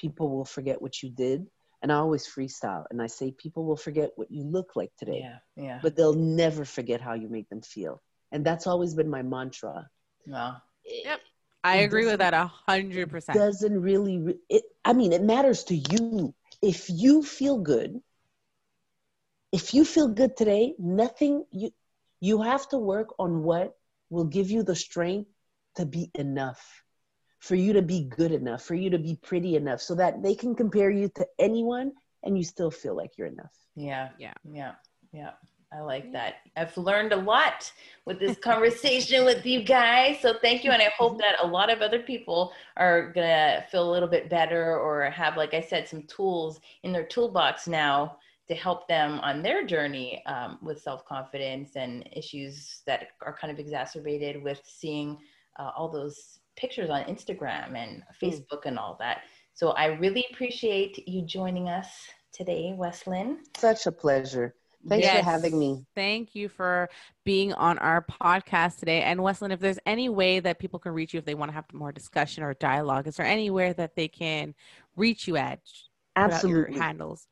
people 0.02 0.30
will 0.30 0.45
forget 0.45 0.82
what 0.82 1.02
you 1.02 1.10
did. 1.10 1.45
And 1.84 1.91
I 1.91 1.95
always 1.95 2.28
freestyle, 2.28 2.84
and 2.91 3.02
I 3.02 3.07
say, 3.07 3.32
people 3.32 3.65
will 3.65 3.82
forget 3.88 4.11
what 4.15 4.30
you 4.30 4.44
look 4.44 4.76
like 4.76 4.91
today, 4.99 5.22
yeah. 5.23 5.40
Yeah. 5.64 5.80
but 5.82 5.95
they'll 5.95 6.14
never 6.14 6.64
forget 6.64 7.02
how 7.02 7.15
you 7.15 7.28
make 7.28 7.49
them 7.49 7.64
feel. 7.64 8.03
And 8.32 8.45
that's 8.45 8.68
always 8.68 8.94
been 8.94 9.10
my 9.10 9.23
mantra. 9.23 9.90
Wow. 10.28 10.57
Yep. 10.86 11.19
I 11.64 11.78
agree 11.78 12.06
with 12.06 12.19
that 12.19 12.36
a 12.36 12.45
hundred 12.45 13.10
percent. 13.10 13.38
Doesn't 13.38 13.82
really, 13.82 14.36
it, 14.49 14.64
I 14.86 14.94
mean, 14.94 15.11
it 15.11 15.23
matters 15.23 15.64
to 15.65 15.76
you. 15.76 16.36
If 16.61 16.90
you 16.90 17.23
feel 17.23 17.57
good, 17.57 17.99
if 19.52 19.73
you 19.73 19.84
feel 19.84 20.07
good 20.07 20.38
today, 20.38 20.76
nothing, 20.78 21.45
you, 21.52 21.72
you 22.19 22.41
have 22.44 22.68
to 22.69 22.78
work 22.78 23.10
on 23.18 23.44
what 23.44 23.76
will 24.10 24.26
give 24.26 24.52
you 24.52 24.64
the 24.64 24.76
strength 24.76 25.30
to 25.76 25.86
be 25.86 26.11
enough, 26.14 26.84
for 27.41 27.55
you 27.55 27.73
to 27.73 27.81
be 27.81 28.03
good 28.03 28.31
enough, 28.31 28.63
for 28.63 28.76
you 28.76 28.89
to 28.91 28.99
be 28.99 29.18
pretty 29.22 29.55
enough, 29.55 29.81
so 29.81 29.95
that 29.95 30.23
they 30.23 30.35
can 30.35 30.55
compare 30.55 30.91
you 30.91 31.09
to 31.15 31.27
anyone 31.39 31.91
and 32.23 32.38
you 32.38 32.43
still 32.43 32.72
feel 32.72 32.95
like 32.95 33.18
you're 33.18 33.27
enough. 33.27 33.51
Yeah. 33.76 34.09
Yeah. 34.19 34.34
Yeah. 34.49 34.73
Yeah. 35.11 35.31
I 35.73 35.80
like 35.80 36.11
that. 36.11 36.35
I've 36.57 36.77
learned 36.77 37.13
a 37.13 37.18
lot 37.18 37.72
with 38.05 38.19
this 38.19 38.38
conversation 38.38 39.26
with 39.26 39.45
you 39.45 39.63
guys. 39.63 40.19
So 40.22 40.35
thank 40.41 40.63
you. 40.63 40.72
And 40.72 40.81
I 40.81 40.91
hope 40.97 41.18
that 41.19 41.35
a 41.41 41.47
lot 41.47 41.72
of 41.72 41.81
other 41.81 41.99
people 41.99 42.51
are 42.77 43.11
going 43.13 43.27
to 43.27 43.65
feel 43.72 43.89
a 43.89 43.91
little 43.91 44.09
bit 44.09 44.30
better 44.30 44.77
or 44.77 45.09
have, 45.09 45.38
like 45.38 45.53
I 45.53 45.61
said, 45.61 45.88
some 45.88 46.03
tools 46.03 46.59
in 46.84 46.91
their 46.91 47.05
toolbox 47.05 47.68
now 47.68 48.18
to 48.49 48.53
help 48.53 48.88
them 48.88 49.19
on 49.22 49.41
their 49.41 49.65
journey 49.65 50.22
um, 50.26 50.59
with 50.61 50.81
self 50.81 51.05
confidence 51.05 51.72
and 51.76 52.07
issues 52.11 52.81
that 52.85 53.07
are 53.26 53.35
kind 53.35 53.51
of 53.51 53.57
exacerbated 53.57 54.43
with 54.43 54.61
seeing 54.65 55.18
uh, 55.57 55.72
all 55.76 55.89
those 55.89 56.40
pictures 56.61 56.89
on 56.89 57.03
Instagram 57.05 57.75
and 57.75 58.03
hmm. 58.19 58.25
Facebook 58.25 58.65
and 58.65 58.77
all 58.77 58.95
that. 58.99 59.23
So 59.53 59.71
I 59.71 59.88
really 59.88 60.25
appreciate 60.31 61.07
you 61.07 61.23
joining 61.23 61.67
us 61.67 61.88
today, 62.31 62.73
Wesline. 62.77 63.39
Such 63.57 63.88
a 63.88 63.91
pleasure. 63.91 64.55
Thanks 64.88 65.05
Yes. 65.05 65.17
for 65.19 65.29
having 65.29 65.59
me. 65.59 65.85
Thank 65.93 66.33
you 66.33 66.49
for 66.49 66.89
being 67.23 67.53
on 67.53 67.77
our 67.79 68.03
podcast 68.03 68.79
today. 68.79 69.01
And 69.03 69.21
Wesline, 69.21 69.51
if 69.51 69.59
there's 69.59 69.77
any 69.85 70.09
way 70.09 70.39
that 70.39 70.57
people 70.57 70.79
can 70.79 70.93
reach 70.93 71.13
you 71.13 71.19
if 71.19 71.25
they 71.25 71.35
want 71.35 71.49
to 71.49 71.53
have 71.53 71.71
more 71.73 71.91
discussion 71.91 72.43
or 72.43 72.53
dialogue, 72.55 73.07
is 73.07 73.17
there 73.17 73.25
anywhere 73.25 73.73
that 73.73 73.95
they 73.95 74.07
can 74.07 74.55
reach 74.95 75.27
you 75.27 75.38
at? 75.38 75.59
Put 76.15 76.23
Absolutely. 76.23 76.73
Your 76.73 76.83
handles. 76.83 77.27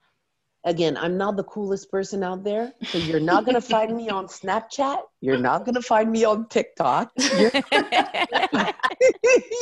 Again, 0.65 0.97
I'm 0.97 1.17
not 1.17 1.37
the 1.37 1.45
coolest 1.45 1.89
person 1.89 2.23
out 2.23 2.43
there. 2.43 2.73
So 2.87 2.97
you're 2.97 3.21
not 3.21 3.45
going 3.45 3.55
to 3.55 3.61
find 3.61 3.95
me 3.95 4.09
on 4.09 4.27
Snapchat. 4.27 4.97
You're 5.21 5.37
not 5.37 5.63
going 5.63 5.75
to 5.75 5.81
find 5.81 6.11
me 6.11 6.25
on 6.25 6.49
TikTok. 6.49 7.13
You're 7.37 7.51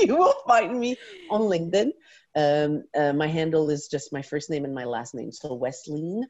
will 0.07 0.33
find 0.47 0.79
me 0.79 0.97
on 1.29 1.41
LinkedIn. 1.41 1.91
Um, 2.35 2.83
uh, 2.97 3.13
my 3.13 3.27
handle 3.27 3.69
is 3.69 3.87
just 3.87 4.11
my 4.11 4.23
first 4.23 4.49
name 4.49 4.65
and 4.65 4.73
my 4.73 4.85
last 4.85 5.13
name. 5.13 5.31
So 5.31 5.53
Wesline, 5.53 6.23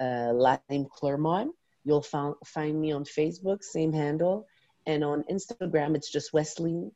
uh, 0.00 0.32
last 0.32 0.62
name 0.70 0.86
Clermont. 0.90 1.52
You'll 1.84 2.02
found, 2.02 2.36
find 2.46 2.80
me 2.80 2.92
on 2.92 3.04
Facebook, 3.04 3.62
same 3.62 3.92
handle. 3.92 4.46
And 4.86 5.04
on 5.04 5.24
Instagram, 5.30 5.96
it's 5.96 6.10
just 6.10 6.32
Wesline. 6.32 6.90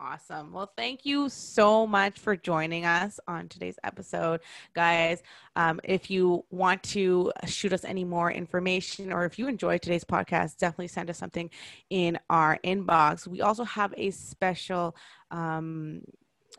Awesome. 0.00 0.52
Well, 0.52 0.70
thank 0.76 1.04
you 1.04 1.28
so 1.28 1.84
much 1.84 2.20
for 2.20 2.36
joining 2.36 2.84
us 2.84 3.18
on 3.26 3.48
today's 3.48 3.78
episode, 3.82 4.40
guys. 4.72 5.22
Um, 5.56 5.80
if 5.82 6.08
you 6.08 6.44
want 6.50 6.84
to 6.84 7.32
shoot 7.46 7.72
us 7.72 7.84
any 7.84 8.04
more 8.04 8.30
information 8.30 9.12
or 9.12 9.24
if 9.24 9.40
you 9.40 9.48
enjoyed 9.48 9.82
today's 9.82 10.04
podcast, 10.04 10.56
definitely 10.58 10.86
send 10.86 11.10
us 11.10 11.18
something 11.18 11.50
in 11.90 12.16
our 12.30 12.58
inbox. 12.64 13.26
We 13.26 13.40
also 13.40 13.64
have 13.64 13.92
a 13.96 14.10
special, 14.12 14.94
um, 15.32 16.02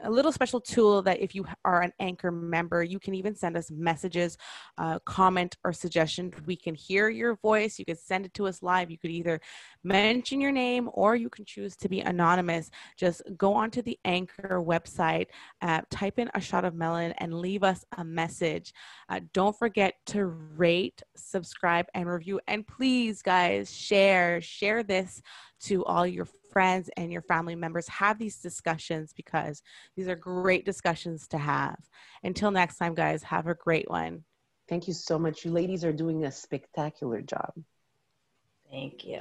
a 0.04 0.10
little 0.10 0.32
special 0.32 0.62
tool 0.62 1.02
that 1.04 1.20
if 1.20 1.36
you 1.36 1.46
are 1.66 1.82
an 1.82 1.94
anchor 2.00 2.32
member, 2.32 2.84
you 2.84 3.00
can 3.00 3.14
even 3.14 3.36
send 3.36 3.58
us 3.58 3.72
messages, 3.72 4.38
uh, 4.78 5.00
comment, 5.00 5.58
or 5.64 5.74
suggestion 5.74 6.32
We 6.46 6.56
can 6.56 6.76
hear 6.76 7.10
your 7.10 7.36
voice. 7.36 7.80
You 7.80 7.86
could 7.86 8.00
send 8.00 8.26
it 8.26 8.34
to 8.36 8.48
us 8.48 8.64
live. 8.64 8.92
You 8.92 8.98
could 8.98 9.12
either 9.12 9.40
mention 9.84 10.42
your 10.42 10.52
name 10.52 10.90
or 10.94 11.16
you 11.16 11.30
can 11.30 11.46
choose 11.46 11.76
to 11.78 11.88
be 11.88 12.02
anonymous 12.02 12.70
just 12.98 13.22
go 13.38 13.54
onto 13.54 13.82
the 13.82 13.98
anchor 14.06 14.62
website 14.62 15.28
uh, 15.62 15.82
type 15.90 16.20
in 16.20 16.30
a 16.34 16.42
shot 16.42 16.66
of 16.66 16.74
melanin 16.74 17.14
and 17.20 17.34
leave 17.34 17.64
us 17.64 17.86
a 17.98 18.04
message 18.04 18.74
uh, 19.10 19.20
don't 19.34 19.58
forget 19.58 19.96
to 20.06 20.26
rate 20.26 21.02
subscribe 21.16 21.86
and 21.94 22.10
review 22.10 22.40
and 22.48 22.68
please 22.68 23.22
guys 23.22 23.74
share 23.74 24.42
share 24.42 24.84
this 24.84 25.22
to 25.62 25.84
all 25.86 26.06
your 26.06 26.28
friends 26.52 26.90
and 26.98 27.12
your 27.12 27.22
family 27.22 27.56
members. 27.56 27.88
Have 27.88 28.18
these 28.18 28.38
discussions 28.38 29.14
because 29.14 29.62
these 29.96 30.08
are 30.08 30.16
great 30.16 30.66
discussions 30.66 31.28
to 31.30 31.38
have. 31.38 31.78
Until 32.24 32.52
next 32.52 32.78
time, 32.78 32.96
guys, 32.96 33.24
have 33.24 33.48
a 33.48 33.56
great 33.56 33.90
one. 33.90 34.24
Thank 34.68 34.88
you 34.88 34.94
so 34.94 35.18
much. 35.18 35.46
You 35.46 35.52
ladies 35.52 35.84
are 35.84 35.94
doing 35.94 36.26
a 36.26 36.32
spectacular 36.32 37.22
job. 37.22 37.54
Thank 38.70 39.04
you. 39.04 39.20